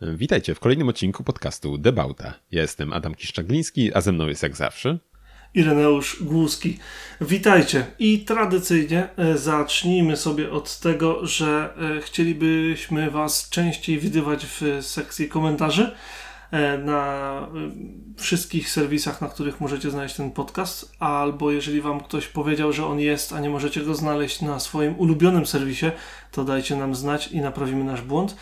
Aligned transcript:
Witajcie 0.00 0.54
w 0.54 0.60
kolejnym 0.60 0.88
odcinku 0.88 1.24
podcastu 1.24 1.78
Debauta. 1.78 2.34
Ja 2.50 2.62
jestem 2.62 2.92
Adam 2.92 3.14
Kiszczagliński, 3.14 3.94
a 3.94 4.00
ze 4.00 4.12
mną 4.12 4.26
jest 4.26 4.42
jak 4.42 4.56
zawsze 4.56 4.98
Ireneusz 5.54 6.22
Głuski. 6.22 6.78
Witajcie 7.20 7.86
i 7.98 8.18
tradycyjnie 8.18 9.08
e, 9.16 9.38
zacznijmy 9.38 10.16
sobie 10.16 10.50
od 10.50 10.80
tego, 10.80 11.26
że 11.26 11.74
e, 11.96 12.00
chcielibyśmy 12.00 13.10
Was 13.10 13.48
częściej 13.50 13.98
widywać 13.98 14.46
w 14.46 14.78
sekcji 14.80 15.28
komentarzy 15.28 15.94
e, 16.50 16.78
na 16.78 17.48
wszystkich 18.16 18.70
serwisach, 18.70 19.20
na 19.20 19.28
których 19.28 19.60
możecie 19.60 19.90
znaleźć 19.90 20.16
ten 20.16 20.30
podcast, 20.30 20.92
albo 20.98 21.50
jeżeli 21.50 21.80
Wam 21.80 22.00
ktoś 22.00 22.26
powiedział, 22.26 22.72
że 22.72 22.86
on 22.86 23.00
jest, 23.00 23.32
a 23.32 23.40
nie 23.40 23.50
możecie 23.50 23.80
go 23.80 23.94
znaleźć 23.94 24.42
na 24.42 24.60
swoim 24.60 24.98
ulubionym 24.98 25.46
serwisie, 25.46 25.86
to 26.32 26.44
dajcie 26.44 26.76
nam 26.76 26.94
znać 26.94 27.28
i 27.32 27.40
naprawimy 27.40 27.84
nasz 27.84 28.02
błąd. 28.02 28.36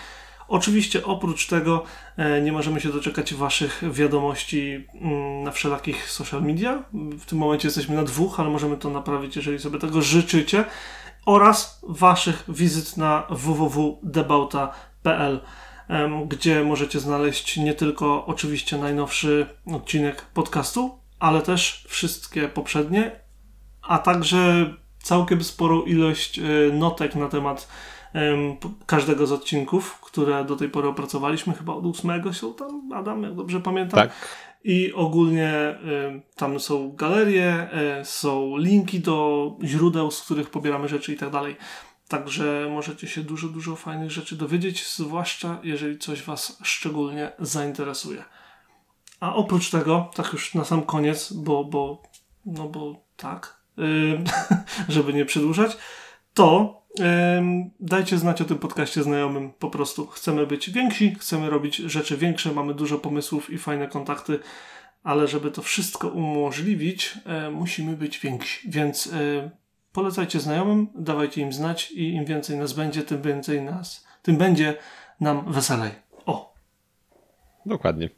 Oczywiście 0.48 1.04
oprócz 1.04 1.46
tego 1.46 1.82
e, 2.16 2.40
nie 2.40 2.52
możemy 2.52 2.80
się 2.80 2.88
doczekać 2.88 3.34
Waszych 3.34 3.82
wiadomości 3.92 4.86
mm, 4.94 5.42
na 5.42 5.50
wszelakich 5.50 6.10
social 6.10 6.42
media. 6.42 6.84
W 6.92 7.24
tym 7.24 7.38
momencie 7.38 7.68
jesteśmy 7.68 7.96
na 7.96 8.04
dwóch, 8.04 8.40
ale 8.40 8.50
możemy 8.50 8.76
to 8.76 8.90
naprawić, 8.90 9.36
jeżeli 9.36 9.58
sobie 9.58 9.78
tego 9.78 10.02
życzycie. 10.02 10.64
Oraz 11.26 11.80
Waszych 11.88 12.44
wizyt 12.48 12.96
na 12.96 13.26
www.debauta.pl 13.30 15.40
gdzie 16.28 16.64
możecie 16.64 17.00
znaleźć 17.00 17.56
nie 17.56 17.74
tylko 17.74 18.26
oczywiście 18.26 18.78
najnowszy 18.78 19.46
odcinek 19.66 20.22
podcastu, 20.22 20.98
ale 21.18 21.42
też 21.42 21.86
wszystkie 21.88 22.48
poprzednie, 22.48 23.20
a 23.82 23.98
także 23.98 24.74
całkiem 25.02 25.44
sporą 25.44 25.82
ilość 25.82 26.38
e, 26.38 26.42
notek 26.72 27.14
na 27.14 27.28
temat 27.28 27.68
każdego 28.86 29.26
z 29.26 29.32
odcinków, 29.32 30.00
które 30.00 30.44
do 30.44 30.56
tej 30.56 30.68
pory 30.68 30.88
opracowaliśmy, 30.88 31.54
chyba 31.54 31.74
od 31.74 31.86
ósmego 31.86 32.32
są 32.32 32.54
tam, 32.54 32.92
Adam, 32.92 33.22
jak 33.22 33.34
dobrze 33.34 33.60
pamiętam. 33.60 34.00
Tak. 34.00 34.12
I 34.64 34.92
ogólnie 34.92 35.78
tam 36.36 36.60
są 36.60 36.92
galerie, 36.96 37.70
e, 37.72 38.04
są 38.04 38.56
linki 38.56 39.00
do 39.00 39.50
źródeł, 39.64 40.10
z 40.10 40.22
których 40.22 40.50
pobieramy 40.50 40.88
rzeczy 40.88 41.12
i 41.12 41.16
tak 41.16 41.30
dalej. 41.30 41.56
Także 42.08 42.68
możecie 42.70 43.08
się 43.08 43.22
dużo, 43.22 43.48
dużo 43.48 43.76
fajnych 43.76 44.10
rzeczy 44.10 44.36
dowiedzieć, 44.36 44.88
zwłaszcza 44.88 45.58
jeżeli 45.62 45.98
coś 45.98 46.22
Was 46.22 46.58
szczególnie 46.62 47.32
zainteresuje. 47.38 48.24
A 49.20 49.34
oprócz 49.34 49.70
tego, 49.70 50.10
tak 50.14 50.32
już 50.32 50.54
na 50.54 50.64
sam 50.64 50.82
koniec, 50.82 51.32
bo, 51.32 51.64
bo 51.64 52.02
no 52.46 52.68
bo 52.68 53.04
tak, 53.16 53.60
żeby 54.88 55.12
nie 55.12 55.24
przedłużać, 55.24 55.76
to 56.34 56.82
Dajcie 57.80 58.18
znać 58.18 58.40
o 58.42 58.44
tym 58.44 58.58
podcaście 58.58 59.02
znajomym. 59.02 59.52
Po 59.58 59.70
prostu 59.70 60.06
chcemy 60.06 60.46
być 60.46 60.70
więksi, 60.70 61.14
chcemy 61.20 61.50
robić 61.50 61.76
rzeczy 61.76 62.16
większe, 62.16 62.52
mamy 62.52 62.74
dużo 62.74 62.98
pomysłów 62.98 63.50
i 63.50 63.58
fajne 63.58 63.88
kontakty, 63.88 64.38
ale 65.02 65.28
żeby 65.28 65.50
to 65.50 65.62
wszystko 65.62 66.08
umożliwić, 66.08 67.14
e, 67.26 67.50
musimy 67.50 67.96
być 67.96 68.18
więksi. 68.18 68.70
Więc 68.70 69.06
e, 69.06 69.50
polecajcie 69.92 70.40
znajomym, 70.40 70.88
dawajcie 70.94 71.40
im 71.40 71.52
znać 71.52 71.90
i 71.90 72.12
im 72.12 72.24
więcej 72.24 72.58
nas 72.58 72.72
będzie, 72.72 73.02
tym 73.02 73.22
więcej 73.22 73.62
nas, 73.62 74.06
tym 74.22 74.36
będzie 74.36 74.74
nam 75.20 75.52
weselej. 75.52 75.90
O! 76.26 76.54
Dokładnie. 77.66 78.10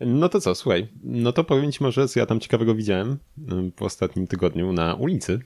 No 0.00 0.28
to 0.28 0.40
co, 0.40 0.54
słuchaj, 0.54 0.88
no 1.02 1.32
to 1.32 1.44
powiem 1.44 1.72
Ci 1.72 1.84
może, 1.84 2.08
co 2.08 2.20
ja 2.20 2.26
tam 2.26 2.40
ciekawego 2.40 2.74
widziałem 2.74 3.18
w 3.76 3.82
ostatnim 3.82 4.26
tygodniu 4.26 4.72
na 4.72 4.94
ulicy. 4.94 5.40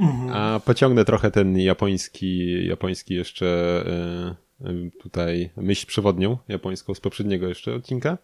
Mhm. 0.00 0.30
A 0.32 0.60
pociągnę 0.60 1.04
trochę 1.04 1.30
ten 1.30 1.58
japoński, 1.58 2.66
japoński 2.66 3.14
jeszcze 3.14 3.46
e, 4.62 4.68
e, 4.68 4.90
tutaj 5.02 5.50
myśl 5.56 5.86
przewodnią 5.86 6.38
japońską 6.48 6.94
z 6.94 7.00
poprzedniego 7.00 7.48
jeszcze 7.48 7.74
odcinka. 7.74 8.18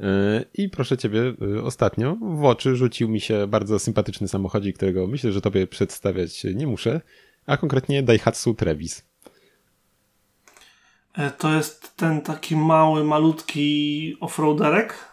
E, 0.00 0.44
I 0.54 0.68
proszę 0.68 0.98
ciebie, 0.98 1.34
ostatnio 1.62 2.16
w 2.20 2.44
oczy 2.44 2.76
rzucił 2.76 3.08
mi 3.08 3.20
się 3.20 3.46
bardzo 3.46 3.78
sympatyczny 3.78 4.28
samochodzik, 4.28 4.76
którego 4.76 5.06
myślę, 5.06 5.32
że 5.32 5.40
tobie 5.40 5.66
przedstawiać 5.66 6.44
nie 6.54 6.66
muszę, 6.66 7.00
a 7.46 7.56
konkretnie 7.56 8.02
Daihatsu 8.02 8.54
Trevis. 8.54 9.10
To 11.38 11.54
jest 11.54 11.96
ten 11.96 12.20
taki 12.20 12.56
mały, 12.56 13.04
malutki 13.04 14.16
offroaderek? 14.20 15.09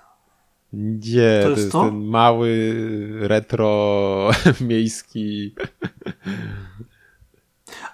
Nie, 0.74 1.40
to 1.44 1.50
jest, 1.50 1.56
to 1.56 1.60
jest 1.60 1.72
to? 1.72 1.86
ten 1.86 2.06
mały, 2.06 2.74
retro, 3.20 4.30
miejski. 4.70 5.56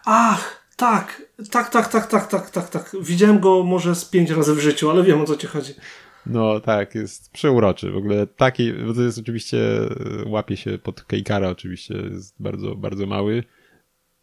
Ach, 0.06 0.64
tak, 0.78 1.22
tak, 1.52 1.70
tak, 1.70 1.88
tak, 1.88 2.08
tak, 2.08 2.28
tak, 2.28 2.50
tak, 2.50 2.70
tak. 2.70 2.96
Widziałem 3.02 3.40
go 3.40 3.64
może 3.64 3.96
z 3.96 4.06
pięć 4.06 4.30
razy 4.30 4.56
w 4.56 4.60
życiu, 4.60 4.90
ale 4.90 5.04
wiem 5.04 5.22
o 5.22 5.26
co 5.26 5.38
ci 5.38 5.48
chodzi. 5.48 5.74
No 6.26 6.60
tak, 6.60 6.96
jest 6.96 7.32
przeuroczy. 7.32 7.92
W 7.92 7.98
ogóle 7.98 8.28
taki, 8.28 8.74
bo 8.74 8.94
to 8.94 9.02
jest 9.02 9.20
oczywiście, 9.20 9.58
łapie 10.26 10.58
się 10.58 10.78
pod 10.78 11.04
Kejkara 11.04 11.50
oczywiście, 11.50 11.94
jest 12.12 12.36
bardzo, 12.40 12.76
bardzo 12.76 13.06
mały. 13.06 13.44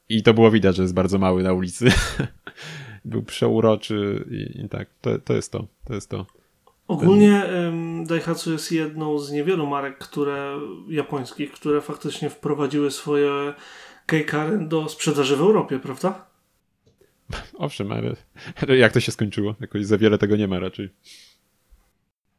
I 0.09 0.23
to 0.23 0.35
było 0.35 0.51
widać, 0.51 0.77
że 0.77 0.83
jest 0.83 0.95
bardzo 0.95 1.19
mały 1.19 1.43
na 1.43 1.53
ulicy. 1.53 1.89
Był 3.05 3.23
przeuroczy 3.23 4.25
i, 4.31 4.61
i 4.65 4.69
tak, 4.69 4.89
to, 5.01 5.19
to 5.19 5.35
jest 5.35 5.53
to, 5.53 5.67
to 5.85 5.95
jest 5.95 6.11
to. 6.11 6.27
Ogólnie 6.91 7.43
Daihatsu 8.05 8.53
jest 8.53 8.73
jedną 8.73 9.19
z 9.19 9.33
niewielu 9.33 9.67
marek, 9.67 9.99
które 9.99 10.61
japońskich, 10.89 11.53
które 11.53 11.81
faktycznie 11.81 12.31
wprowadziły 12.31 12.91
swoje 12.91 13.55
kejkary 14.07 14.59
do 14.59 14.89
sprzedaży 14.89 15.37
w 15.37 15.41
Europie, 15.41 15.79
prawda? 15.79 16.27
Owszem, 17.59 17.93
ale 17.93 18.15
jak 18.77 18.93
to 18.93 19.01
się 19.01 19.13
skończyło? 19.13 19.55
Jakoś 19.61 19.87
za 19.87 19.99
wiele 19.99 20.19
tego 20.19 20.37
nie 20.37 20.49
ma 20.49 20.59
raczej. 20.59 20.89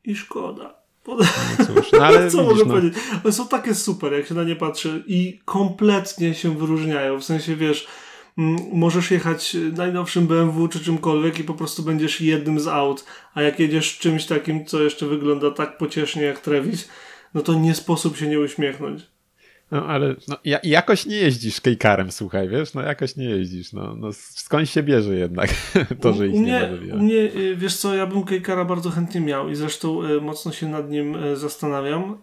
I 0.03 0.15
szkoda. 0.15 0.81
No 1.07 1.17
cóż, 1.65 1.91
no 1.91 2.05
ale 2.05 2.29
Co 2.31 2.37
widzisz, 2.37 2.57
mogę 2.57 2.65
no. 2.65 2.73
powiedzieć? 2.73 3.03
One 3.23 3.33
są 3.33 3.47
takie 3.47 3.75
super, 3.75 4.13
jak 4.13 4.27
się 4.27 4.35
na 4.35 4.43
nie 4.43 4.55
patrzy 4.55 5.03
i 5.07 5.39
kompletnie 5.45 6.33
się 6.33 6.57
wyróżniają. 6.57 7.19
W 7.19 7.23
sensie, 7.23 7.55
wiesz, 7.55 7.87
możesz 8.73 9.11
jechać 9.11 9.57
najnowszym 9.73 10.27
BMW 10.27 10.67
czy 10.67 10.79
czymkolwiek 10.79 11.39
i 11.39 11.43
po 11.43 11.53
prostu 11.53 11.83
będziesz 11.83 12.21
jednym 12.21 12.59
z 12.59 12.67
aut, 12.67 13.05
a 13.33 13.41
jak 13.41 13.59
jedziesz 13.59 13.97
czymś 13.97 14.25
takim, 14.25 14.65
co 14.65 14.83
jeszcze 14.83 15.05
wygląda 15.05 15.51
tak 15.51 15.77
pociesznie 15.77 16.21
jak 16.21 16.39
Travis, 16.39 16.89
no 17.33 17.41
to 17.41 17.53
nie 17.53 17.75
sposób 17.75 18.17
się 18.17 18.27
nie 18.27 18.39
uśmiechnąć. 18.39 19.10
No 19.71 19.85
ale 19.85 20.15
no, 20.27 20.37
ja, 20.45 20.59
jakoś 20.63 21.05
nie 21.05 21.15
jeździsz 21.15 21.61
kejkarem, 21.61 22.11
słuchaj, 22.11 22.49
wiesz, 22.49 22.73
no 22.73 22.81
jakoś 22.81 23.15
nie 23.15 23.25
jeździsz, 23.25 23.73
no, 23.73 23.95
no 23.95 24.09
skąd 24.13 24.69
się 24.69 24.83
bierze 24.83 25.15
jednak 25.15 25.49
to, 26.01 26.13
że 26.13 26.27
ich 26.27 26.33
u 26.33 26.39
mnie, 26.39 26.69
nie 26.81 26.93
ma 26.93 26.95
U 26.95 27.03
mnie, 27.03 27.15
y, 27.15 27.55
wiesz 27.55 27.77
co, 27.77 27.95
ja 27.95 28.07
bym 28.07 28.23
kejkara 28.23 28.65
bardzo 28.65 28.89
chętnie 28.89 29.21
miał 29.21 29.49
i 29.49 29.55
zresztą 29.55 30.03
y, 30.03 30.21
mocno 30.21 30.51
się 30.51 30.67
nad 30.67 30.89
nim 30.89 31.15
y, 31.15 31.37
zastanawiam, 31.37 32.17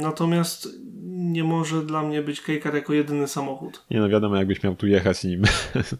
natomiast 0.00 0.68
nie 1.16 1.44
może 1.44 1.82
dla 1.82 2.02
mnie 2.02 2.22
być 2.22 2.40
kejkar 2.40 2.74
jako 2.74 2.92
jedyny 2.92 3.28
samochód. 3.28 3.84
Nie 3.90 4.00
no, 4.00 4.08
wiadomo, 4.08 4.36
jakbyś 4.36 4.62
miał 4.62 4.76
tu 4.76 4.86
jechać 4.86 5.24
nim 5.24 5.42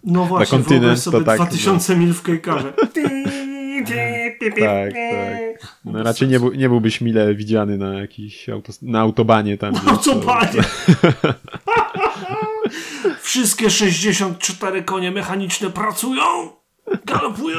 no 0.04 0.24
właśnie, 0.26 0.58
na 0.58 0.64
kontynent, 0.64 0.98
sobie 0.98 1.18
to 1.18 1.24
tak. 1.24 1.36
2000 1.36 1.92
no. 1.94 2.00
mil 2.00 2.14
w 2.14 2.22
kejkarze. 2.22 2.72
tak, 4.60 4.92
tak. 4.92 5.76
No, 5.84 6.02
raczej 6.02 6.28
nie, 6.28 6.40
był, 6.40 6.54
nie 6.54 6.68
byłbyś 6.68 7.00
mile 7.00 7.34
widziany 7.34 7.78
na 7.78 7.94
jakiś 8.00 8.46
na 8.82 9.00
autobanie 9.00 9.58
tam. 9.58 9.74
Na 9.74 9.92
autobanie! 9.92 10.62
Wszystkie 13.20 13.70
64 13.70 14.82
konie 14.82 15.10
mechaniczne 15.10 15.70
pracują, 15.70 16.22
galopują. 17.04 17.58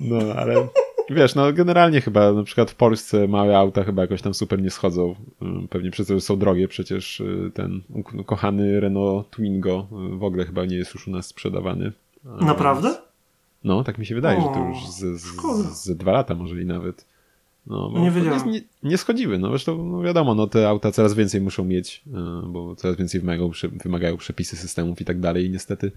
No, 0.00 0.34
ale 0.36 0.68
wiesz, 1.10 1.34
no 1.34 1.52
generalnie 1.52 2.00
chyba 2.00 2.32
na 2.32 2.42
przykład 2.42 2.70
w 2.70 2.74
Polsce 2.74 3.28
małe 3.28 3.58
auta 3.58 3.84
chyba 3.84 4.02
jakoś 4.02 4.22
tam 4.22 4.34
super 4.34 4.62
nie 4.62 4.70
schodzą. 4.70 5.14
Mm, 5.42 5.68
pewnie 5.68 5.90
przez 5.90 6.06
to, 6.06 6.14
że 6.14 6.20
są 6.20 6.38
drogie. 6.38 6.68
Przecież 6.68 7.20
y, 7.20 7.50
ten 7.54 7.82
kochany 8.26 8.80
Renault 8.80 9.30
Twingo 9.30 9.88
y, 10.14 10.18
w 10.18 10.24
ogóle 10.24 10.44
chyba 10.44 10.64
nie 10.64 10.76
jest 10.76 10.94
już 10.94 11.08
u 11.08 11.10
nas 11.10 11.26
sprzedawany. 11.26 11.92
Naprawdę? 12.24 12.94
No, 13.64 13.84
tak 13.84 13.98
mi 13.98 14.06
się 14.06 14.14
wydaje, 14.14 14.38
o, 14.38 14.42
że 14.42 14.48
to 14.48 14.68
już 14.68 14.90
ze, 14.90 15.18
ze 15.74 15.94
dwa 15.94 16.12
lata 16.12 16.34
może 16.34 16.62
i 16.62 16.66
nawet. 16.66 17.06
No, 17.66 17.92
nie 17.96 18.10
wiedziałem. 18.10 18.50
Nie, 18.50 18.60
nie, 18.82 18.98
schodziły. 18.98 19.38
No 19.38 19.48
zresztą 19.48 19.84
no 19.84 20.02
wiadomo, 20.02 20.34
no 20.34 20.46
te 20.46 20.68
auta 20.68 20.92
coraz 20.92 21.14
więcej 21.14 21.40
muszą 21.40 21.64
mieć, 21.64 22.02
y, 22.06 22.10
bo 22.46 22.76
coraz 22.76 22.96
więcej 22.96 23.20
wymagają, 23.20 23.50
wymagają 23.84 24.16
przepisy 24.16 24.56
systemów 24.56 25.00
i 25.00 25.04
tak 25.04 25.20
dalej 25.20 25.46
i 25.46 25.50
niestety 25.50 25.92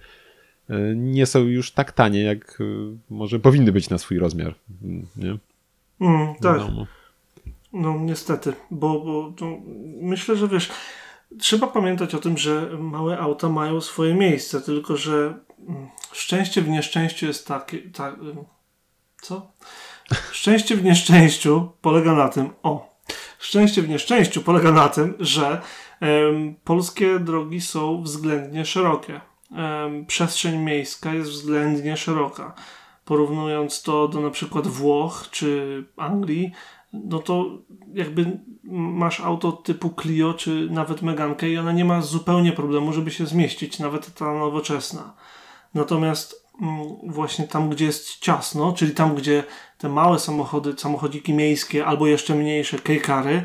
nie 0.95 1.25
są 1.25 1.39
już 1.39 1.71
tak 1.71 1.91
tanie, 1.91 2.21
jak 2.21 2.57
może 3.09 3.39
powinny 3.39 3.71
być 3.71 3.89
na 3.89 3.97
swój 3.97 4.19
rozmiar. 4.19 4.55
Nie? 5.15 5.37
Mm, 6.01 6.35
tak. 6.41 6.59
Wiadomo. 6.59 6.87
No 7.73 7.99
niestety, 7.99 8.53
bo, 8.71 8.99
bo 8.99 9.33
myślę, 10.01 10.35
że 10.35 10.47
wiesz, 10.47 10.69
trzeba 11.39 11.67
pamiętać 11.67 12.15
o 12.15 12.19
tym, 12.19 12.37
że 12.37 12.69
małe 12.79 13.19
auta 13.19 13.49
mają 13.49 13.81
swoje 13.81 14.13
miejsce, 14.13 14.61
tylko 14.61 14.97
że 14.97 15.39
mm, 15.69 15.87
szczęście 16.15 16.61
w 16.61 16.69
nieszczęściu 16.69 17.25
jest 17.25 17.47
takie. 17.47 17.77
Tak, 17.77 18.15
co? 19.21 19.51
Szczęście 20.31 20.75
w 20.75 20.83
nieszczęściu 20.83 21.71
polega 21.81 22.13
na 22.13 22.29
tym, 22.29 22.49
o, 22.63 22.99
szczęście 23.39 23.81
w 23.81 23.89
nieszczęściu 23.89 24.41
polega 24.41 24.71
na 24.71 24.89
tym, 24.89 25.13
że 25.19 25.61
polskie 26.63 27.19
drogi 27.19 27.61
są 27.61 28.01
względnie 28.03 28.65
szerokie. 28.65 29.21
Przestrzeń 30.07 30.57
miejska 30.57 31.13
jest 31.13 31.29
względnie 31.29 31.97
szeroka. 31.97 32.53
porównując 33.05 33.81
to 33.81 34.07
do 34.07 34.21
na 34.21 34.29
przykład 34.29 34.67
Włoch 34.67 35.27
czy 35.31 35.83
Anglii, 35.97 36.51
no 36.93 37.19
to 37.19 37.45
jakby 37.93 38.39
masz 38.73 39.19
auto 39.19 39.51
typu 39.51 39.93
Clio 40.01 40.33
czy 40.33 40.67
nawet 40.71 41.01
Megankę 41.01 41.49
i 41.49 41.57
ona 41.57 41.71
nie 41.71 41.85
ma 41.85 42.01
zupełnie 42.01 42.51
problemu, 42.51 42.93
żeby 42.93 43.11
się 43.11 43.25
zmieścić, 43.25 43.79
nawet 43.79 44.13
ta 44.13 44.33
nowoczesna. 44.33 45.13
Natomiast 45.75 46.45
mm, 46.61 46.87
właśnie 47.03 47.47
tam, 47.47 47.69
gdzie 47.69 47.85
jest 47.85 48.19
ciasno, 48.19 48.73
czyli 48.73 48.91
tam, 48.91 49.15
gdzie 49.15 49.43
te 49.77 49.89
małe 49.89 50.19
samochody, 50.19 50.73
samochodziki 50.77 51.33
miejskie 51.33 51.85
albo 51.85 52.07
jeszcze 52.07 52.35
mniejsze 52.35 52.79
kejkary, 52.79 53.43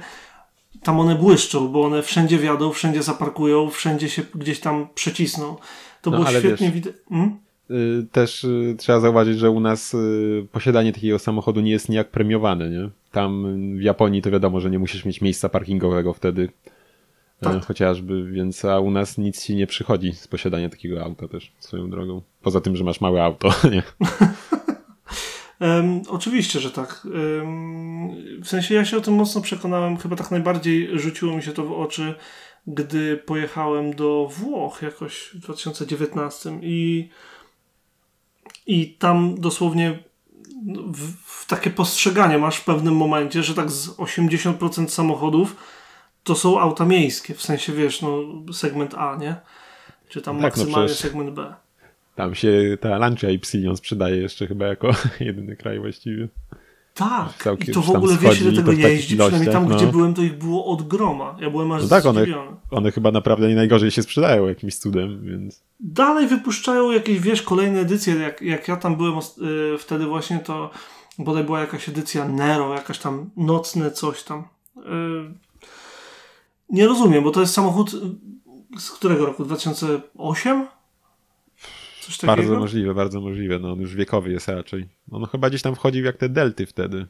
tam 0.82 1.00
one 1.00 1.14
błyszczą, 1.14 1.68
bo 1.68 1.84
one 1.84 2.02
wszędzie 2.02 2.38
wjadą, 2.38 2.72
wszędzie 2.72 3.02
zaparkują, 3.02 3.70
wszędzie 3.70 4.08
się 4.08 4.22
gdzieś 4.34 4.60
tam 4.60 4.88
przecisną. 4.94 5.56
To 6.02 6.10
no, 6.10 6.18
było 6.18 6.30
świetnie 6.30 6.70
widać. 6.70 6.94
Hmm? 7.08 7.38
Y, 7.70 8.06
też 8.12 8.44
y, 8.44 8.74
trzeba 8.78 9.00
zauważyć, 9.00 9.38
że 9.38 9.50
u 9.50 9.60
nas 9.60 9.94
y, 9.94 10.46
posiadanie 10.52 10.92
takiego 10.92 11.18
samochodu 11.18 11.60
nie 11.60 11.70
jest 11.70 11.88
nijak 11.88 12.10
premiowane, 12.10 12.70
nie? 12.70 12.88
Tam 13.12 13.46
w 13.78 13.82
Japonii 13.82 14.22
to 14.22 14.30
wiadomo, 14.30 14.60
że 14.60 14.70
nie 14.70 14.78
musisz 14.78 15.04
mieć 15.04 15.20
miejsca 15.20 15.48
parkingowego 15.48 16.14
wtedy. 16.14 16.48
Tak. 17.40 17.64
Chociażby, 17.64 18.32
więc 18.32 18.64
a 18.64 18.81
u 18.81 18.90
nas 18.90 19.19
nic 19.19 19.44
ci 19.44 19.54
nie 19.54 19.66
przychodzi 19.66 20.12
z 20.12 20.28
posiadania 20.28 20.69
takiego 20.69 21.04
auta 21.04 21.28
też 21.28 21.52
swoją 21.58 21.90
drogą. 21.90 22.22
Poza 22.42 22.60
tym, 22.60 22.76
że 22.76 22.84
masz 22.84 23.00
małe 23.00 23.25
auto, 23.25 23.50
nie? 23.72 23.82
Um, 25.60 26.02
oczywiście, 26.08 26.60
że 26.60 26.70
tak. 26.70 27.06
Um, 27.40 28.10
w 28.42 28.48
sensie 28.48 28.75
ja 28.75 28.84
się 28.84 28.96
o 28.96 29.00
tym 29.00 29.14
mocno 29.14 29.40
przekonałem, 29.40 29.96
chyba 29.96 30.16
tak 30.16 30.31
najbardziej 30.31 30.98
rzuciło 30.98 31.37
mi 31.37 31.42
się 31.42 31.52
to 31.52 31.64
w 31.64 31.72
oczy, 31.72 32.14
gdy 32.66 33.16
pojechałem 33.16 33.94
do 33.94 34.28
Włoch 34.31 34.82
jakoś 34.82 35.31
w 35.34 35.38
2019 35.38 36.58
i, 36.62 37.08
i 38.66 38.94
tam 38.94 39.40
dosłownie 39.40 39.98
w, 40.92 41.12
w 41.25 41.46
takie 41.46 41.70
postrzeganie 41.70 42.38
masz 42.38 42.56
w 42.56 42.64
pewnym 42.64 42.96
momencie, 42.96 43.42
że 43.42 43.54
tak 43.54 43.70
z 43.70 43.88
80% 43.88 44.88
samochodów 44.88 45.56
to 46.30 46.36
są 46.36 46.60
auta 46.60 46.84
miejskie, 46.84 47.34
w 47.34 47.42
sensie 47.42 47.72
wiesz, 47.72 48.02
no 48.02 48.18
segment 48.52 48.94
A, 48.94 49.16
nie? 49.16 49.36
Czy 50.08 50.22
tam 50.22 50.34
tak, 50.34 50.42
no 50.42 50.46
maksymalnie 50.48 50.88
no 50.88 50.94
segment 50.94 51.30
B. 51.30 51.54
Tam 52.14 52.34
się 52.34 52.78
ta 52.80 52.98
Lancia 52.98 53.30
Ypsilon 53.30 53.76
sprzedaje 53.76 54.16
jeszcze 54.16 54.46
chyba 54.46 54.66
jako 54.66 54.90
jedyny 55.20 55.56
kraj 55.56 55.80
właściwie. 55.80 56.28
Tak, 56.94 57.42
Całkiem, 57.42 57.70
i 57.70 57.74
to 57.74 57.82
w 57.82 57.90
ogóle 57.90 58.16
wiesz 58.16 58.40
ile 58.40 58.52
tego 58.52 58.72
jeździ, 58.72 59.16
przynajmniej 59.16 59.52
tam 59.52 59.68
no. 59.68 59.76
gdzie 59.76 59.86
byłem 59.86 60.14
to 60.14 60.22
ich 60.22 60.38
było 60.38 60.66
od 60.66 60.88
groma. 60.88 61.36
Ja 61.40 61.50
byłem 61.50 61.72
aż 61.72 61.82
no 61.82 61.88
tak, 61.88 62.06
one, 62.06 62.26
one 62.70 62.92
chyba 62.92 63.10
naprawdę 63.10 63.48
nie 63.48 63.54
najgorzej 63.54 63.90
się 63.90 64.02
sprzedają 64.02 64.48
jakimś 64.48 64.76
cudem, 64.76 65.20
więc... 65.24 65.62
Dalej 65.80 66.26
wypuszczają 66.26 66.90
jakieś, 66.90 67.20
wiesz, 67.20 67.42
kolejne 67.42 67.80
edycje, 67.80 68.14
jak, 68.14 68.42
jak 68.42 68.68
ja 68.68 68.76
tam 68.76 68.96
byłem 68.96 69.14
yy, 69.14 69.78
wtedy 69.78 70.06
właśnie 70.06 70.38
to 70.38 70.70
bodaj 71.18 71.44
była 71.44 71.60
jakaś 71.60 71.88
edycja 71.88 72.28
Nero, 72.28 72.74
jakaś 72.74 72.98
tam 72.98 73.30
nocne 73.36 73.90
coś 73.90 74.22
tam. 74.22 74.44
Yy, 74.76 74.82
nie 76.70 76.87
rozumiem, 76.87 77.25
bo 77.25 77.31
to 77.31 77.40
jest 77.40 77.55
samochód 77.55 77.90
z 78.78 78.90
którego 78.90 79.26
roku? 79.26 79.44
2008? 79.44 80.67
Coś 82.00 82.19
takiego? 82.19 82.37
Bardzo 82.37 82.58
możliwe, 82.58 82.94
bardzo 82.94 83.20
możliwe. 83.20 83.58
No, 83.58 83.72
on 83.72 83.81
już 83.81 83.94
wiekowy 83.94 84.32
jest 84.32 84.49
raczej. 84.49 84.88
On 85.11 85.26
chyba 85.26 85.49
gdzieś 85.49 85.62
tam 85.62 85.75
wchodził 85.75 86.05
jak 86.05 86.17
te 86.17 86.28
delty 86.28 86.67
wtedy. 86.67 87.06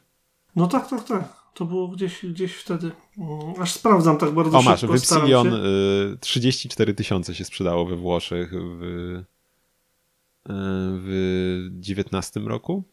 No 0.55 0.67
tak, 0.67 0.89
tak, 0.89 1.03
tak. 1.03 1.41
To 1.53 1.65
było 1.65 1.87
gdzieś, 1.87 2.25
gdzieś 2.25 2.53
wtedy. 2.53 2.91
Mm, 3.17 3.61
aż 3.61 3.71
sprawdzam 3.71 4.17
tak 4.17 4.31
bardzo 4.31 4.57
o, 4.57 4.61
szybko. 4.61 4.69
O 4.69 4.71
masz, 4.71 4.85
Wypsilion 4.85 5.53
y, 5.53 6.17
34 6.19 6.93
tysiące 6.93 7.35
się 7.35 7.45
sprzedało 7.45 7.85
we 7.85 7.95
Włoszech 7.95 8.51
w, 8.51 8.83
y, 8.83 9.25
w 11.03 11.67
19 11.79 12.39
roku. 12.39 12.83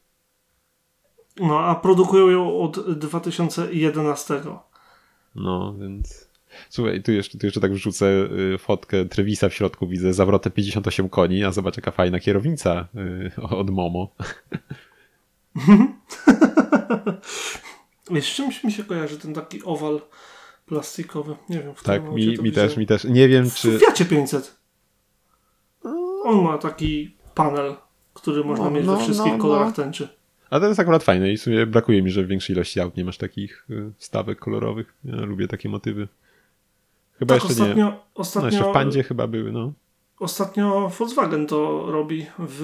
No, 1.40 1.60
a 1.60 1.74
produkują 1.74 2.28
ją 2.28 2.60
od 2.60 2.98
2011. 2.98 4.42
No, 5.34 5.74
więc... 5.74 6.27
Słuchaj, 6.70 7.02
tu 7.02 7.12
jeszcze, 7.12 7.38
tu 7.38 7.46
jeszcze 7.46 7.60
tak 7.60 7.72
wrzucę 7.72 8.06
y, 8.54 8.58
fotkę 8.58 9.04
Trevisa 9.04 9.48
w 9.48 9.54
środku, 9.54 9.88
widzę 9.88 10.12
zawrotę 10.12 10.50
58 10.50 11.08
koni, 11.08 11.44
a 11.44 11.52
zobacz 11.52 11.76
jaka 11.76 11.90
fajna 11.90 12.20
kierownica 12.20 12.88
y, 13.36 13.42
od 13.42 13.70
Momo. 13.70 14.14
Wiesz, 18.10 18.34
czymś 18.34 18.64
mi 18.64 18.72
się 18.72 18.84
kojarzy 18.84 19.18
ten 19.18 19.34
taki 19.34 19.64
owal 19.64 20.00
plastikowy? 20.66 21.36
Nie 21.48 21.58
wiem. 21.58 21.74
W 21.74 21.82
tak, 21.82 22.12
mi, 22.12 22.38
mi 22.42 22.52
też, 22.52 22.76
mi 22.76 22.86
też. 22.86 23.04
Nie 23.04 23.28
wiem, 23.28 23.50
czy... 23.50 23.78
W 23.78 23.80
Fiacie 23.80 24.04
500. 24.04 24.58
On 26.24 26.42
ma 26.44 26.58
taki 26.58 27.16
panel, 27.34 27.74
który 28.14 28.44
można 28.44 28.64
no, 28.64 28.70
mieć 28.70 28.86
no, 28.86 28.96
we 28.96 29.02
wszystkich 29.02 29.32
no, 29.32 29.38
kolorach 29.38 29.68
no. 29.68 29.84
tęczy. 29.84 30.08
A 30.50 30.60
to 30.60 30.68
jest 30.68 30.80
akurat 30.80 31.02
fajne 31.02 31.32
i 31.32 31.36
w 31.36 31.42
sumie 31.42 31.66
brakuje 31.66 32.02
mi, 32.02 32.10
że 32.10 32.24
w 32.24 32.26
większej 32.26 32.56
ilości 32.56 32.80
aut 32.80 32.96
nie 32.96 33.04
masz 33.04 33.18
takich 33.18 33.66
y, 33.70 33.92
wstawek 33.96 34.38
kolorowych. 34.38 34.94
Ja 35.04 35.16
lubię 35.16 35.48
takie 35.48 35.68
motywy. 35.68 36.08
Chyba 37.18 37.34
tak, 37.34 37.44
jeszcze 37.44 37.62
ostatnio, 37.62 37.86
nie. 37.86 37.96
Ostatnio, 38.14 38.50
no 38.50 38.56
jeszcze 38.56 38.70
w 38.70 38.72
Pandzie 38.72 39.02
chyba 39.02 39.26
były, 39.26 39.52
no. 39.52 39.72
Ostatnio 40.20 40.88
Volkswagen 40.98 41.46
to 41.46 41.86
robi 41.90 42.26
w, 42.38 42.62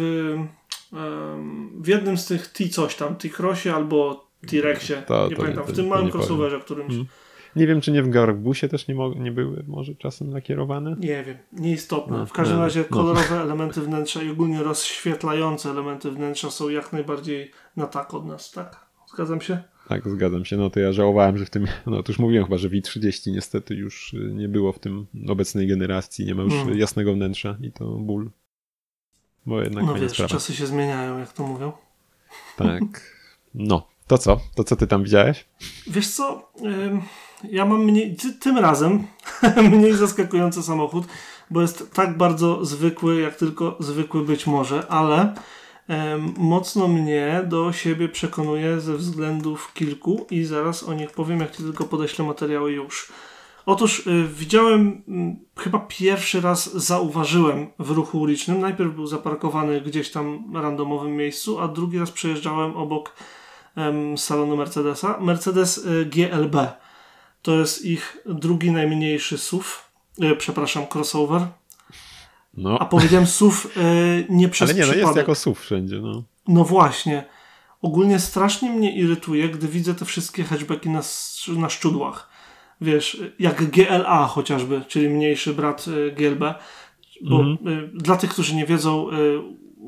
w 1.81 1.89
jednym 1.89 2.19
z 2.19 2.27
tych 2.27 2.47
T 2.47 2.69
coś 2.69 2.97
tam, 2.97 3.17
T-Crossie 3.17 3.69
albo 3.69 4.29
T-Rexie, 4.47 5.03
to, 5.03 5.29
nie 5.29 5.37
to, 5.37 5.43
pamiętam, 5.43 5.67
to, 5.67 5.73
w 5.73 5.77
tym 5.77 5.87
małym 5.87 6.11
crossoverze 6.11 6.61
którymś. 6.61 6.89
Hmm. 6.89 7.07
Nie 7.57 7.67
wiem, 7.67 7.81
czy 7.81 7.93
nie 7.93 8.03
w 8.03 8.09
Garbusie 8.09 8.69
też 8.69 8.89
nie, 8.89 8.95
nie 9.17 9.33
były 9.33 9.65
może 9.69 9.95
czasem 9.95 10.31
nakierowane? 10.31 10.97
Nie 10.99 11.25
wiem, 11.25 11.37
nieistotne. 11.53 12.19
No, 12.19 12.27
w 12.27 12.33
każdym 12.33 12.57
no, 12.57 12.63
razie 12.63 12.81
no. 12.81 12.97
kolorowe 12.97 13.41
elementy 13.41 13.81
wnętrza 13.81 14.23
i 14.23 14.31
ogólnie 14.31 14.63
rozświetlające 14.63 15.71
elementy 15.71 16.11
wnętrza 16.11 16.51
są 16.51 16.69
jak 16.69 16.93
najbardziej 16.93 17.51
na 17.77 17.87
tak 17.87 18.15
od 18.15 18.27
nas, 18.27 18.51
tak? 18.51 18.87
Zgadzam 19.07 19.41
się? 19.41 19.63
Tak, 19.89 20.09
zgadzam 20.09 20.45
się. 20.45 20.57
No 20.57 20.71
to 20.71 20.81
ja 20.81 20.93
żałowałem, 20.93 21.39
że 21.39 21.47
w 21.47 21.51
tym, 21.51 21.67
no 21.87 22.03
to 22.03 22.13
już 22.13 22.19
mówiłem 22.19 22.45
chyba, 22.45 22.59
że 22.59 22.69
V30 22.69 23.33
niestety 23.33 23.75
już 23.75 24.15
y, 24.15 24.33
nie 24.35 24.49
było 24.49 24.73
w 24.73 24.79
tym 24.79 25.07
obecnej 25.29 25.69
generacji, 25.69 26.27
nie 26.27 26.35
ma 26.35 26.43
już 26.43 26.55
hmm. 26.55 26.79
jasnego 26.79 27.15
wnętrza 27.15 27.57
i 27.61 27.73
to 27.73 27.85
ból. 27.87 28.31
Bo 29.47 29.63
jednak 29.63 29.85
no 29.85 29.95
wiesz, 29.95 30.13
sprawa. 30.13 30.29
czasy 30.29 30.55
się 30.55 30.67
zmieniają, 30.67 31.19
jak 31.19 31.33
to 31.33 31.47
mówią. 31.47 31.73
Tak. 32.57 32.83
No, 33.55 33.89
to 34.07 34.19
co? 34.19 34.41
To 34.55 34.65
co 34.65 34.77
ty 34.77 34.87
tam 34.87 35.05
widziałeś? 35.05 35.45
Wiesz 35.87 36.09
co, 36.09 36.53
ja 37.51 37.65
mam 37.65 37.85
mniej, 37.85 38.17
tym 38.41 38.59
razem 38.59 39.07
mniej 39.73 39.97
zaskakujący 39.97 40.63
samochód, 40.63 41.07
bo 41.51 41.63
jest 41.63 41.95
tak 41.95 42.17
bardzo 42.17 42.65
zwykły, 42.65 43.21
jak 43.21 43.37
tylko 43.37 43.77
zwykły 43.81 44.25
być 44.25 44.47
może, 44.47 44.87
ale 44.87 45.35
mocno 46.37 46.89
mnie 46.89 47.45
do 47.47 47.73
siebie 47.73 48.09
przekonuje 48.09 48.81
ze 48.81 48.95
względów 48.95 49.73
kilku 49.75 50.27
i 50.31 50.45
zaraz 50.45 50.83
o 50.83 50.95
nich 50.95 51.11
powiem, 51.11 51.41
jak 51.41 51.57
ci 51.57 51.63
tylko 51.63 51.85
podeślę 51.85 52.25
materiały 52.25 52.73
już. 52.73 53.13
Otóż 53.67 54.07
y, 54.07 54.29
widziałem, 54.29 55.03
y, 55.57 55.61
chyba 55.63 55.79
pierwszy 55.79 56.41
raz 56.41 56.73
zauważyłem 56.73 57.67
w 57.79 57.91
ruchu 57.91 58.21
ulicznym. 58.21 58.61
Najpierw 58.61 58.95
był 58.95 59.07
zaparkowany 59.07 59.81
gdzieś 59.81 60.11
tam 60.11 60.57
randomowym 60.57 61.17
miejscu, 61.17 61.61
a 61.61 61.69
drugi 61.69 61.99
raz 61.99 62.11
przejeżdżałem 62.11 62.77
obok 62.77 63.13
salonu 64.17 64.57
Mercedesa. 64.57 65.19
Mercedes 65.21 65.79
y, 65.79 66.07
GLB. 66.07 66.57
To 67.43 67.59
jest 67.59 67.85
ich 67.85 68.19
drugi 68.27 68.71
najmniejszy 68.71 69.39
SUV, 69.39 69.65
y, 70.23 70.37
przepraszam, 70.37 70.87
crossover 70.95 71.47
no. 72.57 72.79
A 72.79 72.85
powiedziałem 72.85 73.27
SUV 73.27 73.69
yy, 73.77 74.27
nie 74.29 74.49
przez 74.49 74.71
Ale 74.71 74.81
nie, 74.81 74.87
no 74.87 74.95
jest 74.95 75.17
jako 75.17 75.35
SUV 75.35 75.61
wszędzie, 75.61 76.01
no. 76.01 76.23
No 76.49 76.65
właśnie. 76.65 77.25
Ogólnie 77.83 78.19
strasznie 78.19 78.71
mnie 78.71 78.97
irytuje, 78.97 79.49
gdy 79.49 79.69
widzę 79.69 79.95
te 79.95 80.05
wszystkie 80.05 80.45
hatchbacki 80.45 80.91
na, 80.91 81.01
na 81.57 81.71
szczudłach. 81.71 82.29
Wiesz, 82.81 83.23
jak 83.39 83.71
GLA 83.71 84.27
chociażby, 84.27 84.83
czyli 84.89 85.09
mniejszy 85.09 85.55
brat 85.55 85.89
y, 85.89 86.13
GLB. 86.13 86.55
Bo 87.23 87.41
mhm. 87.41 87.69
y, 87.69 87.91
dla 87.95 88.17
tych, 88.17 88.31
którzy 88.31 88.55
nie 88.55 88.67
wiedzą, 88.67 89.09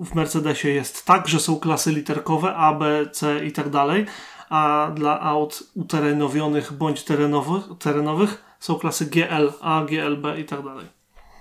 w 0.05 0.15
Mercedesie 0.15 0.69
jest 0.69 1.07
tak, 1.07 1.29
że 1.29 1.41
są 1.41 1.61
klasy 1.61 1.93
literkowe 1.93 2.55
A, 2.55 2.75
B, 2.75 3.07
C 3.13 3.47
i 3.47 3.53
tak 3.53 3.71
dalej, 3.71 4.07
a 4.49 4.91
dla 4.95 5.21
aut 5.21 5.63
uterenowionych 5.75 6.73
bądź 6.73 7.05
terenowych, 7.05 7.65
terenowych 7.79 8.45
są 8.61 8.75
klasy 8.75 9.07
GL, 9.07 9.53
A, 9.61 9.85
GLB 9.85 10.39
i 10.39 10.45
tak 10.45 10.65
dalej. 10.65 10.96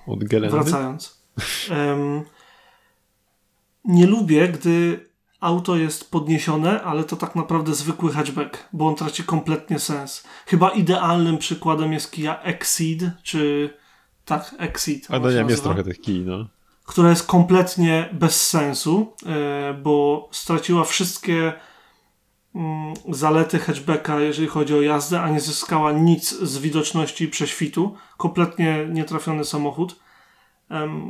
Od 0.08 0.24
Wracając. 0.24 1.26
Um, 1.72 2.24
nie 3.86 4.08
lubię, 4.08 4.48
gdy 4.48 5.06
auto 5.40 5.76
jest 5.76 6.12
podniesione, 6.12 6.84
ale 6.84 7.04
to 7.04 7.16
tak 7.16 7.36
naprawdę 7.36 7.76
zwykły 7.76 8.12
hatchback, 8.12 8.70
bo 8.74 8.88
on 8.88 8.96
traci 8.96 9.24
kompletnie 9.24 9.80
sens. 9.80 10.24
Chyba 10.46 10.70
idealnym 10.70 11.38
przykładem 11.38 11.94
jest 11.94 12.12
Kia 12.12 12.42
Exceed, 12.42 13.12
czy 13.24 13.74
tak, 14.26 14.56
Exceed. 14.58 15.08
A 15.10 15.20
no 15.20 15.32
nie, 15.32 15.46
jest 15.50 15.64
trochę 15.64 15.84
tych 15.84 16.02
Kij, 16.02 16.26
no. 16.26 16.48
Która 16.86 17.10
jest 17.10 17.28
kompletnie 17.28 18.10
bez 18.14 18.48
sensu, 18.48 19.14
e, 19.26 19.74
bo 19.74 20.30
straciła 20.32 20.84
wszystkie 20.84 21.54
zalety 23.10 23.60
hatchbacka, 23.60 24.20
jeżeli 24.20 24.48
chodzi 24.48 24.74
o 24.74 24.82
jazdę, 24.82 25.22
a 25.22 25.30
nie 25.30 25.40
zyskała 25.40 25.92
nic 25.92 26.30
z 26.30 26.58
widoczności 26.58 27.28
prześwitu. 27.28 27.96
Kompletnie 28.18 28.88
nietrafiony 28.90 29.46
samochód. 29.46 30.00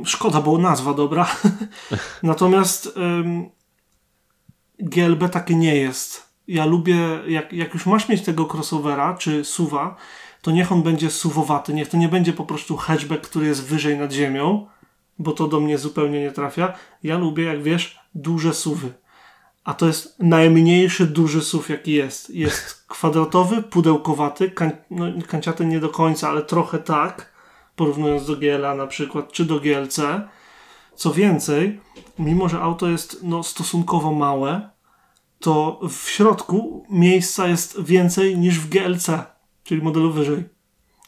Szkoda, 0.04 0.40
bo 0.40 0.58
nazwa 0.58 0.94
dobra. 0.94 1.26
Natomiast 2.22 2.98
GLB 4.78 5.28
takie 5.30 5.54
nie 5.54 5.76
jest. 5.76 6.26
Ja 6.48 6.66
lubię, 6.66 6.98
jak, 7.26 7.52
jak 7.52 7.74
już 7.74 7.86
masz 7.86 8.08
mieć 8.08 8.22
tego 8.22 8.48
crossovera 8.54 9.14
czy 9.14 9.44
suwa, 9.44 9.96
to 10.42 10.50
niech 10.50 10.72
on 10.72 10.82
będzie 10.82 11.10
suwowaty, 11.10 11.74
niech 11.74 11.88
to 11.88 11.96
nie 11.96 12.08
będzie 12.08 12.32
po 12.32 12.44
prostu 12.44 12.76
hatchback, 12.76 13.28
który 13.28 13.46
jest 13.46 13.64
wyżej 13.64 13.98
nad 13.98 14.12
ziemią, 14.12 14.66
bo 15.18 15.32
to 15.32 15.48
do 15.48 15.60
mnie 15.60 15.78
zupełnie 15.78 16.20
nie 16.20 16.30
trafia. 16.30 16.72
Ja 17.02 17.18
lubię, 17.18 17.44
jak 17.44 17.62
wiesz, 17.62 17.98
duże 18.14 18.54
suwy. 18.54 18.92
A 19.66 19.74
to 19.74 19.86
jest 19.86 20.18
najmniejszy 20.18 21.06
duży 21.06 21.42
SUV, 21.42 21.72
jaki 21.72 21.92
jest. 21.92 22.30
Jest 22.30 22.86
kwadratowy, 22.86 23.62
pudełkowaty, 23.62 24.50
kan 24.50 24.70
no, 24.90 25.06
kanciaty 25.28 25.66
nie 25.66 25.80
do 25.80 25.88
końca, 25.88 26.28
ale 26.28 26.42
trochę 26.42 26.78
tak, 26.78 27.32
porównując 27.76 28.26
do 28.26 28.36
GLA 28.36 28.74
na 28.74 28.86
przykład, 28.86 29.32
czy 29.32 29.44
do 29.44 29.60
GLC. 29.60 30.00
Co 30.94 31.12
więcej, 31.12 31.80
mimo 32.18 32.48
że 32.48 32.60
auto 32.60 32.88
jest 32.88 33.22
no, 33.22 33.42
stosunkowo 33.42 34.12
małe, 34.12 34.70
to 35.40 35.80
w 35.90 36.10
środku 36.10 36.86
miejsca 36.90 37.48
jest 37.48 37.82
więcej 37.82 38.38
niż 38.38 38.58
w 38.58 38.68
GLC, 38.68 39.10
czyli 39.64 39.82
modelu 39.82 40.12
wyżej. 40.12 40.44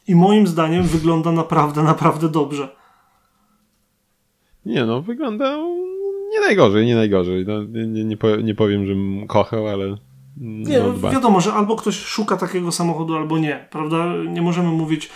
I 0.08 0.14
moim 0.14 0.46
zdaniem 0.46 0.82
wygląda 0.82 1.32
naprawdę, 1.32 1.82
naprawdę 1.82 2.28
dobrze. 2.28 2.76
Nie 4.64 4.84
no, 4.84 5.02
wygląda 5.02 5.56
nie 6.40 6.46
najgorzej, 6.46 6.86
nie 6.86 6.96
najgorzej. 6.96 7.44
No, 7.46 7.62
nie, 7.62 8.04
nie, 8.04 8.16
nie 8.42 8.54
powiem, 8.54 8.86
żebym 8.86 9.26
kochał, 9.26 9.68
ale. 9.68 9.88
No, 10.36 10.68
nie, 10.68 10.80
no, 10.80 11.10
wiadomo, 11.10 11.40
że 11.40 11.52
albo 11.52 11.76
ktoś 11.76 11.96
szuka 11.96 12.36
takiego 12.36 12.72
samochodu, 12.72 13.16
albo 13.16 13.38
nie, 13.38 13.66
prawda? 13.70 14.14
Nie 14.28 14.42
możemy 14.42 14.68
mówić, 14.68 15.10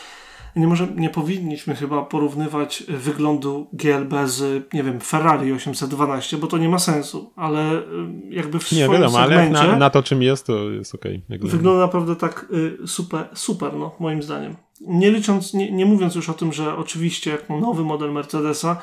nie, 0.57 0.69
nie 0.97 1.11
powinniśmy 1.11 1.75
chyba 1.75 2.03
porównywać 2.03 2.85
wyglądu 2.89 3.67
GLB 3.73 4.15
z, 4.25 4.65
nie 4.75 4.83
wiem, 4.83 5.01
Ferrari 5.01 5.53
812, 5.53 6.37
bo 6.37 6.47
to 6.47 6.59
nie 6.59 6.69
ma 6.69 6.79
sensu, 6.79 7.33
ale 7.37 7.79
y, 7.79 7.83
jakby 8.31 8.59
w 8.59 8.73
nie, 8.73 8.85
swoim 8.85 9.01
wiadomo, 9.01 9.19
ale 9.19 9.51
na, 9.51 9.77
na, 9.77 9.91
to, 9.91 10.03
czym 10.03 10.23
jest, 10.23 10.47
to 10.47 10.71
jest 10.71 10.95
okej. 10.95 11.23
Okay, 11.27 11.49
wygląda 11.49 11.81
naprawdę 11.81 12.17
tak 12.17 12.47
y, 12.83 12.87
super, 12.87 13.29
super, 13.35 13.75
no, 13.75 13.95
moim 14.01 14.23
zdaniem. 14.23 14.57
Nie 14.81 15.11
licząc, 15.11 15.55
nie, 15.55 15.73
nie 15.73 15.87
mówiąc 15.87 16.15
już 16.15 16.29
o 16.29 16.35
tym, 16.35 16.53
że 16.53 16.77
oczywiście 16.77 17.31
jak 17.31 17.49
nowy 17.49 17.85
model 17.85 18.13
Mercedesa 18.13 18.77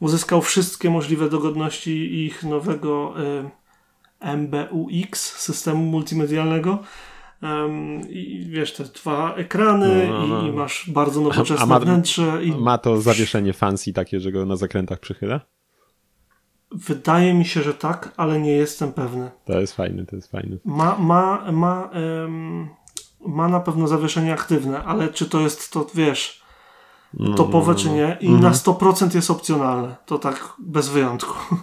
uzyskał 0.00 0.42
wszystkie 0.42 0.90
możliwe 0.90 1.30
dogodności 1.30 2.24
ich 2.24 2.42
nowego 2.42 3.14
y, 3.20 4.36
MBUX, 4.36 5.36
systemu 5.36 5.84
multimedialnego. 5.84 6.78
Um, 7.42 8.00
I 8.10 8.46
wiesz, 8.48 8.72
te 8.72 8.84
dwa 8.84 9.34
ekrany 9.34 10.08
no, 10.08 10.20
no, 10.20 10.26
no. 10.26 10.46
I, 10.46 10.48
I, 10.48 10.52
masz 10.52 10.90
bardzo 10.90 11.20
nowoczesne 11.20 11.60
a, 11.60 11.62
a 11.62 11.66
ma, 11.66 11.80
wnętrze. 11.80 12.44
I... 12.44 12.52
Ma 12.52 12.78
to 12.78 13.00
zawieszenie 13.00 13.52
fancy 13.52 13.92
takie, 13.92 14.20
że 14.20 14.32
go 14.32 14.46
na 14.46 14.56
zakrętach 14.56 15.00
przychyla? 15.00 15.40
Wydaje 16.72 17.34
mi 17.34 17.44
się, 17.44 17.62
że 17.62 17.74
tak, 17.74 18.12
ale 18.16 18.40
nie 18.40 18.52
jestem 18.52 18.92
pewny. 18.92 19.30
To 19.44 19.60
jest 19.60 19.76
fajne, 19.76 20.06
to 20.06 20.16
jest 20.16 20.30
fajne. 20.30 20.56
Ma, 20.64 20.98
ma, 20.98 21.52
ma, 21.52 21.90
um, 22.22 22.68
ma 23.26 23.48
na 23.48 23.60
pewno 23.60 23.88
zawieszenie 23.88 24.32
aktywne, 24.32 24.84
ale 24.84 25.08
czy 25.08 25.28
to 25.28 25.40
jest 25.40 25.72
to, 25.72 25.86
wiesz, 25.94 26.42
topowe 27.36 27.72
no, 27.72 27.78
czy 27.78 27.90
nie 27.90 28.16
i 28.20 28.30
na 28.30 28.50
100% 28.50 28.88
mhm. 28.88 29.10
jest 29.14 29.30
opcjonalne. 29.30 29.96
To 30.06 30.18
tak 30.18 30.52
bez 30.58 30.88
wyjątku. 30.88 31.34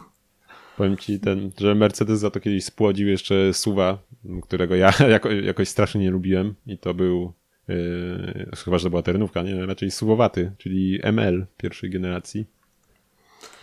Powiem 0.77 0.97
ci, 0.97 1.19
ten, 1.19 1.51
że 1.57 1.75
Mercedes 1.75 2.19
za 2.19 2.31
to 2.31 2.39
kiedyś 2.39 2.65
spłodził 2.65 3.07
jeszcze 3.07 3.53
suwa, 3.53 3.97
którego 4.43 4.75
ja 4.75 4.93
jako, 5.09 5.31
jakoś 5.31 5.67
strasznie 5.67 6.01
nie 6.01 6.11
lubiłem 6.11 6.55
i 6.65 6.77
to 6.77 6.93
był 6.93 7.33
yy, 7.67 8.49
chyba, 8.63 8.77
że 8.77 8.83
to 8.83 8.89
była 8.89 9.01
terenówka, 9.01 9.43
nie? 9.43 9.65
Raczej 9.65 9.91
suwowaty, 9.91 10.51
czyli 10.57 10.99
ML 11.03 11.45
pierwszej 11.57 11.89
generacji. 11.89 12.45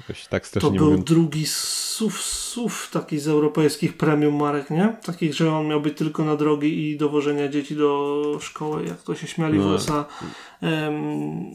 Jakoś 0.01 0.27
tak 0.27 0.47
strasznie 0.47 0.71
to 0.71 0.77
był 0.77 0.85
mówiąc. 0.85 1.05
drugi 1.05 1.47
SUV, 1.47 2.19
SUV 2.19 2.75
taki 2.93 3.19
z 3.19 3.29
europejskich 3.29 3.97
premium 3.97 4.35
marek, 4.37 4.71
nie? 4.71 4.97
Takich, 5.05 5.35
że 5.35 5.53
on 5.55 5.67
miał 5.67 5.81
być 5.81 5.99
tylko 5.99 6.25
na 6.25 6.37
drogi 6.37 6.91
i 6.91 6.97
dowożenia 6.97 7.49
dzieci 7.49 7.77
do 7.77 8.23
szkoły, 8.41 8.85
jak 8.87 9.03
to 9.03 9.15
się 9.15 9.27
śmiali 9.27 9.59
no. 9.59 9.65
w 9.65 9.67
USA, 9.67 10.05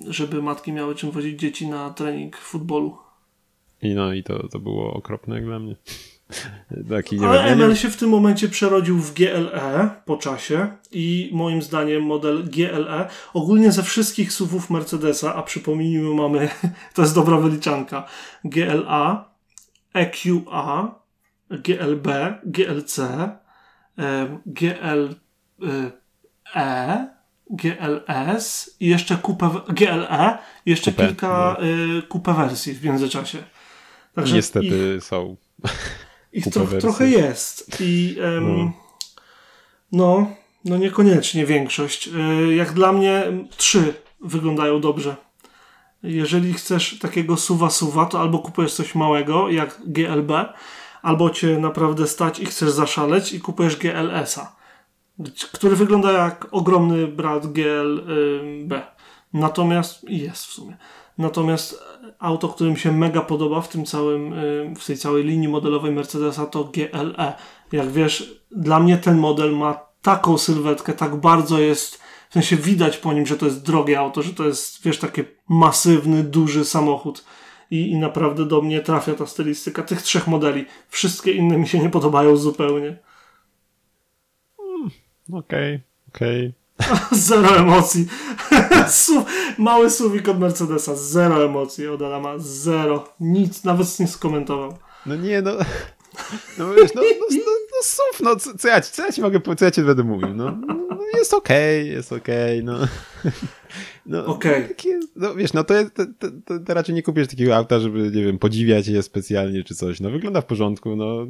żeby 0.08 0.42
matki 0.42 0.72
miały 0.72 0.96
czym 0.96 1.12
wozić 1.12 1.40
dzieci 1.40 1.68
na 1.68 1.90
trening 1.90 2.38
futbolu. 2.38 2.98
I 3.82 3.96
no 3.96 4.14
i 4.14 4.24
to, 4.24 4.48
to 4.48 4.60
było 4.60 4.94
okropne 4.94 5.36
jak 5.36 5.46
dla 5.46 5.60
mnie. 5.60 5.75
Taki, 6.89 7.20
nie 7.20 7.27
Ale 7.27 7.44
ML 7.44 7.75
się 7.75 7.89
w 7.89 7.98
tym 7.98 8.10
momencie 8.10 8.50
przerodził 8.50 9.00
w 9.00 9.13
GLE 9.13 9.89
po 10.05 10.17
czasie 10.17 10.67
i 10.91 11.29
moim 11.34 11.62
zdaniem 11.62 12.03
model 12.03 12.44
GLE 12.44 13.10
ogólnie 13.34 13.72
ze 13.72 13.84
wszystkich 13.84 14.34
SUVów 14.34 14.70
Mercedesa, 14.70 15.36
a 15.36 15.44
przypomnijmy 15.44 16.13
mamy, 16.13 16.50
to 16.94 17.01
jest 17.01 17.15
dobra 17.15 17.38
wyliczanka, 17.38 18.08
GLA, 18.44 19.29
EQA, 19.94 21.00
GLB, 21.50 22.08
GLC, 22.46 23.00
GLE, 24.46 25.15
GLS 27.50 28.75
i 28.79 28.88
jeszcze 28.88 29.17
kupę, 29.17 29.50
GLE 29.70 30.38
i 30.65 30.70
jeszcze 30.70 30.91
kupę, 30.91 31.08
kilka 31.08 31.58
no. 31.60 31.67
Y, 31.98 32.01
kupę 32.01 32.34
wersji 32.34 32.74
w 32.74 32.84
międzyczasie. 32.84 33.38
Także 34.15 34.36
Niestety 34.36 34.96
ich, 34.98 35.03
są. 35.03 35.36
Ich 36.36 36.50
tro, 36.50 36.65
trochę 36.65 37.10
jest. 37.10 37.82
I 37.82 38.18
um, 38.22 38.56
no. 38.56 38.72
no. 39.92 40.27
no, 40.65 40.77
niekoniecznie 40.77 41.46
większość. 41.46 42.08
Y, 42.08 42.56
jak 42.56 42.74
dla 42.74 42.92
mnie 42.92 43.24
trzy 43.58 43.94
wyglądają 44.22 44.82
dobrze. 44.82 45.15
Jeżeli 46.04 46.54
chcesz 46.54 47.00
takiego 47.00 47.36
suwa-suwa, 47.36 48.06
to 48.06 48.20
albo 48.20 48.39
kupujesz 48.39 48.74
coś 48.74 48.96
małego, 48.96 49.50
jak 49.50 49.82
GLB, 49.86 50.32
albo 51.01 51.30
cię 51.30 51.60
naprawdę 51.60 52.08
stać 52.08 52.39
i 52.39 52.46
chcesz 52.46 52.70
zaszaleć 52.70 53.34
i 53.34 53.39
kupujesz 53.39 53.75
GLS-a, 53.75 54.56
który 55.51 55.75
wygląda 55.75 56.12
jak 56.12 56.48
ogromny 56.51 57.08
brat 57.08 57.48
GLB. 57.48 58.74
Natomiast 59.34 60.10
jest 60.10 60.46
w 60.46 60.51
sumie. 60.51 60.77
Natomiast 61.18 61.84
auto, 62.20 62.50
które 62.50 62.70
mi 62.70 62.78
się 62.78 62.92
mega 62.92 63.22
podoba 63.22 63.62
w 63.62 63.70
tym 63.70 63.86
całym, 63.86 64.34
y, 64.34 64.74
w 64.80 64.86
tej 64.86 64.98
całej 64.98 65.24
linii 65.24 65.48
modelowej 65.48 65.92
Mercedesa 65.92 66.46
to 66.46 66.64
GLE. 66.64 67.34
Jak 67.72 67.92
wiesz, 67.92 68.42
dla 68.52 68.80
mnie 68.80 68.98
ten 68.98 69.18
model 69.18 69.56
ma 69.56 69.80
taką 70.02 70.38
sylwetkę, 70.38 70.94
tak 70.94 71.16
bardzo 71.16 71.60
jest, 71.60 72.02
w 72.30 72.34
sensie 72.34 72.56
widać 72.56 72.98
po 72.98 73.14
nim, 73.14 73.26
że 73.26 73.38
to 73.38 73.46
jest 73.46 73.66
drogie 73.66 74.00
auto, 74.00 74.22
że 74.22 74.34
to 74.34 74.46
jest, 74.46 74.84
wiesz, 74.84 75.00
taki 75.00 75.22
masywny, 75.50 76.24
duży 76.24 76.66
samochód. 76.66 77.26
I, 77.72 77.92
I 77.92 77.98
naprawdę 77.98 78.46
do 78.46 78.62
mnie 78.62 78.82
trafia 78.82 79.14
ta 79.14 79.26
stylistyka 79.26 79.84
tych 79.84 80.02
trzech 80.02 80.28
modeli. 80.28 80.66
Wszystkie 80.90 81.32
inne 81.32 81.58
mi 81.58 81.68
się 81.68 81.80
nie 81.80 81.90
podobają 81.90 82.38
zupełnie. 82.38 82.98
Hmm, 84.58 84.90
okej, 85.32 85.76
okay, 85.76 85.82
okej. 86.10 86.48
Okay. 86.48 86.65
Zero 87.12 87.58
emocji. 87.58 88.08
Mały 89.58 89.89
suwik 89.89 90.29
od 90.29 90.39
Mercedesa. 90.39 90.96
Zero 90.96 91.46
emocji 91.46 91.88
od 91.88 92.01
Adama. 92.01 92.34
Zero. 92.38 93.13
Nic. 93.20 93.63
Nawet 93.63 94.00
nie 94.00 94.08
skomentował. 94.08 94.77
No 95.05 95.15
nie, 95.15 95.41
no. 95.41 95.51
No 96.58 96.74
wiesz, 96.74 96.94
no, 96.96 97.01
no, 97.01 97.27
no, 97.32 97.51
no 97.72 97.84
słów, 97.84 98.22
no 98.24 98.36
co, 98.36 98.58
co, 98.58 98.67
ja, 98.67 98.82
co 98.82 99.05
ja 99.05 99.12
ci 99.12 99.22
mogę 99.22 99.39
co 99.58 99.65
ja 99.65 99.72
ci 99.72 99.82
będę 99.82 100.03
mówił, 100.03 100.34
no, 100.36 100.58
no 100.67 100.75
jest 101.17 101.34
okej, 101.34 101.82
okay, 101.82 101.94
jest 101.94 102.12
okej, 102.12 102.62
okay, 102.62 102.63
no. 102.63 102.88
no. 104.05 104.25
Okay. 104.25 104.75
No 105.15 105.36
wiesz, 105.36 105.53
no 105.53 105.63
to, 105.63 105.74
jest, 105.74 105.94
to, 105.94 106.05
to, 106.20 106.60
to, 106.65 106.74
raczej 106.74 106.96
nie 106.96 107.03
kupisz 107.03 107.27
takiego 107.27 107.55
auta, 107.55 107.79
żeby, 107.79 108.12
nie 108.12 108.24
wiem, 108.24 108.39
podziwiać 108.39 108.88
je 108.88 109.03
specjalnie 109.03 109.63
czy 109.63 109.75
coś, 109.75 110.00
no 110.00 110.10
wygląda 110.10 110.41
w 110.41 110.46
porządku, 110.46 110.96
no. 110.96 111.27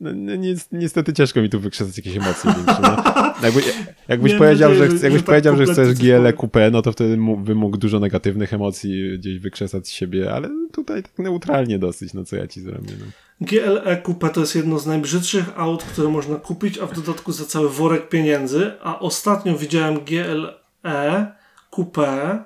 No, 0.00 0.10
no 0.14 0.36
ni 0.36 0.54
niestety 0.72 1.12
ciężko 1.12 1.42
mi 1.42 1.50
tu 1.50 1.60
wykrzesać 1.60 1.96
jakieś 1.96 2.16
emocje 2.16 2.52
większe. 2.54 2.82
No. 2.82 2.96
Jakby, 3.42 3.60
jakbyś 4.08 4.32
nie, 4.32 4.38
powiedział, 4.38 4.70
nie, 4.70 4.76
że, 4.76 4.84
jakbyś 4.84 5.12
tak 5.12 5.24
powiedział, 5.24 5.56
że 5.56 5.66
chcesz 5.66 5.94
GL 5.94 6.32
Coupe, 6.40 6.70
no 6.70 6.82
to 6.82 6.92
wtedy 6.92 7.16
bym 7.16 7.58
mógł 7.58 7.76
dużo 7.76 8.00
negatywnych 8.00 8.54
emocji 8.54 9.18
gdzieś 9.18 9.38
wykrzesać 9.38 9.88
z 9.88 9.90
siebie, 9.90 10.32
ale 10.32 10.48
tutaj 10.72 11.02
tak 11.02 11.18
neutralnie 11.18 11.78
dosyć, 11.78 12.14
no 12.14 12.24
co 12.24 12.36
ja 12.36 12.46
ci 12.46 12.60
zrobię. 12.60 12.92
No. 13.00 13.06
GLE 13.40 14.02
Coupe 14.06 14.30
to 14.30 14.40
jest 14.40 14.56
jedno 14.56 14.78
z 14.78 14.86
najbrzydszych 14.86 15.44
aut, 15.56 15.84
które 15.84 16.08
można 16.08 16.36
kupić, 16.36 16.78
a 16.78 16.86
w 16.86 16.94
dodatku 16.94 17.32
za 17.32 17.44
cały 17.44 17.70
worek 17.70 18.08
pieniędzy, 18.08 18.72
a 18.82 18.98
ostatnio 18.98 19.58
widziałem 19.58 20.00
GLE 20.04 21.32
Coupe 21.70 22.02
e, 22.02 22.44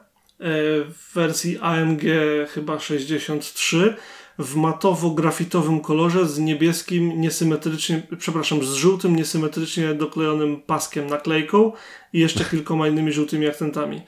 w 0.84 1.14
wersji 1.14 1.58
AMG 1.58 2.02
chyba 2.48 2.78
63 2.78 3.96
w 4.40 4.56
matowo-grafitowym 4.56 5.80
kolorze 5.80 6.28
z 6.28 6.38
niebieskim, 6.38 7.20
niesymetrycznie, 7.20 8.02
przepraszam, 8.18 8.64
z 8.64 8.72
żółtym, 8.72 9.16
niesymetrycznie 9.16 9.94
doklejonym 9.94 10.62
paskiem, 10.62 11.06
naklejką 11.06 11.72
i 12.12 12.18
jeszcze 12.20 12.44
kilkoma 12.50 12.88
innymi 12.88 13.12
żółtymi 13.12 13.46
akcentami. 13.46 14.02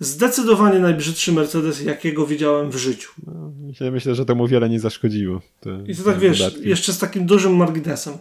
Zdecydowanie 0.00 0.78
najbrzydszy 0.78 1.32
Mercedes, 1.32 1.82
jakiego 1.82 2.26
widziałem 2.26 2.70
w 2.70 2.76
życiu. 2.76 3.10
No, 3.26 3.52
myślę, 3.92 4.14
że 4.14 4.24
to 4.24 4.34
mu 4.34 4.46
wiele 4.46 4.68
nie 4.68 4.80
zaszkodziło. 4.80 5.40
Te, 5.60 5.84
I 5.88 5.96
to 5.96 6.02
tak 6.02 6.18
wiesz, 6.18 6.38
dodatki. 6.38 6.68
jeszcze 6.68 6.92
z 6.92 6.98
takim 6.98 7.26
dużym 7.26 7.56
marginesem. 7.56 8.14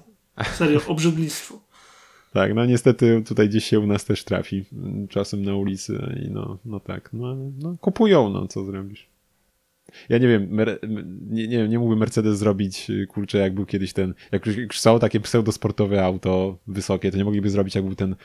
Serio, 0.58 0.82
obrzydlistwo. 0.88 1.60
Tak, 2.34 2.54
no 2.54 2.66
niestety 2.66 3.24
tutaj 3.28 3.50
gdzieś 3.50 3.66
się 3.66 3.80
u 3.80 3.88
nas 3.88 4.06
też 4.06 4.24
trafi 4.24 4.66
czasem 5.10 5.46
na 5.46 5.56
ulicy 5.56 6.16
i 6.26 6.32
no, 6.32 6.58
no 6.66 6.80
tak, 6.80 7.10
no, 7.14 7.36
no 7.60 7.78
kupują, 7.82 8.30
no 8.30 8.48
co 8.48 8.64
zrobisz. 8.64 9.10
Ja 10.10 10.18
nie 10.18 10.28
wiem, 10.28 10.58
nie, 11.30 11.48
nie, 11.48 11.68
nie 11.68 11.80
mógłby 11.80 11.96
Mercedes 11.96 12.38
zrobić, 12.38 12.90
y, 12.90 13.08
kurczę, 13.08 13.38
jak 13.38 13.54
był 13.54 13.66
kiedyś 13.66 13.94
ten, 13.94 14.14
jak 14.32 14.46
już, 14.46 14.58
już 14.58 14.80
są 14.80 15.00
takie 15.00 15.20
pseudosportowe 15.20 16.06
auto 16.06 16.58
wysokie, 16.68 17.12
to 17.12 17.18
nie 17.18 17.26
mogliby 17.26 17.50
zrobić, 17.50 17.76
jak 17.76 17.86
był 17.86 17.96
ten 17.96 18.16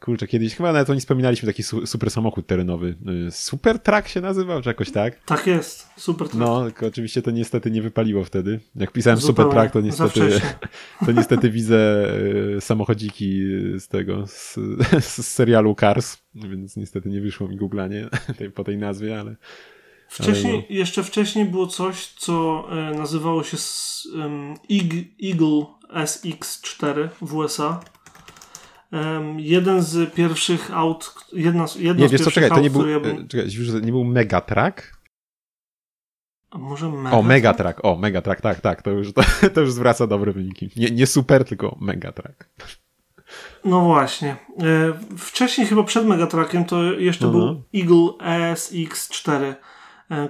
Kurczę, 0.00 0.26
kiedyś 0.26 0.54
chyba 0.54 0.72
nawet 0.72 0.90
o 0.90 0.92
nim 0.92 1.00
wspominaliśmy, 1.00 1.46
taki 1.46 1.62
su 1.62 1.86
super 1.86 2.10
samochód 2.10 2.46
terenowy. 2.46 2.96
Y, 3.28 3.30
super 3.30 3.78
Truck 3.78 4.08
się 4.08 4.20
nazywał, 4.20 4.62
czy 4.62 4.68
jakoś 4.68 4.90
tak? 4.90 5.24
Tak 5.24 5.46
jest, 5.46 5.88
Super 5.96 6.28
Truck. 6.28 6.40
No, 6.40 6.64
tylko 6.64 6.86
oczywiście 6.86 7.22
to 7.22 7.30
niestety 7.30 7.70
nie 7.70 7.82
wypaliło 7.82 8.24
wtedy. 8.24 8.60
Jak 8.76 8.92
pisałem 8.92 9.18
Zupełnie, 9.18 9.52
Super 9.52 9.70
to 9.70 9.80
niestety, 9.80 10.40
to 11.06 11.12
niestety 11.12 11.50
widzę 11.50 12.08
y, 12.56 12.60
samochodziki 12.60 13.40
z 13.78 13.88
tego, 13.88 14.26
z, 14.26 14.58
z 15.00 15.26
serialu 15.26 15.74
Cars, 15.74 16.18
więc 16.34 16.76
niestety 16.76 17.08
nie 17.08 17.20
wyszło 17.20 17.48
mi 17.48 17.56
googlanie 17.56 18.08
po 18.54 18.64
tej 18.64 18.78
nazwie, 18.78 19.20
ale... 19.20 19.36
Wcześniej, 20.10 20.56
no. 20.56 20.62
jeszcze 20.68 21.04
wcześniej 21.04 21.44
było 21.44 21.66
coś, 21.66 22.06
co 22.06 22.64
e, 22.70 22.94
nazywało 22.98 23.42
się 23.42 23.56
Eagle 25.22 25.66
SX4 25.94 27.08
w 27.22 27.34
USA 27.34 27.80
jeden 29.36 29.82
z 29.82 30.14
pierwszych 30.14 30.70
aut, 30.74 31.14
jedna, 31.32 31.66
jedno 31.78 32.02
nie, 32.02 32.08
z 32.08 32.12
wiesz 32.12 32.20
co, 32.20 32.30
czekaj, 32.30 32.50
to 32.50 32.60
nie 32.60 32.70
był, 32.70 32.88
ja 32.88 33.00
bym... 33.00 33.28
czekaj, 33.28 33.48
nie 33.82 33.92
był 33.92 34.04
Megatrack? 34.04 35.00
A 36.50 36.58
może 36.58 36.88
Megatrack? 36.88 37.14
O, 37.14 37.22
Megatrack, 37.22 37.84
o, 37.84 37.96
Megatrack, 37.96 38.40
tak, 38.40 38.60
tak, 38.60 38.82
to 38.82 38.90
już, 38.90 39.12
to, 39.12 39.22
to 39.54 39.60
już 39.60 39.72
zwraca 39.72 40.06
dobre 40.06 40.32
wyniki. 40.32 40.70
Nie, 40.76 40.90
nie 40.90 41.06
super, 41.06 41.44
tylko 41.44 41.76
Megatrack. 41.80 42.48
No 43.64 43.80
właśnie. 43.80 44.36
E, 44.58 45.16
wcześniej 45.18 45.66
chyba 45.66 45.82
przed 45.82 46.06
Megatrackiem 46.06 46.64
to 46.64 46.82
jeszcze 46.82 47.26
uh 47.26 47.34
-huh. 47.34 47.36
był 47.36 47.46
no. 47.46 47.62
Eagle 47.74 48.36
SX4, 48.54 49.42
e, 49.42 49.56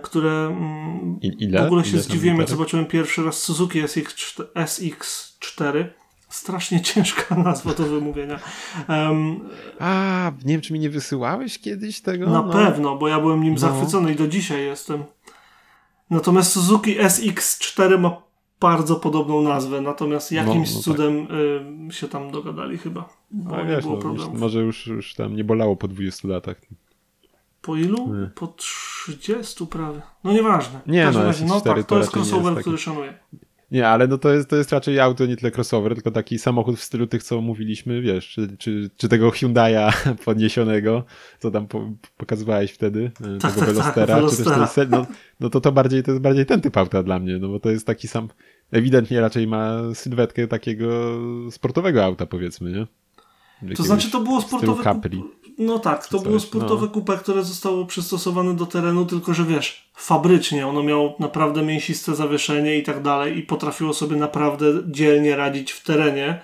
które 0.02 0.46
mm, 0.46 1.18
I, 1.22 1.44
ile? 1.44 1.62
w 1.62 1.66
ogóle 1.66 1.84
się 1.84 1.90
ile 1.90 2.02
zdziwiłem, 2.02 2.38
jak 2.38 2.48
zobaczyłem 2.48 2.86
pierwszy 2.86 3.24
raz 3.24 3.38
Suzuki 3.38 3.82
SX4, 3.82 4.44
SX4 4.54 5.84
strasznie 6.28 6.80
ciężka 6.90 7.34
nazwa 7.34 7.74
do 7.74 7.84
wymówienia. 7.84 8.40
Um, 8.88 9.40
A, 9.78 10.32
nie 10.44 10.54
wiem, 10.54 10.60
czy 10.60 10.72
mi 10.72 10.78
nie 10.78 10.90
wysyłałeś 10.90 11.58
kiedyś 11.58 12.00
tego? 12.00 12.26
Na 12.26 12.42
no. 12.42 12.52
pewno, 12.52 12.96
bo 12.96 13.08
ja 13.08 13.20
byłem 13.20 13.42
nim 13.42 13.52
no. 13.52 13.58
zachwycony 13.58 14.12
i 14.12 14.16
do 14.16 14.28
dzisiaj 14.28 14.64
jestem. 14.64 15.04
Natomiast 16.10 16.52
Suzuki 16.52 16.98
SX4 16.98 17.98
ma 17.98 18.22
bardzo 18.60 18.96
podobną 18.96 19.42
nazwę, 19.42 19.80
natomiast 19.80 20.32
jakimś 20.32 20.70
no, 20.70 20.76
no 20.76 20.82
cudem 20.82 21.26
tak. 21.26 21.36
y, 21.90 21.92
się 21.92 22.08
tam 22.08 22.30
dogadali 22.30 22.78
chyba. 22.78 23.08
Bo 23.30 23.56
nie 23.56 23.68
wiesz, 23.68 23.82
było 23.82 23.94
no, 23.96 24.02
problemu. 24.02 24.38
Może 24.38 24.60
już, 24.60 24.86
już 24.86 25.14
tam 25.14 25.36
nie 25.36 25.44
bolało 25.44 25.76
po 25.76 25.88
20 25.88 26.28
latach. 26.28 26.60
Po 27.62 27.76
ilu? 27.76 28.14
Nie. 28.14 28.26
Po 28.26 28.46
30 28.46 29.66
prawie. 29.66 30.02
No 30.24 30.32
nieważne. 30.32 30.80
Nie, 30.86 31.10
no, 31.10 31.24
razie, 31.24 31.44
no 31.44 31.60
tak, 31.60 31.84
to 31.84 31.98
jest 31.98 32.16
crossover, 32.16 32.60
który 32.60 32.78
szanuję. 32.78 33.14
Nie, 33.70 33.88
ale 33.88 34.08
no 34.08 34.18
to 34.18 34.32
jest, 34.32 34.50
to 34.50 34.56
jest 34.56 34.72
raczej 34.72 35.00
auto, 35.00 35.26
nie 35.26 35.36
tyle 35.36 35.52
crossover, 35.56 35.94
tylko 35.94 36.10
taki 36.10 36.38
samochód 36.38 36.78
w 36.78 36.82
stylu 36.82 37.06
tych, 37.06 37.22
co 37.22 37.40
mówiliśmy, 37.40 38.02
wiesz, 38.02 38.28
czy, 38.28 38.56
czy, 38.58 38.90
czy 38.96 39.08
tego 39.08 39.28
Hyundai'a 39.28 39.92
podniesionego, 40.24 41.04
co 41.38 41.50
tam 41.50 41.66
po, 41.66 41.92
pokazywałeś 42.16 42.72
wtedy, 42.72 43.10
e, 43.20 43.38
tak, 43.38 43.54
tego 43.54 43.66
tak, 43.66 43.74
Velostera, 43.74 44.20
tak, 44.20 44.30
czy 44.30 44.36
też 44.36 44.74
tej, 44.74 44.88
no, 44.88 45.06
no 45.40 45.50
to 45.50 45.60
to 45.60 45.72
bardziej, 45.72 46.02
to 46.02 46.10
jest 46.10 46.22
bardziej 46.22 46.46
ten 46.46 46.60
typ 46.60 46.76
auta 46.76 47.02
dla 47.02 47.18
mnie, 47.18 47.38
no 47.38 47.48
bo 47.48 47.60
to 47.60 47.70
jest 47.70 47.86
taki 47.86 48.08
sam, 48.08 48.28
ewidentnie 48.72 49.20
raczej 49.20 49.46
ma 49.46 49.94
sylwetkę 49.94 50.48
takiego 50.48 50.88
sportowego 51.50 52.04
auta, 52.04 52.26
powiedzmy, 52.26 52.72
nie? 52.72 52.86
To 53.76 53.82
znaczy 53.82 54.10
to 54.10 54.20
było 54.20 54.40
sportowe... 54.40 54.84
Capri. 54.84 55.22
No 55.60 55.78
tak, 55.78 56.06
to 56.06 56.18
było 56.18 56.40
sportowe 56.40 56.86
no. 56.86 56.92
kupę, 56.92 57.16
które 57.16 57.44
zostało 57.44 57.86
przystosowane 57.86 58.56
do 58.56 58.66
terenu, 58.66 59.06
tylko 59.06 59.34
że 59.34 59.44
wiesz, 59.44 59.90
fabrycznie 59.94 60.66
ono 60.66 60.82
miało 60.82 61.16
naprawdę 61.18 61.62
mięsiste 61.62 62.14
zawieszenie 62.14 62.78
i 62.78 62.82
tak 62.82 63.02
dalej 63.02 63.38
i 63.38 63.42
potrafiło 63.42 63.94
sobie 63.94 64.16
naprawdę 64.16 64.66
dzielnie 64.86 65.36
radzić 65.36 65.72
w 65.72 65.84
terenie. 65.84 66.40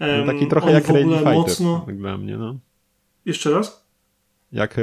No, 0.00 0.32
taki 0.32 0.46
trochę 0.46 0.72
jak 0.72 0.88
Rally 0.88 1.16
Fighter 1.16 1.34
mocno... 1.34 1.82
Tak 1.86 1.98
dla 1.98 2.18
mnie, 2.18 2.36
no. 2.36 2.54
Jeszcze 3.26 3.50
raz? 3.50 3.86
Jak 4.52 4.78
e, 4.78 4.82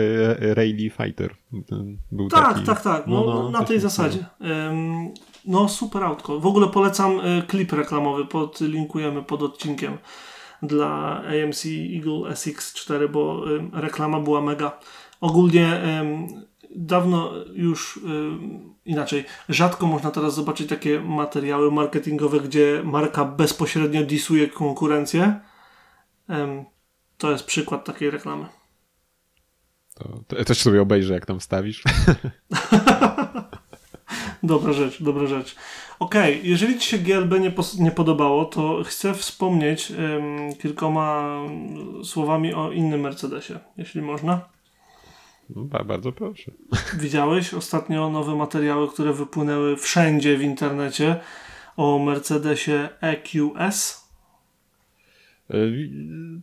Rally 0.54 0.90
Fighter. 0.90 1.36
Był 2.12 2.30
tak, 2.30 2.54
taki... 2.54 2.66
tak, 2.66 2.82
tak. 2.82 3.08
No, 3.08 3.26
no, 3.26 3.44
no 3.44 3.50
na 3.50 3.64
tej 3.64 3.80
zasadzie. 3.80 4.26
Um, 4.40 5.14
no 5.46 5.70
super 5.70 6.04
autko. 6.04 6.40
W 6.40 6.46
ogóle 6.46 6.68
polecam 6.68 7.20
e, 7.20 7.42
klip 7.42 7.74
reklamowy, 7.74 8.26
podlinkujemy 8.26 9.24
pod 9.24 9.44
odcinkiem 9.44 9.98
dla 10.64 11.18
AMC 11.18 11.66
Eagle 11.66 12.32
SX4, 12.32 13.10
bo 13.10 13.46
reklama 13.74 14.20
była 14.20 14.42
mega. 14.42 14.80
Ogólnie 15.22 15.82
dawno 16.76 17.32
już 17.54 18.00
inaczej, 18.86 19.26
rzadko 19.50 19.88
można 19.88 20.12
teraz 20.12 20.36
zobaczyć 20.36 20.70
takie 20.70 21.00
materiały 21.00 21.72
marketingowe, 21.72 22.40
gdzie 22.40 22.82
marka 22.84 23.26
bezpośrednio 23.26 24.04
disuje 24.04 24.48
konkurencję. 24.48 25.40
To 27.18 27.32
jest 27.32 27.46
przykład 27.46 27.86
takiej 27.86 28.12
reklamy. 28.12 28.46
To, 29.96 30.24
to 30.28 30.46
też 30.46 30.62
sobie 30.62 30.82
obejrzę, 30.82 31.14
jak 31.14 31.26
tam 31.26 31.42
stawisz. 31.42 31.84
dobra 34.44 34.74
rzecz, 34.74 35.04
dobra 35.04 35.26
rzecz. 35.26 35.56
Okej, 36.00 36.36
okay, 36.40 36.50
jeżeli 36.50 36.80
Ci 36.80 36.90
się 36.90 36.98
GLB 36.98 37.40
nie, 37.40 37.54
nie 37.80 37.92
podobało, 37.92 38.46
to 38.46 38.84
chcę 38.84 39.14
wspomnieć 39.14 39.92
um, 39.92 40.56
kilkoma 40.56 41.40
słowami 42.04 42.54
o 42.54 42.72
innym 42.72 43.02
Mercedesie, 43.02 43.60
jeśli 43.78 44.02
można. 44.02 44.42
No, 45.50 45.64
bardzo 45.86 46.12
proszę. 46.12 46.52
Widziałeś 47.04 47.54
ostatnio 47.54 48.10
nowe 48.10 48.36
materiały, 48.36 48.88
które 48.88 49.14
wypłynęły 49.14 49.78
wszędzie 49.78 50.38
w 50.38 50.42
internecie 50.42 51.20
o 51.78 52.00
Mercedesie 52.00 52.90
EQS? 53.02 54.04
E, 55.50 55.56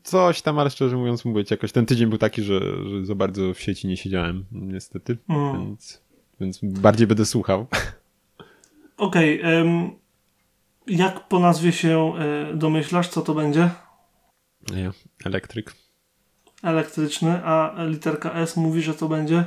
coś 0.02 0.42
tam, 0.42 0.58
ale 0.58 0.70
szczerze 0.70 0.96
mówiąc, 0.96 1.24
mówić, 1.24 1.50
jakoś 1.50 1.72
ten 1.72 1.86
tydzień 1.86 2.08
był 2.08 2.18
taki, 2.18 2.42
że, 2.42 2.60
że 2.60 3.04
za 3.04 3.14
bardzo 3.14 3.54
w 3.54 3.60
sieci 3.60 3.88
nie 3.88 3.96
siedziałem, 3.96 4.44
niestety, 4.52 5.18
mm. 5.28 5.66
więc, 5.66 6.02
więc 6.40 6.58
bardziej 6.62 7.06
będę 7.06 7.26
słuchał. 7.26 7.66
Okej. 8.96 9.40
Okay, 9.40 9.56
um, 9.56 9.90
jak 10.86 11.28
po 11.28 11.38
nazwie 11.38 11.72
się 11.72 12.12
y, 12.52 12.56
domyślasz, 12.56 13.08
co 13.08 13.22
to 13.22 13.34
będzie? 13.34 13.70
Nie, 14.74 14.90
elektryk. 15.24 15.74
Elektryczny, 16.62 17.44
a 17.44 17.74
literka 17.84 18.32
S 18.32 18.56
mówi, 18.56 18.82
że 18.82 18.94
to 18.94 19.08
będzie? 19.08 19.44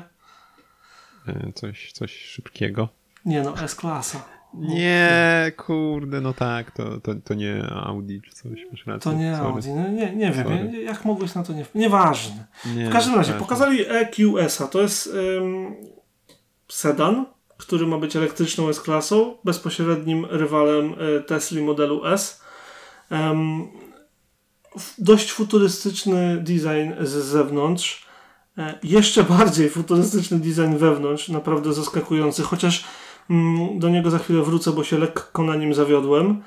E, 1.27 1.51
coś, 1.53 1.91
coś 1.91 2.17
szybkiego. 2.17 2.89
Nie 3.25 3.41
no, 3.41 3.57
S-klasa. 3.57 4.23
Nie, 4.53 5.51
kurde, 5.57 6.21
no 6.21 6.33
tak, 6.33 6.71
to, 6.71 6.99
to, 6.99 7.15
to 7.15 7.33
nie 7.33 7.63
Audi 7.69 8.21
czy 8.21 8.31
coś. 8.31 8.59
Masz 8.71 8.85
rację. 8.85 9.11
To 9.11 9.17
nie 9.17 9.35
Sorry. 9.35 9.49
Audi, 9.49 9.69
no 9.69 9.87
nie, 9.89 10.15
nie 10.15 10.31
wiem, 10.31 10.73
jak 10.83 11.05
mogłeś 11.05 11.35
na 11.35 11.43
to 11.43 11.53
nie... 11.53 11.65
Nieważne. 11.75 12.45
Nie, 12.75 12.89
w 12.89 12.93
każdym 12.93 13.15
razie, 13.15 13.33
pokazali 13.33 13.85
EQS-a, 13.87 14.67
to 14.67 14.81
jest 14.81 15.07
um, 15.07 15.75
sedan, 16.73 17.25
który 17.57 17.87
ma 17.87 17.97
być 17.97 18.15
elektryczną 18.15 18.69
S-klasą, 18.69 19.37
bezpośrednim 19.43 20.25
rywalem 20.25 20.95
e, 21.17 21.19
Tesla 21.19 21.61
modelu 21.61 22.05
S. 22.05 22.43
Dość 24.97 25.31
futurystyczny 25.31 26.37
design 26.37 26.91
z 27.01 27.09
zewnątrz. 27.09 28.05
E, 28.57 28.79
jeszcze 28.83 29.23
bardziej 29.37 29.69
futurystyczny 29.69 30.39
design 30.39 30.77
wewnątrz, 30.77 31.29
naprawdę 31.29 31.73
zaskakujący, 31.73 32.43
chociaż 32.43 32.85
mm, 33.29 33.79
do 33.79 33.89
niego 33.89 34.09
za 34.09 34.19
chwilę 34.19 34.43
wrócę, 34.43 34.71
bo 34.71 34.83
się 34.83 34.97
lekko 34.97 35.43
na 35.43 35.55
nim 35.55 35.73
zawiodłem. 35.73 36.43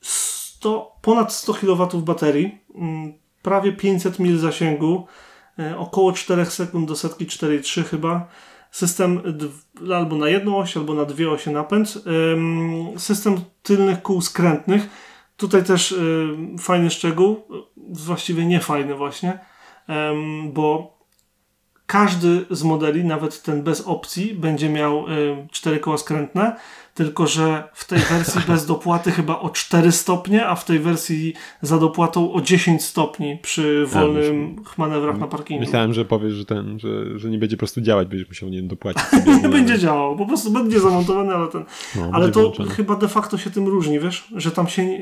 100, 0.00 0.92
ponad 1.02 1.32
100 1.32 1.54
kW 1.54 2.02
baterii, 2.02 2.58
mm, 2.74 3.12
prawie 3.42 3.72
500 3.72 4.18
mil 4.18 4.38
zasięgu, 4.38 5.06
e, 5.58 5.78
około 5.78 6.12
4 6.12 6.46
sekund 6.46 6.88
do 6.88 6.96
setki 6.96 7.26
4,3 7.26 7.84
chyba 7.84 8.28
system 8.72 9.20
albo 9.94 10.16
na 10.16 10.28
jedną 10.28 10.58
oś, 10.58 10.76
albo 10.76 10.94
na 10.94 11.04
dwie 11.04 11.30
osie 11.30 11.50
napęd, 11.50 12.04
system 12.96 13.40
tylnych 13.62 14.02
kół 14.02 14.20
skrętnych. 14.20 14.88
Tutaj 15.36 15.64
też 15.64 15.94
fajny 16.60 16.90
szczegół, 16.90 17.42
właściwie 17.76 18.46
nie 18.46 18.60
fajny 18.60 18.94
właśnie, 18.94 19.38
bo 20.52 20.98
każdy 21.86 22.46
z 22.50 22.62
modeli, 22.62 23.04
nawet 23.04 23.42
ten 23.42 23.62
bez 23.62 23.80
opcji, 23.80 24.34
będzie 24.34 24.68
miał 24.68 25.04
cztery 25.50 25.78
koła 25.78 25.98
skrętne, 25.98 26.56
tylko 26.94 27.26
że 27.26 27.68
w 27.74 27.88
tej 27.88 27.98
wersji 27.98 28.40
bez 28.48 28.66
dopłaty 28.66 29.10
chyba 29.10 29.38
o 29.38 29.50
4 29.50 29.92
stopnie, 29.92 30.46
a 30.46 30.54
w 30.54 30.64
tej 30.64 30.78
wersji 30.78 31.34
za 31.62 31.78
dopłatą 31.78 32.32
o 32.32 32.40
10 32.40 32.84
stopni 32.84 33.38
przy 33.42 33.86
wolnym 33.86 34.56
ja 34.56 34.62
manewrach 34.76 35.18
na 35.18 35.26
parkingu. 35.26 35.64
Myślałem, 35.64 35.94
że 35.94 36.04
powiesz, 36.04 36.32
że, 36.32 36.44
ten, 36.44 36.78
że, 36.78 37.18
że 37.18 37.30
nie 37.30 37.38
będzie 37.38 37.56
po 37.56 37.58
prostu 37.58 37.80
działać, 37.80 38.08
będziesz 38.08 38.28
musiał 38.28 38.48
nie 38.48 38.62
dopłacić. 38.62 39.02
nie 39.42 39.48
będzie 39.48 39.78
działał, 39.78 40.16
po 40.16 40.26
prostu 40.26 40.50
będzie 40.50 40.80
zamontowany, 40.80 41.34
ale 41.34 41.48
ten. 41.48 41.64
No, 41.96 42.10
ale 42.12 42.30
to 42.30 42.40
włączony. 42.40 42.70
chyba 42.70 42.96
de 42.96 43.08
facto 43.08 43.38
się 43.38 43.50
tym 43.50 43.68
różni, 43.68 44.00
wiesz, 44.00 44.28
że 44.36 44.50
tam 44.50 44.68
się 44.68 44.86
nie, 44.86 45.00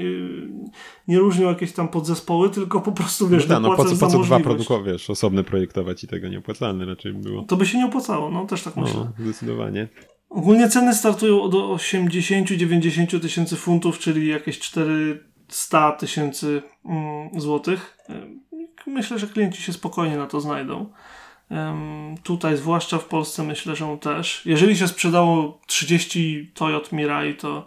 nie 1.09 1.18
różnią 1.18 1.48
jakieś 1.48 1.72
tam 1.72 1.88
podzespoły, 1.88 2.50
tylko 2.50 2.81
po 2.81 2.92
prostu 2.92 3.29
wiesz, 3.29 3.48
no, 3.48 3.61
no 3.61 3.76
po 3.76 3.85
co, 3.85 3.96
po 3.96 4.07
co 4.07 4.18
dwa 4.18 4.40
produkować, 4.40 4.87
wiesz, 4.87 5.11
osobne 5.11 5.44
projektować 5.44 6.05
i 6.05 6.09
tego 6.09 6.29
nieopłacalne 6.29 6.85
raczej 6.85 7.12
było. 7.12 7.42
To 7.42 7.57
by 7.57 7.66
się 7.66 7.79
nie 7.79 7.87
opłacało, 7.87 8.31
no 8.31 8.46
też 8.46 8.62
tak 8.62 8.76
myślę. 8.76 9.00
No, 9.18 9.24
zdecydowanie. 9.24 9.88
Ogólnie 10.30 10.68
ceny 10.68 10.94
startują 10.94 11.42
od 11.42 11.52
80-90 11.52 13.20
tysięcy 13.20 13.56
funtów, 13.56 13.98
czyli 13.98 14.26
jakieś 14.26 14.58
400 14.58 15.92
tysięcy 15.92 16.62
mm, 16.84 17.40
złotych. 17.40 17.98
Myślę, 18.86 19.18
że 19.18 19.26
klienci 19.26 19.62
się 19.62 19.72
spokojnie 19.72 20.16
na 20.16 20.26
to 20.26 20.40
znajdą. 20.40 20.86
Tutaj, 22.22 22.56
zwłaszcza 22.56 22.98
w 22.98 23.04
Polsce, 23.04 23.42
myślę, 23.42 23.76
że 23.76 23.98
też. 24.00 24.46
Jeżeli 24.46 24.76
się 24.76 24.88
sprzedało 24.88 25.60
30 25.66 26.50
Toyota 26.54 26.96
Mirai, 26.96 27.34
to 27.34 27.66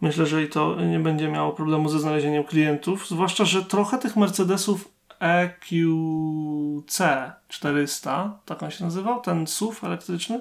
myślę, 0.00 0.26
że 0.26 0.42
i 0.42 0.48
to 0.48 0.84
nie 0.84 0.98
będzie 0.98 1.28
miało 1.28 1.52
problemu 1.52 1.88
ze 1.88 1.98
znalezieniem 1.98 2.44
klientów. 2.44 3.08
Zwłaszcza, 3.08 3.44
że 3.44 3.64
trochę 3.64 3.98
tych 3.98 4.16
Mercedesów 4.16 4.88
EQC 5.20 7.00
400, 7.48 8.38
tak 8.44 8.62
on 8.62 8.70
się 8.70 8.84
nazywał, 8.84 9.20
ten 9.20 9.46
SUV 9.46 9.86
elektryczny, 9.86 10.40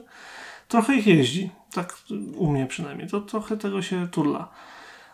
trochę 0.68 0.96
ich 0.96 1.08
jeździ. 1.08 1.50
Tak 1.74 1.98
u 2.36 2.52
mnie 2.52 2.66
przynajmniej. 2.66 3.10
To 3.10 3.22
trochę 3.22 3.58
tego 3.58 3.82
się 3.82 4.08
turla 4.08 4.50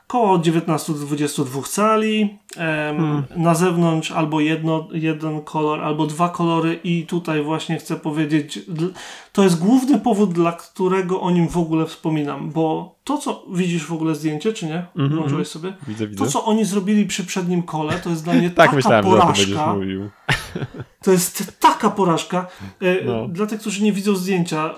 koło 0.10 0.39
19 0.39 0.93
do 0.93 1.00
22 1.00 1.62
cali. 1.62 2.38
hmm. 2.56 3.24
Na 3.36 3.56
zewnątrz 3.56 4.12
albo 4.12 4.39
jedno, 4.39 4.88
jeden 4.91 5.41
kolor, 5.41 5.82
albo 5.82 6.06
dwa 6.06 6.30
kolory, 6.30 6.80
i 6.84 7.06
tutaj 7.06 7.43
właśnie 7.43 7.78
chcę 7.78 7.95
powiedzieć, 7.95 8.60
to 9.34 9.43
jest 9.43 9.60
główny 9.60 10.00
powód, 10.00 10.34
dla 10.34 10.52
którego 10.52 11.22
o 11.22 11.32
nim 11.32 11.48
w 11.48 11.58
ogóle 11.58 11.86
wspominam, 11.86 12.50
bo 12.50 12.95
to, 13.04 13.17
co 13.17 13.45
widzisz 13.54 13.86
w 13.86 13.93
ogóle 13.93 14.15
zdjęcie, 14.15 14.54
czy 14.54 14.65
nie? 14.65 14.86
Mm 14.95 15.10
-hmm. 15.10 15.15
Włączyłeś 15.15 15.48
sobie? 15.48 15.74
Widzę, 15.88 16.08
widzę. 16.08 16.26
To, 16.26 16.32
co 16.32 16.45
oni 16.45 16.65
zrobili 16.65 17.06
przy 17.06 17.26
przednim 17.26 17.63
kole, 17.63 18.00
to 18.04 18.10
jest 18.10 18.24
dla 18.24 18.34
mnie 18.34 18.50
tak 18.50 18.56
taka 18.56 18.76
myślałem, 18.76 19.06
porażka. 19.06 19.56
To, 19.56 19.80
to 21.04 21.12
jest 21.12 21.60
taka 21.60 21.89
porażka. 21.89 22.48
E, 22.82 23.06
no. 23.06 23.28
Dla 23.28 23.45
tych, 23.45 23.60
którzy 23.60 23.84
nie 23.84 23.93
widzą 23.93 24.15
zdjęcia, 24.15 24.76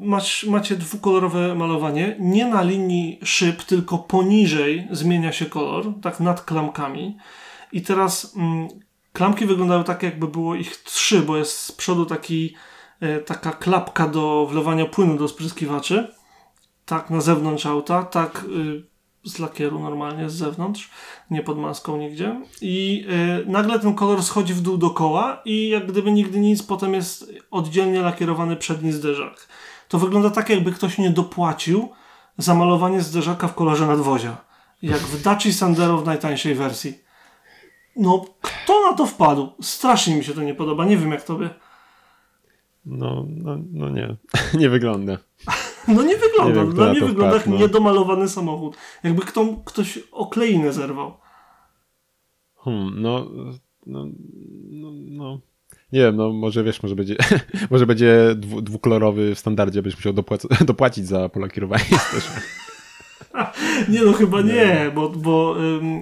masz, 0.00 0.44
macie 0.44 0.76
dwukolorowe 0.76 1.54
malowanie, 1.54 2.16
nie 2.20 2.46
na 2.46 2.62
linii 2.62 3.18
szyb, 3.24 3.62
tylko 3.62 3.98
poniżej 3.98 4.47
zmienia 4.90 5.32
się 5.32 5.46
kolor, 5.46 5.84
tak 6.02 6.20
nad 6.20 6.40
klamkami. 6.40 7.16
I 7.72 7.82
teraz 7.82 8.36
mm, 8.36 8.68
klamki 9.12 9.46
wyglądały 9.46 9.84
tak, 9.84 10.02
jakby 10.02 10.28
było 10.28 10.54
ich 10.54 10.76
trzy, 10.76 11.22
bo 11.22 11.36
jest 11.36 11.58
z 11.58 11.72
przodu 11.72 12.06
taki, 12.06 12.54
e, 13.00 13.18
taka 13.18 13.52
klapka 13.52 14.08
do 14.08 14.46
wlewania 14.50 14.86
płynu 14.86 15.16
do 15.16 15.28
spryskiwaczy. 15.28 16.14
Tak 16.84 17.10
na 17.10 17.20
zewnątrz 17.20 17.66
auta, 17.66 18.02
tak 18.02 18.44
y, 18.44 18.84
z 19.24 19.38
lakieru 19.38 19.78
normalnie 19.78 20.30
z 20.30 20.34
zewnątrz, 20.34 20.90
nie 21.30 21.42
pod 21.42 21.58
maską 21.58 21.96
nigdzie. 21.96 22.40
I 22.60 23.06
y, 23.46 23.50
nagle 23.50 23.78
ten 23.78 23.94
kolor 23.94 24.22
schodzi 24.22 24.54
w 24.54 24.60
dół 24.60 24.78
do 24.78 24.90
koła 24.90 25.42
i 25.44 25.68
jak 25.68 25.86
gdyby 25.86 26.12
nigdy 26.12 26.40
nic, 26.40 26.62
potem 26.62 26.94
jest 26.94 27.32
oddzielnie 27.50 28.00
lakierowany 28.00 28.56
przedni 28.56 28.92
zderzak 28.92 29.48
to 29.88 29.98
wygląda 29.98 30.30
tak, 30.30 30.50
jakby 30.50 30.72
ktoś 30.72 30.98
nie 30.98 31.10
dopłacił 31.10 31.88
za 32.38 32.54
malowanie 32.54 33.00
zderzaka 33.00 33.48
w 33.48 33.54
kolorze 33.54 33.86
nadwozia. 33.86 34.36
Jak 34.82 34.98
w 34.98 35.22
Daci 35.22 35.52
Sandero 35.52 35.98
w 35.98 36.06
najtańszej 36.06 36.54
wersji. 36.54 36.98
No, 37.96 38.24
kto 38.40 38.90
na 38.90 38.96
to 38.96 39.06
wpadł? 39.06 39.52
Strasznie 39.62 40.16
mi 40.16 40.24
się 40.24 40.34
to 40.34 40.42
nie 40.42 40.54
podoba. 40.54 40.84
Nie 40.84 40.96
wiem, 40.96 41.10
jak 41.10 41.24
tobie. 41.24 41.50
No, 42.86 43.26
no, 43.28 43.58
no 43.72 43.88
nie. 43.88 44.16
nie 44.60 44.68
wygląda. 44.68 45.18
no 45.88 46.02
nie 46.02 46.16
wygląda. 46.16 46.64
Nie 46.64 46.72
Dla 46.72 46.90
mnie 46.90 47.00
wygląda 47.00 47.36
jak 47.36 47.46
no. 47.46 47.58
niedomalowany 47.58 48.28
samochód. 48.28 48.76
Jakby 49.02 49.22
kto, 49.22 49.46
ktoś 49.64 49.98
okleinę 50.12 50.72
zerwał. 50.72 51.16
Hmm, 52.56 53.02
no, 53.02 53.26
no, 53.86 54.06
no, 54.70 54.90
no. 54.92 55.40
Nie 55.92 56.00
wiem, 56.00 56.16
no 56.16 56.32
może 56.32 56.64
wiesz, 56.64 56.82
może 56.82 56.94
będzie, 56.96 57.16
może 57.70 57.86
będzie 57.86 58.34
dwu, 58.36 58.62
dwukolorowy 58.62 59.34
w 59.34 59.38
standardzie, 59.38 59.82
byś 59.82 59.96
musiał 59.96 60.12
dopłac- 60.12 60.64
dopłacić 60.64 61.06
za 61.06 61.28
polakierowanie 61.28 61.84
też. 62.12 62.30
Nie 63.88 64.02
no, 64.02 64.12
chyba 64.12 64.40
nie, 64.42 64.90
bo, 64.94 65.08
bo 65.08 65.56
ym, 65.58 66.00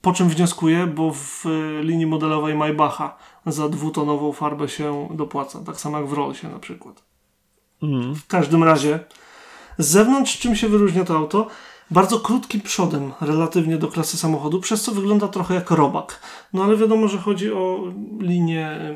po 0.00 0.12
czym 0.12 0.28
wnioskuję, 0.28 0.86
bo 0.86 1.12
w 1.12 1.46
y, 1.46 1.82
linii 1.82 2.06
modelowej 2.06 2.54
Maybacha 2.54 3.16
za 3.46 3.68
dwutonową 3.68 4.32
farbę 4.32 4.68
się 4.68 5.08
dopłaca, 5.14 5.58
tak 5.66 5.80
samo 5.80 5.98
jak 5.98 6.06
w 6.06 6.12
Rollsie 6.12 6.48
na 6.48 6.58
przykład. 6.58 7.02
Mm. 7.82 8.14
W 8.14 8.26
każdym 8.26 8.64
razie, 8.64 8.98
z 9.78 9.86
zewnątrz 9.86 10.38
czym 10.38 10.56
się 10.56 10.68
wyróżnia 10.68 11.04
to 11.04 11.16
auto? 11.16 11.46
Bardzo 11.94 12.20
krótkim 12.20 12.60
przodem 12.60 13.12
relatywnie 13.20 13.78
do 13.78 13.88
klasy 13.88 14.16
samochodu, 14.16 14.60
przez 14.60 14.82
co 14.82 14.92
wygląda 14.92 15.28
trochę 15.28 15.54
jak 15.54 15.70
robak. 15.70 16.20
No 16.52 16.64
ale 16.64 16.76
wiadomo, 16.76 17.08
że 17.08 17.18
chodzi 17.18 17.52
o 17.52 17.84
linię 18.20 18.94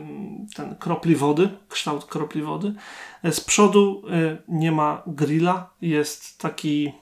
ten 0.56 0.76
kropli 0.76 1.16
wody, 1.16 1.48
kształt 1.68 2.04
kropli 2.04 2.42
wody. 2.42 2.74
E, 3.22 3.32
z 3.32 3.40
przodu 3.40 4.02
e, 4.10 4.38
nie 4.48 4.72
ma 4.72 5.02
grilla, 5.06 5.70
jest 5.80 6.38
taki 6.38 6.92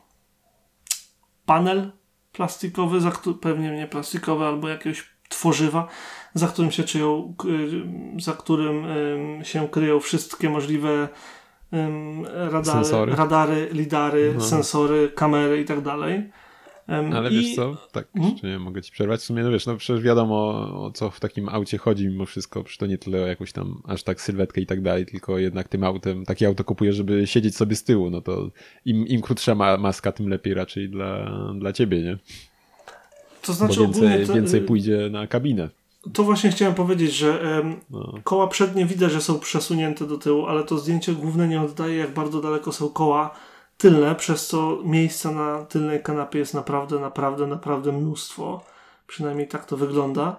panel 1.47 1.91
plastikowy, 2.33 2.99
pewnie 3.41 3.71
nie 3.71 3.87
plastikowy 3.87 4.45
albo 4.45 4.69
jakiegoś 4.69 5.05
tworzywa, 5.29 5.89
za 6.35 6.47
którym 6.49 6.71
się 6.71 6.85
czyją, 6.85 7.35
za 8.21 8.33
którym 8.33 8.87
się 9.43 9.69
kryją 9.69 10.01
wszystkie 10.01 10.51
możliwe 10.51 11.09
radary, 12.35 12.65
sensory. 12.65 13.17
radary 13.17 13.69
lidary, 13.73 14.35
no. 14.35 14.41
sensory, 14.41 15.09
kamery 15.15 15.61
i 15.61 15.65
tak 15.65 15.81
dalej. 15.81 16.31
Ale 16.89 17.31
I... 17.31 17.35
wiesz 17.35 17.55
co, 17.55 17.77
tak, 17.93 18.07
hmm? 18.13 18.35
nie 18.43 18.59
mogę 18.59 18.83
ci 18.83 18.93
przerwać, 18.93 19.21
w 19.21 19.25
sumie, 19.25 19.43
no 19.43 19.51
wiesz, 19.51 19.67
no 19.67 19.77
przecież 19.77 20.03
wiadomo 20.03 20.37
o 20.85 20.91
co 20.95 21.11
w 21.11 21.21
takim 21.21 21.49
aucie 21.49 21.79
chodzi 21.79 22.09
mimo 22.09 22.27
wszystko, 22.27 22.65
przecież 22.65 22.79
to 22.79 22.87
nie 22.87 22.99
tyle 22.99 23.23
o 23.23 23.27
jakąś 23.27 23.53
tam 23.53 23.83
aż 23.85 24.03
tak 24.03 24.21
sylwetkę 24.21 24.61
i 24.61 24.67
tak 24.67 24.83
dalej, 24.83 25.07
tylko 25.07 25.39
jednak 25.39 25.69
tym 25.69 25.85
autem, 25.85 26.25
takie 26.25 26.47
auto 26.47 26.65
kupuję, 26.65 26.93
żeby 26.93 27.27
siedzieć 27.27 27.57
sobie 27.57 27.77
z 27.77 27.85
tyłu, 27.85 28.11
no 28.11 28.21
to 28.21 28.51
im, 28.85 29.07
im 29.07 29.23
krótsza 29.23 29.55
ma, 29.55 29.77
maska, 29.77 30.13
tym 30.13 30.29
lepiej 30.29 30.55
raczej 30.55 30.89
dla, 30.89 31.31
dla 31.59 31.73
ciebie, 31.73 32.03
nie? 32.03 32.19
To 33.43 33.53
znaczy 33.53 33.81
Bo 33.81 33.87
więcej, 33.87 34.27
więcej 34.35 34.61
pójdzie 34.61 35.09
na 35.11 35.27
kabinę. 35.27 35.69
To 36.13 36.23
właśnie 36.23 36.51
chciałem 36.51 36.75
powiedzieć, 36.75 37.13
że 37.13 37.63
no. 37.91 38.13
koła 38.25 38.47
przednie 38.47 38.87
widać, 38.87 39.13
że 39.13 39.21
są 39.21 39.39
przesunięte 39.39 40.07
do 40.07 40.19
tyłu, 40.19 40.47
ale 40.47 40.65
to 40.65 40.79
zdjęcie 40.79 41.13
główne 41.13 41.49
nie 41.49 41.63
oddaje, 41.63 41.97
jak 41.97 42.15
bardzo 42.15 42.41
daleko 42.41 42.73
są 42.73 42.89
koła 42.89 43.31
tylne, 43.77 44.15
przez 44.15 44.47
co 44.47 44.79
miejsca 44.85 45.31
na 45.31 45.65
tylnej 45.65 46.03
kanapie 46.03 46.39
jest 46.39 46.55
naprawdę, 46.55 46.99
naprawdę, 46.99 47.47
naprawdę 47.47 47.93
mnóstwo. 47.93 48.65
Przynajmniej 49.07 49.49
tak 49.49 49.65
to 49.65 49.77
wygląda. 49.77 50.37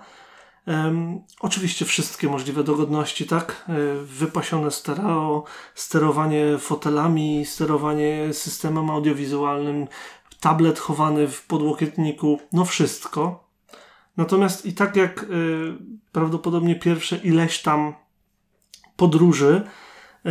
Um, 0.67 1.21
oczywiście 1.39 1.85
wszystkie 1.85 2.27
możliwe 2.27 2.63
dogodności, 2.63 3.25
tak? 3.25 3.65
E, 3.69 3.73
wypasione 4.03 4.71
stereo, 4.71 5.43
sterowanie 5.75 6.57
fotelami, 6.57 7.45
sterowanie 7.45 8.33
systemem 8.33 8.89
audiowizualnym, 8.89 9.87
tablet 10.39 10.79
chowany 10.79 11.27
w 11.27 11.45
podłokietniku, 11.45 12.39
no 12.53 12.65
wszystko. 12.65 13.46
Natomiast 14.17 14.65
i 14.65 14.73
tak 14.73 14.95
jak 14.95 15.23
y, 15.23 15.27
prawdopodobnie 16.11 16.75
pierwsze 16.75 17.17
ileś 17.17 17.61
tam 17.61 17.93
podróży, 18.95 19.61
y, 20.25 20.29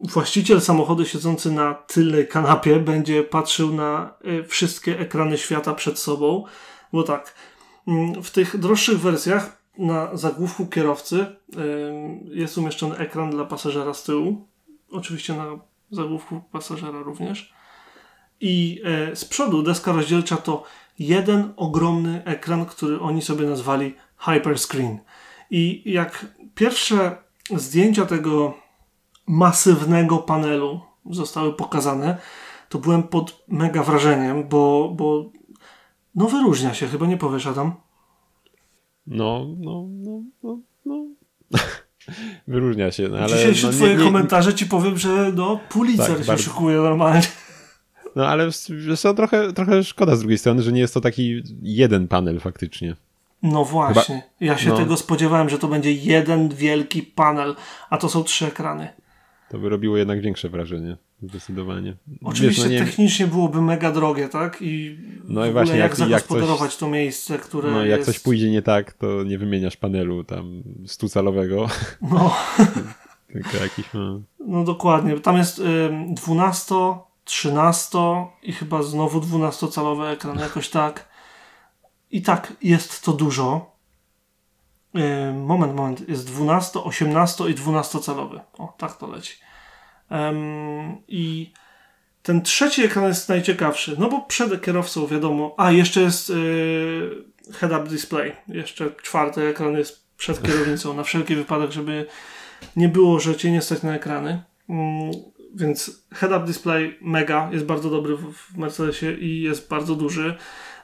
właściciel 0.00 0.60
samochodu 0.60 1.04
siedzący 1.04 1.52
na 1.52 1.74
tylnej 1.74 2.28
kanapie 2.28 2.76
będzie 2.76 3.22
patrzył 3.22 3.74
na 3.74 4.14
y, 4.24 4.44
wszystkie 4.44 4.98
ekrany 4.98 5.38
świata 5.38 5.74
przed 5.74 5.98
sobą, 5.98 6.44
bo 6.92 7.02
tak, 7.02 7.34
mm, 7.88 8.22
w 8.22 8.30
tych 8.30 8.58
droższych 8.58 9.00
wersjach 9.00 9.60
na 9.78 10.16
zagłówku 10.16 10.66
kierowcy 10.66 11.26
jest 12.24 12.58
umieszczony 12.58 12.96
ekran 12.96 13.30
dla 13.30 13.44
pasażera 13.44 13.94
z 13.94 14.04
tyłu, 14.04 14.48
oczywiście 14.90 15.34
na 15.34 15.58
zagłówku 15.90 16.40
pasażera 16.52 17.02
również. 17.02 17.54
I 18.40 18.82
e, 18.84 19.16
z 19.16 19.24
przodu 19.24 19.62
deska 19.62 19.92
rozdzielcza 19.92 20.36
to 20.36 20.64
jeden 21.00 21.52
ogromny 21.56 22.24
ekran, 22.24 22.66
który 22.66 23.00
oni 23.00 23.22
sobie 23.22 23.46
nazwali 23.46 23.94
Hyperscreen. 24.16 24.98
I 25.50 25.82
jak 25.92 26.26
pierwsze 26.54 27.16
zdjęcia 27.56 28.06
tego 28.06 28.54
masywnego 29.26 30.18
panelu 30.18 30.80
zostały 31.10 31.52
pokazane, 31.52 32.18
to 32.68 32.78
byłem 32.78 33.02
pod 33.02 33.44
mega 33.48 33.82
wrażeniem, 33.82 34.48
bo, 34.48 34.92
bo 34.96 35.30
no 36.14 36.26
wyróżnia 36.26 36.74
się, 36.74 36.88
chyba 36.88 37.06
nie 37.06 37.16
powiesz 37.16 37.46
Adam? 37.46 37.74
No, 39.06 39.46
no, 39.58 39.86
no, 39.90 40.22
no, 40.42 40.58
no. 40.84 41.06
Wyróżnia 42.48 42.90
się, 42.90 43.08
no, 43.08 43.18
ale... 43.18 43.28
Dzisiejsze 43.28 43.66
no, 43.66 43.72
twoje 43.72 43.90
nie, 43.92 43.98
nie... 43.98 44.04
komentarze 44.04 44.54
ci 44.54 44.66
powiem, 44.66 44.98
że 44.98 45.32
no 45.32 45.60
Pulitzer 45.68 46.06
tak, 46.08 46.18
się 46.18 46.24
bardzo... 46.24 46.42
szykuje 46.42 46.76
normalnie. 46.76 47.22
No 48.16 48.26
ale 48.26 48.46
wiesz 48.86 49.00
co, 49.00 49.14
trochę, 49.14 49.52
trochę 49.52 49.84
szkoda 49.84 50.16
z 50.16 50.20
drugiej 50.20 50.38
strony, 50.38 50.62
że 50.62 50.72
nie 50.72 50.80
jest 50.80 50.94
to 50.94 51.00
taki 51.00 51.42
jeden 51.62 52.08
panel 52.08 52.40
faktycznie. 52.40 52.96
No 53.42 53.64
właśnie. 53.64 54.14
Chyba... 54.14 54.52
Ja 54.52 54.58
się 54.58 54.68
no. 54.68 54.76
tego 54.76 54.96
spodziewałem, 54.96 55.48
że 55.48 55.58
to 55.58 55.68
będzie 55.68 55.92
jeden 55.92 56.48
wielki 56.48 57.02
panel, 57.02 57.56
a 57.90 57.98
to 57.98 58.08
są 58.08 58.24
trzy 58.24 58.46
ekrany. 58.46 58.88
To 59.50 59.58
by 59.58 59.68
robiło 59.68 59.96
jednak 59.96 60.20
większe 60.20 60.48
wrażenie. 60.48 60.96
Zdecydowanie. 61.22 61.96
Oczywiście 62.24 62.62
Wiesz, 62.62 62.72
no 62.72 62.78
nie... 62.78 62.90
technicznie 62.90 63.26
byłoby 63.26 63.62
mega 63.62 63.92
drogie, 63.92 64.28
tak? 64.28 64.58
I 64.60 64.98
no 65.24 65.46
i 65.46 65.52
właśnie 65.52 65.76
jak, 65.76 65.98
jak 65.98 66.08
zagospodarować 66.08 66.70
coś, 66.70 66.76
to 66.76 66.88
miejsce, 66.88 67.38
które 67.38 67.70
No 67.70 67.84
jak 67.84 67.98
jest... 67.98 68.10
coś 68.10 68.18
pójdzie 68.18 68.50
nie 68.50 68.62
tak, 68.62 68.92
to 68.92 69.24
nie 69.24 69.38
wymieniasz 69.38 69.76
panelu 69.76 70.24
tam 70.24 70.62
stucalowego. 70.86 71.68
No. 72.02 72.34
Tylko 73.32 73.56
jakiś 73.56 73.94
ma... 73.94 74.20
No 74.46 74.64
dokładnie. 74.64 75.20
Tam 75.20 75.36
jest 75.36 75.58
y, 75.58 75.62
12, 76.10 76.74
13 77.30 77.98
i 78.42 78.52
chyba 78.52 78.82
znowu 78.82 79.20
12-calowy 79.20 80.06
ekran, 80.06 80.38
jakoś 80.38 80.68
tak. 80.68 81.08
I 82.10 82.22
tak 82.22 82.52
jest 82.62 83.04
to 83.04 83.12
dużo. 83.12 83.76
Y, 84.96 85.32
moment, 85.32 85.74
moment. 85.74 86.08
Jest 86.08 86.26
12, 86.26 86.80
18 86.80 87.44
i 87.44 87.54
12-calowy. 87.54 88.40
O, 88.58 88.74
tak 88.78 88.96
to 88.96 89.06
leci. 89.06 89.34
I 91.08 91.52
ten 92.22 92.42
trzeci 92.42 92.84
ekran 92.84 93.04
jest 93.04 93.28
najciekawszy, 93.28 93.96
no 93.98 94.08
bo 94.08 94.20
przed 94.20 94.62
kierowcą 94.62 95.06
wiadomo. 95.06 95.54
A, 95.56 95.72
jeszcze 95.72 96.00
jest 96.00 96.30
y, 96.30 96.34
head-up 97.52 97.88
display. 97.88 98.36
Jeszcze 98.48 98.90
czwarty 99.02 99.46
ekran 99.46 99.76
jest 99.76 100.06
przed 100.16 100.42
kierownicą, 100.42 100.94
na 100.94 101.02
wszelki 101.02 101.34
wypadek, 101.34 101.72
żeby 101.72 102.06
nie 102.76 102.88
było, 102.88 103.20
że 103.20 103.36
cię 103.36 103.50
nie 103.50 103.62
stać 103.62 103.82
na 103.82 103.94
ekrany. 103.94 104.42
Więc 105.54 106.04
head-up 106.14 106.46
display 106.46 106.98
mega, 107.00 107.48
jest 107.52 107.64
bardzo 107.64 107.90
dobry 107.90 108.16
w 108.16 108.56
Mercedesie 108.56 109.12
i 109.12 109.40
jest 109.42 109.68
bardzo 109.68 109.94
duży. 109.94 110.36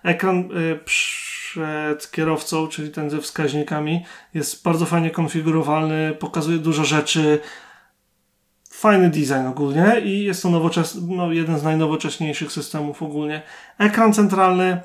Ekran 0.02 0.38
y, 0.38 0.78
przed 0.84 2.10
kierowcą, 2.10 2.68
czyli 2.68 2.90
ten 2.90 3.10
ze 3.10 3.20
wskaźnikami, 3.20 4.04
jest 4.34 4.62
bardzo 4.64 4.86
fajnie 4.86 5.10
konfigurowalny, 5.10 6.16
pokazuje 6.18 6.58
dużo 6.58 6.84
rzeczy. 6.84 7.40
Fajny 8.70 9.10
design 9.10 9.46
ogólnie 9.46 10.00
i 10.04 10.24
jest 10.24 10.42
to 10.42 10.50
nowoczesny, 10.50 11.16
no, 11.16 11.32
jeden 11.32 11.58
z 11.58 11.62
najnowocześniejszych 11.62 12.52
systemów 12.52 13.02
ogólnie. 13.02 13.42
Ekran 13.78 14.12
centralny, 14.12 14.80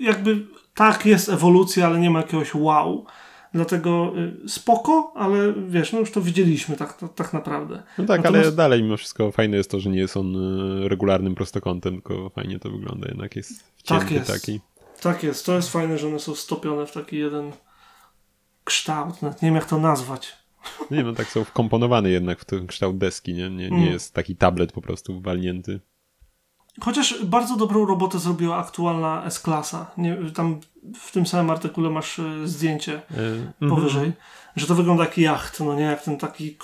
jakby 0.00 0.46
tak 0.74 1.06
jest 1.06 1.28
ewolucja, 1.28 1.86
ale 1.86 1.98
nie 1.98 2.10
ma 2.10 2.18
jakiegoś 2.18 2.54
wow. 2.54 3.06
Dlatego 3.56 4.12
y, 4.44 4.48
spoko, 4.48 5.12
ale 5.14 5.54
wiesz, 5.68 5.92
no 5.92 5.98
już 5.98 6.10
to 6.10 6.20
widzieliśmy 6.20 6.76
tak, 6.76 6.96
tak, 6.96 7.14
tak 7.14 7.32
naprawdę. 7.32 7.82
No 7.98 8.06
tak, 8.06 8.22
Natomiast... 8.22 8.46
ale 8.46 8.56
dalej 8.56 8.82
mimo 8.82 8.96
wszystko 8.96 9.32
fajne 9.32 9.56
jest 9.56 9.70
to, 9.70 9.80
że 9.80 9.90
nie 9.90 9.98
jest 9.98 10.16
on 10.16 10.36
y, 10.36 10.88
regularnym 10.88 11.34
prostokątem, 11.34 11.94
tylko 11.94 12.30
fajnie 12.30 12.58
to 12.58 12.70
wygląda, 12.70 13.08
jednak 13.08 13.36
jest 13.36 13.72
wcięty 13.76 14.04
tak 14.04 14.10
jest. 14.12 14.26
taki. 14.26 14.60
Tak 15.00 15.22
jest, 15.22 15.46
to 15.46 15.56
jest 15.56 15.72
fajne, 15.72 15.98
że 15.98 16.06
one 16.06 16.18
są 16.18 16.34
stopione 16.34 16.86
w 16.86 16.92
taki 16.92 17.16
jeden 17.16 17.52
kształt, 18.64 19.22
nie 19.22 19.30
wiem 19.42 19.54
jak 19.54 19.66
to 19.66 19.78
nazwać. 19.78 20.36
Nie 20.90 21.02
no, 21.02 21.12
tak 21.12 21.26
są 21.26 21.44
wkomponowane 21.44 22.10
jednak 22.10 22.40
w 22.40 22.44
ten 22.44 22.66
kształt 22.66 22.98
deski, 22.98 23.34
nie, 23.34 23.50
nie, 23.50 23.70
nie 23.70 23.76
mm. 23.76 23.92
jest 23.92 24.14
taki 24.14 24.36
tablet 24.36 24.72
po 24.72 24.80
prostu 24.80 25.20
walnięty. 25.20 25.80
Chociaż 26.80 27.24
bardzo 27.24 27.56
dobrą 27.56 27.86
robotę 27.86 28.18
zrobiła 28.18 28.56
aktualna 28.56 29.24
S-klasa. 29.24 29.86
Tam 30.34 30.60
w 31.00 31.12
tym 31.12 31.26
samym 31.26 31.50
artykule 31.50 31.90
masz 31.90 32.18
e, 32.18 32.48
zdjęcie 32.48 33.02
y 33.62 33.68
powyżej, 33.68 34.12
że 34.56 34.66
to 34.66 34.74
wygląda 34.74 35.04
jak 35.04 35.18
jacht, 35.18 35.60
no 35.60 35.74
nie 35.74 35.82
jak 35.82 36.02
ten 36.02 36.18
taki 36.18 36.58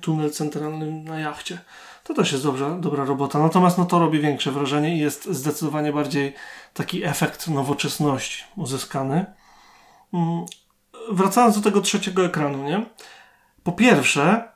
tunel 0.00 0.30
centralny 0.30 0.92
na 0.92 1.20
jachcie. 1.20 1.58
To 2.04 2.14
też 2.14 2.32
jest 2.32 2.44
dobrze, 2.44 2.76
dobra 2.80 3.04
robota. 3.04 3.38
Natomiast 3.38 3.78
no, 3.78 3.84
to 3.84 3.98
robi 3.98 4.20
większe 4.20 4.52
wrażenie 4.52 4.96
i 4.96 4.98
jest 4.98 5.24
zdecydowanie 5.24 5.92
bardziej 5.92 6.34
taki 6.74 7.04
efekt 7.04 7.48
nowoczesności 7.48 8.44
uzyskany. 8.56 9.26
Mm, 10.14 10.44
wracając 11.10 11.56
do 11.56 11.62
tego 11.62 11.80
trzeciego 11.80 12.24
ekranu, 12.24 12.64
nie? 12.64 12.86
Po 13.62 13.72
pierwsze, 13.72 14.48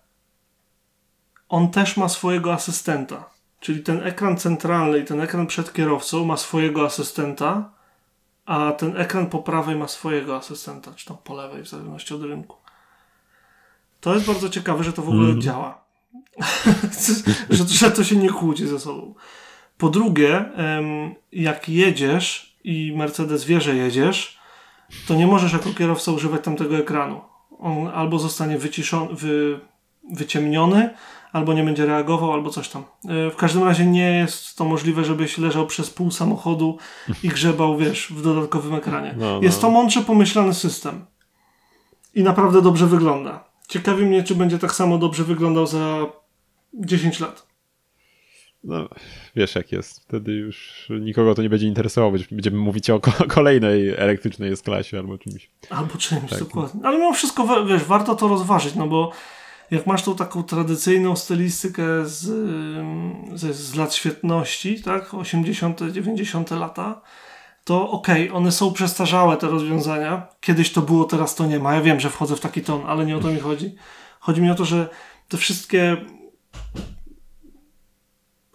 on 1.49 1.71
też 1.71 1.97
ma 1.97 2.09
swojego 2.09 2.53
asystenta. 2.53 3.31
Czyli 3.61 3.83
ten 3.83 4.03
ekran 4.07 4.37
centralny 4.37 4.99
i 4.99 5.05
ten 5.05 5.21
ekran 5.21 5.47
przed 5.47 5.73
kierowcą 5.73 6.25
ma 6.25 6.37
swojego 6.37 6.87
asystenta, 6.87 7.71
a 8.47 8.73
ten 8.73 8.97
ekran 8.97 9.27
po 9.27 9.39
prawej 9.39 9.77
ma 9.77 9.89
swojego 9.89 10.37
asystenta, 10.37 10.95
czy 10.95 11.07
tam 11.07 11.17
po 11.25 11.35
lewej, 11.35 11.63
w 11.63 11.69
zależności 11.69 12.15
od 12.15 12.23
rynku. 12.23 12.57
To 14.01 14.15
jest 14.15 14.27
bardzo 14.27 14.49
ciekawe, 14.49 14.85
że 14.85 14.93
to 14.93 15.03
w 15.03 15.09
ogóle 15.09 15.29
mm. 15.29 15.41
działa. 15.41 15.85
że, 17.51 17.65
że 17.69 17.91
to 17.91 18.05
się 18.05 18.17
nie 18.17 18.31
kłóci 18.31 18.67
ze 18.67 18.81
sobą. 18.81 19.15
Po 19.79 19.89
drugie, 19.89 20.45
jak 21.33 21.69
jedziesz 21.69 22.57
i 22.65 22.93
Mercedes 22.97 23.45
wie, 23.45 23.61
że 23.61 23.77
jedziesz, 23.77 24.39
to 25.09 25.15
nie 25.15 25.27
możesz 25.27 25.53
jako 25.53 25.71
kierowca 25.71 26.13
używać 26.13 26.45
tamtego 26.45 26.79
ekranu. 26.79 27.21
On 27.59 27.89
albo 27.89 28.19
zostanie 28.19 28.59
wyciszony, 28.59 29.15
wy, 29.15 29.61
wyciemniony, 30.13 30.95
albo 31.33 31.53
nie 31.53 31.65
będzie 31.65 31.87
reagował, 31.87 32.33
albo 32.33 32.51
coś 32.51 32.69
tam. 32.69 32.83
E, 32.83 33.31
w 33.31 33.37
każdym 33.37 33.65
razie 33.65 33.87
nie 33.87 34.13
jest 34.13 34.57
to 34.57 34.65
możliwe, 34.65 35.05
żebyś 35.05 35.39
leżał 35.39 35.67
przez 35.67 35.91
pół 35.91 36.11
samochodu 36.11 36.79
i 37.23 37.29
grzebał, 37.29 37.77
wiesz, 37.77 38.13
w 38.13 38.23
dodatkowym 38.23 38.75
ekranie. 38.75 39.15
No, 39.19 39.27
no. 39.35 39.43
Jest 39.43 39.61
to 39.61 39.71
mądrze 39.71 40.03
pomyślany 40.03 40.55
system. 40.55 41.05
I 42.15 42.23
naprawdę 42.23 42.63
dobrze 42.63 42.87
wygląda. 42.87 43.45
Ciekawi 43.69 44.05
mnie, 44.05 44.23
czy 44.23 44.35
będzie 44.35 44.59
tak 44.59 44.75
samo 44.75 44.99
dobrze 44.99 45.25
wyglądał 45.25 45.67
za 45.67 46.07
10 46.75 47.21
lat. 47.21 47.51
No, 48.65 48.89
wiesz 49.37 49.55
jak 49.55 49.73
jest. 49.73 50.03
Wtedy 50.03 50.33
już 50.33 50.89
nikogo 51.01 51.35
to 51.35 51.43
nie 51.43 51.51
będzie 51.51 51.67
interesowało. 51.67 52.13
Będziemy 52.31 52.59
mówić 52.59 52.91
o 52.91 53.01
kolejnej 53.29 53.89
elektrycznej 53.89 54.53
S-klasie 54.53 54.99
albo 54.99 55.19
czymś. 55.19 55.51
Albo 55.71 55.99
czymś, 55.99 56.31
tak. 56.31 56.39
dokładnie. 56.39 56.81
Ale 56.85 56.97
mimo 56.99 57.13
wszystko, 57.13 57.65
wiesz, 57.67 57.85
warto 57.85 58.15
to 58.15 58.29
rozważyć, 58.29 58.75
no 58.75 58.87
bo 58.87 59.13
jak 59.71 59.87
masz 59.87 60.03
tą 60.03 60.17
taką 60.17 60.43
tradycyjną 60.43 61.17
stylistykę 61.17 62.07
z, 62.07 62.21
z, 63.35 63.57
z 63.57 63.75
lat 63.75 63.95
świetności, 63.95 64.83
tak, 64.83 65.15
80., 65.15 65.81
90. 65.93 66.51
lata, 66.51 67.01
to 67.65 67.91
okej, 67.91 68.29
okay, 68.29 68.37
one 68.37 68.53
są 68.53 68.73
przestarzałe 68.73 69.37
te 69.37 69.49
rozwiązania. 69.49 70.27
Kiedyś 70.41 70.73
to 70.73 70.83
było, 70.83 71.05
teraz 71.05 71.35
to 71.35 71.47
nie 71.47 71.59
ma. 71.59 71.75
Ja 71.75 71.81
wiem, 71.81 72.01
że 72.01 72.11
wchodzę 72.11 72.37
w 72.37 72.41
taki 72.41 72.61
ton, 72.61 72.83
ale 72.87 73.07
nie 73.07 73.17
o 73.17 73.21
to 73.21 73.29
mi 73.29 73.41
chodzi. 73.41 73.75
Chodzi 74.21 74.43
mi 74.43 74.51
o 74.51 74.55
to, 74.55 74.65
że 74.65 74.89
te 75.29 75.37
wszystkie 75.37 75.97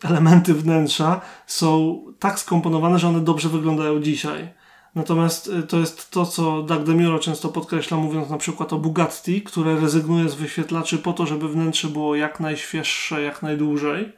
elementy 0.04 0.54
wnętrza 0.54 1.22
są 1.48 2.00
tak 2.20 2.40
skomponowane, 2.40 3.00
że 3.00 3.08
one 3.08 3.20
dobrze 3.20 3.50
wyglądają 3.50 4.00
dzisiaj. 4.02 4.54
Natomiast 4.96 5.48
y, 5.48 5.64
to 5.64 5.80
jest 5.80 6.12
to, 6.12 6.26
co 6.26 6.64
Doug 6.64 6.84
DeMuro 6.84 7.20
często 7.20 7.50
podkreśla, 7.50 7.98
mówiąc 7.98 8.30
na 8.30 8.38
przykład 8.38 8.74
o 8.74 8.78
Bugatti, 8.78 9.42
które 9.42 9.80
rezygnuje 9.80 10.30
z 10.30 10.36
wyświetlaczy 10.36 10.98
po 10.98 11.14
to, 11.14 11.26
żeby 11.26 11.50
wnętrze 11.50 11.88
było 11.88 12.16
jak 12.16 12.40
najświeższe, 12.40 13.22
jak 13.22 13.44
najdłużej. 13.44 14.14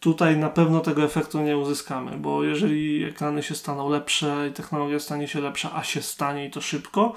Tutaj 0.00 0.36
na 0.36 0.50
pewno 0.50 0.80
tego 0.80 1.02
efektu 1.02 1.40
nie 1.40 1.56
uzyskamy, 1.56 2.18
bo 2.18 2.44
jeżeli 2.44 3.04
ekrany 3.04 3.42
się 3.42 3.54
staną 3.54 3.90
lepsze 3.90 4.48
i 4.50 4.52
technologia 4.52 5.00
stanie 5.00 5.28
się 5.28 5.40
lepsza, 5.40 5.74
a 5.74 5.84
się 5.84 6.02
stanie 6.02 6.46
i 6.46 6.50
to 6.50 6.60
szybko, 6.60 7.14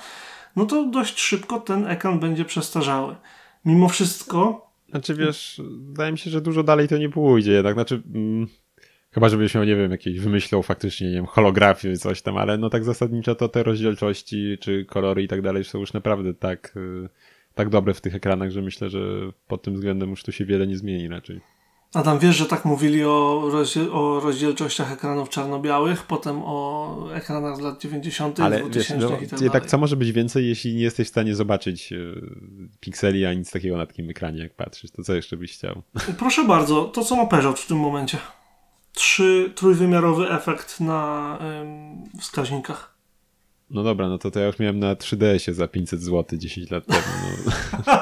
no 0.56 0.66
to 0.66 0.86
dość 0.86 1.20
szybko 1.20 1.60
ten 1.60 1.88
ekran 1.88 2.20
będzie 2.20 2.46
przestarzały. 2.46 3.16
Mimo 3.66 3.90
wszystko. 3.90 4.68
Znaczy 4.90 5.16
wiesz, 5.16 5.62
wydaje 5.78 6.12
mi 6.12 6.18
się, 6.18 6.30
że 6.30 6.42
dużo 6.42 6.64
dalej 6.64 6.88
to 6.88 6.98
nie 6.98 7.10
pójdzie 7.10 7.52
jednak. 7.52 7.74
Znaczy. 7.74 8.04
Mm 8.16 8.48
Chyba, 9.16 9.30
żebyś 9.30 9.56
miał, 9.56 9.64
nie 9.64 9.76
wiem, 9.76 9.92
jakieś 9.92 10.20
wymyślał 10.20 10.64
faktycznie, 10.64 11.08
nie 11.08 11.16
wiem, 11.16 11.26
holografię, 11.26 11.98
coś 11.98 12.22
tam, 12.22 12.38
ale 12.38 12.58
no 12.58 12.70
tak 12.70 12.84
zasadniczo 12.84 13.36
to 13.36 13.50
te 13.50 13.64
rozdzielczości, 13.64 14.58
czy 14.60 14.86
kolory 14.86 15.24
i 15.24 15.28
tak 15.28 15.42
dalej 15.42 15.64
są 15.64 15.80
już 15.80 15.94
naprawdę 15.94 16.34
tak, 16.34 16.74
y, 16.78 17.10
tak 17.54 17.70
dobre 17.70 17.94
w 17.94 18.02
tych 18.02 18.16
ekranach, 18.16 18.52
że 18.52 18.62
myślę, 18.62 18.90
że 18.90 19.00
pod 19.48 19.62
tym 19.62 19.74
względem 19.74 20.10
już 20.10 20.24
tu 20.24 20.32
się 20.32 20.46
wiele 20.46 20.68
nie 20.68 20.78
zmieni 20.78 21.08
raczej. 21.08 21.42
Adam, 21.94 22.20
wiesz, 22.20 22.36
że 22.36 22.46
tak 22.46 22.66
mówili 22.66 23.04
o, 23.04 23.50
rozdziel 23.52 23.90
o 23.92 24.20
rozdzielczościach 24.20 24.92
ekranów 24.92 25.30
czarno-białych, 25.30 26.04
potem 26.04 26.42
o 26.44 27.10
ekranach 27.14 27.58
z 27.58 27.60
lat 27.60 27.82
90., 27.82 28.40
Ale 28.40 28.60
2000 28.60 28.96
wiesz, 28.96 29.32
no, 29.32 29.38
i 29.38 29.50
tak, 29.50 29.54
tak 29.54 29.66
co 29.66 29.78
może 29.78 29.96
być 29.96 30.12
więcej, 30.12 30.48
jeśli 30.48 30.76
nie 30.76 30.84
jesteś 30.84 31.08
w 31.08 31.10
stanie 31.10 31.36
zobaczyć 31.36 31.92
y, 31.92 32.22
pikseli, 32.80 33.26
a 33.26 33.34
nic 33.34 33.52
takiego 33.52 33.78
na 33.78 33.86
takim 33.86 34.10
ekranie, 34.10 34.40
jak 34.40 34.54
patrzysz, 34.54 34.92
to 34.92 35.04
co 35.04 35.16
jeszcze 35.16 35.38
byś 35.38 35.54
chciał? 35.54 35.82
Proszę 36.20 36.44
bardzo, 36.44 36.84
to 36.84 37.04
co 37.04 37.16
ma 37.16 37.26
Peugeot 37.26 37.60
w 37.60 37.68
tym 37.68 37.78
momencie 37.78 38.18
trzy, 38.96 39.52
trójwymiarowy 39.56 40.30
efekt 40.30 40.80
na 40.80 41.38
ym, 41.62 42.04
wskaźnikach. 42.20 42.96
No 43.70 43.84
dobra, 43.84 44.10
no 44.10 44.18
to, 44.18 44.32
to 44.32 44.40
ja 44.40 44.46
już 44.46 44.60
miałem 44.60 44.80
na 44.80 44.96
3DS-ie 44.96 45.56
za 45.56 45.68
500 45.68 46.02
zł 46.02 46.40
10 46.40 46.72
lat 46.72 46.86
temu. 46.86 47.02
No. 47.46 47.52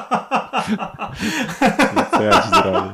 no 1.96 2.06
co 2.10 2.22
ja 2.22 2.42
ci 2.42 2.48
zrobię? 2.48 2.92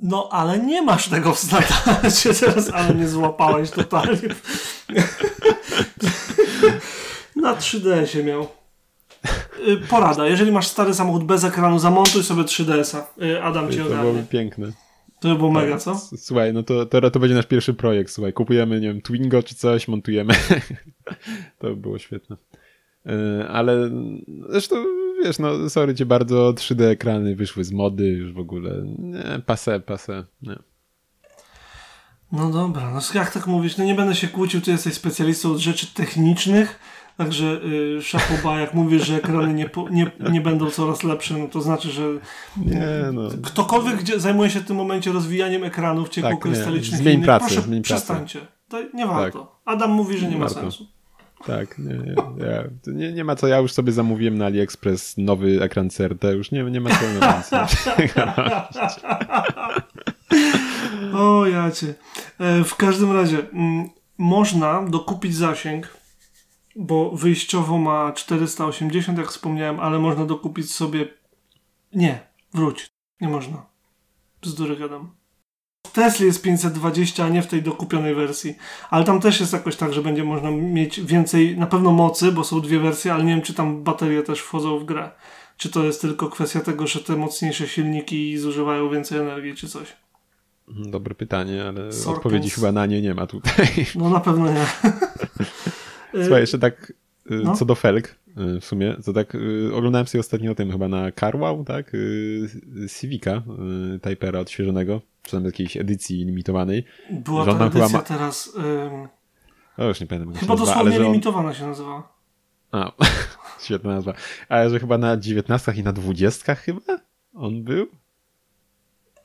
No, 0.00 0.28
ale 0.32 0.58
nie 0.58 0.82
masz 0.82 1.08
tego 1.08 1.34
w 1.34 1.38
standardzie 1.38 2.34
teraz, 2.34 2.70
ale 2.70 2.94
nie 2.94 3.08
złapałeś 3.08 3.70
totalnie. 3.70 4.18
na 7.36 7.54
3DS-ie 7.54 8.24
miał. 8.24 8.48
Y, 9.68 9.76
porada, 9.76 10.26
jeżeli 10.26 10.52
masz 10.52 10.66
stary 10.66 10.94
samochód 10.94 11.24
bez 11.24 11.44
ekranu, 11.44 11.78
zamontuj 11.78 12.22
sobie 12.22 12.42
3DS-a. 12.42 13.24
Y, 13.24 13.42
Adam 13.42 13.72
ci 13.72 13.80
ogarnie. 13.80 13.96
To 13.96 14.02
byłoby 14.02 14.22
piękne. 14.22 14.72
To 15.26 15.32
by 15.32 15.38
było 15.38 15.52
mega, 15.52 15.72
tak. 15.72 15.82
co? 15.82 16.00
Słuchaj, 16.16 16.52
no 16.52 16.62
to, 16.62 16.86
to, 16.86 17.10
to 17.10 17.20
będzie 17.20 17.34
nasz 17.34 17.46
pierwszy 17.46 17.74
projekt, 17.74 18.12
słuchaj, 18.12 18.32
kupujemy, 18.32 18.80
nie 18.80 18.88
wiem, 18.88 19.02
Twingo 19.02 19.42
czy 19.42 19.54
coś, 19.54 19.88
montujemy. 19.88 20.34
to 21.58 21.68
by 21.68 21.76
było 21.76 21.98
świetne. 21.98 22.36
E, 23.06 23.48
ale 23.48 23.90
zresztą, 24.48 24.76
wiesz, 25.24 25.38
no 25.38 25.70
sorry 25.70 25.94
cię 25.94 26.06
bardzo, 26.06 26.52
3D 26.52 26.84
ekrany 26.84 27.36
wyszły 27.36 27.64
z 27.64 27.72
mody 27.72 28.08
już 28.08 28.32
w 28.32 28.38
ogóle. 28.38 28.82
Nie, 28.98 29.42
pase, 29.46 29.80
pase, 29.80 30.24
nie. 30.42 30.58
No 32.32 32.50
dobra, 32.50 32.90
no 32.90 33.00
jak 33.14 33.32
tak 33.32 33.46
mówisz, 33.46 33.76
no 33.76 33.84
nie 33.84 33.94
będę 33.94 34.14
się 34.14 34.28
kłócił, 34.28 34.60
ty 34.60 34.70
jesteś 34.70 34.94
specjalistą 34.94 35.52
od 35.52 35.58
rzeczy 35.58 35.94
technicznych, 35.94 36.78
także 37.16 37.60
y, 37.98 38.02
szapoba, 38.02 38.60
jak 38.60 38.74
mówisz, 38.74 39.06
że 39.06 39.16
ekrany 39.16 39.54
nie, 39.54 39.70
nie, 39.90 40.10
nie 40.30 40.40
będą 40.40 40.70
coraz 40.70 41.02
lepsze, 41.02 41.38
no 41.38 41.48
to 41.48 41.60
znaczy, 41.60 41.90
że 41.90 42.02
nie, 42.56 42.86
no. 43.12 43.28
ktokolwiek 43.42 43.96
gdzie 43.96 44.20
zajmuje 44.20 44.50
się 44.50 44.60
w 44.60 44.66
tym 44.66 44.76
momencie 44.76 45.12
rozwijaniem 45.12 45.64
ekranów 45.64 46.08
ciepłokrystalicznych, 46.08 46.90
tak, 46.90 47.00
zmień 47.00 47.14
innych, 47.14 47.26
pracę, 47.26 47.46
proszę 47.46 47.62
zmień 47.62 47.82
przestańcie. 47.82 48.40
To 48.68 48.78
nie 48.94 49.06
warto. 49.06 49.38
Tak. 49.38 49.48
Adam 49.64 49.90
mówi, 49.90 50.18
że 50.18 50.28
nie, 50.28 50.36
ma 50.36 50.48
sensu. 50.48 50.86
Tak, 51.46 51.78
nie, 51.78 51.94
nie, 51.94 52.14
nie, 52.86 53.12
nie, 53.12 53.24
ma 53.24 53.36
co, 53.36 53.46
ja 53.46 53.58
już 53.58 53.72
sobie 53.72 53.92
zamówiłem 53.92 54.38
na 54.38 54.46
AliExpress 54.46 55.14
nowy 55.18 55.62
ekran 55.62 55.90
CRT, 55.90 56.24
już 56.24 56.50
nie, 56.50 56.64
nie 56.64 56.80
ma 56.80 56.90
co 56.90 57.06
O 61.18 61.46
jacie. 61.46 61.94
E, 62.38 62.64
w 62.64 62.74
każdym 62.76 63.12
razie 63.12 63.38
m, 63.38 63.88
można 64.18 64.82
dokupić 64.82 65.36
zasięg, 65.36 65.96
bo 66.76 67.10
wyjściowo 67.10 67.78
ma 67.78 68.12
480, 68.12 69.18
jak 69.18 69.28
wspomniałem, 69.28 69.80
ale 69.80 69.98
można 69.98 70.26
dokupić 70.26 70.74
sobie... 70.74 71.08
Nie, 71.94 72.20
wróć. 72.54 72.86
Nie 73.20 73.28
można. 73.28 73.66
Bzdury 74.42 74.76
gadam. 74.76 75.10
W 75.86 75.92
Tesla 75.92 76.26
jest 76.26 76.42
520, 76.42 77.24
a 77.24 77.28
nie 77.28 77.42
w 77.42 77.46
tej 77.46 77.62
dokupionej 77.62 78.14
wersji. 78.14 78.56
Ale 78.90 79.04
tam 79.04 79.20
też 79.20 79.40
jest 79.40 79.52
jakoś 79.52 79.76
tak, 79.76 79.92
że 79.92 80.02
będzie 80.02 80.24
można 80.24 80.50
mieć 80.50 81.00
więcej, 81.00 81.58
na 81.58 81.66
pewno 81.66 81.92
mocy, 81.92 82.32
bo 82.32 82.44
są 82.44 82.60
dwie 82.60 82.78
wersje, 82.78 83.14
ale 83.14 83.24
nie 83.24 83.34
wiem, 83.34 83.42
czy 83.42 83.54
tam 83.54 83.82
baterie 83.84 84.22
też 84.22 84.40
wchodzą 84.40 84.78
w 84.78 84.84
grę. 84.84 85.10
Czy 85.56 85.70
to 85.70 85.84
jest 85.84 86.00
tylko 86.00 86.28
kwestia 86.28 86.60
tego, 86.60 86.86
że 86.86 87.00
te 87.00 87.16
mocniejsze 87.16 87.68
silniki 87.68 88.38
zużywają 88.38 88.90
więcej 88.90 89.18
energii, 89.18 89.54
czy 89.54 89.68
coś. 89.68 89.96
Dobre 90.68 91.14
pytanie, 91.14 91.64
ale 91.64 91.92
Sorkens. 91.92 92.06
odpowiedzi 92.06 92.50
chyba 92.50 92.72
na 92.72 92.86
nie 92.86 93.02
nie 93.02 93.14
ma 93.14 93.26
tutaj. 93.26 93.66
No 93.94 94.10
na 94.10 94.20
pewno 94.20 94.52
nie. 94.52 94.66
Słuchaj, 96.10 96.40
jeszcze 96.40 96.58
tak 96.58 96.92
y, 97.30 97.34
no. 97.44 97.56
co 97.56 97.64
do 97.64 97.74
felg 97.74 98.16
y, 98.28 98.60
w 98.60 98.64
sumie, 98.64 98.96
to 99.04 99.12
tak 99.12 99.34
y, 99.34 99.70
oglądałem 99.74 100.06
sobie 100.06 100.20
ostatnio 100.20 100.52
o 100.52 100.54
tym 100.54 100.72
chyba 100.72 100.88
na 100.88 101.12
Carwow, 101.12 101.66
tak? 101.66 101.92
Civica 103.00 103.42
Typera 104.02 104.40
odświeżonego, 104.40 105.00
czy 105.22 105.30
tam 105.30 105.44
jakiejś 105.44 105.76
edycji 105.76 106.24
limitowanej. 106.24 106.84
Była 107.10 107.44
to 107.44 107.66
edycja 107.66 107.98
ma... 107.98 108.02
teraz... 108.02 108.52
Ym... 108.56 109.08
O, 109.76 109.84
już 109.84 110.00
nie 110.00 110.06
pamiętam. 110.06 110.34
Chyba 110.34 110.56
dosłownie 110.56 110.96
on... 110.96 111.02
limitowana 111.02 111.54
się 111.54 111.66
nazywa. 111.66 112.16
A, 112.72 112.92
świetna 113.64 113.90
nazwa. 113.90 114.14
Ale 114.48 114.70
że 114.70 114.80
chyba 114.80 114.98
na 114.98 115.16
19 115.16 115.72
i 115.72 115.82
na 115.82 115.92
20 115.92 116.54
chyba 116.54 116.80
on 117.34 117.64
był? 117.64 117.86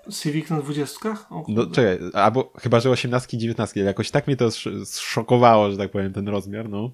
Civic 0.10 0.50
na 0.50 0.62
dwudziestkach? 0.62 1.28
No 1.48 1.66
czekaj, 1.66 2.00
albo 2.14 2.54
chyba, 2.60 2.80
że 2.80 2.90
18 2.90 3.38
i 3.38 3.40
19. 3.40 3.80
Jakoś 3.80 4.12
tak 4.12 4.28
mnie 4.28 4.38
to 4.38 4.50
zszokowało, 4.86 5.72
że 5.72 5.78
tak 5.78 5.92
powiem, 5.92 6.14
ten 6.14 6.28
rozmiar, 6.28 6.70
no. 6.70 6.92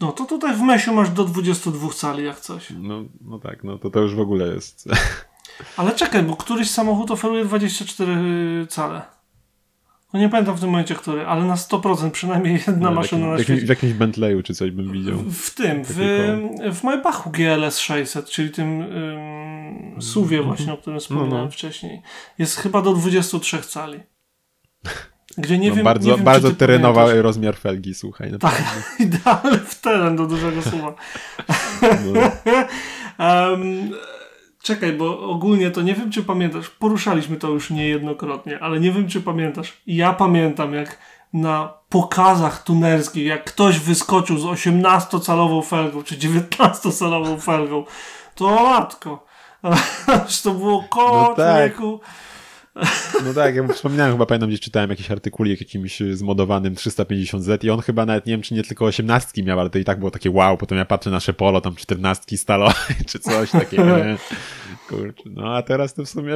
No 0.00 0.12
to 0.12 0.24
tutaj 0.24 0.56
w 0.56 0.60
Mesiu 0.60 0.94
masz 0.94 1.10
do 1.10 1.24
22 1.24 1.88
cali 1.88 2.24
jak 2.24 2.40
coś. 2.40 2.72
No, 2.78 3.04
no 3.20 3.38
tak, 3.38 3.64
no 3.64 3.78
to 3.78 3.90
to 3.90 4.00
już 4.00 4.14
w 4.14 4.20
ogóle 4.20 4.54
jest. 4.54 4.88
Ale 5.76 5.94
czekaj, 5.94 6.22
bo 6.22 6.36
któryś 6.36 6.70
samochód 6.70 7.10
oferuje 7.10 7.44
24 7.44 8.66
cale. 8.68 9.02
No 10.12 10.20
nie 10.20 10.28
pamiętam 10.28 10.56
w 10.56 10.60
tym 10.60 10.70
momencie, 10.70 10.94
który, 10.94 11.26
ale 11.26 11.44
na 11.44 11.54
100% 11.54 12.10
przynajmniej 12.10 12.54
jedna 12.54 12.90
no, 12.90 12.90
maszyna 12.90 13.26
jakim, 13.26 13.38
na 13.38 13.44
świecie. 13.44 13.66
W 13.66 13.68
jakimś 13.68 13.92
Bentleyu 13.92 14.42
czy 14.42 14.54
coś 14.54 14.70
bym 14.70 14.92
widział. 14.92 15.16
W, 15.16 15.34
w 15.34 15.54
tym, 15.54 15.82
w, 15.84 15.94
w 16.72 16.84
Maybachu 16.84 17.30
GLS 17.30 17.78
600, 17.78 18.30
czyli 18.30 18.50
tym 18.50 18.78
um, 18.78 20.02
SUVie 20.02 20.36
mm 20.36 20.44
-hmm. 20.44 20.56
właśnie, 20.56 20.72
o 20.72 20.76
którym 20.76 21.00
wspomniałem 21.00 21.30
no, 21.30 21.44
no. 21.44 21.50
wcześniej. 21.50 22.02
Jest 22.38 22.56
chyba 22.56 22.82
do 22.82 22.92
23 22.92 23.62
cali. 23.62 24.00
Gdzie 25.38 25.58
nie 25.58 25.68
no, 25.68 25.74
wiem, 25.74 25.84
bardzo 25.84 26.10
nie 26.10 26.16
wiem, 26.16 26.24
bardzo 26.24 26.50
terenowy 26.50 26.94
pamiętasz. 26.94 27.22
rozmiar 27.22 27.56
felgi, 27.56 27.94
słuchaj. 27.94 28.32
Tak, 28.40 28.62
idealny 28.98 29.58
w 29.58 29.80
teren 29.80 30.16
do 30.16 30.26
dużego. 30.26 30.60
No. 30.82 30.94
um, 33.50 33.90
Czekaj, 34.62 34.92
bo 34.92 35.20
ogólnie 35.20 35.70
to 35.70 35.82
nie 35.82 35.94
wiem, 35.94 36.10
czy 36.10 36.22
pamiętasz, 36.22 36.70
poruszaliśmy 36.70 37.36
to 37.36 37.48
już 37.48 37.70
niejednokrotnie, 37.70 38.58
ale 38.60 38.80
nie 38.80 38.92
wiem, 38.92 39.08
czy 39.08 39.20
pamiętasz. 39.20 39.72
Ja 39.86 40.12
pamiętam, 40.12 40.74
jak 40.74 40.98
na 41.32 41.74
pokazach 41.88 42.62
tunerskich, 42.62 43.26
jak 43.26 43.44
ktoś 43.44 43.78
wyskoczył 43.78 44.38
z 44.38 44.44
18-calową 44.44 45.64
felgą, 45.66 46.02
czy 46.02 46.18
19-calową 46.18 47.40
felgą, 47.40 47.84
to 48.34 48.64
matko. 48.64 49.26
to 50.42 50.50
było 50.50 50.82
koło 50.82 51.22
no 51.22 51.34
tak. 51.34 51.72
No 53.24 53.34
tak, 53.34 53.54
ja 53.54 53.68
wspominałem, 53.68 54.12
chyba 54.12 54.26
pamiętam, 54.26 54.48
gdzieś 54.48 54.60
czytałem 54.60 54.90
jakiś 54.90 55.10
artykulik 55.10 55.60
jakimś 55.60 56.00
zmodowanym 56.00 56.74
350Z 56.74 57.64
i 57.64 57.70
on 57.70 57.80
chyba 57.80 58.06
nawet, 58.06 58.26
nie 58.26 58.32
wiem, 58.32 58.42
czy 58.42 58.54
nie 58.54 58.62
tylko 58.62 58.84
18 58.84 59.42
miał, 59.42 59.60
ale 59.60 59.70
to 59.70 59.78
i 59.78 59.84
tak 59.84 59.98
było 59.98 60.10
takie 60.10 60.30
wow, 60.30 60.56
potem 60.56 60.78
ja 60.78 60.84
patrzę 60.84 61.10
na 61.10 61.20
Szepolo, 61.20 61.60
tam 61.60 61.74
14 61.74 62.38
stalowe, 62.38 62.74
czy 63.08 63.18
coś 63.18 63.50
takiego, 63.50 63.96
Kurczę, 64.88 65.22
no 65.26 65.56
a 65.56 65.62
teraz 65.62 65.94
to 65.94 66.04
w 66.04 66.08
sumie 66.08 66.34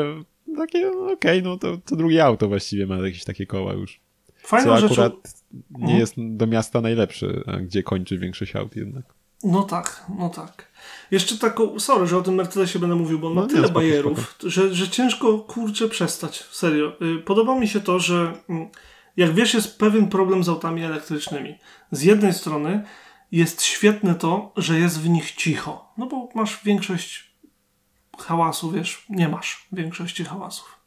takie, 0.57 0.91
no, 0.91 1.13
okej, 1.13 1.39
okay, 1.39 1.43
no 1.43 1.59
to, 1.59 1.77
to 1.77 1.97
drugie 1.97 2.25
auto 2.25 2.49
właściwie 2.49 2.87
ma 2.87 2.97
jakieś 2.97 3.25
takie 3.25 3.47
koła 3.47 3.73
już. 3.73 4.01
Fajną 4.37 4.81
co 4.81 4.87
akurat 4.87 5.13
rzeczą... 5.13 5.63
nie 5.71 5.81
mhm. 5.81 6.01
jest 6.01 6.15
do 6.17 6.47
miasta 6.47 6.81
najlepszy, 6.81 7.45
gdzie 7.63 7.83
kończy 7.83 8.19
większość 8.19 8.57
aut 8.57 8.77
jednak. 8.77 9.05
No 9.45 9.63
tak, 9.63 10.05
no 10.19 10.29
tak. 10.29 10.73
Jeszcze 11.11 11.39
taką, 11.39 11.81
sorry, 11.81 12.07
że 12.07 12.19
o 12.19 12.23
tym 12.23 12.35
Mercedesie 12.35 12.79
będę 12.79 12.97
mówił, 12.97 13.19
bo 13.19 13.29
on 13.29 13.35
no, 13.35 13.43
ma 13.43 13.49
tyle 13.49 13.69
bajerów, 13.69 14.37
że, 14.43 14.75
że 14.75 14.89
ciężko 14.89 15.39
kurczę 15.39 15.89
przestać. 15.89 16.45
Serio. 16.51 16.93
Y, 17.03 17.19
podoba 17.19 17.59
mi 17.59 17.69
się 17.69 17.81
to, 17.81 17.99
że 17.99 18.33
mm, 18.49 18.69
jak 19.17 19.35
wiesz, 19.35 19.55
jest 19.55 19.79
pewien 19.79 20.09
problem 20.09 20.45
z 20.45 20.49
autami 20.49 20.85
elektrycznymi. 20.85 21.59
Z 21.91 22.03
jednej 22.03 22.35
strony 22.35 22.85
jest 23.33 23.63
świetne 23.63 24.15
to, 24.15 24.53
że 24.57 24.79
jest 24.79 25.01
w 25.01 25.09
nich 25.09 25.33
cicho. 25.33 25.93
No 25.99 26.07
bo 26.07 26.29
masz 26.35 26.65
większość 26.65 27.35
hałasu, 28.19 28.71
wiesz, 28.71 29.07
nie 29.09 29.29
masz 29.29 29.67
większości 29.73 30.25
hałasów. 30.25 30.79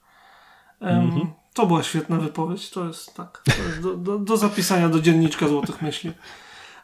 Um, 0.79 1.11
mm-hmm. 1.11 1.27
To 1.53 1.65
była 1.67 1.83
świetna 1.83 2.17
wypowiedź. 2.17 2.69
To 2.69 2.87
jest 2.87 3.13
tak. 3.13 3.43
To 3.45 3.63
jest 3.63 3.81
do, 3.81 3.97
do, 3.97 4.19
do, 4.19 4.37
zapisania 4.37 4.89
do 4.89 4.99
dzienniczka 4.99 5.47
złotych 5.47 5.81
myśli. 5.81 6.11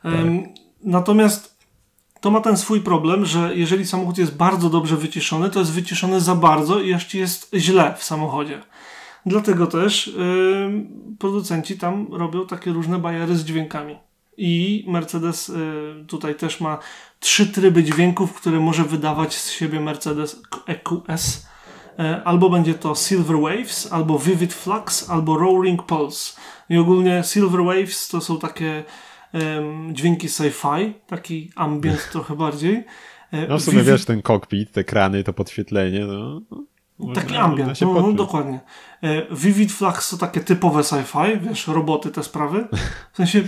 Um, 0.03 0.43
tak. 0.43 0.51
Natomiast 0.83 1.52
to 2.23 2.31
ma 2.31 2.41
ten 2.41 2.57
swój 2.57 2.81
problem, 2.81 3.25
że 3.25 3.55
jeżeli 3.55 3.85
samochód 3.85 4.17
jest 4.17 4.37
bardzo 4.37 4.69
dobrze 4.69 4.97
wyciszony, 4.97 5.49
to 5.49 5.59
jest 5.59 5.71
wyciszony 5.71 6.21
za 6.21 6.35
bardzo 6.35 6.79
i 6.79 6.89
jeszcze 6.89 7.17
jest 7.17 7.51
źle 7.55 7.95
w 7.97 8.03
samochodzie. 8.03 8.61
Dlatego 9.25 9.67
też 9.67 10.07
yy, 10.07 11.15
producenci 11.19 11.77
tam 11.77 12.07
robią 12.11 12.47
takie 12.47 12.71
różne 12.71 12.99
bajery 12.99 13.35
z 13.35 13.45
dźwiękami. 13.45 13.97
I 14.37 14.85
Mercedes 14.87 15.47
yy, 15.47 16.05
tutaj 16.07 16.35
też 16.35 16.61
ma 16.61 16.77
trzy 17.19 17.47
tryby 17.47 17.83
dźwięków, 17.83 18.33
które 18.33 18.59
może 18.59 18.83
wydawać 18.83 19.35
z 19.35 19.51
siebie 19.51 19.79
Mercedes 19.79 20.41
EQS. 20.67 21.47
Yy, 21.97 22.25
albo 22.25 22.49
będzie 22.49 22.73
to 22.73 22.95
Silver 22.95 23.37
Waves, 23.39 23.93
albo 23.93 24.19
Vivid 24.19 24.53
Flux, 24.53 25.09
albo 25.09 25.37
Roaring 25.37 25.83
Pulse. 25.83 26.41
I 26.69 26.77
ogólnie 26.77 27.23
Silver 27.23 27.63
Waves 27.63 28.07
to 28.07 28.21
są 28.21 28.39
takie 28.39 28.83
dźwięki 29.91 30.29
sci-fi, 30.29 30.93
taki 31.07 31.51
ambient 31.55 32.09
trochę 32.11 32.35
bardziej. 32.35 32.83
E, 33.31 33.47
no 33.47 33.57
w 33.57 33.61
sumie 33.61 33.83
wiesz, 33.83 34.05
ten 34.05 34.21
kokpit, 34.21 34.71
te 34.71 34.83
krany, 34.83 35.23
to 35.23 35.33
podświetlenie, 35.33 36.05
no. 36.05 36.41
Taki 37.13 37.35
ambient, 37.35 37.81
no, 37.81 37.93
no, 37.93 38.13
dokładnie. 38.13 38.59
E, 39.03 39.35
Vivid 39.35 39.71
Flux 39.71 40.09
to 40.09 40.17
takie 40.17 40.41
typowe 40.41 40.83
sci-fi, 40.83 41.39
wiesz, 41.41 41.67
roboty, 41.67 42.11
te 42.11 42.23
sprawy. 42.23 42.67
W 43.13 43.17
sensie, 43.17 43.43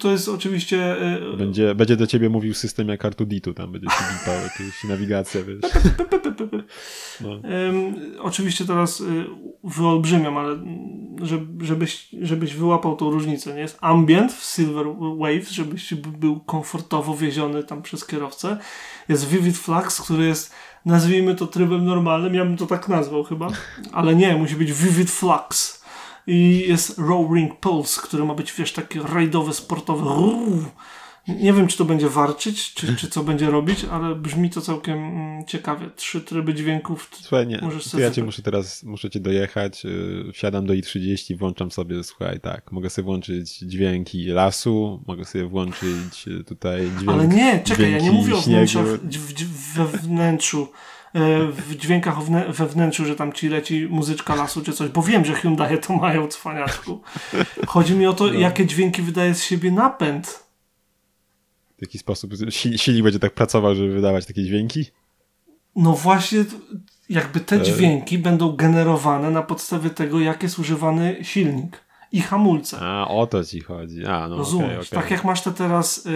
to 0.00 0.10
jest 0.10 0.28
oczywiście... 0.28 0.96
E, 1.32 1.36
będzie, 1.36 1.74
będzie 1.74 1.96
do 1.96 2.06
ciebie 2.06 2.28
mówił 2.28 2.54
system 2.54 2.88
jak 2.88 3.04
Artuditu, 3.04 3.54
tam 3.54 3.72
będzie 3.72 3.88
ci 3.88 4.04
bipał 4.18 4.42
jakieś 4.42 4.84
nawigacja, 4.84 5.40
wiesz. 5.44 5.72
No. 7.20 7.40
Oczywiście 8.18 8.64
teraz 8.64 9.00
y, 9.00 9.24
wyolbrzymiam, 9.64 10.36
ale 10.36 10.58
żebyś, 11.62 12.08
żebyś 12.22 12.54
wyłapał 12.54 12.96
tą 12.96 13.10
różnicę, 13.10 13.54
nie? 13.54 13.60
Jest 13.60 13.78
ambient 13.80 14.32
w 14.32 14.54
Silver 14.54 14.86
Waves, 15.18 15.50
żebyś 15.50 15.94
był 15.94 16.40
komfortowo 16.40 17.16
wieziony 17.16 17.64
tam 17.64 17.82
przez 17.82 18.06
kierowcę. 18.06 18.56
Jest 19.08 19.28
Vivid 19.28 19.58
Flux, 19.58 20.00
który 20.00 20.26
jest 20.26 20.54
nazwijmy 20.84 21.34
to 21.34 21.46
trybem 21.46 21.84
normalnym, 21.84 22.34
ja 22.34 22.44
bym 22.44 22.56
to 22.56 22.66
tak 22.66 22.88
nazwał 22.88 23.24
chyba, 23.24 23.48
ale 23.92 24.14
nie, 24.14 24.36
musi 24.36 24.56
być 24.56 24.72
Vivid 24.72 25.10
Flux. 25.10 25.79
I 26.26 26.64
jest 26.68 26.98
Roaring 26.98 27.60
Pulse, 27.60 28.00
który 28.02 28.24
ma 28.24 28.34
być, 28.34 28.52
wiesz, 28.52 28.72
taki 28.72 29.00
rajdowy, 29.00 29.54
sportowy. 29.54 30.04
Nie 31.28 31.52
wiem, 31.52 31.66
czy 31.66 31.78
to 31.78 31.84
będzie 31.84 32.08
warczyć, 32.08 32.74
czy, 32.74 32.96
czy 32.96 33.08
co 33.08 33.24
będzie 33.24 33.50
robić, 33.50 33.84
ale 33.84 34.14
brzmi 34.14 34.50
to 34.50 34.60
całkiem 34.60 34.98
mm, 34.98 35.46
ciekawie. 35.46 35.90
Trzy 35.96 36.20
tryby 36.20 36.54
dźwięków. 36.54 37.10
Słuchaj, 37.20 37.46
nie, 37.46 37.60
ja 37.98 38.10
cię 38.10 38.24
muszę 38.24 38.42
teraz, 38.42 38.82
muszę 38.82 39.10
cię 39.10 39.20
dojechać, 39.20 39.84
yy, 39.84 40.32
wsiadam 40.32 40.66
do 40.66 40.74
i30, 40.74 41.38
włączam 41.38 41.70
sobie, 41.70 42.04
słuchaj, 42.04 42.40
tak, 42.40 42.72
mogę 42.72 42.90
sobie 42.90 43.04
włączyć 43.04 43.58
dźwięki 43.58 44.26
lasu, 44.26 45.02
mogę 45.06 45.24
sobie 45.24 45.46
włączyć 45.46 46.28
y, 46.28 46.44
tutaj 46.44 46.90
dźwięk 46.98 47.08
Ale 47.08 47.28
nie, 47.28 47.60
czekaj, 47.64 47.92
ja 47.92 47.98
nie 47.98 48.12
mówię 48.12 48.34
o 48.34 48.40
wnętrzach, 48.40 48.86
w, 48.86 49.74
we 49.74 49.86
wnętrzu 49.86 50.68
w 51.52 51.76
dźwiękach 51.76 52.16
we 52.48 52.66
wnętrzu, 52.66 53.04
że 53.04 53.16
tam 53.16 53.32
ci 53.32 53.48
leci 53.48 53.86
muzyczka 53.90 54.34
lasu 54.34 54.62
czy 54.62 54.72
coś, 54.72 54.88
bo 54.90 55.02
wiem, 55.02 55.24
że 55.24 55.34
Hyundai 55.34 55.78
to 55.78 55.92
mają, 55.92 56.28
cwaniaczku. 56.28 57.02
Chodzi 57.66 57.94
mi 57.94 58.06
o 58.06 58.12
to, 58.12 58.26
no. 58.26 58.32
jakie 58.32 58.66
dźwięki 58.66 59.02
wydaje 59.02 59.34
z 59.34 59.42
siebie 59.42 59.72
napęd. 59.72 60.44
W 61.78 61.82
jaki 61.82 61.98
sposób 61.98 62.32
silnik 62.76 63.04
będzie 63.04 63.18
tak 63.18 63.34
pracował, 63.34 63.74
żeby 63.74 63.92
wydawać 63.94 64.26
takie 64.26 64.44
dźwięki? 64.44 64.84
No 65.76 65.92
właśnie, 65.92 66.44
jakby 67.08 67.40
te 67.40 67.56
e. 67.56 67.62
dźwięki 67.62 68.18
będą 68.18 68.56
generowane 68.56 69.30
na 69.30 69.42
podstawie 69.42 69.90
tego, 69.90 70.20
jak 70.20 70.42
jest 70.42 70.58
używany 70.58 71.16
silnik 71.22 71.84
i 72.12 72.20
hamulce. 72.20 72.78
A, 72.80 73.08
o 73.08 73.26
to 73.26 73.44
ci 73.44 73.60
chodzi. 73.60 74.06
A, 74.06 74.28
no, 74.28 74.36
Rozumiesz? 74.36 74.68
Okay, 74.68 74.80
okay. 74.80 75.02
Tak 75.02 75.10
jak 75.10 75.24
masz 75.24 75.42
te 75.42 75.52
teraz 75.52 76.08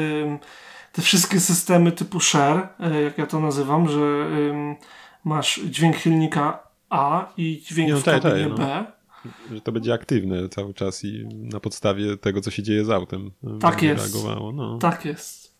te 0.95 1.03
wszystkie 1.03 1.41
systemy 1.41 1.93
typu 1.93 2.21
share, 2.21 2.69
y, 2.97 3.03
jak 3.03 3.19
ja 3.19 3.27
to 3.27 3.41
nazywam, 3.41 3.89
że 3.89 4.29
masz 5.25 5.61
dźwięk 5.65 5.97
silnika 5.97 6.69
A 6.91 7.33
i 7.37 7.63
dźwięk 7.67 7.91
no, 7.91 7.97
w 7.97 8.03
tak, 8.03 8.23
tak, 8.23 8.33
no. 8.49 8.55
B. 8.55 8.85
Że 9.53 9.61
to 9.61 9.73
będzie 9.73 9.93
aktywne 9.93 10.49
cały 10.49 10.75
czas 10.75 11.05
i 11.05 11.27
na 11.31 11.61
podstawie 11.61 12.17
tego, 12.17 12.41
co 12.41 12.51
się 12.51 12.63
dzieje 12.63 12.85
z 12.85 12.91
autem. 12.91 13.31
Tak 13.61 13.83
jest. 13.83 14.15
Reagowało. 14.15 14.53
No. 14.53 14.79
Tak 14.79 15.05
jest. 15.05 15.55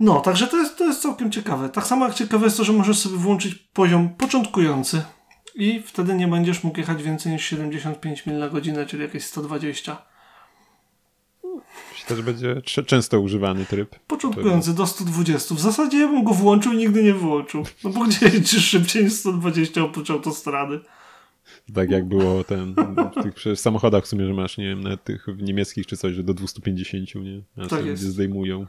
No, 0.00 0.20
także 0.20 0.46
to 0.46 0.56
jest, 0.56 0.78
to 0.78 0.84
jest 0.84 1.02
całkiem 1.02 1.30
ciekawe. 1.30 1.68
Tak 1.68 1.86
samo 1.86 2.06
jak 2.06 2.14
ciekawe 2.14 2.44
jest 2.44 2.56
to, 2.56 2.64
że 2.64 2.72
możesz 2.72 2.98
sobie 2.98 3.16
włączyć 3.16 3.54
poziom 3.54 4.08
początkujący 4.08 5.02
i 5.54 5.82
wtedy 5.82 6.14
nie 6.14 6.28
będziesz 6.28 6.64
mógł 6.64 6.78
jechać 6.78 7.02
więcej 7.02 7.32
niż 7.32 7.44
75 7.44 8.26
mil 8.26 8.38
na 8.38 8.48
godzinę, 8.48 8.86
czyli 8.86 9.02
jakieś 9.02 9.24
120. 9.24 9.96
Też 12.06 12.22
będzie 12.22 12.62
często 12.62 13.20
używany 13.20 13.64
tryb. 13.64 13.96
Początkujący 14.06 14.74
do 14.74 14.86
120. 14.86 15.54
W 15.54 15.60
zasadzie 15.60 15.98
ja 15.98 16.08
bym 16.08 16.24
go 16.24 16.34
włączył 16.34 16.72
i 16.72 16.76
nigdy 16.76 17.02
nie 17.02 17.14
wyłączył. 17.14 17.64
No 17.84 17.90
bo 17.90 18.04
gdzie 18.04 18.26
jedziesz 18.26 18.64
szybciej 18.64 19.04
niż 19.04 19.12
120 19.12 19.82
oprócz 19.82 20.10
autostrady? 20.10 20.80
Tak 21.74 21.90
jak 21.90 22.08
było 22.08 22.44
ten, 22.44 22.74
w 23.16 23.22
tych 23.22 23.58
samochodach 23.58 24.04
w 24.04 24.06
sumie, 24.06 24.26
że 24.26 24.34
masz, 24.34 24.58
nie 24.58 24.64
wiem, 24.64 24.84
tych 25.04 25.26
niemieckich 25.38 25.86
czy 25.86 25.96
coś, 25.96 26.14
że 26.14 26.22
do 26.22 26.34
250, 26.34 27.14
nie? 27.14 27.42
Aż 27.64 27.68
tak 27.68 27.86
jest. 27.86 28.02
zdejmują. 28.02 28.66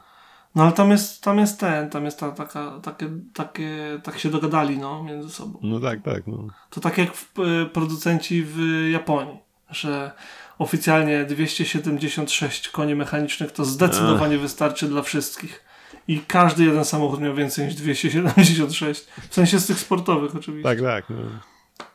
No 0.56 0.64
ale 0.64 0.72
tam 0.72 0.92
jest, 0.92 1.24
tam 1.24 1.38
jest 1.38 1.60
ten, 1.60 1.90
tam 1.90 2.06
jest 2.06 2.20
ta, 2.20 2.32
taka, 2.32 2.80
takie, 2.84 3.10
takie, 3.34 4.00
tak 4.04 4.20
się 4.20 4.30
dogadali, 4.30 4.78
no, 4.78 5.04
między 5.04 5.30
sobą. 5.30 5.60
No 5.62 5.80
tak, 5.80 6.02
tak, 6.02 6.28
no. 6.28 6.48
To 6.70 6.82
tak 6.82 6.98
jak 6.98 7.14
w, 7.14 7.40
y, 7.40 7.66
producenci 7.74 8.44
w 8.46 8.58
Japonii, 8.92 9.38
że 9.70 10.12
oficjalnie 10.60 11.26
276 11.26 12.70
koni 12.70 12.96
mechanicznych 12.96 13.52
to 13.52 13.66
zdecydowanie 13.66 14.36
Ech. 14.36 14.42
wystarczy 14.42 14.88
dla 14.88 15.02
wszystkich. 15.02 15.64
I 16.08 16.20
każdy 16.28 16.66
jeden 16.66 16.86
samochód 16.86 17.22
miał 17.22 17.36
więcej 17.36 17.66
niż 17.66 17.76
276. 17.76 19.08
W 19.30 19.34
sensie 19.34 19.60
z 19.60 19.68
tych 19.68 19.80
sportowych 19.80 20.36
oczywiście. 20.36 20.70
Tak, 20.70 20.82
tak. 20.82 21.10
No. 21.10 21.18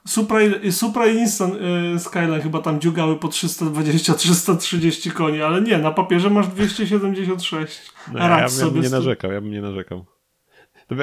Supra, 0.06 0.38
Supra 0.70 1.06
i 1.06 1.16
Nissan 1.16 1.52
y, 1.96 1.98
Skyline 1.98 2.40
chyba 2.40 2.60
tam 2.60 2.80
dziugały 2.80 3.18
po 3.18 3.28
320-330 3.28 5.12
koni, 5.12 5.42
ale 5.42 5.62
nie, 5.62 5.78
na 5.78 5.90
papierze 5.90 6.30
masz 6.30 6.48
276. 6.48 7.92
No, 8.12 8.18
ja, 8.18 8.46
ja, 8.60 8.70
bym 8.70 8.82
nie 8.82 8.90
narzekał, 8.90 9.32
ja 9.32 9.40
bym 9.40 9.50
nie 9.50 9.62
narzekał. 9.62 10.06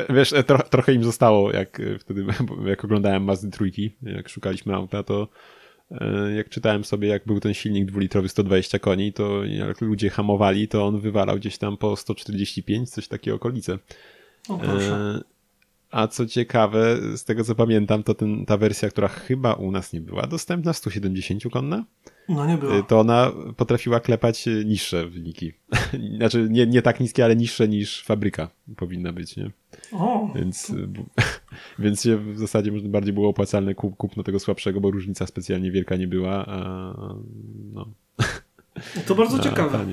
Wiesz, 0.09 0.33
e, 0.33 0.43
tro, 0.43 0.59
trochę 0.63 0.93
im 0.93 1.03
zostało, 1.03 1.51
jak 1.51 1.79
e, 1.79 1.99
wtedy, 1.99 2.25
jak 2.65 2.83
oglądałem 2.85 3.23
Mazdy 3.23 3.51
trójki, 3.51 3.97
jak 4.01 4.29
szukaliśmy 4.29 4.75
auta, 4.75 5.03
to 5.03 5.27
jak 6.35 6.49
czytałem 6.49 6.83
sobie, 6.83 7.07
jak 7.07 7.25
był 7.25 7.39
ten 7.39 7.53
silnik 7.53 7.85
dwulitrowy 7.85 8.29
120 8.29 8.79
koni, 8.79 9.13
to 9.13 9.43
jak 9.43 9.81
ludzie 9.81 10.09
hamowali, 10.09 10.67
to 10.67 10.87
on 10.87 10.99
wywalał 10.99 11.37
gdzieś 11.37 11.57
tam 11.57 11.77
po 11.77 11.95
145, 11.95 12.89
coś 12.89 13.07
takie 13.07 13.35
okolice. 13.35 13.79
O 14.49 14.57
proszę. 14.57 15.23
A 15.91 16.07
co 16.07 16.25
ciekawe, 16.25 16.97
z 17.17 17.23
tego 17.23 17.43
co 17.43 17.55
pamiętam, 17.55 18.03
to 18.03 18.13
ten, 18.13 18.45
ta 18.45 18.57
wersja, 18.57 18.89
która 18.89 19.07
chyba 19.07 19.53
u 19.53 19.71
nas 19.71 19.93
nie 19.93 20.01
była 20.01 20.27
dostępna, 20.27 20.73
170 20.73 21.43
konna, 21.51 21.85
no 22.29 22.45
nie 22.45 22.57
była. 22.57 22.81
to 22.81 22.99
ona 22.99 23.31
potrafiła 23.57 23.99
klepać 23.99 24.45
niższe 24.65 25.07
wyniki. 25.07 25.53
znaczy 26.17 26.47
nie, 26.49 26.67
nie 26.67 26.81
tak 26.81 26.99
niskie, 26.99 27.25
ale 27.25 27.35
niższe 27.35 27.67
niż 27.67 28.03
fabryka 28.03 28.49
powinna 28.77 29.13
być, 29.13 29.37
nie? 29.37 29.51
O, 29.91 30.29
więc, 30.35 30.67
to... 30.67 30.73
więc 31.83 32.03
się 32.03 32.17
w 32.17 32.39
zasadzie 32.39 32.71
bardziej 32.71 33.13
było 33.13 33.29
opłacalne 33.29 33.75
kup, 33.75 33.97
kupno 33.97 34.23
tego 34.23 34.39
słabszego, 34.39 34.81
bo 34.81 34.91
różnica 34.91 35.27
specjalnie 35.27 35.71
wielka 35.71 35.95
nie 35.95 36.07
była, 36.07 36.45
a 36.45 36.93
no. 37.73 37.85
To 39.07 39.15
bardzo 39.15 39.39
ciekawe. 39.49 39.85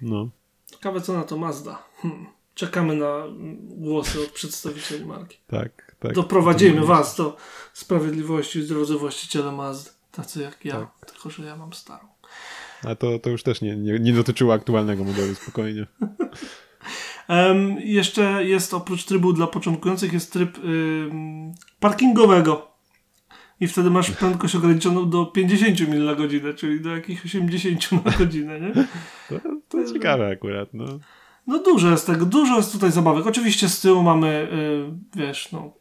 No. 0.00 0.30
Ciekawe 0.70 1.00
co 1.00 1.12
na 1.12 1.24
to 1.24 1.36
Mazda. 1.36 1.82
Hmm. 1.96 2.26
Czekamy 2.54 2.96
na 2.96 3.24
głosy 3.68 4.20
od 4.20 4.28
przedstawicieli 4.28 5.04
marki. 5.04 5.38
Tak, 5.46 5.96
tak. 6.00 6.12
Doprowadzimy 6.12 6.86
was 6.86 7.16
do 7.16 7.36
sprawiedliwości, 7.72 8.62
drodzy 8.62 8.94
właściciele 8.98 9.52
Mazdy. 9.52 9.90
Tacy 10.12 10.42
jak 10.42 10.64
ja, 10.64 10.72
tak. 10.72 11.10
tylko 11.10 11.30
że 11.30 11.44
ja 11.44 11.56
mam 11.56 11.72
starą. 11.72 12.08
A 12.84 12.94
to, 12.94 13.18
to 13.18 13.30
już 13.30 13.42
też 13.42 13.60
nie, 13.60 13.76
nie, 13.76 13.98
nie 13.98 14.12
dotyczyło 14.12 14.54
aktualnego 14.54 15.04
modelu, 15.04 15.34
spokojnie. 15.34 15.86
um, 17.28 17.76
jeszcze 17.80 18.44
jest 18.44 18.74
oprócz 18.74 19.04
trybu 19.04 19.32
dla 19.32 19.46
początkujących, 19.46 20.12
jest 20.12 20.32
tryb 20.32 20.58
ym, 20.64 21.52
parkingowego. 21.80 22.72
I 23.60 23.68
wtedy 23.68 23.90
masz 23.90 24.10
prędkość 24.10 24.54
ograniczoną 24.54 25.10
do 25.10 25.26
50 25.26 25.80
mil 25.88 26.04
na 26.04 26.14
godzinę, 26.14 26.54
czyli 26.54 26.80
do 26.80 26.96
jakich 26.96 27.24
80 27.24 28.04
na 28.04 28.10
godzinę, 28.10 28.60
nie? 28.60 28.72
To, 29.28 29.40
to 29.68 29.92
ciekawe 29.92 30.28
akurat, 30.28 30.68
no. 30.72 30.84
No 31.46 31.58
dużo 31.58 31.90
jest 31.90 32.06
tego, 32.06 32.26
dużo 32.26 32.56
jest 32.56 32.72
tutaj 32.72 32.92
zabawek. 32.92 33.26
Oczywiście 33.26 33.68
z 33.68 33.80
tyłu 33.80 34.02
mamy, 34.02 34.48
yy, 35.16 35.22
wiesz, 35.26 35.52
no, 35.52 35.72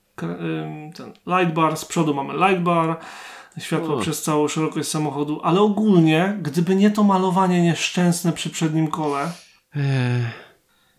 ten 0.95 1.13
light 1.27 1.53
bar, 1.53 1.77
z 1.77 1.85
przodu 1.85 2.13
mamy 2.13 2.33
light 2.33 2.63
bar, 2.63 2.97
światło 3.59 3.97
przez 3.97 4.23
całą 4.23 4.47
szerokość 4.47 4.89
samochodu, 4.89 5.39
ale 5.43 5.61
ogólnie, 5.61 6.37
gdyby 6.41 6.75
nie 6.75 6.91
to 6.91 7.03
malowanie 7.03 7.61
nieszczęsne 7.61 8.33
przy 8.33 8.49
przednim 8.49 8.87
kole, 8.87 9.31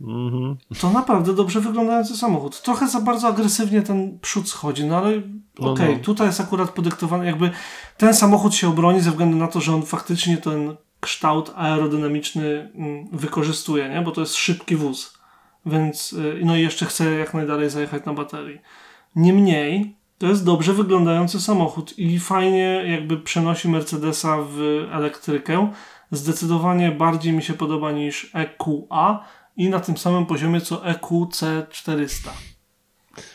mhm. 0.00 0.56
to 0.80 0.90
naprawdę 0.90 1.34
dobrze 1.34 1.60
wyglądający 1.60 2.16
samochód. 2.16 2.62
Trochę 2.62 2.88
za 2.88 3.00
bardzo 3.00 3.28
agresywnie 3.28 3.82
ten 3.82 4.18
przód 4.18 4.48
schodzi, 4.48 4.84
no 4.84 4.96
ale 4.96 5.10
no, 5.58 5.72
okej, 5.72 5.86
okay, 5.86 5.96
no. 5.96 6.04
tutaj 6.04 6.26
jest 6.26 6.40
akurat 6.40 6.70
podyktowany, 6.70 7.26
jakby 7.26 7.50
ten 7.96 8.14
samochód 8.14 8.54
się 8.54 8.68
obroni 8.68 9.00
ze 9.00 9.10
względu 9.10 9.36
na 9.36 9.48
to, 9.48 9.60
że 9.60 9.74
on 9.74 9.82
faktycznie 9.82 10.36
ten 10.36 10.76
kształt 11.00 11.52
aerodynamiczny 11.56 12.70
mm, 12.74 13.08
wykorzystuje, 13.12 13.88
nie? 13.88 14.02
bo 14.02 14.10
to 14.10 14.20
jest 14.20 14.34
szybki 14.34 14.76
wóz. 14.76 15.18
Więc, 15.66 16.12
y, 16.12 16.40
no 16.44 16.56
i 16.56 16.60
jeszcze 16.60 16.86
chce 16.86 17.10
jak 17.10 17.34
najdalej 17.34 17.70
zajechać 17.70 18.04
na 18.04 18.14
baterii. 18.14 18.58
Niemniej, 19.16 19.96
to 20.22 20.28
jest 20.28 20.44
dobrze 20.44 20.72
wyglądający 20.74 21.40
samochód 21.40 21.98
i 21.98 22.18
fajnie 22.18 22.84
jakby 22.86 23.16
przenosi 23.16 23.68
Mercedesa 23.68 24.38
w 24.50 24.86
elektrykę. 24.92 25.72
Zdecydowanie 26.10 26.92
bardziej 26.92 27.32
mi 27.32 27.42
się 27.42 27.54
podoba 27.54 27.92
niż 27.92 28.30
EQA 28.34 29.24
i 29.56 29.68
na 29.68 29.80
tym 29.80 29.96
samym 29.96 30.26
poziomie 30.26 30.60
co 30.60 30.76
EQC400. 30.76 32.28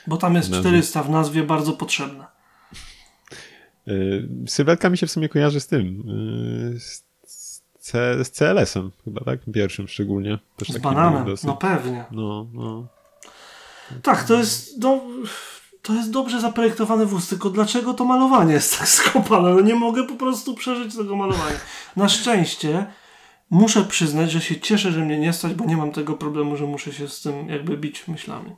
Bo 0.08 0.18
tam 0.18 0.36
jest 0.36 0.54
400 0.54 1.04
w 1.04 1.10
nazwie 1.10 1.44
bardzo 1.44 1.74
potrzebne. 1.74 2.26
Yy, 3.88 4.30
sylwetka 4.48 4.90
mi 4.90 4.98
się 4.98 5.08
w 5.08 5.12
sumie 5.12 5.30
kojarzy 5.30 5.60
z 5.60 5.68
tym. 5.68 6.04
Yy, 6.74 6.80
z 6.80 7.62
C, 7.80 8.24
z 8.26 8.32
CLS-em 8.32 8.92
chyba, 9.06 9.22
tak? 9.26 9.40
Pierwszym 9.54 9.88
szczególnie. 9.88 10.40
Też 10.58 10.68
z 10.68 10.78
bananem, 10.78 11.36
no 11.44 11.58
pewnie. 11.58 12.06
No, 12.12 12.48
no. 12.54 12.88
Tak, 14.02 14.24
to 14.24 14.34
jest, 14.34 14.82
no, 14.82 15.02
to 15.88 15.94
jest 15.94 16.12
dobrze 16.12 16.42
zaprojektowany 16.42 17.06
wóz, 17.06 17.28
tylko 17.30 17.50
dlaczego 17.50 17.94
to 17.94 18.06
malowanie 18.06 18.54
jest 18.54 18.80
tak 18.80 18.88
skopane? 18.88 19.50
No 19.50 19.62
nie 19.62 19.76
mogę 19.76 20.04
po 20.04 20.16
prostu 20.16 20.54
przeżyć 20.54 20.96
tego 20.96 21.16
malowania. 21.16 21.60
Na 21.96 22.10
szczęście 22.10 22.86
muszę 23.50 23.84
przyznać, 23.84 24.32
że 24.32 24.42
się 24.42 24.60
cieszę, 24.60 24.92
że 24.92 25.00
mnie 25.00 25.20
nie 25.20 25.34
stać, 25.34 25.54
bo 25.54 25.66
nie 25.66 25.78
mam 25.78 25.92
tego 25.92 26.14
problemu, 26.14 26.58
że 26.58 26.66
muszę 26.66 26.94
się 26.94 27.08
z 27.08 27.22
tym 27.22 27.50
jakby 27.50 27.78
bić 27.78 28.08
myślami. 28.08 28.56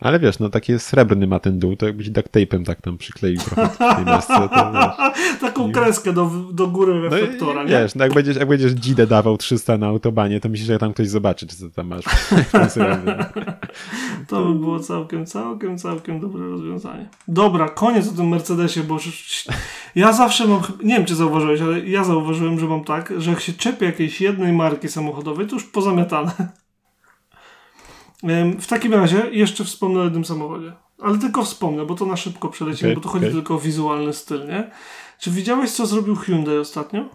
Ale 0.00 0.20
wiesz, 0.20 0.38
no 0.38 0.48
taki 0.48 0.78
srebrny 0.78 1.26
ma 1.26 1.38
ten 1.38 1.58
dół, 1.58 1.76
to 1.76 1.86
jakbyś 1.86 2.10
duct 2.10 2.28
tape'em 2.28 2.64
tak 2.64 2.80
tam 2.80 2.98
przykleił 2.98 3.36
trochę 3.36 3.68
w 3.68 3.78
tej 3.96 4.04
masce, 4.04 4.48
to 4.48 4.72
wiesz. 4.72 5.14
Taką 5.40 5.72
kreskę 5.72 6.12
do, 6.12 6.30
do 6.52 6.66
góry 6.66 7.00
reflektora, 7.02 7.62
no, 7.62 7.68
Wiesz, 7.68 7.94
no 7.94 8.04
jak 8.04 8.14
będziesz, 8.14 8.36
jak 8.36 8.48
będziesz 8.48 8.72
dzidę 8.72 9.06
dawał 9.06 9.36
300 9.36 9.78
na 9.78 9.86
autobanie, 9.86 10.40
to 10.40 10.48
myślisz, 10.48 10.66
że 10.66 10.78
tam 10.78 10.92
ktoś 10.92 11.08
zobaczy, 11.08 11.46
czy 11.46 11.56
co 11.56 11.70
tam 11.70 11.86
masz. 11.86 12.04
to 14.28 14.44
by 14.44 14.54
było 14.54 14.80
całkiem, 14.80 15.26
całkiem, 15.26 15.78
całkiem 15.78 16.20
dobre 16.20 16.48
rozwiązanie. 16.48 17.08
Dobra, 17.28 17.68
koniec 17.68 18.08
o 18.08 18.12
tym 18.12 18.28
Mercedesie, 18.28 18.82
bo 18.82 18.98
ja 19.94 20.12
zawsze 20.12 20.46
mam, 20.46 20.60
nie 20.82 20.94
wiem 20.94 21.04
czy 21.04 21.14
zauważyłeś, 21.14 21.60
ale 21.60 21.80
ja 21.80 22.04
zauważyłem, 22.04 22.60
że 22.60 22.66
mam 22.66 22.84
tak, 22.84 23.12
że 23.18 23.30
jak 23.30 23.40
się 23.40 23.52
czepię 23.52 23.86
jakiejś 23.86 24.20
jednej 24.20 24.52
marki 24.52 24.88
samochodowej, 24.88 25.46
to 25.46 25.54
już 25.54 25.64
pozamiatane. 25.64 26.32
W 28.60 28.66
takim 28.66 28.94
razie 28.94 29.30
jeszcze 29.30 29.64
wspomnę 29.64 30.00
o 30.00 30.04
jednym 30.04 30.24
samochodzie. 30.24 30.72
Ale 31.02 31.18
tylko 31.18 31.44
wspomnę, 31.44 31.86
bo 31.86 31.94
to 31.94 32.06
na 32.06 32.16
szybko 32.16 32.48
przelecimy, 32.48 32.90
okay, 32.90 32.94
bo 32.94 33.00
tu 33.00 33.08
chodzi 33.08 33.24
okay. 33.24 33.34
tylko 33.34 33.54
o 33.54 33.58
wizualny 33.58 34.12
styl, 34.12 34.46
nie? 34.48 34.70
Czy 35.18 35.30
widziałeś, 35.30 35.70
co 35.70 35.86
zrobił 35.86 36.16
Hyundai 36.16 36.58
ostatnio? 36.58 37.08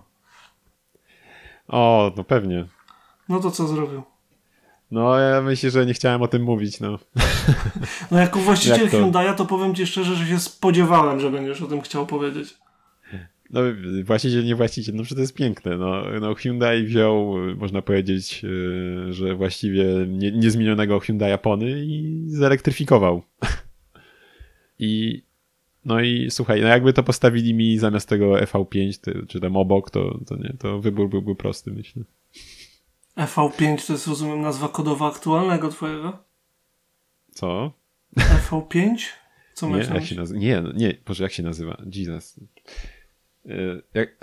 O, 1.68 2.12
no 2.18 2.24
pewnie. 2.24 2.66
No 3.30 3.40
to 3.40 3.52
co 3.52 3.68
zrobił? 3.68 4.04
No, 4.92 5.20
ja 5.20 5.42
myślę, 5.42 5.70
że 5.70 5.86
nie 5.86 5.94
chciałem 5.94 6.22
o 6.22 6.28
tym 6.28 6.44
mówić, 6.44 6.80
no. 6.80 7.00
No, 8.12 8.20
jako 8.20 8.40
właściciel 8.40 8.90
to? 8.90 8.98
Hyundai'a 8.98 9.36
to 9.36 9.46
powiem 9.46 9.76
ci 9.76 9.88
szczerze, 9.88 10.16
że 10.16 10.28
się 10.28 10.40
spodziewałem, 10.40 11.20
że 11.20 11.32
będziesz 11.32 11.62
o 11.62 11.68
tym 11.68 11.82
chciał 11.82 12.06
powiedzieć. 12.06 12.58
No, 13.54 13.62
właściciel, 14.04 14.46
nie 14.46 14.56
właściciel, 14.56 14.96
no 14.96 15.04
przecież 15.04 15.16
to 15.16 15.22
jest 15.22 15.34
piękne. 15.34 15.78
No, 15.78 16.04
no 16.22 16.36
Hyundai 16.36 16.84
wziął, 16.84 17.36
można 17.58 17.82
powiedzieć, 17.82 18.46
e, 19.10 19.14
że 19.14 19.36
właściwie 19.36 19.86
nie, 20.08 20.32
niezmienionego 20.32 21.00
Hyundai 21.00 21.38
Pony 21.38 21.86
i 21.86 22.24
zelektryfikował. 22.28 23.22
I 24.80 25.22
no 25.86 26.02
i 26.02 26.32
słuchaj, 26.32 26.62
no 26.62 26.68
jakby 26.68 26.94
to 26.94 27.04
postawili 27.04 27.54
mi 27.54 27.78
zamiast 27.78 28.10
tego 28.10 28.34
EV5, 28.34 29.26
czy 29.28 29.40
tam 29.40 29.58
obok, 29.58 29.90
to, 29.90 30.20
to 30.28 30.36
nie, 30.36 30.54
to 30.60 30.80
wybór 30.80 31.10
byłby 31.10 31.36
prosty, 31.36 31.72
myślę. 31.72 32.04
EV5 33.18 33.88
to 33.88 33.94
jest, 33.94 34.08
rozumiem, 34.08 34.42
nazwa 34.42 34.68
kodowa 34.68 35.08
aktualnego 35.08 35.70
twojego? 35.70 36.24
Co? 37.32 37.72
EV5? 38.18 38.96
Co 39.54 39.70
nie, 39.70 39.78
jak 39.78 40.06
się? 40.06 40.16
Nie, 40.34 40.64
nie, 40.76 40.98
Boże, 41.06 41.24
jak 41.24 41.34
się 41.34 41.44
nazywa? 41.44 41.82
Jesus. 41.96 42.40
Yy, 43.46 43.84
jak... 43.94 44.10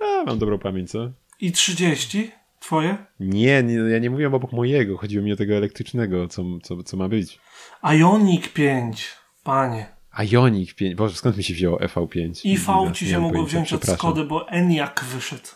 A, 0.00 0.24
mam 0.24 0.38
dobrą 0.38 0.58
pamięć, 0.58 0.90
co? 0.90 1.10
I 1.40 1.52
30? 1.52 2.30
Twoje? 2.60 2.96
Nie, 3.20 3.62
nie, 3.62 3.74
ja 3.74 3.98
nie 3.98 4.10
mówiłem 4.10 4.34
obok 4.34 4.52
mojego. 4.52 4.96
Chodziło 4.96 5.24
mi 5.24 5.32
o 5.32 5.36
tego 5.36 5.54
elektrycznego, 5.54 6.28
co, 6.28 6.44
co, 6.62 6.82
co 6.82 6.96
ma 6.96 7.08
być. 7.08 7.38
Ionic 7.82 8.48
5, 8.48 9.14
panie. 9.44 9.86
Ionic 10.32 10.74
5. 10.74 10.94
Boże, 10.94 11.14
skąd 11.14 11.36
mi 11.36 11.44
się 11.44 11.54
wzięło 11.54 11.78
EV5? 11.78 12.46
IV 12.46 12.92
ci 12.92 13.06
się 13.06 13.18
mogło 13.18 13.44
wziąć 13.44 13.72
od 13.72 13.84
Skody, 13.84 14.24
bo 14.24 14.48
ENIAC 14.48 15.04
wyszedł. 15.04 15.48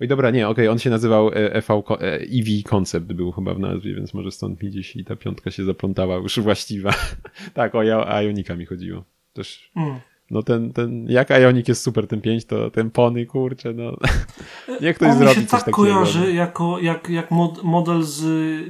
Oj, 0.00 0.08
dobra, 0.08 0.30
nie, 0.30 0.48
okej, 0.48 0.64
okay, 0.64 0.72
on 0.72 0.78
się 0.78 0.90
nazywał 0.90 1.30
EV, 1.32 1.82
e 2.00 2.20
EV 2.20 2.62
Concept 2.64 3.06
był 3.06 3.32
chyba 3.32 3.54
w 3.54 3.58
nazwie, 3.58 3.94
więc 3.94 4.14
może 4.14 4.30
stąd 4.30 4.62
mi 4.62 4.70
gdzieś 4.70 4.96
i 4.96 5.04
ta 5.04 5.16
piątka 5.16 5.50
się 5.50 5.64
zaplątała 5.64 6.16
już 6.16 6.40
właściwa. 6.40 6.94
tak, 7.54 7.74
o 7.74 7.82
Ionika 8.22 8.56
mi 8.56 8.66
chodziło. 8.66 9.04
Też... 9.32 9.70
Mm. 9.76 10.00
No 10.34 10.42
ten, 10.42 10.72
ten, 10.72 11.06
jak 11.08 11.30
Ionic 11.30 11.68
jest 11.68 11.82
super, 11.82 12.06
ten 12.06 12.20
5, 12.20 12.44
to 12.44 12.70
ten 12.70 12.90
Pony, 12.90 13.26
kurczę, 13.26 13.72
no. 13.72 13.96
Niech 14.80 14.96
ktoś 14.96 15.08
On 15.08 15.18
zrobi 15.18 15.40
mi 15.40 15.42
się 15.42 15.50
tak 15.50 15.70
kojarzy 15.70 16.32
jako, 16.32 16.78
jak, 16.78 17.08
jak 17.08 17.30
mod, 17.30 17.62
model 17.62 18.02
z 18.02 18.24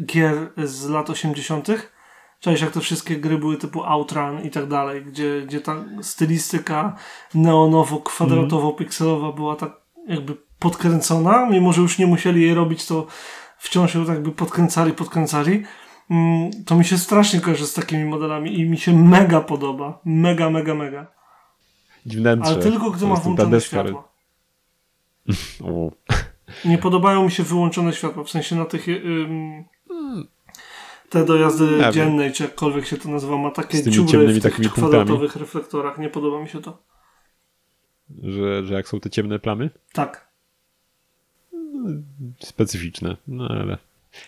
gier 0.06 0.34
z 0.64 0.88
lat 0.88 1.10
80. 1.10 1.68
Cześć, 2.40 2.62
jak 2.62 2.70
te 2.70 2.80
wszystkie 2.80 3.16
gry 3.16 3.38
były 3.38 3.56
typu 3.56 3.84
Outrun 3.84 4.42
i 4.42 4.50
tak 4.50 4.66
dalej, 4.66 5.04
gdzie, 5.04 5.42
gdzie 5.46 5.60
ta 5.60 5.84
stylistyka 6.02 6.96
neonowo-kwadratowo-pikselowa 7.34 9.34
była 9.34 9.56
tak 9.56 9.72
jakby 10.08 10.36
podkręcona, 10.58 11.50
mimo 11.50 11.72
że 11.72 11.82
już 11.82 11.98
nie 11.98 12.06
musieli 12.06 12.42
jej 12.42 12.54
robić, 12.54 12.86
to 12.86 13.06
wciąż 13.58 13.94
ją 13.94 14.06
tak 14.06 14.14
jakby 14.14 14.32
podkręcali, 14.32 14.92
podkręcali. 14.92 15.62
Mm, 16.10 16.50
to 16.66 16.76
mi 16.76 16.84
się 16.84 16.98
strasznie 16.98 17.40
kojarzy 17.40 17.66
z 17.66 17.74
takimi 17.74 18.04
modelami 18.04 18.60
i 18.60 18.70
mi 18.70 18.78
się 18.78 18.96
mega 18.96 19.40
podoba. 19.40 20.00
Mega, 20.04 20.50
mega, 20.50 20.74
mega. 20.74 21.14
Wnętrze. 22.06 22.52
Ale 22.52 22.62
tylko 22.62 22.90
gdy 22.90 23.06
ma 23.06 23.14
włączone 23.14 23.60
światło. 23.60 24.08
Nie 26.64 26.78
podobają 26.78 27.24
mi 27.24 27.30
się 27.30 27.42
wyłączone 27.42 27.92
światła, 27.92 28.24
w 28.24 28.30
sensie 28.30 28.56
na 28.56 28.64
tych 28.64 28.86
te 31.14 31.24
dojazdy 31.24 31.78
ja 31.80 31.92
dziennej, 31.92 32.32
czy 32.32 32.42
jakkolwiek 32.42 32.86
się 32.86 32.96
to 32.96 33.08
nazywa, 33.08 33.36
ma 33.36 33.50
takie 33.50 33.82
dziury 33.82 34.40
w 34.40 34.42
tych 34.42 34.54
kwadratowych 34.54 35.08
punktami. 35.20 35.40
reflektorach. 35.40 35.98
Nie 35.98 36.08
podoba 36.08 36.40
mi 36.42 36.48
się 36.48 36.62
to. 36.62 36.78
Że, 38.22 38.66
że 38.66 38.74
jak 38.74 38.88
są 38.88 39.00
te 39.00 39.10
ciemne 39.10 39.38
plamy? 39.38 39.70
Tak. 39.92 40.28
Specyficzne, 42.38 43.16
no 43.28 43.48
ale... 43.48 43.78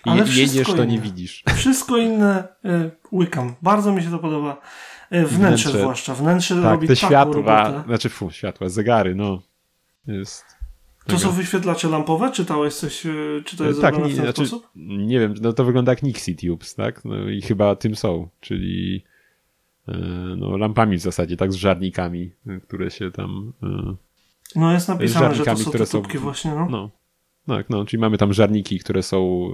ale 0.02 0.24
jedziesz, 0.28 0.66
to 0.66 0.84
nie 0.84 0.98
widzisz. 0.98 1.44
Wszystko 1.56 1.96
inne 1.96 2.48
y, 2.64 2.90
łykam. 3.12 3.54
Bardzo 3.62 3.92
mi 3.92 4.02
się 4.02 4.10
to 4.10 4.18
podoba. 4.18 4.60
Wnętrze, 5.10 5.36
wnętrze 5.36 5.70
zwłaszcza. 5.70 6.14
Wnętrze 6.14 6.54
tak, 6.54 6.64
robi 6.64 6.88
te 6.88 6.96
światła, 6.96 7.34
robotę. 7.34 7.82
znaczy 7.86 8.08
fu, 8.08 8.30
światła, 8.30 8.68
zegary, 8.68 9.14
no. 9.14 9.42
Jest. 10.06 10.44
To 11.06 11.18
są 11.18 11.30
wyświetlacze 11.30 11.88
lampowe? 11.88 12.30
Czytałeś 12.30 12.74
coś, 12.74 13.06
e, 13.06 13.12
czy 13.44 13.56
to 13.56 13.64
jest 13.64 13.80
tak, 13.80 13.98
nie, 13.98 14.04
w 14.04 14.06
ten 14.06 14.14
znaczy, 14.14 14.46
sposób? 14.46 14.70
Nie 14.76 15.20
wiem, 15.20 15.34
no 15.40 15.52
to 15.52 15.64
wygląda 15.64 15.92
jak 15.92 16.02
Nixie 16.02 16.34
Tubes, 16.34 16.74
tak? 16.74 17.04
No 17.04 17.28
i 17.28 17.42
chyba 17.42 17.76
tym 17.76 17.96
są, 17.96 18.28
czyli 18.40 19.04
e, 19.88 19.96
no, 20.36 20.56
lampami 20.56 20.96
w 20.96 21.00
zasadzie, 21.00 21.36
tak 21.36 21.52
z 21.52 21.56
żarnikami, 21.56 22.32
e, 22.46 22.60
które 22.60 22.90
się 22.90 23.10
tam... 23.10 23.52
No 24.56 24.72
jest 24.72 24.88
napisane, 24.88 25.34
że 25.34 25.44
to 25.44 25.56
są 25.56 25.70
te 25.70 25.86
tubki 25.86 26.18
właśnie, 26.18 26.50
no. 26.50 26.66
no. 26.70 26.90
Tak, 27.46 27.70
no, 27.70 27.84
czyli 27.84 28.00
mamy 28.00 28.18
tam 28.18 28.32
żarniki, 28.32 28.78
które 28.78 29.02
są, 29.02 29.50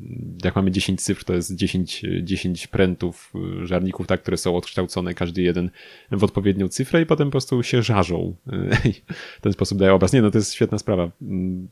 y, 0.00 0.06
jak 0.44 0.56
mamy 0.56 0.70
10 0.70 1.00
cyfr, 1.02 1.24
to 1.24 1.34
jest 1.34 1.54
10, 1.54 2.02
10 2.22 2.66
prętów 2.66 3.32
y, 3.62 3.66
żarników, 3.66 4.06
tak, 4.06 4.22
które 4.22 4.36
są 4.36 4.56
odkształcone, 4.56 5.14
każdy 5.14 5.42
jeden 5.42 5.70
w 6.10 6.24
odpowiednią 6.24 6.68
cyfrę 6.68 7.02
i 7.02 7.06
potem 7.06 7.28
po 7.28 7.30
prostu 7.30 7.62
się 7.62 7.82
żarzą. 7.82 8.34
W 9.38 9.40
ten 9.40 9.52
sposób 9.52 9.78
daje 9.78 9.94
obraz. 9.94 10.12
Nie, 10.12 10.22
no 10.22 10.30
to 10.30 10.38
jest 10.38 10.54
świetna 10.54 10.78
sprawa. 10.78 11.10
Mm, 11.22 11.68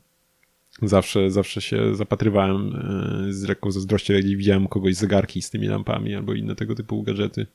zawsze, 0.81 1.31
zawsze 1.31 1.61
się 1.61 1.95
zapatrywałem 1.95 2.75
y, 3.29 3.33
z 3.33 3.43
lekką 3.43 3.71
zazdrością, 3.71 4.13
jak 4.13 4.25
widziałem 4.25 4.67
kogoś 4.67 4.95
zegarki 4.95 5.41
z 5.41 5.49
tymi 5.49 5.67
lampami 5.67 6.15
albo 6.15 6.33
inne 6.33 6.55
tego 6.55 6.75
typu 6.75 7.03
gadżety. 7.03 7.47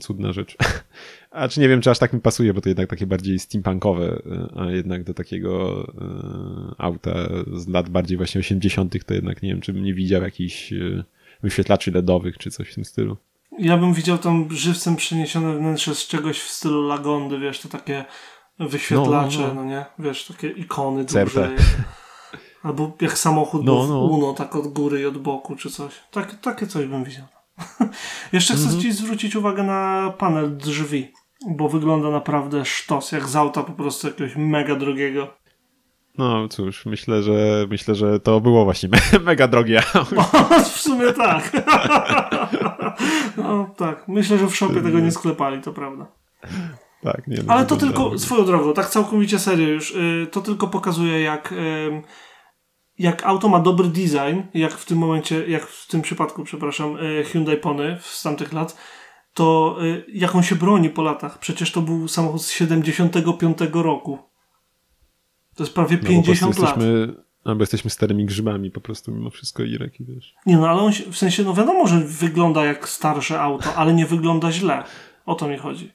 Cudna 0.00 0.32
rzecz. 0.32 0.56
A 1.30 1.48
czy 1.48 1.60
nie 1.60 1.68
wiem, 1.68 1.80
czy 1.80 1.90
aż 1.90 1.98
tak 1.98 2.12
mi 2.12 2.20
pasuje, 2.20 2.54
bo 2.54 2.60
to 2.60 2.68
jednak 2.68 2.90
takie 2.90 3.06
bardziej 3.06 3.38
steampunkowe, 3.38 4.22
a 4.56 4.70
jednak 4.70 5.04
do 5.04 5.14
takiego 5.14 5.84
e, 6.00 6.74
auta 6.78 7.14
z 7.52 7.68
lat 7.68 7.88
bardziej 7.88 8.16
właśnie 8.16 8.38
80., 8.38 9.04
to 9.06 9.14
jednak 9.14 9.42
nie 9.42 9.48
wiem, 9.48 9.60
czy 9.60 9.72
bym 9.72 9.84
nie 9.84 9.94
widział 9.94 10.22
jakichś 10.22 10.72
e, 10.72 11.04
wyświetlaczy 11.42 11.92
LEDowych 11.92 12.38
czy 12.38 12.50
coś 12.50 12.70
w 12.70 12.74
tym 12.74 12.84
stylu. 12.84 13.16
Ja 13.58 13.76
bym 13.76 13.94
widział 13.94 14.18
tam 14.18 14.48
żywcem 14.50 14.96
przeniesione 14.96 15.58
wnętrze 15.58 15.94
z 15.94 16.06
czegoś 16.06 16.40
w 16.40 16.50
stylu 16.50 16.88
Lagondy, 16.88 17.38
wiesz, 17.38 17.60
to 17.60 17.68
takie 17.68 18.04
wyświetlacze, 18.58 19.40
no, 19.40 19.46
no, 19.48 19.54
no. 19.54 19.64
no 19.64 19.70
nie? 19.70 19.84
Wiesz, 19.98 20.26
takie 20.26 20.48
ikony 20.48 21.04
duże. 21.04 21.56
Albo 22.62 22.96
jak 23.00 23.18
samochód 23.18 23.64
no, 23.64 23.86
no. 23.86 24.04
Uno, 24.04 24.32
tak 24.32 24.56
od 24.56 24.66
góry 24.66 25.00
i 25.00 25.06
od 25.06 25.18
boku, 25.18 25.56
czy 25.56 25.70
coś. 25.70 25.94
Tak, 26.10 26.40
takie 26.40 26.66
coś 26.66 26.86
bym 26.86 27.04
widział. 27.04 27.24
Jeszcze 28.32 28.54
chcę 28.54 28.64
mhm. 28.64 28.82
ci 28.82 28.92
zwrócić 28.92 29.36
uwagę 29.36 29.62
na 29.62 30.12
panel 30.18 30.56
drzwi, 30.56 31.12
bo 31.48 31.68
wygląda 31.68 32.10
naprawdę 32.10 32.64
sztos, 32.64 33.12
jak 33.12 33.28
z 33.28 33.36
auta 33.36 33.62
po 33.62 33.72
prostu 33.72 34.06
jakiegoś 34.06 34.36
mega 34.36 34.76
drogiego. 34.76 35.28
No 36.18 36.48
cóż, 36.48 36.86
myślę, 36.86 37.22
że 37.22 37.66
myślę, 37.70 37.94
że 37.94 38.20
to 38.20 38.40
było 38.40 38.64
właśnie 38.64 38.88
me 38.88 38.98
mega 39.24 39.48
drogie. 39.48 39.82
w 40.74 40.80
sumie 40.80 41.12
tak. 41.12 41.52
no 43.36 43.70
tak, 43.76 44.08
myślę, 44.08 44.38
że 44.38 44.46
w 44.46 44.56
shopie 44.56 44.82
tego 44.82 45.00
nie 45.00 45.12
sklepali, 45.12 45.62
to 45.62 45.72
prawda. 45.72 46.06
Tak, 47.02 47.26
nie. 47.26 47.36
No, 47.46 47.54
Ale 47.54 47.66
to 47.66 47.76
tylko, 47.76 48.18
swoją 48.18 48.44
drogą, 48.44 48.72
tak 48.72 48.86
całkowicie 48.86 49.38
serio 49.38 49.68
już, 49.68 49.90
y, 49.90 50.26
to 50.32 50.40
tylko 50.40 50.66
pokazuje 50.66 51.20
jak 51.20 51.54
jak 52.98 53.24
auto 53.24 53.48
ma 53.48 53.60
dobry 53.60 53.88
design, 53.88 54.40
jak 54.54 54.72
w 54.72 54.84
tym 54.84 54.98
momencie, 54.98 55.48
jak 55.48 55.66
w 55.66 55.86
tym 55.86 56.02
przypadku, 56.02 56.44
przepraszam, 56.44 56.96
e, 56.96 57.24
Hyundai 57.24 57.56
Pony 57.56 57.98
z 58.00 58.22
tamtych 58.22 58.52
lat, 58.52 58.76
to 59.34 59.76
e, 59.80 60.02
jak 60.08 60.34
on 60.34 60.42
się 60.42 60.54
broni 60.54 60.90
po 60.90 61.02
latach. 61.02 61.38
Przecież 61.38 61.72
to 61.72 61.82
był 61.82 62.08
samochód 62.08 62.42
z 62.42 62.50
75 62.50 63.58
roku. 63.72 64.18
To 65.54 65.62
jest 65.62 65.74
prawie 65.74 65.98
no, 66.02 66.08
50 66.08 66.58
lat. 66.58 66.68
Jesteśmy, 66.68 67.14
albo 67.44 67.62
jesteśmy 67.62 67.90
starymi 67.90 68.24
grzybami 68.24 68.70
po 68.70 68.80
prostu 68.80 69.12
mimo 69.12 69.30
wszystko 69.30 69.62
Irek 69.62 70.00
i 70.00 70.04
wiesz. 70.04 70.34
Nie 70.46 70.56
no, 70.56 70.68
ale 70.68 70.82
on 70.82 70.92
się, 70.92 71.12
w 71.12 71.16
sensie, 71.16 71.42
no 71.42 71.54
wiadomo, 71.54 71.86
że 71.86 72.00
wygląda 72.00 72.64
jak 72.64 72.88
starsze 72.88 73.40
auto, 73.40 73.74
ale 73.74 73.94
nie 73.94 74.06
wygląda 74.06 74.52
źle. 74.52 74.84
O 75.26 75.34
to 75.34 75.48
mi 75.48 75.58
chodzi. 75.58 75.92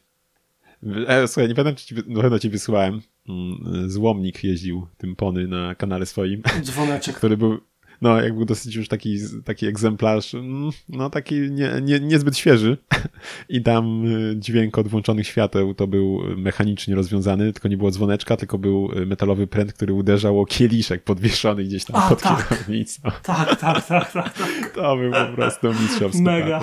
E, 1.08 1.28
słuchaj, 1.28 1.48
nie 1.48 1.56
pamiętam, 1.56 1.76
czy 1.76 1.86
ci, 1.86 1.96
pewno 1.96 2.40
ci 2.40 2.50
wysłałem. 2.50 3.02
Mm, 3.30 3.90
złomnik 3.90 4.44
jeździł 4.44 4.88
tym 4.98 5.16
pony 5.16 5.48
na 5.48 5.76
kanale 5.76 6.06
swoim. 6.06 6.42
Dzwoneczek. 6.62 7.16
który 7.18 7.38
był, 7.38 7.60
no, 8.02 8.22
jak 8.22 8.36
był 8.36 8.46
dosyć 8.46 8.76
już 8.76 8.88
taki, 8.88 9.18
taki 9.46 9.68
egzemplarz, 9.68 10.36
mm, 10.36 10.70
no 10.90 11.10
taki 11.10 11.36
nie, 11.36 11.72
nie, 11.82 12.00
niezbyt 12.00 12.38
świeży 12.38 12.78
i 13.50 13.62
tam 13.62 14.06
y, 14.06 14.36
dźwięk 14.38 14.78
od 14.78 14.88
włączonych 14.88 15.28
świateł 15.28 15.74
to 15.74 15.88
był 15.88 16.22
mechanicznie 16.38 16.96
rozwiązany, 16.96 17.54
tylko 17.54 17.68
nie 17.68 17.78
było 17.78 17.92
dzwoneczka, 17.92 18.38
tylko 18.38 18.58
był 18.58 18.92
y, 18.98 19.06
metalowy 19.06 19.48
pręt, 19.48 19.74
który 19.74 19.94
uderzał 19.94 20.42
o 20.42 20.46
kieliszek 20.46 21.04
podwieszony 21.04 21.64
gdzieś 21.64 21.86
tam 21.86 21.96
A, 21.96 22.10
pod 22.10 22.22
tak. 22.22 22.50
kierownicą. 22.50 23.02
Tak, 23.24 23.60
tak, 23.60 23.88
tak, 23.88 24.12
tak, 24.12 24.34
tak. 24.34 24.72
To 24.76 24.98
był 24.98 25.12
po 25.12 25.36
prostu 25.36 25.68
mistrzowski 25.68 26.22
Mega. 26.22 26.60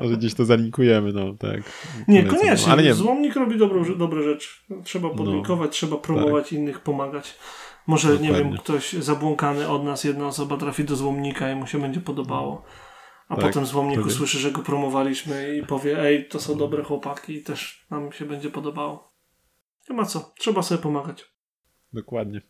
Może 0.00 0.16
gdzieś 0.16 0.34
to 0.34 0.44
zalinkujemy, 0.44 1.12
no 1.12 1.34
tak. 1.34 1.60
Nie, 2.08 2.24
koniecznie. 2.24 2.72
Ale 2.72 2.82
nie. 2.82 2.94
Złomnik 2.94 3.34
robi 3.34 3.58
dobrą, 3.58 3.98
dobre 3.98 4.22
rzeczy. 4.22 4.48
Trzeba 4.84 5.10
podlinkować, 5.10 5.66
no, 5.66 5.72
trzeba 5.72 5.96
promować 5.96 6.44
tak. 6.44 6.52
innych, 6.52 6.80
pomagać. 6.80 7.34
Może, 7.88 8.08
Dokładnie. 8.08 8.28
nie 8.28 8.38
wiem, 8.38 8.58
ktoś 8.58 8.92
zabłąkany 8.92 9.68
od 9.68 9.84
nas, 9.84 10.04
jedna 10.04 10.26
osoba 10.26 10.56
trafi 10.56 10.84
do 10.84 10.96
złomnika 10.96 11.52
i 11.52 11.54
mu 11.54 11.66
się 11.66 11.80
będzie 11.80 12.00
podobało. 12.00 12.64
A 13.28 13.36
tak, 13.36 13.44
potem 13.44 13.66
złomnik 13.66 14.06
usłyszy, 14.06 14.38
że 14.38 14.52
go 14.52 14.62
promowaliśmy 14.62 15.56
i 15.56 15.66
powie, 15.66 16.00
ej, 16.00 16.28
to 16.28 16.40
są 16.40 16.58
dobre 16.58 16.84
chłopaki 16.84 17.34
i 17.34 17.42
też 17.42 17.86
nam 17.90 18.12
się 18.12 18.24
będzie 18.24 18.50
podobało. 18.50 19.12
Nie 19.90 19.96
ma 19.96 20.04
co, 20.04 20.32
trzeba 20.38 20.62
sobie 20.62 20.82
pomagać. 20.82 21.24
Dokładnie. 21.92 22.40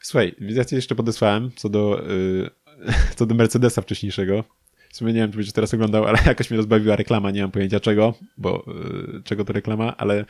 Słuchaj, 0.00 0.34
ja 0.40 0.64
ci 0.64 0.74
jeszcze 0.74 0.94
podesłałem 0.94 1.50
co 1.56 1.68
do, 1.68 2.02
yy, 2.08 2.50
co 3.16 3.26
do 3.26 3.34
Mercedesa 3.34 3.82
wcześniejszego. 3.82 4.44
W 4.90 4.96
sumie 4.96 5.12
nie 5.12 5.20
wiem, 5.20 5.30
czy 5.30 5.36
będziesz 5.36 5.54
teraz 5.54 5.74
oglądał, 5.74 6.04
ale 6.04 6.18
jakoś 6.26 6.50
mnie 6.50 6.56
rozbawiła 6.56 6.96
reklama, 6.96 7.30
nie 7.30 7.42
mam 7.42 7.50
pojęcia 7.50 7.80
czego, 7.80 8.14
bo 8.36 8.64
yy, 8.66 9.22
czego 9.24 9.44
to 9.44 9.52
reklama, 9.52 9.96
ale 9.96 10.24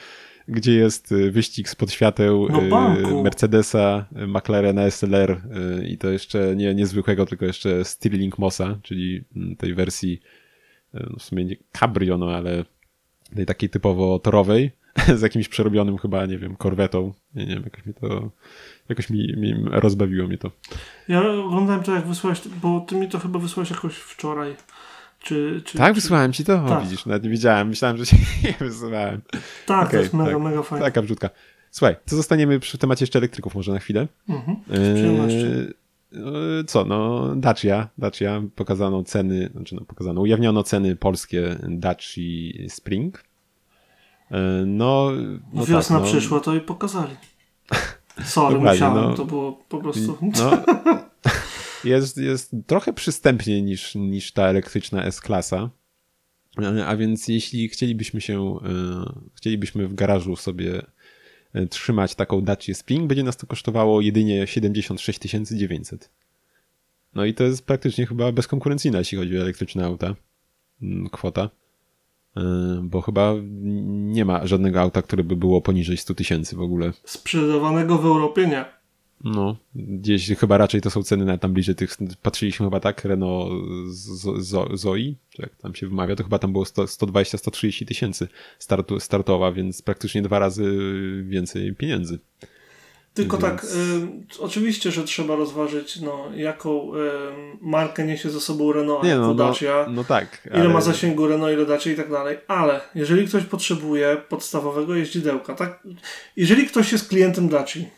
gdzie 0.48 0.72
jest 0.72 1.12
y, 1.12 1.30
wyścig 1.30 1.68
spod 1.68 1.92
świateł 1.92 2.48
no, 2.70 3.22
Mercedesa, 3.22 4.06
McLarena 4.12 4.90
SLR 4.90 5.40
yy, 5.80 5.88
i 5.88 5.98
to 5.98 6.10
jeszcze 6.10 6.56
nie 6.56 6.74
niezwykłego, 6.74 7.26
tylko 7.26 7.44
jeszcze 7.44 7.84
Stirling 7.84 8.38
Mossa, 8.38 8.78
czyli 8.82 9.24
mm, 9.36 9.56
tej 9.56 9.74
wersji 9.74 10.20
y, 10.94 11.06
w 11.18 11.22
sumie 11.22 11.44
nie 11.44 11.56
cabrio, 11.72 12.18
no 12.18 12.30
ale 12.30 12.64
tej 13.36 13.46
takiej 13.46 13.70
typowo 13.70 14.18
torowej, 14.18 14.70
z 15.18 15.22
jakimś 15.22 15.48
przerobionym 15.48 15.98
chyba, 15.98 16.26
nie 16.26 16.38
wiem, 16.38 16.56
korwetą. 16.56 17.12
Nie, 17.34 17.46
nie 17.46 17.54
wiem, 17.54 17.64
jakoś 17.64 17.86
mi 17.86 17.94
to, 17.94 18.30
jakoś 18.88 19.10
mi, 19.10 19.34
mi 19.36 19.54
rozbawiło 19.70 20.28
mnie 20.28 20.38
to. 20.38 20.50
Ja 21.08 21.30
oglądałem 21.32 21.82
to, 21.82 21.94
jak 21.94 22.06
wysłałeś, 22.06 22.40
bo 22.62 22.80
ty 22.80 22.96
mi 22.96 23.08
to 23.08 23.18
chyba 23.18 23.38
wysłałeś 23.38 23.70
jakoś 23.70 23.94
wczoraj. 23.94 24.56
Czy, 25.18 25.62
czy, 25.64 25.78
tak, 25.78 25.88
czy... 25.88 25.94
wysłałem 25.94 26.32
ci 26.32 26.44
to? 26.44 26.64
Tak. 26.68 26.78
O, 26.78 26.82
widzisz, 26.82 27.06
nawet 27.06 27.24
nie 27.24 27.30
widziałem. 27.30 27.68
Myślałem, 27.68 27.96
że 27.96 28.06
ci 28.06 28.16
nie 28.44 28.54
wysłałem. 28.68 29.20
Tak, 29.66 29.86
okay, 29.86 29.90
to 29.90 29.96
jest 29.96 30.14
mega, 30.14 30.32
tak, 30.32 30.42
mega 30.42 30.62
fajne. 30.62 30.84
Taka 30.84 31.02
wrzutka. 31.02 31.30
Słuchaj, 31.70 31.96
to 32.06 32.16
zostaniemy 32.16 32.60
przy 32.60 32.78
temacie 32.78 33.02
jeszcze 33.02 33.18
elektryków 33.18 33.54
może 33.54 33.72
na 33.72 33.78
chwilę. 33.78 34.08
Mhm, 34.28 34.56
z 34.68 34.94
przyjemnością. 34.98 35.38
Eee, 36.12 36.64
co, 36.66 36.84
no 36.84 37.28
Dacia, 37.36 37.88
Dacia 37.98 38.42
pokazano 38.54 39.04
ceny, 39.04 39.50
znaczy 39.52 39.74
no 39.74 39.80
pokazano, 39.84 40.20
ujawniono 40.20 40.62
ceny 40.62 40.96
polskie 40.96 41.56
Daci 41.68 42.66
Spring. 42.68 43.24
Eee, 44.30 44.66
no, 44.66 45.10
no 45.52 45.64
Wiosna 45.64 45.96
tak, 45.96 46.04
no. 46.04 46.12
przyszła, 46.12 46.40
to 46.40 46.54
i 46.54 46.60
pokazali. 46.60 47.16
Sorry, 48.24 48.58
musiałem, 48.58 48.94
no. 48.94 49.14
to 49.14 49.24
było 49.24 49.52
po 49.68 49.78
prostu... 49.78 50.18
No, 50.22 50.50
jest, 51.84 52.16
jest 52.16 52.56
trochę 52.66 52.92
przystępniej 52.92 53.62
niż, 53.62 53.94
niż 53.94 54.32
ta 54.32 54.42
elektryczna 54.42 55.04
S-klasa. 55.04 55.70
A 56.86 56.96
więc 56.96 57.28
jeśli 57.28 57.68
chcielibyśmy 57.68 58.20
się, 58.20 58.56
e, 58.56 58.58
chcielibyśmy 59.34 59.88
w 59.88 59.94
garażu 59.94 60.36
sobie 60.36 60.82
e, 61.52 61.66
trzymać 61.66 62.14
taką 62.14 62.40
Dacia 62.40 62.74
Spring, 62.74 63.08
będzie 63.08 63.24
nas 63.24 63.36
to 63.36 63.46
kosztowało 63.46 64.00
jedynie 64.00 64.46
76 64.46 65.20
900. 65.52 66.10
No 67.14 67.24
i 67.24 67.34
to 67.34 67.44
jest 67.44 67.66
praktycznie 67.66 68.06
chyba 68.06 68.32
bezkonkurencyjna, 68.32 68.98
jeśli 68.98 69.18
chodzi 69.18 69.38
o 69.38 69.40
elektryczne 69.40 69.84
auta, 69.84 70.14
mm, 70.82 71.08
kwota. 71.08 71.50
E, 72.36 72.40
Bo 72.82 73.00
chyba 73.00 73.34
nie 73.88 74.24
ma 74.24 74.46
żadnego 74.46 74.80
auta, 74.80 75.02
które 75.02 75.24
by 75.24 75.36
było 75.36 75.60
poniżej 75.60 75.96
100 75.96 76.14
tysięcy 76.14 76.56
w 76.56 76.60
ogóle. 76.60 76.92
Sprzedawanego 77.04 77.98
w 77.98 78.06
Europie 78.06 78.46
nie. 78.46 78.77
No, 79.24 79.56
gdzieś 79.74 80.28
chyba 80.38 80.58
raczej 80.58 80.80
to 80.80 80.90
są 80.90 81.02
ceny 81.02 81.24
na 81.24 81.38
tam 81.38 81.52
bliżej 81.52 81.74
tych, 81.74 81.96
patrzyliśmy 82.22 82.66
chyba 82.66 82.80
tak, 82.80 83.04
Renault 83.04 83.52
Z- 83.88 84.38
Z- 84.38 84.80
Zoe, 84.80 85.14
czy 85.30 85.42
jak 85.42 85.56
tam 85.56 85.74
się 85.74 85.86
wymawia, 85.86 86.16
to 86.16 86.22
chyba 86.24 86.38
tam 86.38 86.52
było 86.52 86.64
100 86.64 86.84
120-130 86.84 87.86
tysięcy 87.86 88.28
startu, 88.58 89.00
startowa, 89.00 89.52
więc 89.52 89.82
praktycznie 89.82 90.22
dwa 90.22 90.38
razy 90.38 90.64
więcej 91.28 91.74
pieniędzy. 91.74 92.18
Tylko 93.14 93.38
Więc- 93.38 93.50
tak, 93.50 93.64
y, 93.64 94.38
oczywiście, 94.42 94.90
że 94.90 95.04
trzeba 95.04 95.36
rozważyć, 95.36 96.00
no, 96.00 96.24
jaką 96.36 96.94
y, 96.94 96.98
markę 97.60 98.06
niesie 98.06 98.30
ze 98.30 98.40
sobą 98.40 98.72
Renault, 98.72 99.04
Nie 99.04 99.14
no, 99.16 99.26
no, 99.26 99.34
Dacia, 99.34 99.86
no 99.90 100.04
tak. 100.04 100.48
ile 100.50 100.60
ale- 100.60 100.68
ma 100.68 100.80
zasięgu 100.80 101.26
Renault, 101.26 101.52
ile 101.54 101.66
Dacia 101.66 101.92
i 101.92 101.96
tak 101.96 102.10
dalej, 102.10 102.36
ale 102.48 102.80
jeżeli 102.94 103.26
ktoś 103.28 103.44
potrzebuje 103.44 104.16
podstawowego 104.28 104.94
jeździdełka, 104.94 105.54
tak, 105.54 105.82
jeżeli 106.36 106.66
ktoś 106.66 106.92
jest 106.92 107.08
klientem 107.08 107.48
Daci, 107.48 107.88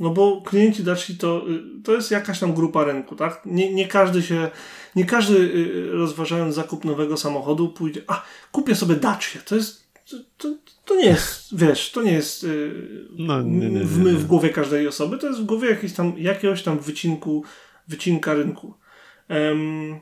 no 0.00 0.10
bo 0.10 0.42
klienci 0.42 0.84
Daci 0.84 1.16
to, 1.16 1.50
y, 1.50 1.82
to 1.84 1.92
jest 1.92 2.10
jakaś 2.10 2.38
tam 2.38 2.54
grupa 2.54 2.84
rynku, 2.84 3.16
tak? 3.16 3.42
Nie, 3.46 3.74
nie 3.74 3.88
każdy 3.88 4.22
się, 4.22 4.50
nie 4.96 5.04
każdy 5.04 5.38
y, 5.38 5.90
rozważając 5.92 6.54
zakup 6.54 6.84
nowego 6.84 7.16
samochodu 7.16 7.68
pójdzie, 7.68 8.02
a 8.06 8.22
kupię 8.52 8.74
sobie 8.74 8.96
Dacię, 8.96 9.38
to 9.44 9.56
jest, 9.56 9.88
to, 10.36 10.48
to, 10.84 10.94
nie 10.94 11.06
jest, 11.06 11.56
wiesz, 11.56 11.92
to 11.92 12.02
nie 12.02 12.12
jest 12.12 12.44
y, 12.44 12.72
No, 13.18 13.42
nie, 13.42 13.70
nie, 13.70 13.80
w, 13.80 13.98
w 13.98 14.26
głowie 14.26 14.48
każdej 14.48 14.88
osoby, 14.88 15.18
to 15.18 15.26
jest 15.26 15.40
w 15.40 15.44
głowie 15.44 15.70
jakiś 15.70 15.92
tam, 15.92 16.18
jakiegoś 16.18 16.62
tam 16.62 16.78
wycinku, 16.78 17.44
wycinka 17.88 18.34
rynku. 18.34 18.74
Em, 19.28 20.00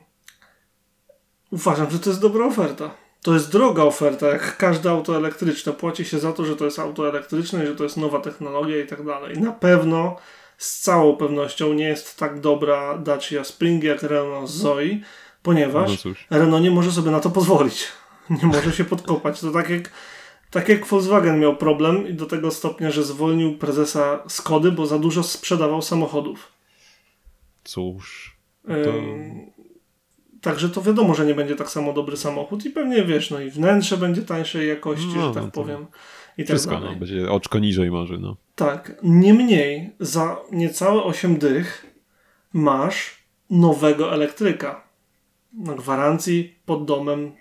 uważam, 1.50 1.90
że 1.90 1.98
to 1.98 2.10
jest 2.10 2.22
dobra 2.22 2.46
oferta. 2.46 3.05
To 3.26 3.34
jest 3.34 3.52
droga 3.52 3.82
oferta, 3.82 4.26
jak 4.26 4.56
każde 4.56 4.90
auto 4.90 5.16
elektryczne. 5.16 5.72
Płaci 5.72 6.04
się 6.04 6.18
za 6.18 6.32
to, 6.32 6.44
że 6.44 6.56
to 6.56 6.64
jest 6.64 6.78
auto 6.78 7.08
elektryczne 7.08 7.66
że 7.66 7.74
to 7.74 7.84
jest 7.84 7.96
nowa 7.96 8.20
technologia 8.20 8.80
i 8.80 8.86
tak 8.86 9.04
dalej. 9.04 9.38
Na 9.38 9.52
pewno, 9.52 10.16
z 10.58 10.80
całą 10.80 11.16
pewnością 11.16 11.72
nie 11.72 11.84
jest 11.84 12.18
tak 12.18 12.40
dobra 12.40 12.98
Dacia 12.98 13.44
Spring 13.44 13.84
jak 13.84 14.02
Renault 14.02 14.50
Zoe, 14.50 15.00
ponieważ 15.42 16.04
No. 16.04 16.12
Renault 16.30 16.62
nie 16.62 16.70
może 16.70 16.92
sobie 16.92 17.10
na 17.10 17.20
to 17.20 17.30
pozwolić. 17.30 17.88
Nie 18.42 18.46
może 18.46 18.72
się 18.72 18.84
podkopać. 18.84 19.40
To 19.40 19.50
tak 19.50 19.70
jak, 19.70 19.90
tak 20.50 20.68
jak 20.68 20.86
Volkswagen 20.86 21.40
miał 21.40 21.56
problem 21.56 22.08
i 22.08 22.14
do 22.14 22.26
tego 22.26 22.50
stopnia, 22.50 22.90
że 22.90 23.04
zwolnił 23.04 23.58
prezesa 23.58 24.22
Skody, 24.28 24.72
bo 24.72 24.86
za 24.86 24.98
dużo 24.98 25.22
sprzedawał 25.22 25.82
samochodów. 25.82 26.52
Cóż. 27.64 28.36
Ym, 28.68 29.50
Także 30.46 30.68
to 30.68 30.82
wiadomo, 30.82 31.14
że 31.14 31.26
nie 31.26 31.34
będzie 31.34 31.56
tak 31.56 31.70
samo 31.70 31.92
dobry 31.92 32.16
samochód 32.16 32.64
i 32.66 32.70
pewnie 32.70 33.04
wiesz, 33.04 33.30
no 33.30 33.40
i 33.40 33.50
wnętrze 33.50 33.96
będzie 33.96 34.22
tańszej 34.22 34.68
jakości, 34.68 35.12
No, 35.16 35.28
że 35.28 35.34
tak 35.34 35.44
no 35.44 35.50
powiem. 35.50 35.86
I 36.38 36.42
tak 36.42 36.46
Wszystko, 36.46 36.74
dalej. 36.74 36.90
no, 36.92 36.96
będzie 36.96 37.30
oczko 37.30 37.58
niżej 37.58 37.90
może, 37.90 38.18
no. 38.18 38.36
Tak. 38.54 38.96
Niemniej 39.02 39.90
za 40.00 40.36
niecałe 40.52 41.02
8 41.02 41.38
dych 41.38 41.86
masz 42.52 43.22
nowego 43.50 44.12
elektryka. 44.12 44.88
Na 45.52 45.74
gwarancji 45.74 46.54
pod 46.66 46.84
domem. 46.84 47.32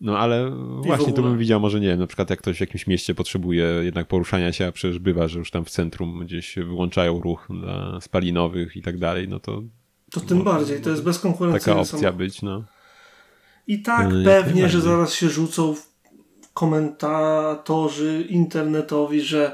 No 0.00 0.18
ale 0.18 0.50
właśnie 0.82 1.12
tu 1.12 1.22
bym 1.22 1.38
widział, 1.38 1.60
może 1.60 1.80
nie 1.80 1.88
wiem, 1.88 1.98
na 1.98 2.06
przykład 2.06 2.30
jak 2.30 2.38
ktoś 2.38 2.56
w 2.56 2.60
jakimś 2.60 2.86
mieście 2.86 3.14
potrzebuje 3.14 3.64
jednak 3.82 4.08
poruszania 4.08 4.52
się, 4.52 4.66
a 4.66 4.72
przecież 4.72 4.98
bywa, 4.98 5.28
że 5.28 5.38
już 5.38 5.50
tam 5.50 5.64
w 5.64 5.70
centrum 5.70 6.20
gdzieś 6.24 6.54
wyłączają 6.56 7.20
ruch 7.20 7.48
dla 7.50 8.00
spalinowych 8.00 8.76
i 8.76 8.82
tak 8.82 8.98
dalej, 8.98 9.28
no 9.28 9.40
to 9.40 9.62
To 10.10 10.20
tym 10.20 10.44
bardziej. 10.44 10.80
To 10.80 10.90
jest 10.90 11.02
bezkonkurencyjny 11.02 11.60
taka 11.60 11.80
opcja 11.80 11.98
samochód. 11.98 12.18
być, 12.18 12.42
no. 12.42 12.64
I 13.66 13.82
tak 13.82 14.12
jak 14.12 14.24
pewnie, 14.24 14.68
że 14.68 14.80
zaraz 14.80 15.14
się 15.14 15.28
rzucą 15.28 15.74
komentatorzy 16.54 18.26
internetowi, 18.28 19.20
że 19.20 19.52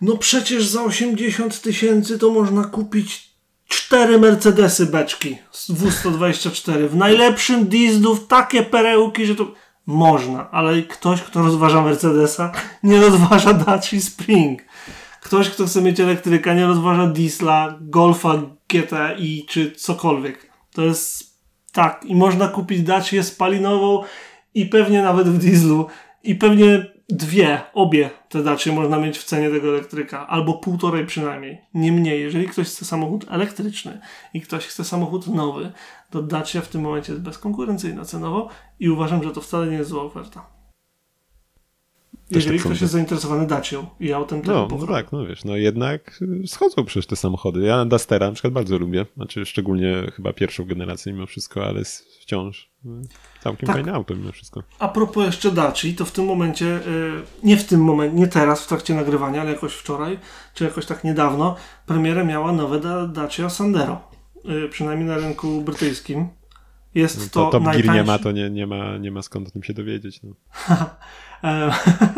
no 0.00 0.16
przecież 0.16 0.66
za 0.66 0.82
80 0.82 1.60
tysięcy 1.60 2.18
to 2.18 2.30
można 2.30 2.64
kupić 2.64 3.28
cztery 3.68 4.18
Mercedesy 4.18 4.86
beczki 4.86 5.38
z 5.52 5.70
W124 5.70 6.88
w 6.88 6.96
najlepszym 6.96 7.68
dieslu, 7.68 8.14
w 8.14 8.26
takie 8.26 8.62
perełki, 8.62 9.26
że 9.26 9.34
to 9.34 9.52
można, 9.86 10.50
ale 10.50 10.82
ktoś, 10.82 11.22
kto 11.22 11.42
rozważa 11.42 11.82
Mercedesa, 11.82 12.52
nie 12.82 13.00
rozważa 13.00 13.52
Dacia 13.52 14.00
Spring. 14.00 14.62
Ktoś, 15.28 15.50
kto 15.50 15.66
chce 15.66 15.82
mieć 15.82 16.00
elektryka, 16.00 16.54
nie 16.54 16.66
rozważa 16.66 17.06
diesla, 17.06 17.78
Golfa 17.80 18.42
GTI 18.68 19.46
czy 19.48 19.72
cokolwiek. 19.72 20.50
To 20.72 20.82
jest 20.82 21.38
tak, 21.72 22.04
i 22.04 22.14
można 22.14 22.48
kupić 22.48 22.82
Dacię 22.82 23.22
spalinową 23.22 24.02
i 24.54 24.66
pewnie 24.66 25.02
nawet 25.02 25.28
w 25.28 25.38
dieslu 25.38 25.86
i 26.22 26.34
pewnie 26.34 26.86
dwie, 27.08 27.60
obie 27.74 28.10
te 28.28 28.42
Dacie 28.42 28.72
można 28.72 28.98
mieć 28.98 29.18
w 29.18 29.24
cenie 29.24 29.50
tego 29.50 29.68
elektryka, 29.68 30.26
albo 30.26 30.54
półtorej 30.54 31.06
przynajmniej. 31.06 31.60
Niemniej, 31.74 32.20
jeżeli 32.20 32.48
ktoś 32.48 32.66
chce 32.66 32.84
samochód 32.84 33.26
elektryczny 33.30 34.00
i 34.34 34.40
ktoś 34.40 34.66
chce 34.66 34.84
samochód 34.84 35.26
nowy, 35.26 35.72
to 36.10 36.22
Dacia 36.22 36.60
w 36.60 36.68
tym 36.68 36.80
momencie 36.80 37.12
jest 37.12 37.24
bezkonkurencyjna 37.24 38.04
cenowo 38.04 38.48
i 38.80 38.88
uważam, 38.88 39.22
że 39.22 39.30
to 39.30 39.40
wcale 39.40 39.66
nie 39.66 39.76
jest 39.76 39.90
zła 39.90 40.02
oferta. 40.02 40.57
Jeżeli 42.30 42.58
tak 42.58 42.60
ktoś 42.60 42.72
sądzę. 42.72 42.84
jest 42.84 42.92
zainteresowany 42.92 43.46
Dacią 43.46 43.86
i 44.00 44.12
autem 44.12 44.40
tego 44.42 44.68
No, 44.70 44.78
no 44.80 44.86
tak, 44.86 45.12
no 45.12 45.26
wiesz, 45.26 45.44
no 45.44 45.56
jednak 45.56 46.20
schodzą 46.46 46.84
przecież 46.84 47.06
te 47.06 47.16
samochody. 47.16 47.60
Ja 47.60 47.84
Dustera 47.84 48.26
na 48.26 48.32
przykład 48.32 48.52
bardzo 48.52 48.78
lubię, 48.78 49.06
znaczy 49.16 49.46
szczególnie 49.46 50.12
chyba 50.16 50.32
pierwszą 50.32 50.64
generację 50.64 51.12
mimo 51.12 51.26
wszystko, 51.26 51.64
ale 51.64 51.82
wciąż 52.20 52.70
y, 52.84 52.88
całkiem 53.42 53.66
Tak. 53.66 53.76
fajne 53.76 53.92
auto 53.92 54.14
mimo 54.14 54.32
wszystko. 54.32 54.62
A 54.78 54.88
propos 54.88 55.26
jeszcze 55.26 55.50
Daci, 55.52 55.94
to 55.94 56.04
w 56.04 56.12
tym 56.12 56.24
momencie, 56.24 56.66
y, 56.66 57.22
nie 57.42 57.56
w 57.56 57.64
tym 57.64 57.80
momencie, 57.84 58.16
nie 58.16 58.26
teraz 58.26 58.64
w 58.64 58.66
trakcie 58.66 58.94
nagrywania, 58.94 59.40
ale 59.40 59.50
jakoś 59.52 59.72
wczoraj, 59.72 60.18
czy 60.54 60.64
jakoś 60.64 60.86
tak 60.86 61.04
niedawno, 61.04 61.56
premierę 61.86 62.24
miała 62.24 62.52
nowe 62.52 62.80
da, 62.80 63.06
Dacia 63.06 63.50
Sandero. 63.50 64.00
Y, 64.64 64.68
przynajmniej 64.68 65.08
na 65.08 65.16
rynku 65.16 65.62
brytyjskim. 65.62 66.28
Jest 66.98 67.32
To, 67.32 67.44
to, 67.44 67.50
Top 67.50 67.64
Gear 67.64 67.76
nie 67.76 67.82
najtańszy... 67.84 68.04
ma, 68.04 68.18
to 68.18 68.32
nie, 68.32 68.50
nie, 68.50 68.66
ma, 68.66 68.96
nie 68.96 69.10
ma 69.10 69.22
skąd 69.22 69.48
o 69.48 69.50
tym 69.50 69.62
się 69.62 69.74
dowiedzieć. 69.74 70.20
No. 70.22 70.34
E, 71.44 71.70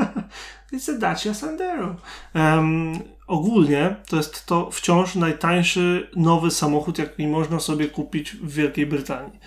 It's 0.72 0.91
a 0.91 0.99
Dacia 0.99 1.35
Sandero. 1.35 1.97
Em, 2.35 2.93
ogólnie 3.26 3.97
to 4.09 4.16
jest 4.16 4.47
to 4.47 4.70
wciąż 4.70 5.14
najtańszy 5.14 6.11
nowy 6.16 6.51
samochód, 6.51 6.99
jaki 6.99 7.26
można 7.26 7.61
sobie 7.61 7.89
kupić 7.89 8.33
w 8.33 8.53
Wielkiej 8.53 8.87
Brytanii. 8.87 9.39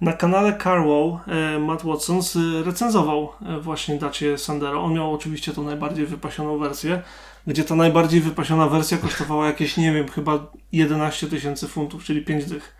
Na 0.00 0.12
kanale 0.12 0.58
Carwow 0.62 1.20
e, 1.28 1.58
Matt 1.58 1.82
Watson 1.82 2.20
recenzował 2.64 3.28
e, 3.42 3.60
właśnie 3.60 3.98
Dacia 3.98 4.38
Sandero. 4.38 4.82
On 4.82 4.94
miał 4.94 5.14
oczywiście 5.14 5.52
tą 5.52 5.64
najbardziej 5.64 6.06
wypasioną 6.06 6.58
wersję, 6.58 7.02
gdzie 7.46 7.64
ta 7.64 7.74
najbardziej 7.74 8.20
wypasiona 8.20 8.68
wersja 8.68 8.98
kosztowała 8.98 9.46
jakieś, 9.46 9.76
nie 9.76 9.92
wiem, 9.92 10.08
chyba 10.08 10.52
11 10.72 11.26
tysięcy 11.26 11.68
funtów, 11.68 12.04
czyli 12.04 12.24
5 12.24 12.44
dych. 12.44 12.76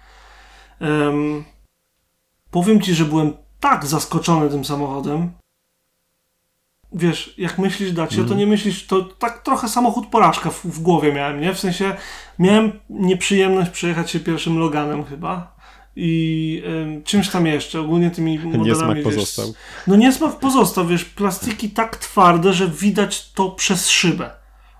Um, 0.81 1.45
powiem 2.55 2.81
Ci, 2.81 2.95
że 2.95 3.05
byłem 3.05 3.33
tak 3.61 3.87
zaskoczony 3.87 4.51
tym 4.51 4.65
samochodem. 4.65 5.33
Wiesz, 6.93 7.35
jak 7.39 7.59
myślisz 7.59 7.93
Dacia, 7.93 8.15
mm. 8.15 8.29
to 8.29 8.35
mhm. 8.35 8.39
nie 8.41 8.47
myślisz, 8.47 8.87
to 8.87 9.03
tak 9.03 9.43
trochę 9.43 9.69
samochód 9.69 10.07
porażka 10.07 10.51
w, 10.51 10.65
w, 10.65 10.81
głowie 10.81 11.13
miałem, 11.13 11.41
nie? 11.41 11.55
W 11.55 11.59
sensie 11.59 11.97
miałem 12.39 12.73
nieprzyjemność 12.91 13.71
przejechać 13.71 14.11
się 14.11 14.21
pierwszym 14.21 14.59
Loganem 14.59 15.05
chyba 15.05 15.57
i 15.97 16.63
y, 16.99 17.03
czymś 17.05 17.29
tam 17.29 17.47
jeszcze, 17.47 17.81
ogólnie 17.81 18.11
tymi 18.11 18.39
modelami, 18.39 18.69
Niesmak 18.69 18.97
wiesz, 18.97 19.05
pozostał. 19.05 19.55
No 19.87 19.97
niesmak 19.97 20.39
pozostał, 20.39 20.87
wiesz, 20.87 21.05
plastiki 21.05 21.71
tak 21.71 21.97
twarde, 21.97 22.53
że 22.53 22.69
widać 22.69 23.33
to 23.33 23.51
przez 23.51 23.89
szybę. 23.89 24.31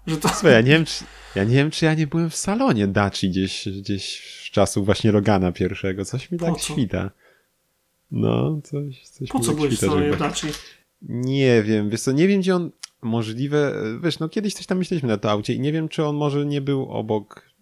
Że 0.07 0.17
to... 0.17 0.29
Słuchaj, 0.29 0.53
ja 0.53 0.61
nie 0.61 0.71
wiem, 0.71 0.85
czy, 0.85 1.05
ja 1.35 1.45
nie 1.45 1.55
wiem, 1.55 1.71
czy 1.71 1.85
ja 1.85 1.95
nie 1.95 2.07
byłem 2.07 2.31
w 2.31 2.37
salonie 2.37 2.87
Daci 2.87 3.31
gdzieś, 3.31 3.69
gdzieś 3.69 4.21
z 4.47 4.51
czasów 4.51 4.87
właśnie 4.87 5.13
Logana 5.13 5.53
pierwszego, 5.53 6.05
coś 6.05 6.31
mi 6.31 6.39
tak 6.39 6.59
świta. 6.59 7.11
No, 8.11 8.61
coś, 8.65 9.09
coś 9.09 9.29
Po 9.29 9.41
co 9.41 9.47
tak 9.47 9.57
byłeś 9.57 9.81
w. 9.81 10.19
Daci? 10.19 10.47
Nie 11.03 11.63
wiem, 11.63 11.91
wiesz 11.91 12.01
co, 12.01 12.13
nie 12.13 12.29
wiem 12.29 12.41
gdzie 12.41 12.57
on, 12.57 12.71
możliwe, 13.03 13.73
wiesz, 14.03 14.19
no 14.19 14.29
kiedyś 14.29 14.55
coś 14.55 14.67
tam 14.67 14.79
myśleliśmy 14.79 15.09
na 15.09 15.17
to 15.17 15.31
aucie 15.31 15.55
i 15.55 15.61
nie 15.61 15.73
wiem, 15.73 15.89
czy 15.89 16.05
on 16.05 16.17
może 16.17 16.47
nie 16.47 16.61
był 16.61 16.91
obok 16.91 17.55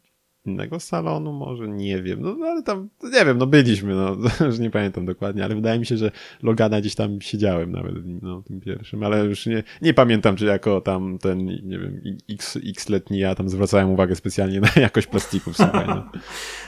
innego 0.45 0.80
salonu, 0.80 1.32
może 1.32 1.68
nie 1.68 2.03
wiem, 2.03 2.22
no, 2.22 2.34
no 2.34 2.47
ale 2.47 2.62
tam, 2.62 2.88
nie 3.03 3.24
wiem, 3.24 3.38
no 3.38 3.47
byliśmy, 3.47 3.95
no, 3.95 4.16
już 4.47 4.59
nie 4.59 4.70
pamiętam 4.70 5.07
dokładnie, 5.07 5.45
ale 5.45 5.55
wydaje 5.55 5.78
mi 5.78 5.86
się, 5.86 5.97
że 5.97 6.11
Logana 6.43 6.80
gdzieś 6.80 6.95
tam 6.95 7.20
siedziałem 7.20 7.72
nawet, 7.72 7.95
no, 8.22 8.43
tym 8.43 8.61
pierwszym, 8.61 9.03
ale 9.03 9.24
już 9.24 9.47
nie, 9.47 9.62
nie 9.82 9.95
pamiętam, 9.95 10.36
czy 10.36 10.45
jako 10.45 10.80
tam 10.80 11.18
ten, 11.18 11.47
nie 11.47 11.78
wiem, 11.78 12.03
x, 12.30 12.59
x-letni 12.66 13.18
ja 13.18 13.34
tam 13.34 13.49
zwracałem 13.49 13.90
uwagę 13.90 14.16
specjalnie 14.16 14.61
na 14.61 14.68
jakość 14.82 15.07
plastików, 15.07 15.57
słuchaj, 15.57 15.86
no. 15.86 16.11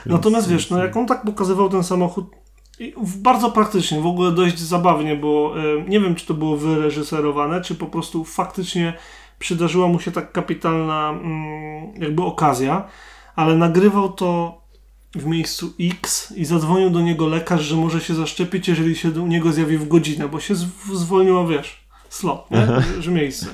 Natomiast 0.15 0.49
wiesz, 0.49 0.69
no 0.69 0.83
jak 0.83 0.97
on 0.97 1.05
tak 1.05 1.23
pokazywał 1.23 1.69
ten 1.69 1.83
samochód, 1.83 2.25
bardzo 3.17 3.51
praktycznie, 3.51 4.01
w 4.01 4.05
ogóle 4.05 4.31
dość 4.31 4.59
zabawnie, 4.59 5.15
bo 5.15 5.55
e, 5.57 5.89
nie 5.89 5.99
wiem, 5.99 6.15
czy 6.15 6.25
to 6.25 6.33
było 6.33 6.57
wyreżyserowane, 6.57 7.61
czy 7.61 7.75
po 7.75 7.85
prostu 7.85 8.23
faktycznie 8.23 8.93
przydarzyła 9.39 9.87
mu 9.87 9.99
się 9.99 10.11
tak 10.11 10.31
kapitalna 10.31 11.09
mm, 11.09 12.01
jakby 12.01 12.23
okazja, 12.23 12.87
ale 13.35 13.55
nagrywał 13.55 14.13
to 14.13 14.61
w 15.15 15.25
miejscu 15.25 15.73
X 15.79 16.33
i 16.37 16.45
zadzwonił 16.45 16.89
do 16.89 17.01
niego 17.01 17.27
lekarz, 17.27 17.61
że 17.61 17.75
może 17.75 18.01
się 18.01 18.15
zaszczepić, 18.15 18.67
jeżeli 18.67 18.95
się 18.95 19.09
u 19.09 19.27
niego 19.27 19.51
zjawi 19.51 19.77
w 19.77 19.87
godzinę, 19.87 20.27
bo 20.27 20.39
się 20.39 20.55
zwolniło, 20.93 21.47
wiesz, 21.47 21.85
slot, 22.09 22.51
nie? 22.51 22.67
że 23.03 23.11
miejsce. 23.11 23.45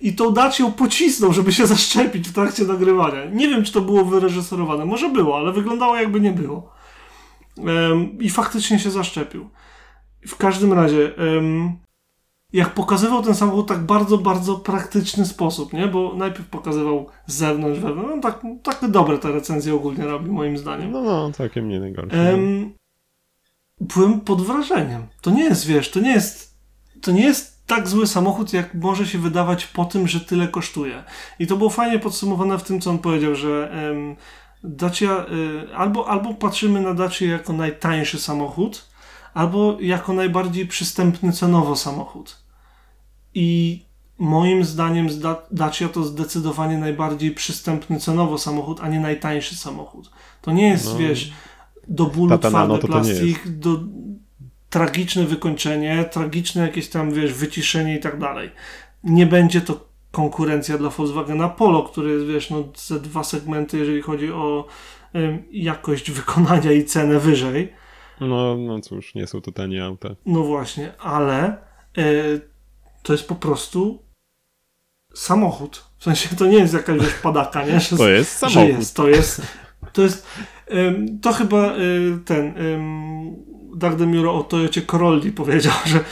I 0.00 0.14
tą 0.14 0.34
ją 0.60 0.72
pocisnął, 0.72 1.32
żeby 1.32 1.52
się 1.52 1.66
zaszczepić 1.66 2.28
w 2.28 2.32
trakcie 2.32 2.64
nagrywania. 2.64 3.24
Nie 3.32 3.48
wiem, 3.48 3.64
czy 3.64 3.72
to 3.72 3.80
było 3.80 4.04
wyreżyserowane. 4.04 4.84
Może 4.84 5.08
było, 5.08 5.36
ale 5.36 5.52
wyglądało 5.52 5.96
jakby 5.96 6.20
nie 6.20 6.32
było. 6.32 6.72
I 8.20 8.30
faktycznie 8.30 8.78
się 8.78 8.90
zaszczepił. 8.90 9.50
W 10.26 10.36
każdym 10.36 10.72
razie, 10.72 11.12
jak 12.52 12.74
pokazywał 12.74 13.22
ten 13.22 13.34
samochód 13.34 13.68
tak 13.68 13.78
bardzo, 13.78 14.18
bardzo 14.18 14.56
praktyczny 14.56 15.26
sposób, 15.26 15.72
nie? 15.72 15.86
Bo 15.86 16.14
najpierw 16.16 16.48
pokazywał 16.48 17.06
z 17.26 17.34
zewnątrz, 17.34 17.80
wewnątrz. 17.80 18.10
No, 18.14 18.20
tak, 18.22 18.42
tak 18.62 18.90
dobre 18.90 19.18
te 19.18 19.32
recenzje 19.32 19.74
ogólnie 19.74 20.04
robi, 20.04 20.30
moim 20.30 20.58
zdaniem. 20.58 20.90
No, 20.90 21.02
no, 21.02 21.32
całkiem 21.32 21.68
nie 21.68 21.80
najgorsze. 21.80 22.32
Um, 22.32 22.72
byłem 23.80 24.20
pod 24.20 24.42
wrażeniem. 24.42 25.06
To 25.20 25.30
nie 25.30 25.44
jest, 25.44 25.66
wiesz, 25.66 25.90
to 25.90 26.00
nie 26.00 26.12
jest, 26.12 26.58
to 27.02 27.12
nie 27.12 27.24
jest 27.24 27.66
tak 27.66 27.88
zły 27.88 28.06
samochód, 28.06 28.52
jak 28.52 28.74
może 28.74 29.06
się 29.06 29.18
wydawać 29.18 29.66
po 29.66 29.84
tym, 29.84 30.08
że 30.08 30.20
tyle 30.20 30.48
kosztuje. 30.48 31.04
I 31.38 31.46
to 31.46 31.56
było 31.56 31.70
fajnie 31.70 31.98
podsumowane 31.98 32.58
w 32.58 32.62
tym, 32.62 32.80
co 32.80 32.90
on 32.90 32.98
powiedział, 32.98 33.34
że 33.34 33.72
um, 33.90 34.16
Dacia, 34.64 35.26
y, 35.70 35.76
albo, 35.76 36.08
albo 36.08 36.34
patrzymy 36.34 36.80
na 36.80 36.94
Dacia 36.94 37.26
jako 37.26 37.52
najtańszy 37.52 38.18
samochód, 38.18 38.88
albo 39.34 39.76
jako 39.80 40.12
najbardziej 40.12 40.66
przystępny 40.66 41.32
cenowo 41.32 41.76
samochód. 41.76 42.42
I 43.34 43.80
moim 44.18 44.64
zdaniem 44.64 45.08
Dacia 45.50 45.88
to 45.88 46.04
zdecydowanie 46.04 46.78
najbardziej 46.78 47.30
przystępny 47.30 48.00
cenowo 48.00 48.38
samochód, 48.38 48.80
a 48.82 48.88
nie 48.88 49.00
najtańszy 49.00 49.56
samochód. 49.56 50.10
To 50.42 50.52
nie 50.52 50.68
jest, 50.68 50.86
no, 50.86 50.96
wiesz, 50.96 51.32
do 51.88 52.06
bólu 52.06 52.38
twardy 52.38 52.72
no, 52.72 52.78
plastik, 52.78 53.48
do 53.48 53.80
tragiczne 54.70 55.24
wykończenie, 55.24 56.04
tragiczne 56.04 56.62
jakieś 56.62 56.88
tam, 56.88 57.12
wiesz, 57.12 57.32
wyciszenie 57.32 57.96
i 57.96 58.00
tak 58.00 58.18
dalej. 58.18 58.50
Nie 59.04 59.26
będzie 59.26 59.60
to 59.60 59.91
konkurencja 60.12 60.78
dla 60.78 60.90
Volkswagena 60.90 61.48
Polo, 61.48 61.82
który 61.82 62.10
jest, 62.10 62.26
wiesz, 62.26 62.50
no, 62.50 62.64
ze 62.76 63.00
dwa 63.00 63.24
segmenty, 63.24 63.78
jeżeli 63.78 64.02
chodzi 64.02 64.32
o 64.32 64.66
y, 65.14 65.44
jakość 65.52 66.10
wykonania 66.10 66.72
i 66.72 66.84
cenę 66.84 67.18
wyżej. 67.18 67.72
No, 68.20 68.56
no 68.56 68.80
cóż, 68.80 69.14
nie 69.14 69.26
są 69.26 69.40
to 69.40 69.52
tanie 69.52 69.84
auta. 69.84 70.08
No 70.26 70.42
właśnie, 70.42 70.92
ale 70.98 71.56
y, 71.98 72.40
to 73.02 73.12
jest 73.12 73.28
po 73.28 73.34
prostu 73.34 74.02
samochód. 75.14 75.84
W 75.98 76.04
sensie 76.04 76.36
to 76.36 76.46
nie 76.46 76.58
jest 76.58 76.74
jakaś 76.74 77.00
wiesz, 77.00 77.14
padaka, 77.14 77.66
nie? 77.66 77.80
Że, 77.90 77.96
to 77.96 78.08
jest 78.08 78.38
samochód. 78.38 78.68
Jest, 78.68 78.96
to 78.96 79.08
jest, 79.08 79.42
to 79.92 80.02
jest, 80.02 80.26
y, 80.70 81.06
to 81.22 81.32
chyba 81.32 81.76
y, 81.76 82.18
ten 82.24 82.46
y, 82.46 83.76
Dark 83.76 83.96
Demuro 83.96 84.34
o 84.34 84.42
Toyocie 84.42 84.82
Corolli 84.82 85.32
powiedział, 85.32 85.72
że 85.86 86.04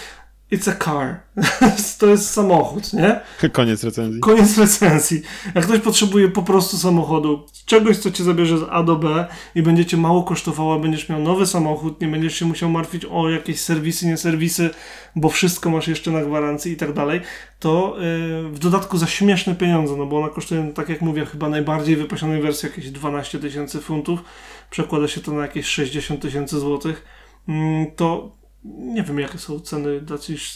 It's 0.53 0.70
a 0.70 0.84
car. 0.84 1.20
to 1.98 2.07
jest 2.07 2.30
samochód, 2.30 2.92
nie? 2.92 3.20
Koniec 3.53 3.84
recenzji. 3.84 4.20
Koniec 4.20 4.59
recenzji. 4.59 5.22
Jak 5.55 5.64
ktoś 5.64 5.80
potrzebuje 5.80 6.28
po 6.28 6.42
prostu 6.42 6.76
samochodu, 6.76 7.46
czegoś, 7.66 7.96
co 7.96 8.11
cię 8.11 8.24
zabierze 8.24 8.59
z 8.59 8.62
A 8.70 8.82
do 8.82 8.96
B 8.96 9.26
i 9.55 9.62
będzie 9.62 9.86
cię 9.86 9.96
mało 9.96 10.22
kosztowało, 10.22 10.78
będziesz 10.78 11.09
miał 11.09 11.20
nowy 11.20 11.46
samochód, 11.46 12.01
nie 12.01 12.09
będziesz 12.09 12.34
się 12.34 12.44
musiał 12.44 12.70
martwić 12.70 13.05
o 13.05 13.30
jakieś 13.30 13.61
serwisy, 13.61 14.07
nie 14.07 14.16
serwisy, 14.16 14.70
bo 15.16 15.28
wszystko 15.28 15.70
masz 15.70 15.88
jeszcze 15.88 16.11
na 16.11 16.22
gwarancji 16.22 16.72
i 16.72 16.76
tak 16.76 16.92
dalej, 16.92 17.20
to 17.59 17.96
yy, 17.98 18.48
w 18.48 18.59
dodatku 18.59 18.98
za 18.98 19.07
śmieszne 19.07 19.55
pieniądze, 19.55 19.96
no 19.96 20.07
bo 20.07 20.18
ona 20.18 20.28
kosztuje, 20.28 20.72
tak 20.74 20.88
jak 20.88 21.01
mówię, 21.01 21.26
chyba 21.26 21.48
najbardziej 21.48 21.96
wypasionej 21.96 22.42
wersji 22.42 22.68
jakieś 22.68 22.90
12 22.90 23.38
tysięcy 23.38 23.80
funtów, 23.80 24.24
przekłada 24.70 25.09
się 25.09 25.20
to 25.20 25.32
na 25.32 25.42
jakieś 25.42 25.66
60 25.66 26.22
tysięcy 26.22 26.61
złotych, 26.61 27.05
yy, 27.48 27.55
to 27.96 28.39
nie 28.65 29.03
wiem, 29.03 29.19
jakie 29.19 29.39
są 29.39 29.61
ceny 29.61 30.01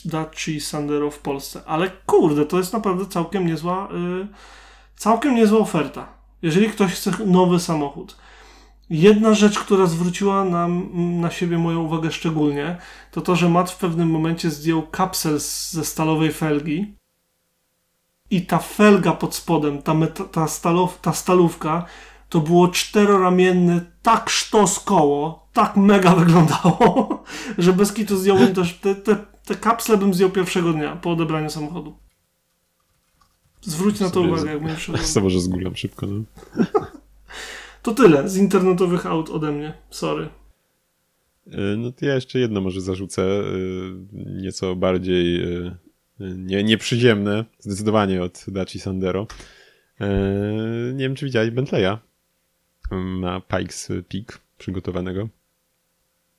Daci, 0.04 0.60
Sandero 0.60 1.10
w 1.10 1.18
Polsce, 1.18 1.62
ale 1.66 1.90
kurde, 2.06 2.46
to 2.46 2.58
jest 2.58 2.72
naprawdę 2.72 3.06
całkiem 3.06 3.46
niezła, 3.46 3.88
yy, 3.92 4.28
całkiem 4.96 5.34
niezła 5.34 5.58
oferta. 5.58 6.08
Jeżeli 6.42 6.68
ktoś 6.68 6.92
chce 6.92 7.10
nowy 7.26 7.60
samochód. 7.60 8.16
Jedna 8.90 9.34
rzecz, 9.34 9.58
która 9.58 9.86
zwróciła 9.86 10.44
nam, 10.44 10.90
na 11.20 11.30
siebie 11.30 11.58
moją 11.58 11.82
uwagę 11.82 12.12
szczególnie, 12.12 12.76
to 13.10 13.20
to, 13.20 13.36
że 13.36 13.48
Matt 13.48 13.70
w 13.70 13.76
pewnym 13.76 14.10
momencie 14.10 14.50
zdjął 14.50 14.82
kapsel 14.82 15.38
ze 15.70 15.84
stalowej 15.84 16.32
felgi 16.32 16.94
i 18.30 18.46
ta 18.46 18.58
felga 18.58 19.12
pod 19.12 19.34
spodem, 19.34 19.82
ta, 19.82 19.94
meta, 19.94 20.24
ta, 20.24 20.48
stalow, 20.48 21.00
ta 21.00 21.12
stalówka, 21.12 21.84
to 22.34 22.40
było 22.40 22.68
czteroramienne, 22.68 23.80
tak 24.02 24.30
sztos 24.30 24.80
koło, 24.80 25.48
tak 25.52 25.76
mega 25.76 26.14
wyglądało, 26.14 27.22
że 27.58 27.72
bez 27.72 27.92
kitu 27.92 28.16
zdjąłbym 28.16 28.54
też 28.54 28.74
te, 28.74 28.94
te, 28.94 29.16
te 29.44 29.54
kapsle 29.54 29.96
bym 29.96 30.14
zdjął 30.14 30.30
pierwszego 30.30 30.72
dnia 30.72 30.96
po 30.96 31.10
odebraniu 31.10 31.50
samochodu. 31.50 31.96
Zwróć 33.60 34.00
na 34.00 34.10
to 34.10 34.20
uwagę, 34.20 34.50
jak 34.50 34.62
będziesz 34.62 34.88
Ja 35.16 35.22
może 35.22 35.40
zgulam 35.40 35.76
szybko, 35.76 36.06
no. 36.06 36.22
To 37.82 37.94
tyle 37.94 38.28
z 38.28 38.36
internetowych 38.36 39.06
aut 39.06 39.30
ode 39.30 39.52
mnie. 39.52 39.74
Sorry. 39.90 40.28
E, 41.46 41.76
no 41.76 41.92
to 41.92 42.06
ja 42.06 42.14
jeszcze 42.14 42.38
jedno 42.38 42.60
może 42.60 42.80
zarzucę, 42.80 43.22
e, 43.22 43.42
nieco 44.42 44.76
bardziej 44.76 45.42
e, 45.42 45.76
nie, 46.20 46.64
nieprzyziemne, 46.64 47.44
zdecydowanie 47.58 48.22
od 48.22 48.44
Daci 48.48 48.80
Sandero. 48.80 49.26
Nie 50.94 51.04
wiem, 51.04 51.14
czy 51.14 51.24
widziałeś 51.24 51.50
Bentleya 51.50 51.98
na 52.94 53.40
Pikes 53.40 53.92
Peak 54.08 54.40
przygotowanego. 54.58 55.28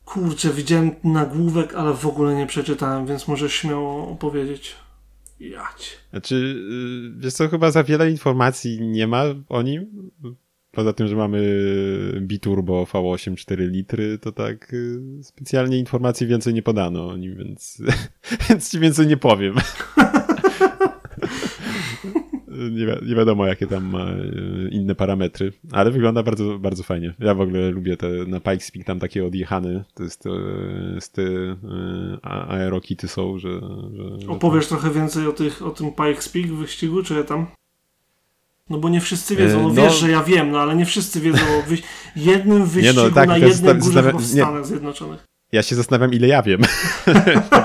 Kurczę, 0.05 0.53
widziałem 0.53 0.91
nagłówek, 1.03 1.75
ale 1.75 1.93
w 1.93 2.05
ogóle 2.05 2.35
nie 2.35 2.45
przeczytałem, 2.45 3.05
więc 3.05 3.27
możesz 3.27 3.53
śmiało 3.53 4.09
opowiedzieć. 4.09 4.75
Jać. 5.39 5.97
Znaczy, 6.09 6.35
y, 6.35 7.19
wiesz 7.19 7.33
co, 7.33 7.47
chyba 7.47 7.71
za 7.71 7.83
wiele 7.83 8.11
informacji 8.11 8.81
nie 8.81 9.07
ma 9.07 9.23
o 9.49 9.61
nim. 9.61 10.11
Poza 10.71 10.93
tym, 10.93 11.07
że 11.07 11.15
mamy 11.15 11.41
biturbo 12.21 12.83
V8 12.83 13.35
4 13.35 13.67
litry, 13.67 14.17
to 14.17 14.31
tak 14.31 14.73
y, 14.73 14.99
specjalnie 15.23 15.79
informacji 15.79 16.27
więcej 16.27 16.53
nie 16.53 16.61
podano 16.61 17.07
o 17.07 17.17
nim, 17.17 17.35
więc, 17.35 17.81
więc 18.49 18.71
ci 18.71 18.79
więcej 18.79 19.07
nie 19.07 19.17
powiem. 19.17 19.55
nie, 22.57 22.85
wi 22.85 23.09
nie, 23.09 23.15
wiadomo, 23.15 23.47
jakie 23.47 23.67
tam 23.67 23.85
ma 23.85 23.99
e, 23.99 24.15
inne 24.71 24.95
parametry, 24.95 25.53
ale 25.71 25.91
wygląda 25.91 26.23
bardzo, 26.23 26.59
bardzo 26.59 26.83
fajnie. 26.83 27.13
Ja 27.19 27.33
w 27.33 27.41
ogóle 27.41 27.71
lubię 27.71 27.97
te 27.97 28.09
na 28.27 28.39
Pikes 28.39 28.71
Peak 28.71 28.85
tam 28.85 28.99
takie 28.99 29.25
odjechane, 29.25 29.83
to 29.93 30.03
jest 30.03 30.23
z 30.99 31.09
te 31.09 31.23
aerokity 32.21 33.07
są, 33.07 33.39
że... 33.39 33.49
że 34.17 34.27
Opowiesz 34.27 34.67
trochę 34.67 34.91
więcej 34.91 35.27
o, 35.27 35.31
tych, 35.31 35.65
o 35.65 35.69
tym 35.69 35.91
Pikes 35.91 36.29
Peak 36.29 36.47
wyścigu, 36.47 37.03
czy 37.03 37.13
ja 37.13 37.23
tam? 37.23 37.47
No 38.69 38.77
bo 38.77 38.89
nie 38.89 39.01
wszyscy 39.01 39.35
wiedzą, 39.35 39.61
no, 39.61 39.67
no 39.67 39.73
wiesz, 39.73 39.99
że 39.99 40.11
ja 40.11 40.23
wiem, 40.23 40.51
no 40.51 40.59
ale 40.59 40.75
nie 40.75 40.85
wszyscy 40.85 41.21
wiedzą 41.21 41.39
o 41.59 41.69
wyś 41.69 41.83
jednym 42.15 42.65
wyścigu 42.65 43.01
nie, 43.01 43.09
no, 43.09 43.15
tak, 43.15 43.29
na 43.29 43.37
jednej 43.37 43.75
górze 43.75 44.13
w 44.13 44.25
Stanach 44.25 44.65
Zjednoczonych. 44.65 45.34
Ja 45.51 45.63
się 45.63 45.75
zastanawiam, 45.75 46.13
ile 46.13 46.27
ja 46.27 46.41
wiem. 46.41 46.61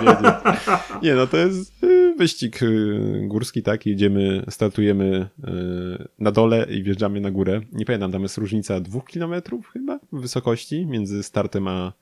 nie, 1.02 1.14
no 1.14 1.26
to 1.26 1.36
jest 1.36 1.84
y, 1.84 2.14
wyścig 2.18 2.62
y, 2.62 3.26
górski, 3.26 3.62
tak? 3.62 3.86
Jedziemy, 3.86 4.44
startujemy 4.48 5.28
y, 5.38 6.08
na 6.18 6.30
dole 6.30 6.66
i 6.70 6.82
wjeżdżamy 6.82 7.20
na 7.20 7.30
górę. 7.30 7.60
Nie 7.72 7.84
pamiętam, 7.84 8.12
tam 8.12 8.22
jest 8.22 8.38
różnica 8.38 8.80
dwóch 8.80 9.04
kilometrów 9.04 9.68
chyba 9.72 9.98
w 10.12 10.20
wysokości 10.20 10.86
między 10.86 11.22
startem 11.22 11.68
a, 11.68 11.92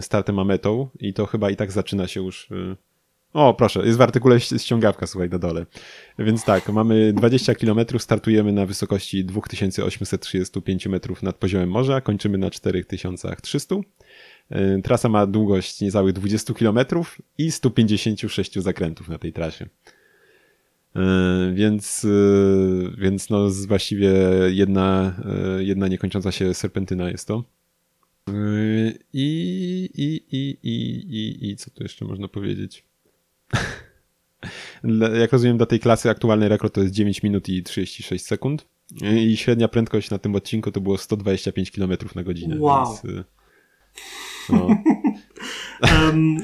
startem 0.00 0.38
a 0.38 0.44
metą 0.44 0.88
i 1.00 1.14
to 1.14 1.26
chyba 1.26 1.50
i 1.50 1.56
tak 1.56 1.72
zaczyna 1.72 2.06
się 2.06 2.22
już... 2.22 2.48
O, 3.32 3.54
proszę, 3.54 3.86
jest 3.86 3.98
w 3.98 4.02
artykule 4.02 4.40
ściągawka, 4.40 5.06
słuchaj, 5.06 5.30
na 5.30 5.38
dole. 5.38 5.66
Więc 6.18 6.44
tak, 6.44 6.68
mamy 6.68 7.12
20 7.12 7.54
km, 7.54 7.78
startujemy 7.98 8.52
na 8.52 8.66
wysokości 8.66 9.24
2835 9.24 10.86
metrów 10.86 11.22
nad 11.22 11.36
poziomem 11.36 11.70
morza, 11.70 12.00
kończymy 12.00 12.38
na 12.38 12.50
4300 12.50 13.74
E, 13.74 13.80
trasa 14.82 15.08
ma 15.08 15.26
długość 15.26 15.80
niecałych 15.80 16.12
20 16.12 16.54
km 16.54 16.78
i 17.38 17.52
156 17.52 18.58
zakrętów 18.58 19.08
na 19.08 19.18
tej 19.18 19.32
trasie. 19.32 19.68
E, 20.96 21.52
więc, 21.54 22.04
e, 22.04 22.08
więc 22.98 23.30
no 23.30 23.48
właściwie 23.66 24.12
jedna, 24.48 25.16
jedna 25.58 25.88
niekończąca 25.88 26.32
się 26.32 26.54
serpentyna 26.54 27.10
jest 27.10 27.28
to. 27.28 27.44
I, 29.12 29.90
i, 29.94 30.20
i, 30.32 30.58
i, 30.62 30.70
i, 31.16 31.50
i 31.50 31.56
co 31.56 31.70
tu 31.70 31.82
jeszcze 31.82 32.04
można 32.04 32.28
powiedzieć? 32.28 32.84
Jak 35.20 35.32
rozumiem, 35.32 35.56
dla 35.56 35.66
tej 35.66 35.80
klasy 35.80 36.10
aktualny 36.10 36.48
rekord 36.48 36.74
to 36.74 36.80
jest 36.80 36.94
9 36.94 37.22
minut 37.22 37.48
i 37.48 37.62
36 37.62 38.24
sekund. 38.24 38.66
I 39.02 39.36
średnia 39.36 39.68
prędkość 39.68 40.10
na 40.10 40.18
tym 40.18 40.34
odcinku 40.34 40.72
to 40.72 40.80
było 40.80 40.98
125 40.98 41.70
km 41.70 41.92
na 42.14 42.22
godzinę. 42.22 42.56
Wow. 42.58 42.98
Więc, 43.04 43.24
no. 44.52 44.66
um, 45.82 46.36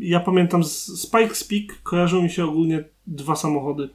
ja 0.00 0.20
pamiętam 0.20 0.64
z 0.64 1.06
Spike's 1.06 1.48
Peak 1.48 1.82
kojarzą 1.82 2.22
mi 2.22 2.30
się 2.30 2.44
ogólnie 2.44 2.84
dwa 3.06 3.36
samochody. 3.36 3.88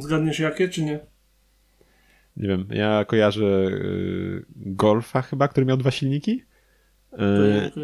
Zgadniesz 0.00 0.38
jakie, 0.38 0.68
czy 0.68 0.84
nie? 0.84 1.00
Nie 2.36 2.48
wiem, 2.48 2.66
ja 2.70 3.04
kojarzę 3.04 3.44
y, 3.44 4.44
Golfa 4.56 5.22
chyba, 5.22 5.48
który 5.48 5.66
miał 5.66 5.76
dwa 5.76 5.90
silniki. 5.90 6.42
Y, 7.12 7.16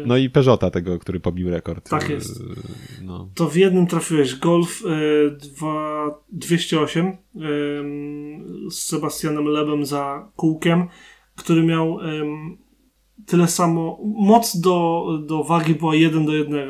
no 0.05 0.17
i 0.17 0.29
Peugeota 0.29 0.71
tego, 0.71 0.99
który 0.99 1.19
pobił 1.19 1.49
rekord. 1.49 1.89
Tak 1.89 2.09
jest. 2.09 2.43
No. 3.01 3.29
To 3.35 3.49
w 3.49 3.55
jednym 3.55 3.87
trafiłeś 3.87 4.35
Golf 4.35 4.83
2, 5.57 6.23
208 6.31 7.17
z 8.69 8.75
Sebastianem 8.75 9.45
Lebem 9.45 9.85
za 9.85 10.31
kółkiem, 10.35 10.87
który 11.35 11.63
miał 11.63 11.99
tyle 13.25 13.47
samo, 13.47 13.99
moc 14.03 14.57
do, 14.57 15.05
do 15.25 15.43
wagi 15.43 15.75
była 15.75 15.95
1 15.95 16.25
do 16.25 16.33
1, 16.33 16.69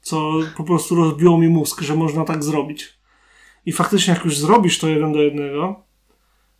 co 0.00 0.32
po 0.56 0.64
prostu 0.64 0.94
rozbiło 0.94 1.38
mi 1.38 1.48
mózg, 1.48 1.82
że 1.82 1.94
można 1.94 2.24
tak 2.24 2.44
zrobić. 2.44 2.98
I 3.66 3.72
faktycznie 3.72 4.14
jak 4.14 4.24
już 4.24 4.38
zrobisz 4.38 4.78
to 4.78 4.88
1 4.88 5.12
do 5.12 5.22
1, 5.22 5.74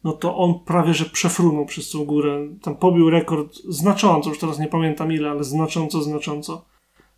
no 0.05 0.13
to 0.13 0.37
on 0.37 0.61
prawie 0.65 0.95
że 0.95 1.05
przefrunął 1.05 1.67
przez 1.67 1.91
tą 1.91 2.05
górę. 2.05 2.49
Tam 2.63 2.77
pobił 2.77 3.11
rekord 3.11 3.57
znacząco, 3.69 4.29
już 4.29 4.39
teraz 4.39 4.59
nie 4.59 4.69
pamiętam 4.69 5.13
ile, 5.13 5.31
ale 5.31 5.45
znacząco, 5.45 6.03
znacząco. 6.03 6.65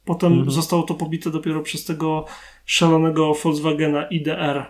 Potem 0.04 0.32
mhm. 0.32 0.50
zostało 0.50 0.82
to 0.82 0.94
pobite 0.94 1.30
dopiero 1.30 1.60
przez 1.60 1.84
tego 1.84 2.24
szalonego 2.64 3.34
Volkswagena 3.34 4.06
IDR, 4.06 4.66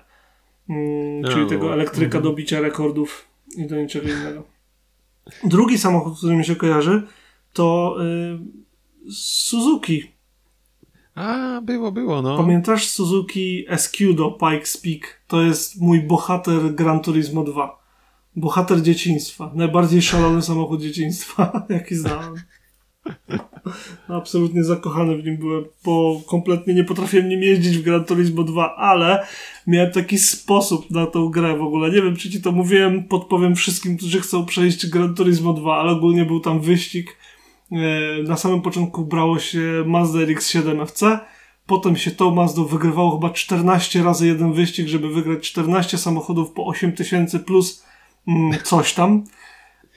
mm, 0.69 1.25
czyli 1.25 1.43
no, 1.43 1.49
tego 1.49 1.73
elektryka 1.73 2.19
mhm. 2.19 2.25
do 2.25 2.33
bicia 2.33 2.61
rekordów 2.61 3.29
i 3.57 3.67
do 3.67 3.77
niczego 3.77 4.09
innego. 4.09 4.58
Drugi 5.45 5.79
samochód, 5.79 6.19
który 6.19 6.37
mi 6.37 6.45
się 6.45 6.57
kojarzy, 6.57 7.03
to 7.53 7.97
y, 9.07 9.13
Suzuki. 9.13 10.13
A, 11.15 11.61
było, 11.61 11.93
było, 11.93 12.23
no. 12.23 12.37
Pamiętasz 12.37 12.89
Suzuki 12.89 13.65
SQ 13.77 14.15
do 14.15 14.31
Pikes 14.31 14.77
Peak? 14.77 15.23
To 15.27 15.43
jest 15.43 15.81
mój 15.81 16.01
bohater 16.03 16.75
Gran 16.75 17.01
Turismo 17.01 17.45
2. 17.45 17.79
Bohater 18.37 18.83
dzieciństwa. 18.83 19.53
Najbardziej 19.55 20.03
szalony 20.03 20.43
samochód 20.43 20.81
dzieciństwa, 20.81 21.53
jaki 21.69 21.95
znałem. 21.95 22.35
Absolutnie 24.09 24.65
zakochany 24.65 25.17
w 25.17 25.25
nim 25.25 25.37
byłem, 25.37 25.65
bo 25.85 26.21
kompletnie 26.27 26.75
nie 26.75 26.85
potrafiłem 26.85 27.29
nim 27.29 27.43
jeździć 27.43 27.79
w 27.79 27.83
Gran 27.83 28.05
Turismo 28.05 28.45
2, 28.45 28.77
ale 28.77 29.27
miałem 29.67 29.93
taki 29.93 30.19
sposób 30.19 30.91
na 30.91 31.07
tą 31.07 31.29
grę 31.29 31.57
w 31.57 31.63
ogóle. 31.63 31.91
Nie 31.91 32.03
wiem, 32.03 32.17
czy 32.17 32.31
ci 32.31 32.43
to 32.43 32.53
mówiłem, 32.53 33.05
podpowiem 33.05 33.57
wszystkim, 33.57 33.97
którzy 33.97 34.21
chcą 34.21 34.47
przejść 34.47 34.87
Gran 34.87 35.15
Turismo 35.15 35.53
2, 35.53 35.77
ale 35.77 35.93
ogólnie 35.93 36.25
był 36.25 36.41
tam 36.41 36.61
wyścig 36.61 37.17
E, 37.73 38.23
na 38.23 38.37
samym 38.37 38.63
początku 38.63 39.05
brało 39.05 39.39
się 39.39 39.85
Mazda 39.87 40.19
RX-7 40.19 40.83
FC, 40.83 41.19
potem 41.67 41.97
się 41.97 42.11
tą 42.11 42.35
Mazdą 42.35 42.65
wygrywało 42.65 43.19
chyba 43.19 43.31
14 43.31 44.03
razy 44.03 44.27
jeden 44.27 44.53
wyścig, 44.53 44.89
żeby 44.89 45.09
wygrać 45.09 45.51
14 45.51 45.99
samochodów 45.99 46.51
po 46.51 46.67
8000 46.67 47.39
plus 47.39 47.85
mm, 48.29 48.59
coś 48.65 48.95
tam. 48.95 49.25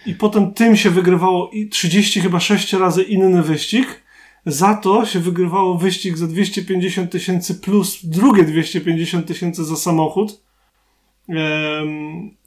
I 0.05 0.15
potem 0.15 0.53
tym 0.53 0.77
się 0.77 0.89
wygrywało 0.89 1.49
i 1.49 1.69
30 1.69 2.21
chyba 2.21 2.39
6 2.39 2.73
razy 2.73 3.03
inny 3.03 3.43
wyścig. 3.43 4.03
Za 4.45 4.73
to 4.73 5.05
się 5.05 5.19
wygrywało 5.19 5.77
wyścig 5.77 6.17
za 6.17 6.27
250 6.27 7.11
tysięcy 7.11 7.55
plus 7.55 8.05
drugie 8.05 8.43
250 8.43 9.27
tysięcy 9.27 9.65
za 9.65 9.75
samochód. 9.75 10.41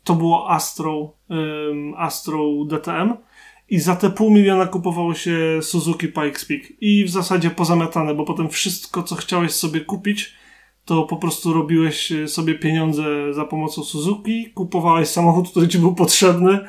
to 0.05 0.14
było 0.14 0.50
Astro, 0.50 1.12
Astro 1.96 2.64
DTM 2.66 3.14
i 3.70 3.80
za 3.80 3.96
te 3.96 4.11
pół 4.11 4.30
miliona 4.30 4.66
kupowało 4.66 5.14
się 5.14 5.38
Suzuki 5.62 6.09
Pikes 6.09 6.44
Peak. 6.44 6.61
I 6.80 7.05
w 7.05 7.11
zasadzie 7.11 7.50
pozamiatane, 7.50 8.14
bo 8.14 8.24
potem 8.24 8.48
wszystko, 8.48 9.02
co 9.02 9.14
chciałeś 9.14 9.52
sobie 9.52 9.80
kupić, 9.80 10.34
to 10.84 11.02
po 11.02 11.16
prostu 11.16 11.52
robiłeś 11.52 12.12
sobie 12.26 12.55
pieniądze 12.55 13.34
za 13.34 13.44
pomocą 13.44 13.82
Suzuki, 13.82 14.50
kupowałeś 14.55 15.09
samochód, 15.09 15.50
który 15.50 15.68
ci 15.68 15.78
był 15.78 15.94
potrzebny 15.94 16.61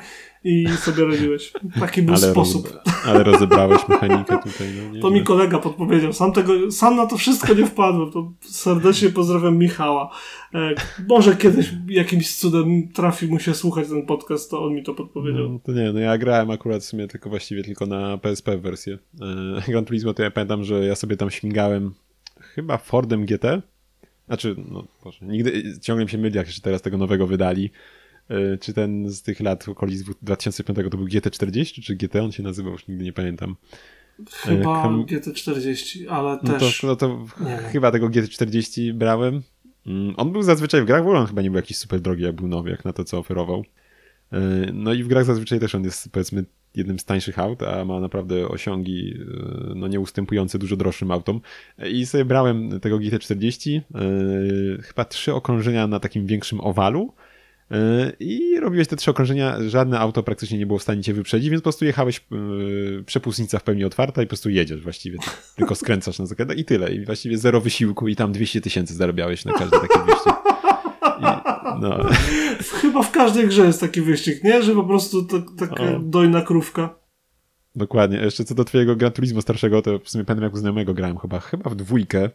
i 0.46 0.68
sobie 0.68 1.04
radziłeś. 1.04 1.52
Taki 1.80 2.02
był 2.02 2.14
ale 2.14 2.30
sposób. 2.30 2.72
Roz, 2.72 3.06
ale 3.06 3.24
rozebrałeś 3.24 3.88
mechanikę 3.88 4.38
tutaj. 4.38 4.68
No, 4.92 5.00
to 5.00 5.10
mi 5.10 5.22
kolega 5.22 5.58
podpowiedział. 5.58 6.12
Sam, 6.12 6.32
tego, 6.32 6.70
sam 6.70 6.96
na 6.96 7.06
to 7.06 7.16
wszystko 7.16 7.54
nie 7.54 7.66
wpadłem. 7.66 8.12
To 8.12 8.32
serdecznie 8.40 9.10
pozdrawiam 9.10 9.58
Michała. 9.58 10.10
E, 10.54 10.74
może 11.08 11.36
kiedyś 11.36 11.72
jakimś 11.88 12.36
cudem 12.36 12.88
trafi 12.88 13.26
mu 13.26 13.38
się 13.38 13.54
słuchać 13.54 13.88
ten 13.88 14.06
podcast, 14.06 14.50
to 14.50 14.64
on 14.64 14.74
mi 14.74 14.82
to 14.82 14.94
podpowiedział. 14.94 15.48
No, 15.48 15.58
to 15.64 15.72
nie, 15.72 15.92
no 15.92 16.00
ja 16.00 16.18
grałem 16.18 16.50
akurat 16.50 16.82
w 16.82 16.86
sumie 16.86 17.08
tylko 17.08 17.30
właściwie 17.30 17.64
tylko 17.64 17.86
na 17.86 18.18
PSP 18.18 18.58
wersję. 18.58 18.98
E, 19.20 19.62
Gran 19.72 19.84
Turismo 19.84 20.14
to 20.14 20.22
ja 20.22 20.30
pamiętam, 20.30 20.64
że 20.64 20.86
ja 20.86 20.94
sobie 20.94 21.16
tam 21.16 21.30
śmigałem 21.30 21.94
chyba 22.40 22.78
Fordem 22.78 23.26
GT. 23.26 23.62
Znaczy, 24.26 24.56
no 24.70 24.84
Boże, 25.04 25.26
nigdy, 25.26 25.80
ciągle 25.80 26.04
mi 26.04 26.10
się 26.10 26.18
myli, 26.18 26.36
jak 26.36 26.46
jeszcze 26.46 26.62
teraz 26.62 26.82
tego 26.82 26.98
nowego 26.98 27.26
wydali. 27.26 27.70
E, 28.28 28.58
czy 28.58 28.72
ten 28.72 29.10
z 29.10 29.22
tych 29.22 29.40
lat 29.40 29.68
okolic 29.68 30.02
2005 30.22 30.78
to 30.90 30.96
był 30.96 31.06
GT40, 31.06 31.82
czy 31.82 31.96
GT 31.96 32.16
on 32.16 32.32
się 32.32 32.42
nazywał, 32.42 32.72
już 32.72 32.88
nigdy 32.88 33.04
nie 33.04 33.12
pamiętam. 33.12 33.56
Chyba 34.30 34.82
Kam... 34.82 35.04
GT40, 35.04 36.06
ale 36.08 36.38
no 36.42 36.58
też. 36.58 36.80
To, 36.80 36.86
no 36.86 36.96
to 36.96 37.26
chyba 37.72 37.90
tego 37.90 38.08
GT40 38.08 38.92
brałem. 38.92 39.42
Mm, 39.86 40.14
on 40.16 40.32
był 40.32 40.42
zazwyczaj 40.42 40.82
w 40.82 40.84
grach, 40.84 41.04
bo 41.04 41.10
on 41.10 41.26
chyba 41.26 41.42
nie 41.42 41.50
był 41.50 41.56
jakiś 41.56 41.76
super 41.76 42.00
drogi, 42.00 42.22
jak 42.22 42.34
był 42.34 42.48
nowy, 42.48 42.70
jak 42.70 42.84
na 42.84 42.92
to, 42.92 43.04
co 43.04 43.18
oferował. 43.18 43.64
E, 44.32 44.38
no 44.72 44.92
i 44.92 45.02
w 45.02 45.08
grach 45.08 45.24
zazwyczaj 45.24 45.60
też 45.60 45.74
on 45.74 45.84
jest, 45.84 46.12
powiedzmy, 46.12 46.44
jednym 46.74 46.98
z 46.98 47.04
tańszych 47.04 47.38
aut, 47.38 47.62
a 47.62 47.84
ma 47.84 48.00
naprawdę 48.00 48.48
osiągi 48.48 49.14
e, 49.20 49.74
no 49.74 49.88
nieustępujące 49.88 50.58
dużo 50.58 50.76
droższym 50.76 51.10
autom. 51.10 51.40
I 51.90 52.06
sobie 52.06 52.24
brałem 52.24 52.80
tego 52.80 52.98
GT40, 52.98 53.80
chyba 54.82 55.04
trzy 55.04 55.34
okrążenia 55.34 55.86
na 55.86 56.00
takim 56.00 56.26
większym 56.26 56.60
owalu, 56.60 57.12
E, 57.18 57.25
I 58.20 58.60
robiłeś 58.60 58.88
te 58.88 58.96
trzy 58.96 59.10
okrążenia, 59.10 59.56
żadne 59.68 59.98
auto 59.98 60.22
praktycznie 60.22 60.58
nie 60.58 60.66
było 60.66 60.78
w 60.78 60.82
stanie 60.82 61.02
cię 61.02 61.14
wyprzedzić, 61.14 61.50
więc 61.50 61.60
po 61.60 61.64
prostu 61.64 61.84
jechałeś, 61.84 62.16
e, 62.18 63.02
przepustnica 63.02 63.58
w 63.58 63.62
pełni 63.62 63.84
otwarta 63.84 64.22
i 64.22 64.26
po 64.26 64.28
prostu 64.28 64.50
jedziesz 64.50 64.80
właściwie. 64.80 65.18
Tylko 65.56 65.74
skręcasz 65.74 66.18
na 66.18 66.26
zakręt 66.26 66.56
i 66.56 66.64
tyle. 66.64 66.94
I 66.94 67.04
właściwie 67.04 67.38
zero 67.38 67.60
wysiłku 67.60 68.08
i 68.08 68.16
tam 68.16 68.32
200 68.32 68.60
tysięcy 68.60 68.94
zarabiałeś 68.94 69.44
na 69.44 69.52
każdy 69.52 69.80
taki 69.80 69.98
wyścig. 70.06 70.32
I, 71.20 71.22
no. 71.80 72.06
Chyba 72.80 73.02
w 73.02 73.10
każdej 73.10 73.48
grze 73.48 73.66
jest 73.66 73.80
taki 73.80 74.00
wyścig, 74.00 74.44
nie? 74.44 74.62
Że 74.62 74.74
po 74.74 74.84
prostu 74.84 75.24
to, 75.24 75.42
taka 75.58 75.82
o. 75.82 75.98
dojna 75.98 76.42
krówka. 76.42 76.94
Dokładnie. 77.76 78.18
Jeszcze 78.18 78.44
co 78.44 78.54
do 78.54 78.64
twojego 78.64 78.96
Gran 78.96 79.12
Turismo 79.12 79.42
starszego, 79.42 79.82
to 79.82 79.98
w 79.98 80.10
sumie 80.10 80.24
pamiętam 80.24 80.44
jak 80.44 80.54
u 80.54 80.56
znajomego 80.56 80.94
grałem 80.94 81.18
chyba, 81.18 81.40
chyba 81.40 81.70
w 81.70 81.74
dwójkę. 81.74 82.30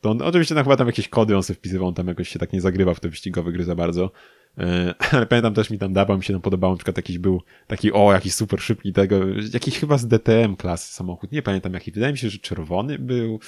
To 0.00 0.10
on, 0.10 0.22
oczywiście 0.22 0.54
tam 0.54 0.64
chyba 0.64 0.76
tam 0.76 0.86
jakieś 0.86 1.08
kody 1.08 1.36
on 1.36 1.42
sobie 1.42 1.56
wpisywał, 1.56 1.88
on 1.88 1.94
tam 1.94 2.08
jakoś 2.08 2.28
się 2.28 2.38
tak 2.38 2.52
nie 2.52 2.60
zagrywa 2.60 2.94
w 2.94 3.00
te 3.00 3.08
wyścigowe 3.08 3.52
gry 3.52 3.64
za 3.64 3.74
bardzo. 3.74 4.10
E, 4.58 4.94
ale 5.12 5.26
pamiętam 5.26 5.54
też 5.54 5.70
mi 5.70 5.78
tam 5.78 5.92
dawał, 5.92 6.16
mi 6.16 6.24
się 6.24 6.32
tam 6.32 6.42
podobał, 6.42 6.70
na 6.70 6.76
przykład 6.76 6.96
jakiś 6.96 7.18
był 7.18 7.42
taki, 7.66 7.92
o, 7.92 8.12
jakiś 8.12 8.34
super 8.34 8.60
szybki 8.60 8.92
tego, 8.92 9.20
jakiś 9.52 9.78
chyba 9.78 9.98
z 9.98 10.06
DTM 10.06 10.56
klasy 10.56 10.94
samochód, 10.94 11.32
nie 11.32 11.42
pamiętam 11.42 11.74
jaki, 11.74 11.92
wydaje 11.92 12.12
mi 12.12 12.18
się, 12.18 12.30
że 12.30 12.38
czerwony 12.38 12.98
był, 12.98 13.40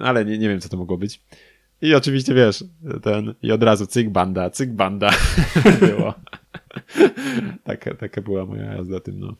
ale 0.00 0.24
nie, 0.24 0.38
nie 0.38 0.48
wiem 0.48 0.60
co 0.60 0.68
to 0.68 0.76
mogło 0.76 0.98
być. 0.98 1.20
I 1.82 1.94
oczywiście 1.94 2.34
wiesz, 2.34 2.64
ten, 3.02 3.34
i 3.42 3.52
od 3.52 3.62
razu 3.62 3.86
cyk 3.86 4.10
banda, 4.10 4.50
cyk 4.50 4.70
banda 4.70 5.10
było. 5.80 6.14
taka, 7.64 7.94
taka 7.94 8.22
była 8.22 8.46
moja 8.46 8.74
jazda 8.74 9.00
tym, 9.00 9.20
no. 9.20 9.36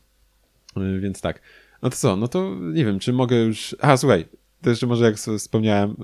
E, 0.77 0.99
więc 0.99 1.21
tak. 1.21 1.41
No 1.81 1.89
to 1.89 1.95
co, 1.95 2.15
no 2.15 2.27
to 2.27 2.55
nie 2.73 2.85
wiem, 2.85 2.99
czy 2.99 3.13
mogę 3.13 3.35
już, 3.35 3.75
a 3.79 3.97
słuchaj, 3.97 4.25
to 4.61 4.69
jeszcze 4.69 4.87
może 4.87 5.05
jak 5.05 5.15
wspomniałem, 5.15 5.95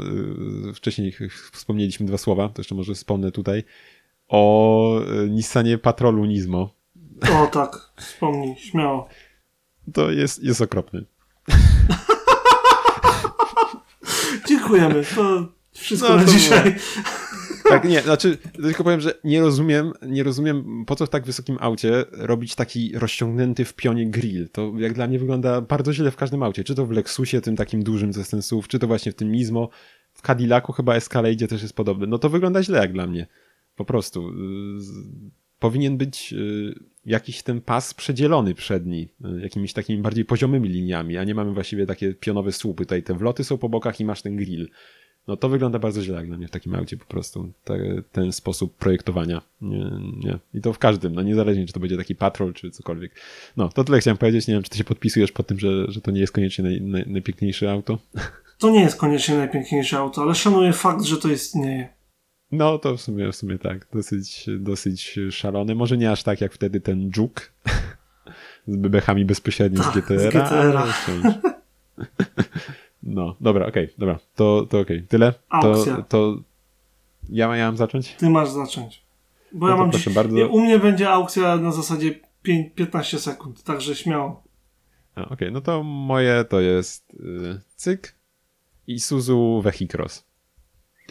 e, 0.70 0.74
wcześniej 0.74 1.14
wspomnieliśmy 1.52 2.06
dwa 2.06 2.18
słowa, 2.18 2.50
to 2.50 2.60
jeszcze 2.62 2.76
może 2.76 2.94
wspomnę 2.94 3.32
tutaj, 3.32 3.64
o 4.34 5.00
e, 5.00 5.30
Nissanie 5.30 5.78
Patrolu 5.78 6.26
Nismo. 6.26 6.70
O 7.34 7.48
tak, 7.48 7.92
wspomnij, 7.98 8.56
śmiało. 8.56 9.08
To 9.94 10.12
jest, 10.12 10.44
jest 10.44 10.62
okropny. 10.62 11.06
Dziękujemy, 14.48 15.04
to 15.16 15.48
wszystko 15.72 16.10
no, 16.10 16.16
na 16.16 16.24
to 16.24 16.32
dzisiaj. 16.32 16.76
Tak, 17.70 17.84
nie, 17.84 18.02
znaczy, 18.02 18.38
tylko 18.54 18.84
powiem, 18.84 19.02
że 19.02 19.14
nie 19.24 19.42
rozumiem, 19.42 19.94
nie 20.02 20.24
rozumiem, 20.24 20.84
po 20.88 20.96
co 20.96 21.06
w 21.06 21.10
tak 21.10 21.26
wysokim 21.26 21.58
aucie 21.60 22.06
robić 22.12 22.56
taki 22.56 23.00
rozciągnięty 23.00 23.66
w 23.66 23.74
pionie 23.74 24.10
grill. 24.10 24.50
To 24.50 24.72
jak 24.78 24.94
dla 24.94 25.08
mnie 25.08 25.20
wygląda 25.20 25.62
bardzo 25.62 25.94
źle 25.94 26.12
w 26.12 26.16
każdym 26.16 26.44
aucie. 26.44 26.64
Czy 26.64 26.76
to 26.76 26.86
w 26.86 26.92
Lexusie, 26.92 27.42
tym 27.42 27.56
takim 27.56 27.84
dużym 27.84 28.14
ze 28.14 28.24
sensów, 28.24 28.68
czy 28.68 28.80
to 28.80 28.88
właśnie 28.88 29.12
w 29.12 29.16
tym 29.16 29.32
Nismo. 29.32 29.70
W 30.14 30.22
Cadillacu 30.22 30.72
chyba 30.72 30.96
Escalade 30.96 31.48
też 31.48 31.62
jest 31.62 31.76
podobny. 31.76 32.08
No 32.08 32.18
to 32.18 32.30
wygląda 32.30 32.64
źle 32.64 32.80
jak 32.80 32.94
dla 32.94 33.08
mnie. 33.08 33.28
Po 33.76 33.86
prostu. 33.86 34.30
Y, 34.30 34.34
powinien 35.60 35.98
być 35.98 36.34
y, 36.34 36.74
jakiś 37.06 37.44
ten 37.44 37.62
pas 37.62 37.94
przedzielony 37.94 38.56
przedni, 38.56 39.08
y, 39.38 39.42
jakimiś 39.42 39.74
takimi 39.74 40.02
bardziej 40.02 40.26
poziomymi 40.26 40.70
liniami, 40.70 41.18
a 41.18 41.24
nie 41.24 41.36
mamy 41.36 41.54
właściwie 41.54 41.86
takie 41.86 42.14
pionowe 42.14 42.52
słupy. 42.52 42.86
Tutaj 42.86 43.04
te 43.04 43.14
wloty 43.14 43.44
są 43.44 43.58
po 43.58 43.70
bokach 43.70 44.00
i 44.00 44.06
masz 44.06 44.22
ten 44.22 44.36
grill. 44.36 44.70
No 45.28 45.38
to 45.38 45.50
wygląda 45.50 45.80
bardzo 45.80 46.02
źle 46.02 46.16
jak 46.16 46.28
dla 46.28 46.38
mnie 46.38 46.48
w 46.48 46.52
takim 46.52 46.76
aucie 46.76 46.98
po 46.98 47.06
prostu. 47.06 47.52
Te, 47.64 48.02
ten 48.12 48.32
sposób 48.32 48.78
projektowania. 48.78 49.42
Nie, 49.62 49.92
nie. 50.24 50.40
I 50.54 50.62
to 50.62 50.74
w 50.74 50.80
każdym, 50.80 51.16
no 51.16 51.22
niezależnie 51.22 51.66
czy 51.66 51.74
to 51.74 51.80
będzie 51.80 51.98
taki 51.98 52.16
patrol, 52.16 52.54
czy 52.54 52.72
cokolwiek. 52.72 53.16
No, 53.58 53.70
to 53.70 53.84
tyle 53.84 54.00
chciałem 54.00 54.18
powiedzieć. 54.18 54.48
Nie 54.48 54.54
wiem, 54.54 54.64
czy 54.64 54.70
ty 54.70 54.78
się 54.78 54.84
podpisujesz 54.84 55.32
pod 55.32 55.48
tym, 55.48 55.60
że, 55.60 55.92
że 55.92 56.02
to 56.02 56.12
nie 56.12 56.22
jest 56.22 56.34
koniecznie 56.34 56.64
naj, 56.64 56.82
naj, 56.82 57.04
najpiękniejsze 57.08 57.72
auto? 57.72 58.00
To 58.58 58.70
nie 58.70 58.82
jest 58.82 58.96
koniecznie 58.96 59.38
najpiękniejsze 59.38 59.98
auto, 59.98 60.22
ale 60.22 60.36
szanuję 60.36 60.74
fakt, 60.74 61.04
że 61.04 61.18
to 61.18 61.30
istnieje. 61.30 61.90
No, 62.54 62.80
to 62.80 62.98
w 62.98 63.02
sumie, 63.02 63.32
w 63.32 63.36
sumie 63.36 63.58
tak. 63.58 63.88
Dosyć, 63.94 64.46
dosyć 64.60 65.20
szalony. 65.32 65.76
Może 65.76 65.98
nie 65.98 66.12
aż 66.12 66.24
tak 66.24 66.42
jak 66.42 66.54
wtedy 66.54 66.82
ten 66.82 67.12
Juke 67.18 67.44
z 68.68 68.76
bebechami 68.76 69.26
bezpośrednio 69.26 69.84
tak, 69.84 69.94
z 69.94 69.98
GTR. 69.98 70.20
Z 70.20 70.28
GTR. 70.28 71.54
No, 73.04 73.36
dobra, 73.42 73.68
okej, 73.68 73.86
okay, 73.86 73.96
dobra. 73.98 74.20
To, 74.36 74.68
to 74.70 74.80
okej. 74.80 74.98
Okay. 74.98 75.08
Tyle? 75.08 75.34
Aukcja. 75.50 75.96
To, 75.96 76.04
to 76.04 76.38
ja, 77.30 77.56
ja 77.56 77.66
mam 77.66 77.78
zacząć? 77.78 78.16
Ty 78.16 78.30
masz 78.30 78.50
zacząć. 78.50 79.04
Bo 79.52 79.66
no 79.66 79.72
ja 79.72 79.78
mam 79.78 79.90
proszę 79.90 80.06
dziś, 80.06 80.16
bardzo. 80.16 80.48
U 80.48 80.62
mnie 80.62 80.80
będzie 80.80 81.10
aukcja 81.10 81.58
na 81.58 81.72
zasadzie 81.72 82.20
5, 82.42 82.74
15 82.76 83.20
sekund, 83.20 83.64
także 83.64 83.96
śmiało. 83.96 84.44
Okej, 85.16 85.28
okay, 85.32 85.52
no 85.52 85.62
to 85.62 85.84
moje 85.84 86.46
to 86.46 86.60
jest 86.60 87.14
yy, 87.20 87.60
cyk 87.76 88.16
i 88.88 89.00
Suzu 89.00 89.62
Vehicross. 89.64 90.33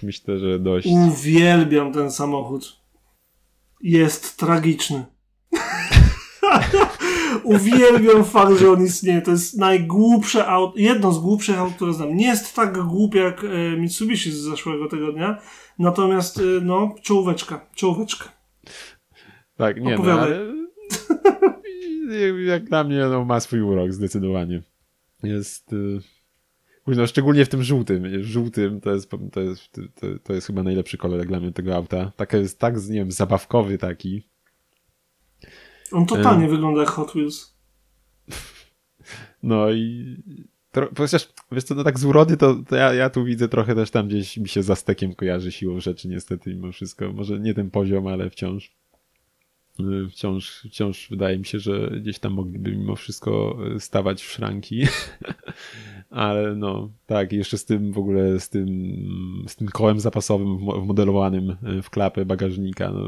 Myślę, 0.03 0.38
że 0.38 0.59
dość. 0.59 0.86
Uwielbiam 0.86 1.93
ten 1.93 2.11
samochód. 2.11 2.80
Jest 3.80 4.36
tragiczny. 4.36 5.05
Uwielbiam 7.43 8.24
fakt, 8.24 8.59
że 8.59 8.70
on 8.70 8.84
istnieje. 8.84 9.22
To 9.22 9.30
jest 9.30 9.59
najgłupsze 9.59 10.47
auto, 10.47 10.78
jedno 10.78 11.12
z 11.12 11.18
głupszych 11.18 11.59
aut, 11.59 11.74
które 11.74 11.93
znam. 11.93 12.16
Nie 12.16 12.26
jest 12.26 12.57
tak 12.57 12.78
głupie 12.78 13.18
jak 13.18 13.45
e, 13.45 13.76
Mitsubishi 13.76 14.32
z 14.32 14.36
zeszłego 14.36 14.88
tygodnia, 14.88 15.38
natomiast 15.78 16.38
e, 16.38 16.43
no, 16.62 16.95
czołóweczka, 17.03 17.66
czołóweczka. 17.74 18.32
Tak, 19.57 19.80
nie 19.80 19.99
no, 19.99 20.12
ale... 20.12 20.53
jak 22.47 22.64
dla 22.64 22.84
mnie 22.84 22.99
no, 23.11 23.24
ma 23.24 23.40
swój 23.40 23.61
urok 23.61 23.93
zdecydowanie. 23.93 24.62
Jest... 25.22 25.72
Y, 25.72 26.01
no, 26.87 27.07
szczególnie 27.07 27.45
w 27.45 27.49
tym 27.49 27.62
żółtym. 27.62 28.22
Żółtym 28.24 28.80
to 28.80 28.95
jest, 28.95 29.11
to 29.33 29.41
jest, 29.41 29.72
to, 29.72 30.07
to 30.24 30.33
jest 30.33 30.47
chyba 30.47 30.62
najlepszy 30.62 30.99
kolor 30.99 31.26
dla 31.26 31.41
mnie 31.41 31.53
tego 31.53 31.76
auta. 31.76 32.12
Taka 32.16 32.37
jest 32.37 32.59
tak, 32.59 32.74
nie 32.89 32.99
wiem, 32.99 33.12
zabawkowy 33.12 33.78
taki. 33.78 34.22
On 35.93 36.07
totalnie 36.07 36.49
wygląda 36.49 36.80
jak 36.80 36.91
Hot 36.91 37.11
Wheels. 37.11 37.53
No 39.43 39.70
i 39.70 40.16
chociaż, 40.97 41.28
wiesz 41.53 41.64
co, 41.64 41.74
no 41.74 41.85
tak 41.85 41.99
z 41.99 42.05
urody 42.05 42.37
to, 42.37 42.55
to 42.68 42.76
ja, 42.76 42.95
ja, 42.95 43.11
tu 43.11 43.24
widzę 43.24 43.49
trochę 43.49 43.74
też 43.74 43.91
tam 43.91 44.09
gdzieś 44.09 44.37
mi 44.37 44.49
się 44.49 44.62
za 44.62 44.76
stekiem 44.76 45.14
kojarzy 45.14 45.53
siłą 45.53 45.80
rzeczy 45.80 46.09
niestety 46.09 46.55
mimo 46.55 46.72
wszystko. 46.72 47.12
Może 47.12 47.41
nie 47.41 47.55
ten 47.55 47.70
poziom, 47.70 48.07
ale 48.07 48.30
wciąż 48.30 48.72
y, 49.80 50.09
wciąż, 50.11 50.62
wciąż 50.66 51.09
wydaje 51.11 51.39
mi 51.39 51.45
się, 51.45 51.59
że 51.59 51.91
gdzieś 52.01 52.18
tam 52.18 52.33
mogliby 52.33 52.76
mimo 52.76 52.97
wszystko 52.97 53.59
y, 53.76 53.80
stawać 53.80 54.22
w 54.22 54.30
szranki. 54.30 54.83
ale 56.13 56.55
no, 56.55 56.91
tak, 57.07 57.33
jeszcze 57.33 57.59
z 57.59 57.65
tym 57.65 57.93
w 57.93 57.99
ogóle, 57.99 58.41
z 58.41 58.49
tym, 58.49 58.69
z 59.49 59.57
tym 59.57 59.69
kołem 59.69 60.01
zapasowym 60.01 60.59
wmodelowanym 60.59 61.57
w 61.83 61.91
klapę 61.91 62.25
bagażnika, 62.25 62.91
no, 62.91 63.01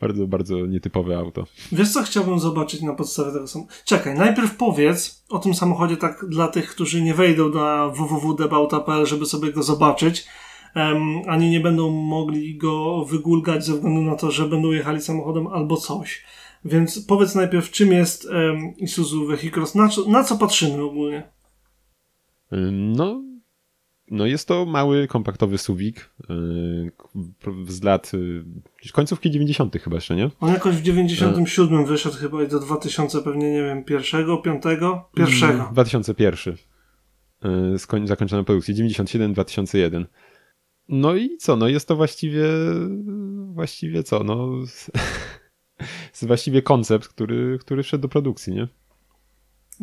bardzo, 0.00 0.26
bardzo 0.26 0.66
nietypowe 0.66 1.18
auto. 1.18 1.44
Wiesz 1.72 1.92
co 1.92 2.02
chciałbym 2.02 2.38
zobaczyć 2.38 2.82
na 2.82 2.94
podstawie 2.94 3.32
tego 3.32 3.46
samochodu? 3.46 3.76
Czekaj, 3.84 4.14
najpierw 4.14 4.56
powiedz 4.56 5.24
o 5.28 5.38
tym 5.38 5.54
samochodzie 5.54 5.96
tak 5.96 6.24
dla 6.28 6.48
tych, 6.48 6.70
którzy 6.70 7.02
nie 7.02 7.14
wejdą 7.14 7.48
na 7.48 7.88
www.debauta.pl, 7.88 9.06
żeby 9.06 9.26
sobie 9.26 9.52
go 9.52 9.62
zobaczyć, 9.62 10.26
um, 10.76 11.22
ani 11.28 11.50
nie 11.50 11.60
będą 11.60 11.90
mogli 11.90 12.56
go 12.56 13.04
wygulgać 13.04 13.64
ze 13.64 13.72
względu 13.72 14.02
na 14.02 14.16
to, 14.16 14.30
że 14.30 14.48
będą 14.48 14.70
jechali 14.70 15.00
samochodem 15.00 15.46
albo 15.46 15.76
coś. 15.76 16.24
Więc 16.64 17.06
powiedz 17.06 17.34
najpierw, 17.34 17.70
czym 17.70 17.92
jest 17.92 18.24
um, 18.24 18.76
Isuzu 18.76 19.26
Vehicross, 19.26 19.74
na 19.74 19.88
na 20.08 20.24
co 20.24 20.36
patrzymy 20.36 20.82
ogólnie? 20.82 21.37
No, 22.72 23.22
no 24.10 24.26
jest 24.26 24.48
to 24.48 24.66
mały, 24.66 25.06
kompaktowy 25.06 25.58
suwik 25.58 26.10
yy, 26.28 26.92
z 27.68 27.82
lat 27.82 28.12
yy, 28.12 28.92
końcówki 28.92 29.30
90. 29.30 29.76
chyba 29.76 29.96
jeszcze, 29.96 30.16
nie? 30.16 30.30
On 30.40 30.52
jakoś 30.52 30.76
w 30.76 30.82
97 30.82 31.86
wyszedł 31.86 32.16
chyba 32.16 32.42
i 32.42 32.48
do 32.48 32.60
2000 32.60 33.22
pewnie, 33.22 33.52
nie 33.52 33.62
wiem, 33.62 33.84
pierwszego, 33.84 34.38
piątego? 34.38 35.08
Pierwszego. 35.16 35.68
2001. 35.72 36.56
Yy, 37.44 37.78
skoń, 37.78 38.06
zakończona 38.06 38.44
produkcja. 38.44 38.74
97-2001. 38.74 40.04
No 40.88 41.14
i 41.14 41.36
co? 41.36 41.56
No 41.56 41.68
jest 41.68 41.88
to 41.88 41.96
właściwie 41.96 42.44
właściwie 43.52 44.02
co? 44.02 44.24
No 44.24 44.48
jest 46.10 46.26
właściwie 46.26 46.62
koncept, 46.62 47.08
który, 47.08 47.58
który 47.60 47.82
wszedł 47.82 48.02
do 48.02 48.08
produkcji, 48.08 48.54
nie? 48.54 48.68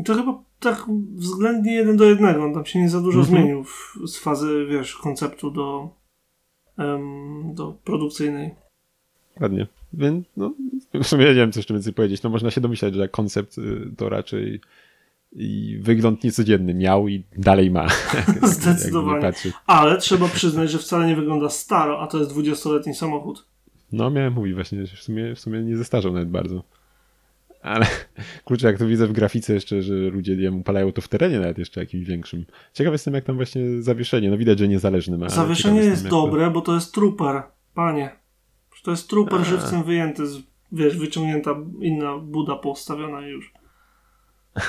To 0.05 0.15
chyba 0.15 0.43
tak 0.65 0.85
względnie 1.15 1.73
jeden 1.73 1.97
do 1.97 2.05
jednego. 2.05 2.43
On 2.43 2.53
tam 2.53 2.65
się 2.65 2.79
nie 2.79 2.89
za 2.89 3.01
dużo 3.01 3.19
mhm. 3.19 3.37
zmienił 3.37 3.63
w, 3.63 3.97
z 4.05 4.17
fazy, 4.17 4.65
wiesz, 4.69 4.95
konceptu 4.95 5.51
do, 5.51 5.89
um, 6.77 7.55
do 7.55 7.77
produkcyjnej. 7.83 8.55
Ładnie. 9.41 9.67
Więc 9.93 10.25
no, 10.37 10.53
w 10.93 11.03
sumie 11.03 11.25
nie 11.25 11.33
wiem, 11.33 11.51
co 11.51 11.59
jeszcze 11.59 11.73
więcej 11.73 11.93
powiedzieć. 11.93 12.23
No 12.23 12.29
można 12.29 12.51
się 12.51 12.61
domyślać, 12.61 12.95
że 12.95 13.09
koncept 13.09 13.57
y, 13.57 13.91
to 13.97 14.09
raczej 14.09 14.61
i 15.31 15.79
wygląd 15.81 16.23
niecodzienny 16.23 16.73
miał 16.73 17.07
i 17.07 17.23
dalej 17.37 17.71
ma. 17.71 17.87
Zdecydowanie. 18.43 19.33
Ale 19.65 19.97
trzeba 19.97 20.27
przyznać, 20.27 20.71
że 20.71 20.77
wcale 20.77 21.07
nie 21.07 21.15
wygląda 21.15 21.49
staro, 21.49 22.01
a 22.01 22.07
to 22.07 22.17
jest 22.17 22.31
20-letni 22.31 22.95
samochód. 22.95 23.45
No 23.91 24.09
miałem 24.09 24.33
mówić 24.33 24.53
właśnie, 24.53 24.85
że 24.85 24.97
w 24.97 25.01
sumie, 25.01 25.35
w 25.35 25.39
sumie 25.39 25.63
nie 25.63 25.77
zestarzał 25.77 26.13
nawet 26.13 26.29
bardzo. 26.29 26.63
Ale 27.65 27.85
kurczę, 28.45 28.67
jak 28.67 28.77
to 28.77 28.87
widzę 28.87 29.07
w 29.07 29.11
grafice 29.11 29.53
jeszcze, 29.53 29.81
że 29.81 29.93
ludzie 29.93 30.35
nie 30.35 30.51
upalają 30.51 30.91
to 30.91 31.01
w 31.01 31.07
terenie 31.07 31.39
nawet 31.39 31.57
jeszcze 31.57 31.79
jakimś 31.79 32.05
większym. 32.05 32.45
Ciekaw 32.73 32.93
jestem, 32.93 33.13
jak 33.13 33.25
tam 33.25 33.35
właśnie 33.35 33.81
zawieszenie. 33.81 34.29
No 34.29 34.37
widać, 34.37 34.59
że 34.59 34.67
niezależne 34.67 35.17
ma. 35.17 35.29
Zawieszenie 35.29 35.79
jest 35.79 36.07
dobre, 36.07 36.45
to... 36.45 36.51
bo 36.51 36.61
to 36.61 36.73
jest 36.73 36.93
trooper, 36.93 37.43
panie. 37.73 38.09
To 38.83 38.91
jest 38.91 39.09
trooper 39.09 39.41
A. 39.41 39.43
żywcem 39.43 39.83
wyjęty, 39.83 40.27
z, 40.27 40.37
wiesz, 40.71 40.97
wyciągnięta 40.97 41.55
inna 41.81 42.17
buda 42.17 42.55
postawiona 42.55 43.27
już. 43.27 43.53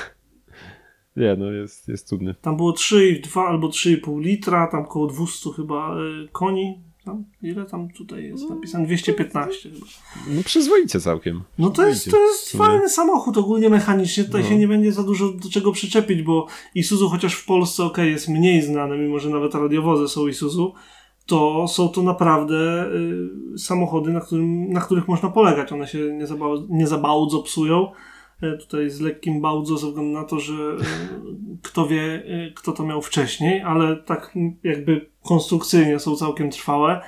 Nie, 1.17 1.35
no 1.35 1.51
jest, 1.51 1.87
jest 1.87 2.07
cudny. 2.07 2.35
Tam 2.41 2.57
było 2.57 2.71
3,2 2.71 3.39
albo 3.39 3.67
3,5 3.67 4.21
litra, 4.21 4.67
tam 4.67 4.81
około 4.81 5.07
200 5.07 5.49
chyba 5.55 5.97
y, 5.99 6.27
koni 6.31 6.83
tam, 7.07 7.23
ile 7.41 7.65
tam 7.65 7.89
tutaj 7.89 8.23
jest 8.23 8.43
no, 8.49 8.55
napisane? 8.55 8.85
215 8.85 9.69
chyba. 9.69 9.85
No 10.27 10.43
przyzwoicie 10.43 10.99
całkiem. 10.99 11.41
No 11.57 11.69
to 11.69 11.87
jest, 11.87 12.11
to 12.11 12.17
jest 12.17 12.51
fajny 12.51 12.89
samochód 12.89 13.37
ogólnie 13.37 13.69
mechanicznie, 13.69 14.23
tutaj 14.23 14.43
no. 14.43 14.49
się 14.49 14.57
nie 14.57 14.67
będzie 14.67 14.91
za 14.91 15.03
dużo 15.03 15.29
do 15.31 15.49
czego 15.49 15.71
przyczepić, 15.71 16.21
bo 16.21 16.47
Isuzu 16.75 17.09
chociaż 17.09 17.33
w 17.33 17.45
Polsce 17.45 17.83
ok, 17.83 17.97
jest 17.97 18.29
mniej 18.29 18.61
znane, 18.61 18.97
mimo 18.97 19.19
że 19.19 19.29
nawet 19.29 19.55
radiowozy 19.55 20.07
są 20.07 20.27
Isuzu, 20.27 20.73
to 21.25 21.67
są 21.67 21.89
to 21.89 22.03
naprawdę 22.03 22.85
y, 23.55 23.57
samochody, 23.57 24.11
na, 24.11 24.19
którym, 24.19 24.69
na 24.69 24.81
których 24.81 25.07
można 25.07 25.29
polegać. 25.29 25.71
One 25.71 25.87
się 25.87 25.99
nie 26.13 26.27
za, 26.27 26.35
nie 26.69 26.87
za 26.87 26.97
bardzo 26.97 27.39
psują. 27.39 27.91
Y, 28.43 28.57
tutaj 28.57 28.89
z 28.89 28.99
lekkim 29.01 29.41
bałdzo 29.41 29.77
ze 29.77 29.87
względu 29.87 30.19
na 30.19 30.23
to, 30.23 30.39
że 30.39 30.53
y, 30.53 30.77
kto 31.63 31.87
wie, 31.87 32.03
y, 32.03 32.53
kto 32.55 32.71
to 32.71 32.83
miał 32.83 33.01
wcześniej, 33.01 33.61
ale 33.61 33.95
tak 33.95 34.35
jakby 34.63 35.09
konstrukcyjnie 35.23 35.99
są 35.99 36.15
całkiem 36.15 36.49
trwałe. 36.49 37.01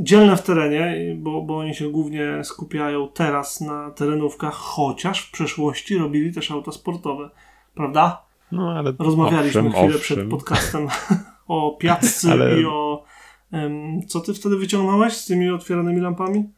Dzielne 0.00 0.36
w 0.36 0.42
terenie, 0.42 1.16
bo, 1.16 1.42
bo 1.42 1.58
oni 1.58 1.74
się 1.74 1.90
głównie 1.90 2.44
skupiają 2.44 3.08
teraz 3.08 3.60
na 3.60 3.90
terenówkach, 3.90 4.54
chociaż 4.54 5.20
w 5.20 5.30
przeszłości 5.30 5.98
robili 5.98 6.32
też 6.32 6.50
auta 6.50 6.72
sportowe, 6.72 7.30
prawda? 7.74 8.22
No, 8.52 8.72
ale 8.72 8.92
Rozmawialiśmy 8.98 9.60
owszem, 9.60 9.72
chwilę 9.72 9.96
owszem. 9.96 10.00
przed 10.00 10.30
podcastem 10.30 10.88
o 11.48 11.76
piascy 11.80 12.30
ale... 12.30 12.60
i 12.60 12.64
o. 12.64 13.04
Um, 13.52 14.06
co 14.06 14.20
ty 14.20 14.34
wtedy 14.34 14.56
wyciągnąłeś 14.56 15.12
z 15.12 15.26
tymi 15.26 15.50
otwieranymi 15.50 16.00
lampami? 16.00 16.48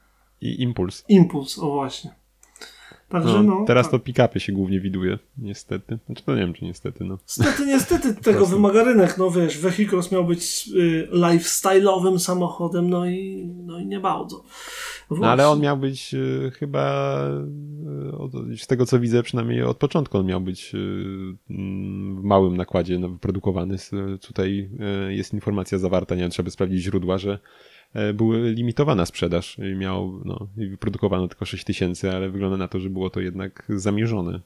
I 0.41 0.63
impuls. 0.63 1.05
Impuls, 1.09 1.59
o 1.59 1.71
właśnie. 1.71 2.20
Także 3.11 3.43
no, 3.43 3.59
no 3.61 3.65
teraz 3.67 3.91
tak. 3.91 4.03
to 4.03 4.11
pick-upy 4.11 4.39
się 4.39 4.53
głównie 4.53 4.81
widuje, 4.81 5.19
niestety. 5.39 5.99
Znaczy 6.07 6.25
to 6.25 6.35
nie 6.35 6.41
wiem, 6.41 6.53
czy 6.53 6.65
niestety, 6.65 7.05
no. 7.05 7.19
Niestety, 7.39 7.67
niestety 7.67 8.15
tego 8.15 8.47
wymaga 8.47 8.85
rynek, 8.85 9.19
no 9.19 9.31
wiesz, 9.31 9.59
Vehicles 9.59 10.13
miał 10.13 10.25
być 10.25 10.71
y, 10.77 11.09
lifestyle'owym 11.13 12.19
samochodem, 12.19 12.91
no 12.91 13.07
i, 13.07 13.51
no 13.67 13.79
i 13.79 13.87
nie 13.87 14.01
bardzo. 14.01 14.45
No, 15.11 15.27
ale 15.27 15.49
on 15.49 15.61
miał 15.61 15.77
być 15.77 16.15
y, 16.15 16.53
chyba, 16.59 17.17
y, 18.53 18.57
z 18.57 18.67
tego 18.67 18.87
co 18.87 19.01
widzę, 19.01 19.23
przynajmniej 19.23 19.63
od 19.63 19.77
początku 19.77 20.19
on 20.19 20.27
miał 20.27 20.41
być 20.41 20.75
y, 20.75 20.79
w 22.19 22.23
małym 22.23 22.57
nakładzie 22.57 22.99
no, 22.99 23.09
wyprodukowany. 23.09 23.77
Tutaj 24.21 24.71
y, 25.09 25.15
jest 25.15 25.35
informacja 25.35 25.79
zawarta, 25.79 26.15
nie 26.15 26.21
wiem, 26.21 26.31
trzeba 26.31 26.51
sprawdzić 26.51 26.83
źródła, 26.83 27.19
że 27.19 27.39
była 28.15 28.37
limitowana 28.37 29.07
sprzedaż 29.07 29.59
i 29.59 29.77
miał, 29.77 30.23
no, 30.25 30.49
wyprodukowano 30.57 31.29
tylko 31.29 31.45
6 31.45 31.65
tysięcy, 31.65 32.11
ale 32.11 32.31
wygląda 32.31 32.57
na 32.57 32.69
to, 32.69 32.81
że 32.81 32.91
było 32.91 33.11
to 33.11 33.21
jednak 33.21 33.67
zamierzone. 33.69 34.41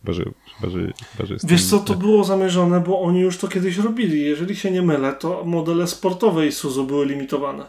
Chyba, 0.00 0.12
że, 0.12 0.24
chyba, 0.60 0.72
że, 0.72 0.92
chyba, 1.16 1.26
że 1.26 1.36
Wiesz 1.44 1.66
co, 1.66 1.78
to 1.78 1.94
było 1.94 2.24
zamierzone, 2.24 2.80
bo 2.80 3.00
oni 3.00 3.20
już 3.20 3.38
to 3.38 3.48
kiedyś 3.48 3.76
robili. 3.76 4.20
Jeżeli 4.20 4.56
się 4.56 4.70
nie 4.70 4.82
mylę, 4.82 5.12
to 5.12 5.44
modele 5.44 5.86
sportowe 5.86 6.46
Isuzu 6.46 6.84
były 6.84 7.06
limitowane. 7.06 7.64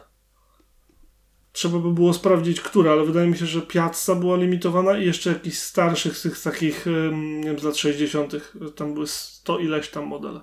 Trzeba 1.52 1.80
by 1.80 1.94
było 1.94 2.14
sprawdzić, 2.14 2.62
które, 2.62 2.92
ale 2.92 3.06
wydaje 3.06 3.28
mi 3.28 3.38
się, 3.38 3.46
że 3.46 3.62
Piazza 3.62 4.16
była 4.16 4.38
limitowana 4.38 4.98
i 4.98 5.06
jeszcze 5.06 5.30
jakiś 5.30 5.60
starszych 5.60 6.18
z 6.18 6.22
tych 6.22 6.42
takich, 6.42 6.86
nie 7.12 7.44
wiem, 7.44 7.60
z 7.60 7.64
lat 7.64 7.78
60. 7.78 8.34
Tam 8.76 8.94
były 8.94 9.08
100 9.08 9.60
ileś 9.60 9.90
tam 9.90 10.06
modele. 10.06 10.42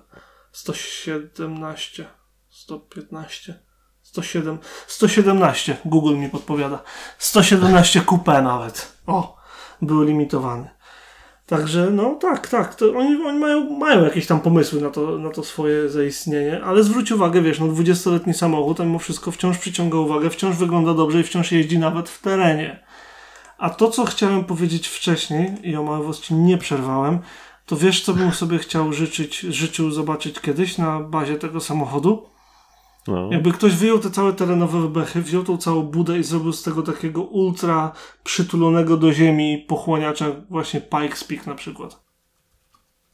117, 0.51 2.05
115. 2.49 3.59
107, 4.11 4.57
117, 4.87 5.77
Google 5.85 6.15
mi 6.15 6.29
podpowiada. 6.29 6.83
117 7.17 8.01
coupé 8.01 8.43
nawet. 8.43 8.93
O, 9.07 9.37
były 9.81 10.05
limitowane. 10.05 10.69
Także, 11.47 11.89
no 11.91 12.15
tak, 12.15 12.47
tak. 12.47 12.75
To 12.75 12.85
oni 12.97 13.25
oni 13.25 13.39
mają, 13.39 13.69
mają 13.69 14.03
jakieś 14.03 14.27
tam 14.27 14.39
pomysły 14.39 14.81
na 14.81 14.89
to, 14.89 15.17
na 15.17 15.29
to 15.29 15.43
swoje 15.43 15.89
zaistnienie, 15.89 16.63
ale 16.63 16.83
zwróć 16.83 17.11
uwagę, 17.11 17.41
wiesz, 17.41 17.59
no 17.59 17.67
20-letni 17.67 18.33
samochód, 18.33 18.79
a 18.79 18.83
mimo 18.83 18.99
wszystko 18.99 19.31
wciąż 19.31 19.57
przyciąga 19.57 19.97
uwagę, 19.97 20.29
wciąż 20.29 20.55
wygląda 20.55 20.93
dobrze 20.93 21.19
i 21.19 21.23
wciąż 21.23 21.51
jeździ 21.51 21.79
nawet 21.79 22.09
w 22.09 22.21
terenie. 22.21 22.83
A 23.57 23.69
to, 23.69 23.89
co 23.89 24.05
chciałem 24.05 24.43
powiedzieć 24.43 24.87
wcześniej, 24.87 25.69
i 25.69 25.75
o 25.75 25.83
małe 25.83 26.11
nie 26.31 26.57
przerwałem, 26.57 27.19
to 27.65 27.75
wiesz, 27.75 28.03
co 28.03 28.13
bym 28.13 28.31
sobie 28.31 28.57
chciał 28.57 28.93
życzyć, 28.93 29.39
życzył 29.39 29.91
zobaczyć 29.91 30.39
kiedyś 30.39 30.77
na 30.77 30.99
bazie 30.99 31.35
tego 31.35 31.61
samochodu? 31.61 32.31
No. 33.07 33.31
Jakby 33.31 33.51
ktoś 33.51 33.75
wyjął 33.75 33.99
te 33.99 34.11
całe 34.11 34.33
terenowe 34.33 34.81
wybechy, 34.81 35.21
wziął 35.21 35.43
tą 35.43 35.57
całą 35.57 35.81
budę 35.81 36.19
i 36.19 36.23
zrobił 36.23 36.53
z 36.53 36.63
tego 36.63 36.83
takiego 36.83 37.21
ultra 37.21 37.91
przytulonego 38.23 38.97
do 38.97 39.13
ziemi 39.13 39.65
pochłaniacza 39.67 40.25
właśnie 40.49 40.81
Pikes 40.81 41.23
Peak 41.23 41.47
na 41.47 41.55
przykład. 41.55 42.03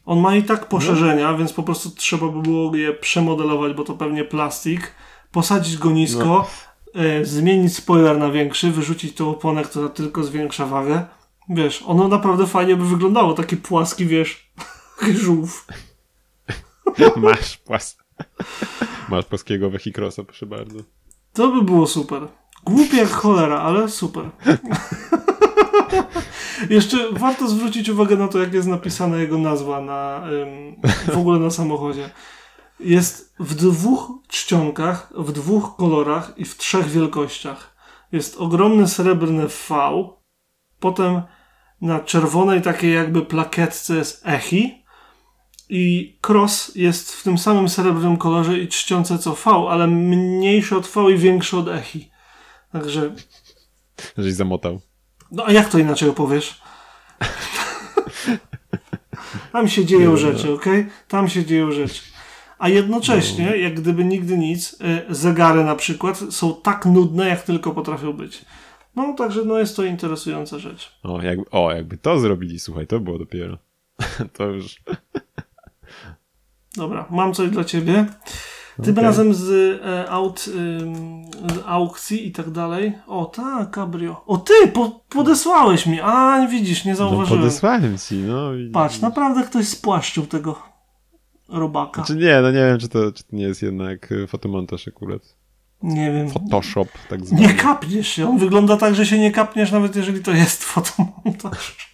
On 0.05 0.19
ma 0.19 0.35
i 0.35 0.43
tak 0.43 0.65
poszerzenia, 0.65 1.31
no. 1.31 1.37
więc 1.37 1.53
po 1.53 1.63
prostu 1.63 1.89
trzeba 1.89 2.27
by 2.27 2.41
było 2.41 2.75
je 2.75 2.93
przemodelować, 2.93 3.73
bo 3.73 3.83
to 3.83 3.93
pewnie 3.93 4.23
plastik, 4.23 4.91
posadzić 5.31 5.77
go 5.77 5.91
nisko, 5.91 6.47
no. 6.95 7.01
e, 7.01 7.25
zmienić 7.25 7.75
spoiler 7.75 8.17
na 8.17 8.31
większy, 8.31 8.71
wyrzucić 8.71 9.15
tą 9.15 9.29
oponę, 9.29 9.63
która 9.63 9.89
tylko 9.89 10.23
zwiększa 10.23 10.65
wagę. 10.65 11.05
Wiesz, 11.49 11.83
ono 11.87 12.07
naprawdę 12.07 12.47
fajnie 12.47 12.75
by 12.75 12.85
wyglądało, 12.85 13.33
taki 13.33 13.57
płaski, 13.57 14.05
wiesz, 14.05 14.51
żółw. 15.23 15.67
Masz 17.15 17.57
płaski. 17.57 18.06
Masz 19.09 19.25
polskiego 19.25 19.69
Wehikrosa, 19.69 20.23
proszę 20.23 20.45
bardzo. 20.45 20.79
To 21.33 21.47
by 21.47 21.61
było 21.61 21.87
super. 21.87 22.27
Głupie 22.63 22.97
jak 22.97 23.09
cholera, 23.09 23.59
ale 23.59 23.89
super. 23.89 24.29
Jeszcze 26.69 27.11
warto 27.11 27.47
zwrócić 27.47 27.89
uwagę 27.89 28.15
na 28.15 28.27
to, 28.27 28.39
jak 28.39 28.53
jest 28.53 28.67
napisana 28.67 29.17
jego 29.17 29.37
nazwa 29.37 29.81
na, 29.81 30.23
w 31.13 31.17
ogóle 31.17 31.39
na 31.39 31.49
samochodzie. 31.49 32.09
Jest 32.79 33.35
w 33.39 33.55
dwóch 33.55 34.11
czcionkach, 34.27 35.13
w 35.15 35.31
dwóch 35.31 35.75
kolorach 35.75 36.33
i 36.37 36.45
w 36.45 36.57
trzech 36.57 36.87
wielkościach. 36.87 37.75
Jest 38.11 38.37
ogromny 38.37 38.87
srebrny 38.87 39.47
V, 39.47 39.73
potem 40.79 41.21
na 41.81 41.99
czerwonej 41.99 42.61
takiej 42.61 42.93
jakby 42.93 43.21
plakietce 43.21 43.95
jest 43.95 44.27
Echi, 44.27 44.85
i 45.69 46.15
cross 46.27 46.75
jest 46.75 47.13
w 47.13 47.23
tym 47.23 47.37
samym 47.37 47.69
srebrnym 47.69 48.17
kolorze 48.17 48.59
i 48.59 48.67
czciące 48.67 49.19
co 49.19 49.33
V, 49.33 49.51
ale 49.69 49.87
mniejszy 49.87 50.75
od 50.75 50.87
V 50.87 51.11
i 51.11 51.17
większy 51.17 51.57
od 51.57 51.67
echi. 51.67 52.11
Także... 52.71 53.15
Żeś 54.17 54.33
zamotał. 54.33 54.81
No 55.31 55.45
a 55.45 55.51
jak 55.51 55.69
to 55.69 55.79
inaczej 55.79 56.09
opowiesz? 56.09 56.61
Tam 59.51 59.67
się 59.67 59.85
dzieją 59.85 60.11
Nie 60.11 60.17
rzeczy, 60.17 60.53
ok? 60.53 60.65
Tam 61.07 61.29
się 61.29 61.45
dzieją 61.45 61.71
rzeczy. 61.71 62.01
A 62.59 62.69
jednocześnie, 62.69 63.45
no. 63.45 63.55
jak 63.55 63.73
gdyby 63.73 64.05
nigdy 64.05 64.37
nic, 64.37 64.73
y, 65.09 65.15
zegary 65.15 65.63
na 65.63 65.75
przykład 65.75 66.19
są 66.29 66.55
tak 66.55 66.85
nudne, 66.85 67.27
jak 67.27 67.43
tylko 67.43 67.71
potrafią 67.71 68.13
być. 68.13 68.45
No, 68.95 69.13
także 69.13 69.45
no 69.45 69.59
jest 69.59 69.75
to 69.75 69.83
interesująca 69.83 70.59
rzecz. 70.59 70.99
O, 71.03 71.21
jakby, 71.21 71.49
o, 71.51 71.71
jakby 71.71 71.97
to 71.97 72.19
zrobili, 72.19 72.59
słuchaj, 72.59 72.87
to 72.87 72.99
było 72.99 73.17
dopiero. 73.17 73.57
to 74.37 74.45
już... 74.45 74.81
Dobra, 76.77 77.05
mam 77.09 77.33
coś 77.33 77.49
dla 77.49 77.63
ciebie. 77.63 78.05
Tym 78.83 78.93
okay. 78.93 79.03
razem 79.03 79.33
z 79.33 79.49
e, 79.85 80.09
aut, 80.09 80.45
y, 80.47 80.51
z 81.53 81.63
aukcji 81.65 82.27
i 82.27 82.31
tak 82.31 82.49
dalej. 82.49 82.93
O 83.07 83.25
tak, 83.25 83.75
cabrio. 83.75 84.23
O 84.25 84.37
ty, 84.37 84.53
po, 84.73 85.01
podesłałeś 85.09 85.85
mi. 85.85 85.99
A, 86.01 86.47
widzisz, 86.51 86.85
nie 86.85 86.91
no, 86.91 86.97
zauważyłem. 86.97 87.39
No, 87.39 87.45
podesłałem 87.45 87.97
ci, 87.97 88.15
no. 88.15 88.49
Patrz, 88.73 88.99
naprawdę 88.99 89.43
ktoś 89.43 89.67
spłaszczył 89.67 90.25
tego 90.25 90.59
robaka. 91.49 92.05
Znaczy 92.05 92.15
nie, 92.15 92.41
no 92.41 92.51
nie 92.51 92.59
wiem, 92.59 92.79
czy 92.79 92.89
to, 92.89 93.11
czy 93.11 93.23
to 93.23 93.35
nie 93.35 93.43
jest 93.43 93.61
jednak 93.61 94.11
e, 94.11 94.27
fotomontaż 94.27 94.87
akurat. 94.87 95.21
Nie 95.83 96.11
wiem. 96.11 96.29
Photoshop, 96.29 96.87
tak 97.09 97.25
zwany. 97.25 97.41
Nie 97.41 97.53
kapniesz 97.53 98.07
się. 98.07 98.29
On 98.29 98.37
wygląda 98.37 98.77
tak, 98.77 98.95
że 98.95 99.05
się 99.05 99.19
nie 99.19 99.31
kapniesz, 99.31 99.71
nawet 99.71 99.95
jeżeli 99.95 100.23
to 100.23 100.31
jest 100.31 100.63
fotomontaż. 100.63 101.87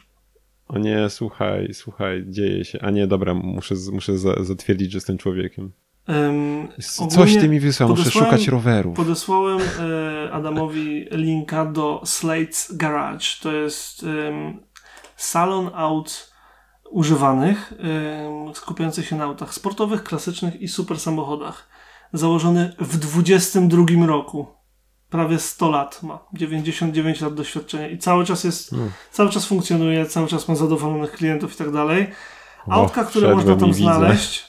O 0.76 0.78
nie, 0.78 1.10
słuchaj, 1.10 1.74
słuchaj, 1.74 2.26
dzieje 2.28 2.66
się. 2.66 2.80
A 2.82 2.90
nie, 2.90 3.08
dobra, 3.08 3.34
muszę, 3.34 3.76
muszę 3.92 4.18
za, 4.18 4.44
zatwierdzić, 4.44 4.92
że 4.92 4.98
jestem 4.98 5.18
człowiekiem. 5.18 5.72
Um, 6.08 6.68
Coś 7.10 7.38
ty 7.38 7.50
mi 7.50 7.60
wysłał, 7.60 7.90
muszę 7.90 8.12
szukać 8.12 8.48
rowerów. 8.48 8.98
Podesłałem 8.98 9.60
e, 9.80 10.32
Adamowi 10.32 11.08
linka 11.12 11.66
do 11.66 12.02
Slate's 12.06 12.78
Garage. 12.78 13.26
To 13.42 13.52
jest 13.52 14.06
salon 15.16 15.70
aut 15.74 16.34
używanych, 16.92 17.74
skupiający 18.54 19.04
się 19.04 19.16
na 19.16 19.24
autach 19.24 19.54
sportowych, 19.54 20.04
klasycznych 20.04 20.62
i 20.62 20.68
super 20.68 21.00
samochodach. 21.00 21.70
Założony 22.14 22.74
w 22.80 22.98
22 22.98 24.06
roku 24.06 24.48
prawie 25.14 25.40
100 25.40 25.70
lat 25.70 26.04
ma, 26.04 26.20
99 26.34 27.22
lat 27.22 27.34
doświadczenia 27.34 27.88
i 27.90 27.98
cały 27.98 28.26
czas 28.26 28.44
jest, 28.44 28.70
hmm. 28.70 28.92
cały 29.12 29.30
czas 29.30 29.46
funkcjonuje, 29.46 30.06
cały 30.06 30.28
czas 30.28 30.48
ma 30.48 30.56
zadowolonych 30.56 31.12
klientów 31.12 31.54
i 31.54 31.58
tak 31.58 31.72
dalej. 31.72 32.08
Autka, 32.68 33.04
które 33.04 33.36
można 33.36 33.56
tam 33.56 33.74
znaleźć, 33.74 34.46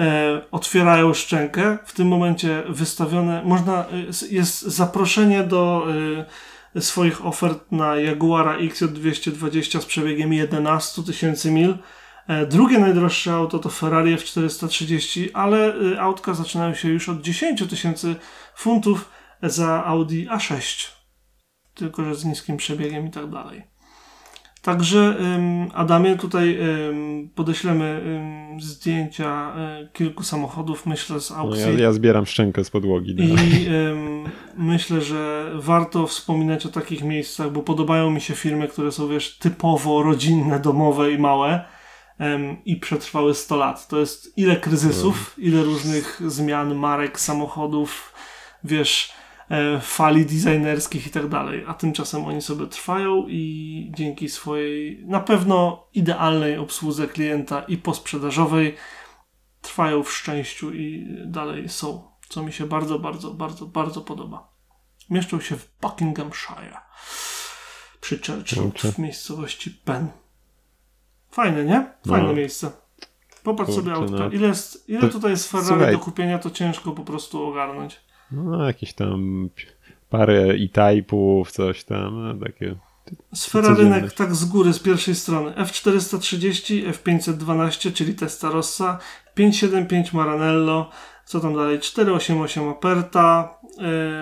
e, 0.00 0.40
otwierają 0.50 1.14
szczękę. 1.14 1.78
W 1.84 1.92
tym 1.92 2.08
momencie 2.08 2.62
wystawione, 2.68 3.42
można, 3.44 3.84
e, 3.84 3.86
jest 4.30 4.62
zaproszenie 4.62 5.44
do 5.44 5.86
e, 6.76 6.80
swoich 6.80 7.26
ofert 7.26 7.72
na 7.72 7.96
Jaguara 7.96 8.58
XJ220 8.58 9.80
z 9.80 9.86
przebiegiem 9.86 10.32
11 10.32 11.02
tysięcy 11.02 11.50
mil. 11.50 11.78
E, 12.28 12.46
drugie 12.46 12.78
najdroższe 12.78 13.32
auto 13.32 13.58
to 13.58 13.68
Ferrari 13.68 14.16
F430, 14.16 15.28
ale 15.34 15.74
e, 15.74 16.00
autka 16.00 16.34
zaczynają 16.34 16.74
się 16.74 16.88
już 16.88 17.08
od 17.08 17.20
10 17.20 17.68
tysięcy 17.70 18.14
funtów 18.54 19.10
za 19.42 19.84
Audi 19.84 20.26
A6, 20.26 20.90
tylko 21.74 22.04
że 22.04 22.14
z 22.14 22.24
niskim 22.24 22.56
przebiegiem 22.56 23.06
i 23.06 23.10
tak 23.10 23.30
dalej. 23.30 23.62
Także 24.62 25.16
Adamie, 25.74 26.16
tutaj 26.16 26.58
podeślemy 27.34 28.02
zdjęcia 28.60 29.54
e, 29.56 29.88
kilku 29.92 30.22
samochodów, 30.22 30.86
myślę, 30.86 31.20
z 31.20 31.32
aukcji. 31.32 31.64
No 31.64 31.72
ja, 31.72 31.78
ja, 31.78 31.92
zbieram 31.92 32.26
szczękę 32.26 32.64
z 32.64 32.70
podłogi. 32.70 33.16
I 33.20 33.36
myślę, 34.56 35.00
że 35.00 35.50
warto 35.54 36.06
wspominać 36.06 36.66
o 36.66 36.68
takich 36.68 37.02
miejscach, 37.02 37.52
bo 37.52 37.62
podobają 37.62 38.10
mi 38.10 38.20
się 38.20 38.34
firmy, 38.34 38.68
które 38.68 38.92
są, 38.92 39.08
wiesz, 39.08 39.38
typowo 39.38 40.02
rodzinne, 40.02 40.60
domowe 40.60 41.12
i 41.12 41.18
małe 41.18 41.64
i 42.64 42.76
przetrwały 42.76 43.34
100 43.34 43.56
lat. 43.56 43.88
To 43.88 44.00
jest 44.00 44.38
ile 44.38 44.56
kryzysów, 44.56 45.34
no. 45.38 45.44
ile 45.44 45.62
różnych 45.62 46.22
zmian, 46.26 46.74
marek, 46.74 47.20
samochodów, 47.20 48.14
wiesz 48.64 49.12
fali 49.80 50.26
designerskich 50.26 51.06
i 51.06 51.10
tak 51.10 51.28
dalej, 51.28 51.64
a 51.66 51.74
tymczasem 51.74 52.24
oni 52.24 52.42
sobie 52.42 52.66
trwają 52.66 53.26
i 53.28 53.92
dzięki 53.96 54.28
swojej 54.28 55.06
na 55.06 55.20
pewno 55.20 55.86
idealnej 55.94 56.58
obsłudze 56.58 57.08
klienta 57.08 57.62
i 57.62 57.76
posprzedażowej 57.76 58.76
trwają 59.60 60.02
w 60.02 60.12
szczęściu 60.12 60.72
i 60.72 61.06
dalej 61.26 61.68
są, 61.68 62.02
co 62.28 62.42
mi 62.42 62.52
się 62.52 62.66
bardzo, 62.66 62.98
bardzo, 62.98 63.30
bardzo, 63.30 63.66
bardzo 63.66 64.00
podoba. 64.00 64.52
Mieszczą 65.10 65.40
się 65.40 65.56
w 65.56 65.68
Buckinghamshire 65.80 66.76
przy 68.00 68.18
Churchill 68.18 68.92
w 68.92 68.98
miejscowości 68.98 69.70
Penn. 69.70 70.08
Fajne, 71.30 71.64
nie? 71.64 71.92
Fajne 72.08 72.28
no. 72.28 72.34
miejsce. 72.34 72.70
Popatrz 73.42 73.70
Kurczę, 73.70 73.82
sobie 73.82 73.94
autka. 73.94 74.18
No. 74.18 74.30
Ile, 74.30 74.48
jest, 74.48 74.88
ile 74.88 75.08
tutaj 75.08 75.30
jest 75.30 75.50
Ferrari 75.50 75.68
Słuchaj. 75.68 75.92
do 75.92 75.98
kupienia, 75.98 76.38
to 76.38 76.50
ciężko 76.50 76.92
po 76.92 77.04
prostu 77.04 77.44
ogarnąć. 77.44 78.00
No, 78.32 78.66
jakieś 78.66 78.92
tam 78.92 79.48
parę 80.10 80.42
e-type'ów, 80.42 81.50
coś 81.50 81.84
tam, 81.84 82.22
no, 82.22 82.44
takie... 82.44 82.74
Sfera 83.34 83.74
rynek 83.74 84.12
tak 84.12 84.34
z 84.34 84.44
góry, 84.44 84.72
z 84.72 84.78
pierwszej 84.78 85.14
strony. 85.14 85.50
F430, 85.50 86.92
F512, 86.92 87.92
czyli 87.92 88.14
Testa 88.14 88.50
Rossa, 88.50 88.98
575 89.34 90.12
Maranello, 90.12 90.90
co 91.24 91.40
tam 91.40 91.54
dalej? 91.54 91.80
488 91.80 92.68
Aperta, 92.68 93.58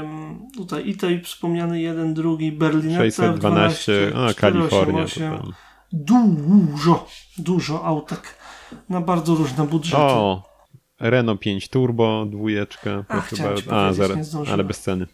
ym, 0.02 0.38
tutaj 0.56 0.90
e-type 0.90 1.24
wspomniany, 1.24 1.80
jeden, 1.80 2.14
drugi, 2.14 2.52
Berlinetta 2.52 3.04
612, 3.04 3.92
F12, 3.92 4.30
a 4.30 4.34
Kalifornia. 4.34 5.42
Dużo, 5.92 7.06
dużo 7.38 7.84
autek 7.84 8.34
na 8.88 9.00
bardzo 9.00 9.34
różne 9.34 9.66
budżety. 9.66 10.02
O, 10.02 10.49
Renault 11.00 11.40
5 11.40 11.68
Turbo, 11.68 12.26
dwójeczka. 12.26 13.04
A, 13.08 13.20
chyba... 13.20 13.50
A 13.70 13.92
zaraz, 13.92 14.36
ale 14.52 14.64
bez 14.64 14.80
ceny. 14.80 15.06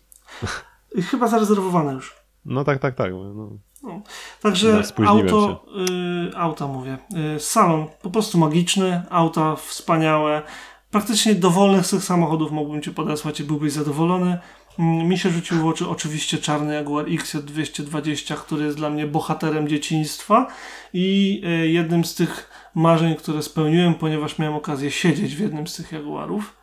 Chyba 1.10 1.28
zarezerwowane 1.28 1.92
już. 1.92 2.16
No 2.44 2.64
tak, 2.64 2.78
tak, 2.78 2.94
tak. 2.94 3.12
No. 3.12 3.50
No. 3.82 4.02
Także 4.42 4.82
no, 4.98 5.08
auto, 5.10 5.64
y, 6.30 6.36
auta 6.36 6.66
mówię. 6.66 6.98
Y, 7.36 7.40
salon 7.40 7.86
po 8.02 8.10
prostu 8.10 8.38
magiczny, 8.38 9.02
auta 9.10 9.56
wspaniałe. 9.56 10.42
Praktycznie 10.90 11.34
dowolnych 11.34 11.86
z 11.86 11.90
tych 11.90 12.04
samochodów 12.04 12.52
mógłbym 12.52 12.82
Ci 12.82 12.90
podesłać 12.90 13.40
i 13.40 13.44
byłbyś 13.44 13.72
zadowolony. 13.72 14.38
Mm, 14.78 15.08
mi 15.08 15.18
się 15.18 15.30
rzucił 15.30 15.60
w 15.60 15.66
oczy 15.66 15.88
oczywiście 15.88 16.38
czarny 16.38 16.74
Jaguar 16.74 17.06
XJ220, 17.06 18.36
który 18.36 18.64
jest 18.64 18.76
dla 18.76 18.90
mnie 18.90 19.06
bohaterem 19.06 19.68
dzieciństwa 19.68 20.46
i 20.92 21.42
y, 21.44 21.68
jednym 21.68 22.04
z 22.04 22.14
tych 22.14 22.50
marzeń, 22.76 23.14
które 23.14 23.42
spełniłem, 23.42 23.94
ponieważ 23.94 24.38
miałem 24.38 24.54
okazję 24.54 24.90
siedzieć 24.90 25.36
w 25.36 25.40
jednym 25.40 25.66
z 25.66 25.76
tych 25.76 25.92
Jaguarów. 25.92 26.56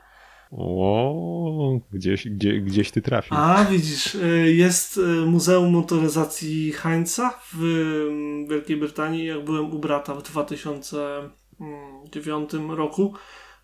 O, 0.52 1.80
gdzieś, 1.92 2.28
gdzie, 2.28 2.62
gdzieś 2.62 2.92
ty 2.92 3.02
trafił. 3.02 3.38
A, 3.38 3.66
widzisz, 3.66 4.16
y, 4.16 4.54
jest 4.56 4.98
y, 4.98 5.02
Muzeum 5.26 5.72
Motoryzacji 5.72 6.72
Heinza 6.72 7.40
w 7.54 7.64
mm, 7.64 8.48
Wielkiej 8.48 8.78
Brytanii. 8.78 9.26
Jak 9.26 9.44
byłem 9.44 9.74
u 9.74 9.80
brata 9.80 10.16
w 10.16 10.24
2009 10.24 12.50
roku, 12.70 13.14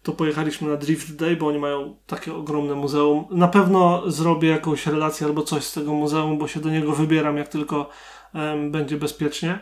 to 0.03 0.11
pojechaliśmy 0.11 0.69
na 0.69 0.77
Drift 0.77 1.15
Day, 1.15 1.35
bo 1.35 1.47
oni 1.47 1.59
mają 1.59 1.95
takie 2.07 2.33
ogromne 2.33 2.75
muzeum. 2.75 3.25
Na 3.31 3.47
pewno 3.47 4.11
zrobię 4.11 4.49
jakąś 4.49 4.87
relację 4.87 5.27
albo 5.27 5.43
coś 5.43 5.63
z 5.63 5.73
tego 5.73 5.93
muzeum, 5.93 6.37
bo 6.37 6.47
się 6.47 6.59
do 6.59 6.69
niego 6.69 6.91
wybieram, 6.91 7.37
jak 7.37 7.47
tylko 7.47 7.89
będzie 8.71 8.97
bezpiecznie. 8.97 9.59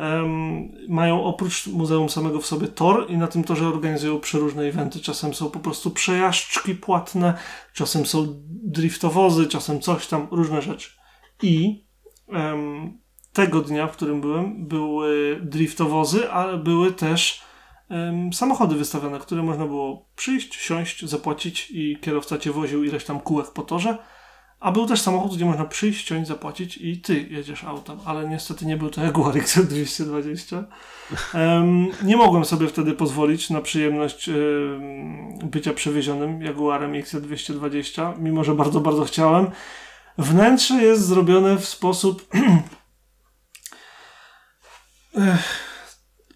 Um, 0.00 0.72
mają 0.88 1.24
oprócz 1.24 1.66
muzeum 1.66 2.08
samego 2.08 2.40
w 2.40 2.46
sobie 2.46 2.68
tor 2.68 3.10
i 3.10 3.16
na 3.16 3.26
tym 3.26 3.44
torze 3.44 3.68
organizują 3.68 4.20
przeróżne 4.20 4.62
eventy. 4.62 5.00
Czasem 5.00 5.34
są 5.34 5.50
po 5.50 5.58
prostu 5.58 5.90
przejażdżki 5.90 6.74
płatne, 6.74 7.34
czasem 7.72 8.06
są 8.06 8.26
driftowozy, 8.48 9.46
czasem 9.46 9.80
coś 9.80 10.06
tam, 10.06 10.28
różne 10.30 10.62
rzeczy. 10.62 10.90
I 11.42 11.84
um, 12.28 12.98
tego 13.32 13.60
dnia, 13.60 13.86
w 13.86 13.92
którym 13.92 14.20
byłem, 14.20 14.66
były 14.66 15.40
driftowozy, 15.42 16.30
ale 16.30 16.58
były 16.58 16.92
też 16.92 17.42
samochody 18.32 18.74
wystawione, 18.74 19.18
które 19.18 19.42
można 19.42 19.66
było 19.66 20.08
przyjść, 20.16 20.54
siąść, 20.54 21.04
zapłacić 21.04 21.70
i 21.70 21.98
kierowca 22.00 22.38
cię 22.38 22.52
woził 22.52 22.84
ileś 22.84 23.04
tam 23.04 23.20
kółek 23.20 23.46
po 23.52 23.62
torze 23.62 23.98
a 24.60 24.72
był 24.72 24.86
też 24.86 25.00
samochód, 25.00 25.36
gdzie 25.36 25.44
można 25.44 25.64
przyjść, 25.64 26.06
ciąć, 26.06 26.28
zapłacić 26.28 26.76
i 26.76 27.00
ty 27.00 27.22
jedziesz 27.30 27.64
autem, 27.64 27.98
ale 28.04 28.28
niestety 28.28 28.66
nie 28.66 28.76
był 28.76 28.90
to 28.90 29.04
Jaguar 29.04 29.34
XC220. 29.34 30.64
Um, 31.34 31.88
nie 32.02 32.16
mogłem 32.16 32.44
sobie 32.44 32.68
wtedy 32.68 32.92
pozwolić 32.92 33.50
na 33.50 33.60
przyjemność 33.60 34.28
um, 34.28 35.38
bycia 35.38 35.72
przewiezionym 35.72 36.42
Jaguarem 36.42 36.92
XC220, 36.92 38.18
mimo 38.18 38.44
że 38.44 38.54
bardzo, 38.54 38.80
bardzo 38.80 39.04
chciałem. 39.04 39.50
Wnętrze 40.18 40.74
jest 40.74 41.06
zrobione 41.06 41.56
w 41.58 41.68
sposób 41.68 42.28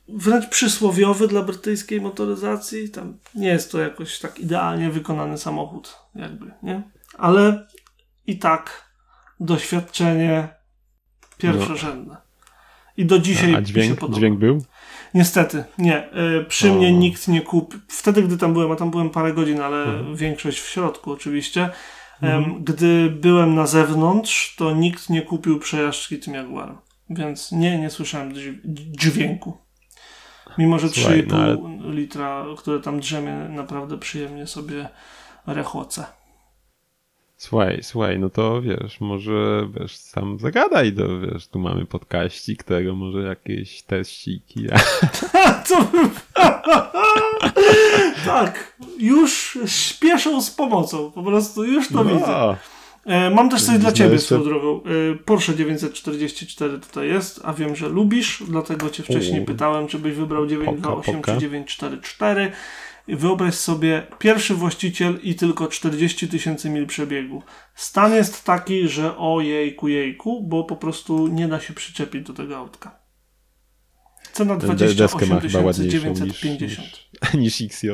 wręcz 0.09 0.47
przysłowiowy 0.47 1.29
dla 1.29 1.43
brytyjskiej 1.43 2.01
motoryzacji. 2.01 2.91
Tam 2.91 3.19
nie 3.35 3.49
jest 3.49 3.73
to 3.73 3.81
jakoś 3.81 4.19
tak 4.19 4.41
idealnie 4.41 4.91
wykonany 4.91 5.39
samochód, 5.39 5.97
jakby, 6.15 6.53
nie? 6.63 6.83
Ale 7.19 7.67
i 8.27 8.39
tak 8.39 8.91
doświadczenie 9.41 10.49
pierwszorzędne. 11.39 12.17
I 12.97 13.07
do 13.07 13.19
dzisiaj 13.19 13.55
A 13.55 13.63
dźwięk, 13.63 13.95
się 13.95 14.01
podoba. 14.01 14.19
dźwięk 14.19 14.39
był? 14.39 14.65
Niestety, 15.15 15.65
nie. 15.79 16.11
E, 16.11 16.45
przy 16.45 16.71
o. 16.71 16.75
mnie 16.75 16.93
nikt 16.93 17.29
nie 17.29 17.41
kupił. 17.41 17.81
Wtedy, 17.89 18.23
gdy 18.23 18.39
tam 18.39 18.53
byłem, 18.53 18.73
a 18.73 18.77
tam 18.77 18.91
byłem 18.91 19.11
parę 19.11 19.33
godzin, 19.33 19.61
ale 19.61 19.85
mhm. 19.85 20.17
większość 20.17 20.61
w 20.61 20.69
środku 20.69 21.13
oczywiście. 21.13 21.71
Mhm. 22.23 22.65
Gdy 22.65 23.11
byłem 23.11 23.55
na 23.55 23.67
zewnątrz, 23.67 24.57
to 24.57 24.73
nikt 24.73 25.11
nie 25.11 25.23
kupił 25.23 25.59
przejażdżki 25.59 26.19
tym 26.19 26.35
Jaguarem. 26.35 26.77
Więc 27.11 27.53
nie, 27.53 27.79
nie 27.79 27.91
słyszałem 27.91 28.33
dźwięku. 28.99 29.59
Mimo, 30.59 30.79
że 30.79 30.87
3,5 30.87 31.27
no 31.27 31.37
ale... 31.37 31.59
litra, 31.95 32.45
które 32.59 32.81
tam 32.81 33.01
drzemie, 33.01 33.33
naprawdę 33.33 33.99
przyjemnie 33.99 34.47
sobie 34.47 34.89
rechoce. 35.47 36.07
Słuchaj, 37.49 37.79
słuchaj, 37.83 38.19
no 38.19 38.31
to 38.31 38.63
wiesz, 38.63 39.01
może 39.01 39.69
wiesz, 39.81 39.97
sam 39.97 40.39
zagadaj, 40.39 40.93
do, 40.93 41.21
wiesz, 41.21 41.49
tu 41.49 41.59
mamy 41.59 41.87
podkaścik 41.87 42.63
tego, 42.63 42.95
może 42.95 43.29
jakieś 43.29 43.83
teściki. 43.83 44.67
to... 45.69 45.85
tak, 48.27 48.77
już 48.99 49.59
śpieszą 49.67 50.43
z 50.43 50.51
pomocą, 50.51 51.11
po 51.11 51.23
prostu 51.23 51.65
już 51.65 51.89
to 51.89 52.05
no. 52.05 52.05
widzę. 52.05 52.57
E, 53.07 53.31
mam 53.31 53.51
też 53.51 53.63
coś 53.63 53.79
dla 53.79 53.93
Ciebie 53.93 54.13
jeszcze... 54.13 54.27
swoją 54.27 54.45
drogą. 54.45 54.81
E, 55.13 55.15
Porsche 55.25 55.55
944 55.55 56.79
tutaj 56.79 57.09
jest, 57.09 57.41
a 57.45 57.53
wiem, 57.53 57.77
że 57.77 57.89
lubisz, 57.89 58.43
dlatego 58.49 58.91
Cię 58.91 59.03
wcześniej 59.03 59.41
U. 59.41 59.45
pytałem, 59.45 59.87
czy 59.87 59.99
byś 59.99 60.15
wybrał 60.15 60.47
928 60.47 61.23
czy 61.23 61.41
944. 61.41 62.53
Wyobraź 63.09 63.55
sobie, 63.55 64.07
pierwszy 64.19 64.55
właściciel 64.55 65.19
i 65.23 65.35
tylko 65.35 65.69
40 65.69 66.29
tysięcy 66.29 66.71
mil 66.71 66.87
przebiegu. 66.87 67.43
Stan 67.75 68.13
jest 68.13 68.45
taki, 68.45 68.89
że 68.89 69.17
o 69.17 69.41
jejku, 69.41 69.89
jejku, 69.89 70.43
bo 70.43 70.65
po 70.65 70.77
prostu 70.77 71.29
nie 71.29 71.49
da 71.49 71.61
się 71.61 71.75
przyczepić 71.75 72.27
do 72.27 72.33
tego 72.33 72.57
autka. 72.57 72.99
Cena 74.33 74.57
28 74.57 75.41
950. 75.41 76.61
Niż, 76.61 76.81
niż, 77.35 77.35
niż 77.61 77.61
XJ 77.61 77.89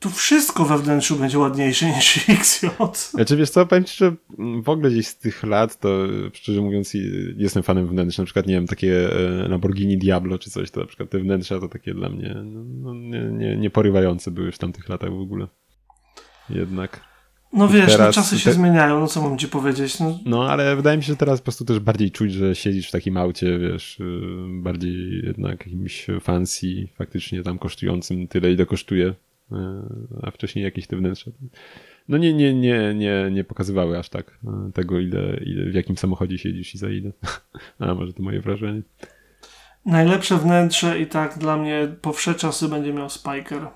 tu 0.00 0.10
wszystko 0.10 0.64
we 0.64 0.78
wnętrzu 0.78 1.16
będzie 1.16 1.38
ładniejsze 1.38 1.86
niż 1.86 2.18
XJ. 2.28 2.66
Znaczy 3.10 3.36
wiesz 3.36 3.50
co, 3.50 3.66
powiem 3.66 3.84
ci, 3.84 3.96
że 3.96 4.14
w 4.62 4.68
ogóle 4.68 4.90
gdzieś 4.90 5.06
z 5.06 5.18
tych 5.18 5.42
lat, 5.42 5.80
to 5.80 5.88
szczerze 6.32 6.60
mówiąc 6.60 6.92
jestem 7.36 7.62
fanem 7.62 7.86
wnętrz, 7.86 8.18
na 8.18 8.24
przykład 8.24 8.46
nie 8.46 8.54
wiem, 8.54 8.66
takie 8.66 9.10
e, 9.12 9.48
Lamborghini 9.48 9.98
Diablo 9.98 10.38
czy 10.38 10.50
coś, 10.50 10.70
to 10.70 10.80
na 10.80 10.86
przykład 10.86 11.10
te 11.10 11.18
wnętrza 11.18 11.60
to 11.60 11.68
takie 11.68 11.94
dla 11.94 12.08
mnie 12.08 12.34
no, 12.44 12.64
no, 12.64 12.94
nie, 12.94 13.20
nie, 13.20 13.56
nie 13.56 13.70
porywające 13.70 14.30
były 14.30 14.52
w 14.52 14.58
tamtych 14.58 14.88
latach 14.88 15.10
w 15.10 15.20
ogóle. 15.20 15.46
Jednak. 16.50 17.00
No 17.52 17.68
wiesz, 17.68 17.86
no 17.86 17.92
teraz, 17.92 18.16
no 18.16 18.22
czasy 18.22 18.38
się 18.38 18.50
te... 18.50 18.52
zmieniają, 18.52 19.00
no 19.00 19.06
co 19.06 19.22
mam 19.22 19.38
ci 19.38 19.48
powiedzieć. 19.48 20.00
No. 20.00 20.18
no. 20.24 20.50
ale 20.50 20.76
wydaje 20.76 20.96
mi 20.96 21.02
się, 21.02 21.12
że 21.12 21.16
teraz 21.16 21.40
po 21.40 21.44
prostu 21.44 21.64
też 21.64 21.78
bardziej 21.78 22.10
czuć, 22.10 22.32
że 22.32 22.54
siedzisz 22.54 22.88
w 22.88 22.92
takim 22.92 23.16
aucie, 23.16 23.58
wiesz, 23.58 24.00
y, 24.00 24.04
bardziej 24.62 25.22
jednak 25.26 25.66
jakimś 25.66 26.06
fancy, 26.20 26.66
faktycznie 26.94 27.42
tam 27.42 27.58
kosztującym 27.58 28.28
tyle, 28.28 28.52
ile 28.52 28.66
kosztuje 28.66 29.14
a 30.22 30.30
wcześniej 30.30 30.64
jakieś 30.64 30.86
te 30.86 30.96
wnętrze. 30.96 31.30
No 32.08 32.18
nie, 32.18 32.34
nie, 32.34 32.54
nie, 32.54 32.94
nie, 32.94 33.28
nie 33.32 33.44
pokazywały 33.44 33.98
aż 33.98 34.08
tak 34.08 34.38
e, 34.46 34.72
tego, 34.72 35.00
ile, 35.00 35.36
ile 35.46 35.70
w 35.70 35.74
jakim 35.74 35.96
samochodzie 35.96 36.38
siedzisz 36.38 36.74
i 36.74 36.78
za 36.78 36.90
ile. 36.90 37.12
A 37.78 37.94
może 37.94 38.12
to 38.12 38.22
moje 38.22 38.40
wrażenie. 38.40 38.82
Najlepsze 39.86 40.36
wnętrze 40.36 41.00
i 41.00 41.06
tak 41.06 41.38
dla 41.38 41.56
mnie 41.56 41.88
po 42.00 42.12
wsze 42.12 42.34
czasy 42.34 42.68
będzie 42.68 42.92
miał 42.92 43.10
Spiker. 43.10 43.68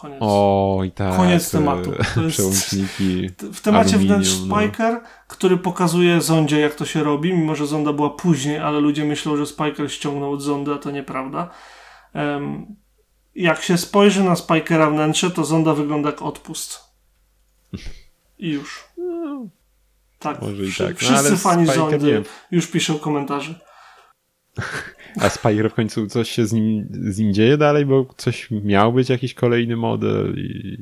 Koniec. 0.00 0.18
O, 0.20 0.82
i 0.86 0.90
tak. 0.90 1.16
Koniec 1.16 1.50
tematu. 1.50 1.92
To 2.14 2.22
jest 2.22 2.36
przełączniki. 2.36 3.30
W 3.58 3.60
temacie 3.60 3.98
wnętrz 3.98 4.30
Spiker, 4.30 4.92
no. 4.92 5.00
który 5.28 5.56
pokazuje 5.56 6.20
Zondzie, 6.20 6.60
jak 6.60 6.74
to 6.74 6.84
się 6.84 7.02
robi, 7.02 7.32
mimo 7.32 7.54
że 7.54 7.66
Zonda 7.66 7.92
była 7.92 8.10
później, 8.10 8.58
ale 8.58 8.80
ludzie 8.80 9.04
myślą, 9.04 9.36
że 9.36 9.46
Spiker 9.46 9.92
ściągnął 9.92 10.32
od 10.32 10.42
Zondy, 10.42 10.72
a 10.72 10.78
to 10.78 10.90
nieprawda. 10.90 11.50
Jak 13.34 13.62
się 13.62 13.78
spojrzy 13.78 14.24
na 14.24 14.36
Spikera 14.36 14.90
wnętrze, 14.90 15.30
to 15.30 15.44
Zonda 15.44 15.74
wygląda 15.74 16.08
jak 16.10 16.22
odpust. 16.22 16.80
I 18.38 18.50
już. 18.50 18.84
No, 18.98 19.46
tak. 20.18 20.42
Może 20.42 20.64
i 20.64 20.72
tak. 20.72 20.88
No, 20.88 20.94
wszyscy 20.94 21.36
fani 21.36 21.66
Spiker 21.66 21.90
Zondy 21.90 22.22
już 22.50 22.66
piszą 22.66 22.98
komentarze. 22.98 23.54
A 25.20 25.28
Spire 25.28 25.70
w 25.70 25.74
końcu 25.74 26.06
coś 26.06 26.30
się 26.30 26.46
z 26.46 26.52
nim, 26.52 26.88
z 26.90 27.18
nim 27.18 27.34
dzieje 27.34 27.56
dalej, 27.56 27.86
bo 27.86 28.06
coś 28.16 28.50
miał 28.50 28.92
być 28.92 29.08
jakiś 29.08 29.34
kolejny 29.34 29.76
model 29.76 30.34
i. 30.38 30.76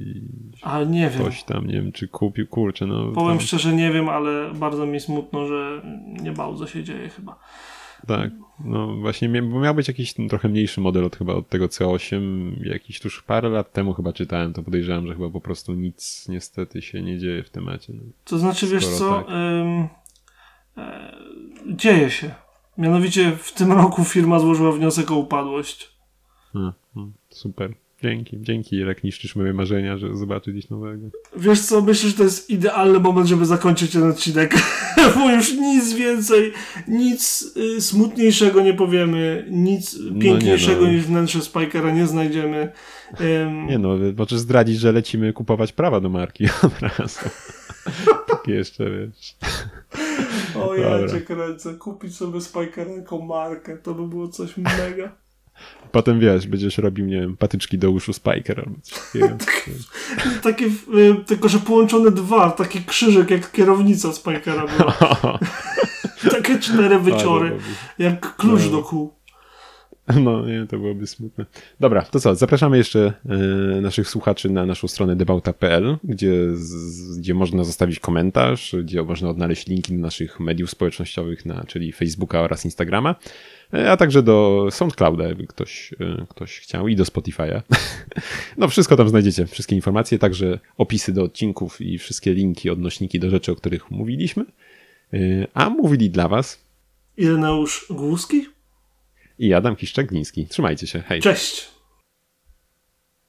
Ale 0.62 0.86
nie 0.86 1.10
wiem. 1.10 1.24
Coś 1.24 1.42
tam, 1.42 1.66
nie 1.66 1.72
wiem, 1.74 1.92
czy 1.92 2.08
kupił, 2.08 2.46
kurczę. 2.46 2.86
No, 2.86 3.12
Powiem 3.12 3.38
tam... 3.38 3.46
szczerze, 3.46 3.72
nie 3.72 3.92
wiem, 3.92 4.08
ale 4.08 4.54
bardzo 4.54 4.86
mi 4.86 5.00
smutno, 5.00 5.46
że 5.46 5.82
nie 6.22 6.32
bardzo 6.32 6.66
się 6.66 6.84
dzieje 6.84 7.08
chyba. 7.08 7.38
Tak, 8.06 8.30
no 8.64 8.96
właśnie, 8.96 9.42
bo 9.42 9.60
miał 9.60 9.74
być 9.74 9.88
jakiś 9.88 10.14
trochę 10.28 10.48
mniejszy 10.48 10.80
model 10.80 11.04
od 11.04 11.16
chyba 11.16 11.34
od 11.34 11.48
tego 11.48 11.66
C8, 11.66 12.20
jakiś 12.66 13.00
tuż 13.00 13.22
parę 13.22 13.48
lat 13.48 13.72
temu 13.72 13.94
chyba 13.94 14.12
czytałem, 14.12 14.52
to 14.52 14.62
podejrzewam, 14.62 15.06
że 15.06 15.14
chyba 15.14 15.30
po 15.30 15.40
prostu 15.40 15.74
nic 15.74 16.28
niestety 16.28 16.82
się 16.82 17.02
nie 17.02 17.18
dzieje 17.18 17.42
w 17.42 17.50
temacie. 17.50 17.92
No. 17.92 18.02
To 18.24 18.38
znaczy, 18.38 18.66
wiesz 18.66 18.86
co, 18.86 19.14
tak. 19.14 19.30
ym, 19.30 19.88
e, 20.76 21.16
dzieje 21.66 22.10
się. 22.10 22.34
Mianowicie 22.78 23.32
w 23.32 23.52
tym 23.52 23.72
roku 23.72 24.04
firma 24.04 24.38
złożyła 24.38 24.72
wniosek 24.72 25.10
o 25.10 25.16
upadłość. 25.16 25.92
Hmm, 26.52 26.72
hmm, 26.94 27.12
super. 27.30 27.74
Dzięki, 28.02 28.36
dzięki 28.40 28.78
jak 28.78 29.04
niszczysz 29.04 29.36
moje 29.36 29.52
marzenia, 29.52 29.98
że 29.98 30.16
zobaczyć 30.16 30.56
coś 30.56 30.70
nowego. 30.70 31.08
Wiesz 31.36 31.60
co, 31.60 31.80
myślę, 31.80 32.10
że 32.10 32.16
to 32.16 32.22
jest 32.22 32.50
idealny 32.50 33.00
moment, 33.00 33.26
żeby 33.26 33.46
zakończyć 33.46 33.92
ten 33.92 34.10
odcinek, 34.10 34.54
bo 35.14 35.30
już 35.30 35.52
nic 35.52 35.92
więcej, 35.92 36.52
nic 36.88 37.52
y, 37.56 37.80
smutniejszego 37.80 38.60
nie 38.60 38.74
powiemy, 38.74 39.46
nic 39.50 39.96
no 40.10 40.20
piękniejszego 40.20 40.80
no. 40.80 40.92
niż 40.92 41.04
wnętrze 41.04 41.42
Spikera 41.42 41.90
nie 41.90 42.06
znajdziemy. 42.06 42.72
Nie 43.68 43.78
no, 43.78 43.96
możesz 44.16 44.38
zdradzić, 44.38 44.78
że 44.78 44.92
lecimy 44.92 45.32
kupować 45.32 45.72
prawa 45.72 46.00
do 46.00 46.08
marki 46.08 46.44
od 46.66 46.80
razu. 46.80 47.20
tak 48.26 48.48
jeszcze, 48.48 48.90
wiesz. 48.90 49.36
O 50.56 50.74
ja 50.74 51.08
cię 51.08 51.20
kręcę, 51.20 51.74
kupić 51.74 52.16
sobie 52.16 52.40
Spikera 52.40 52.92
jako 52.92 53.18
markę, 53.18 53.76
to 53.76 53.94
by 53.94 54.08
było 54.08 54.28
coś 54.28 54.56
mega. 54.56 55.27
Potem 55.92 56.20
wiesz, 56.20 56.46
będziesz 56.46 56.78
robił, 56.78 57.06
nie 57.06 57.20
wiem, 57.20 57.36
patyczki 57.36 57.78
do 57.78 57.90
uszu 57.90 58.12
Spiker 58.12 58.60
albo 58.60 58.80
coś 58.82 58.98
takiego. 59.12 59.78
takie, 60.42 60.64
y, 60.66 61.24
tylko 61.26 61.48
że 61.48 61.58
połączone 61.58 62.10
dwa, 62.10 62.50
taki 62.50 62.84
krzyżyk 62.84 63.30
jak 63.30 63.52
kierownica 63.52 64.12
Spikera 64.12 64.66
była. 64.66 65.38
Takie 66.30 66.58
cztery 66.58 66.98
wyciory, 66.98 67.58
jak 67.98 68.36
klucz 68.36 68.64
no. 68.64 68.70
do 68.70 68.82
kół. 68.82 69.17
No, 70.24 70.46
nie, 70.46 70.66
to 70.66 70.78
byłoby 70.78 71.06
smutne. 71.06 71.46
Dobra, 71.80 72.02
to 72.02 72.20
co, 72.20 72.34
zapraszamy 72.34 72.76
jeszcze 72.76 73.12
y, 73.78 73.80
naszych 73.80 74.08
słuchaczy 74.08 74.50
na 74.50 74.66
naszą 74.66 74.88
stronę 74.88 75.16
debauta.pl, 75.16 75.96
gdzie, 76.04 76.32
gdzie 77.18 77.34
można 77.34 77.64
zostawić 77.64 78.00
komentarz, 78.00 78.76
gdzie 78.82 79.02
można 79.02 79.30
odnaleźć 79.30 79.66
linki 79.66 79.92
do 79.92 79.98
naszych 79.98 80.40
mediów 80.40 80.70
społecznościowych, 80.70 81.46
na, 81.46 81.64
czyli 81.64 81.92
Facebooka 81.92 82.40
oraz 82.40 82.64
Instagrama. 82.64 83.14
E, 83.74 83.90
a 83.90 83.96
także 83.96 84.22
do 84.22 84.68
SoundClouda, 84.70 85.28
jakby 85.28 85.46
ktoś, 85.46 85.94
e, 86.00 86.26
ktoś 86.28 86.58
chciał, 86.58 86.88
i 86.88 86.96
do 86.96 87.04
Spotify'a. 87.04 87.62
No, 88.56 88.68
wszystko 88.68 88.96
tam 88.96 89.08
znajdziecie, 89.08 89.46
wszystkie 89.46 89.76
informacje, 89.76 90.18
także 90.18 90.58
opisy 90.76 91.12
do 91.12 91.22
odcinków 91.22 91.80
i 91.80 91.98
wszystkie 91.98 92.34
linki, 92.34 92.70
odnośniki 92.70 93.20
do 93.20 93.30
rzeczy, 93.30 93.52
o 93.52 93.56
których 93.56 93.90
mówiliśmy. 93.90 94.44
E, 95.12 95.18
a 95.54 95.70
mówili 95.70 96.10
dla 96.10 96.28
Was 96.28 96.64
Ireneusz 97.16 97.86
Głuski 97.90 98.46
i 99.38 99.54
Adam 99.54 99.76
Kiszczak-Gliński. 99.76 100.46
Trzymajcie 100.48 100.86
się, 100.86 101.00
hej. 101.00 101.20
Cześć! 101.20 101.77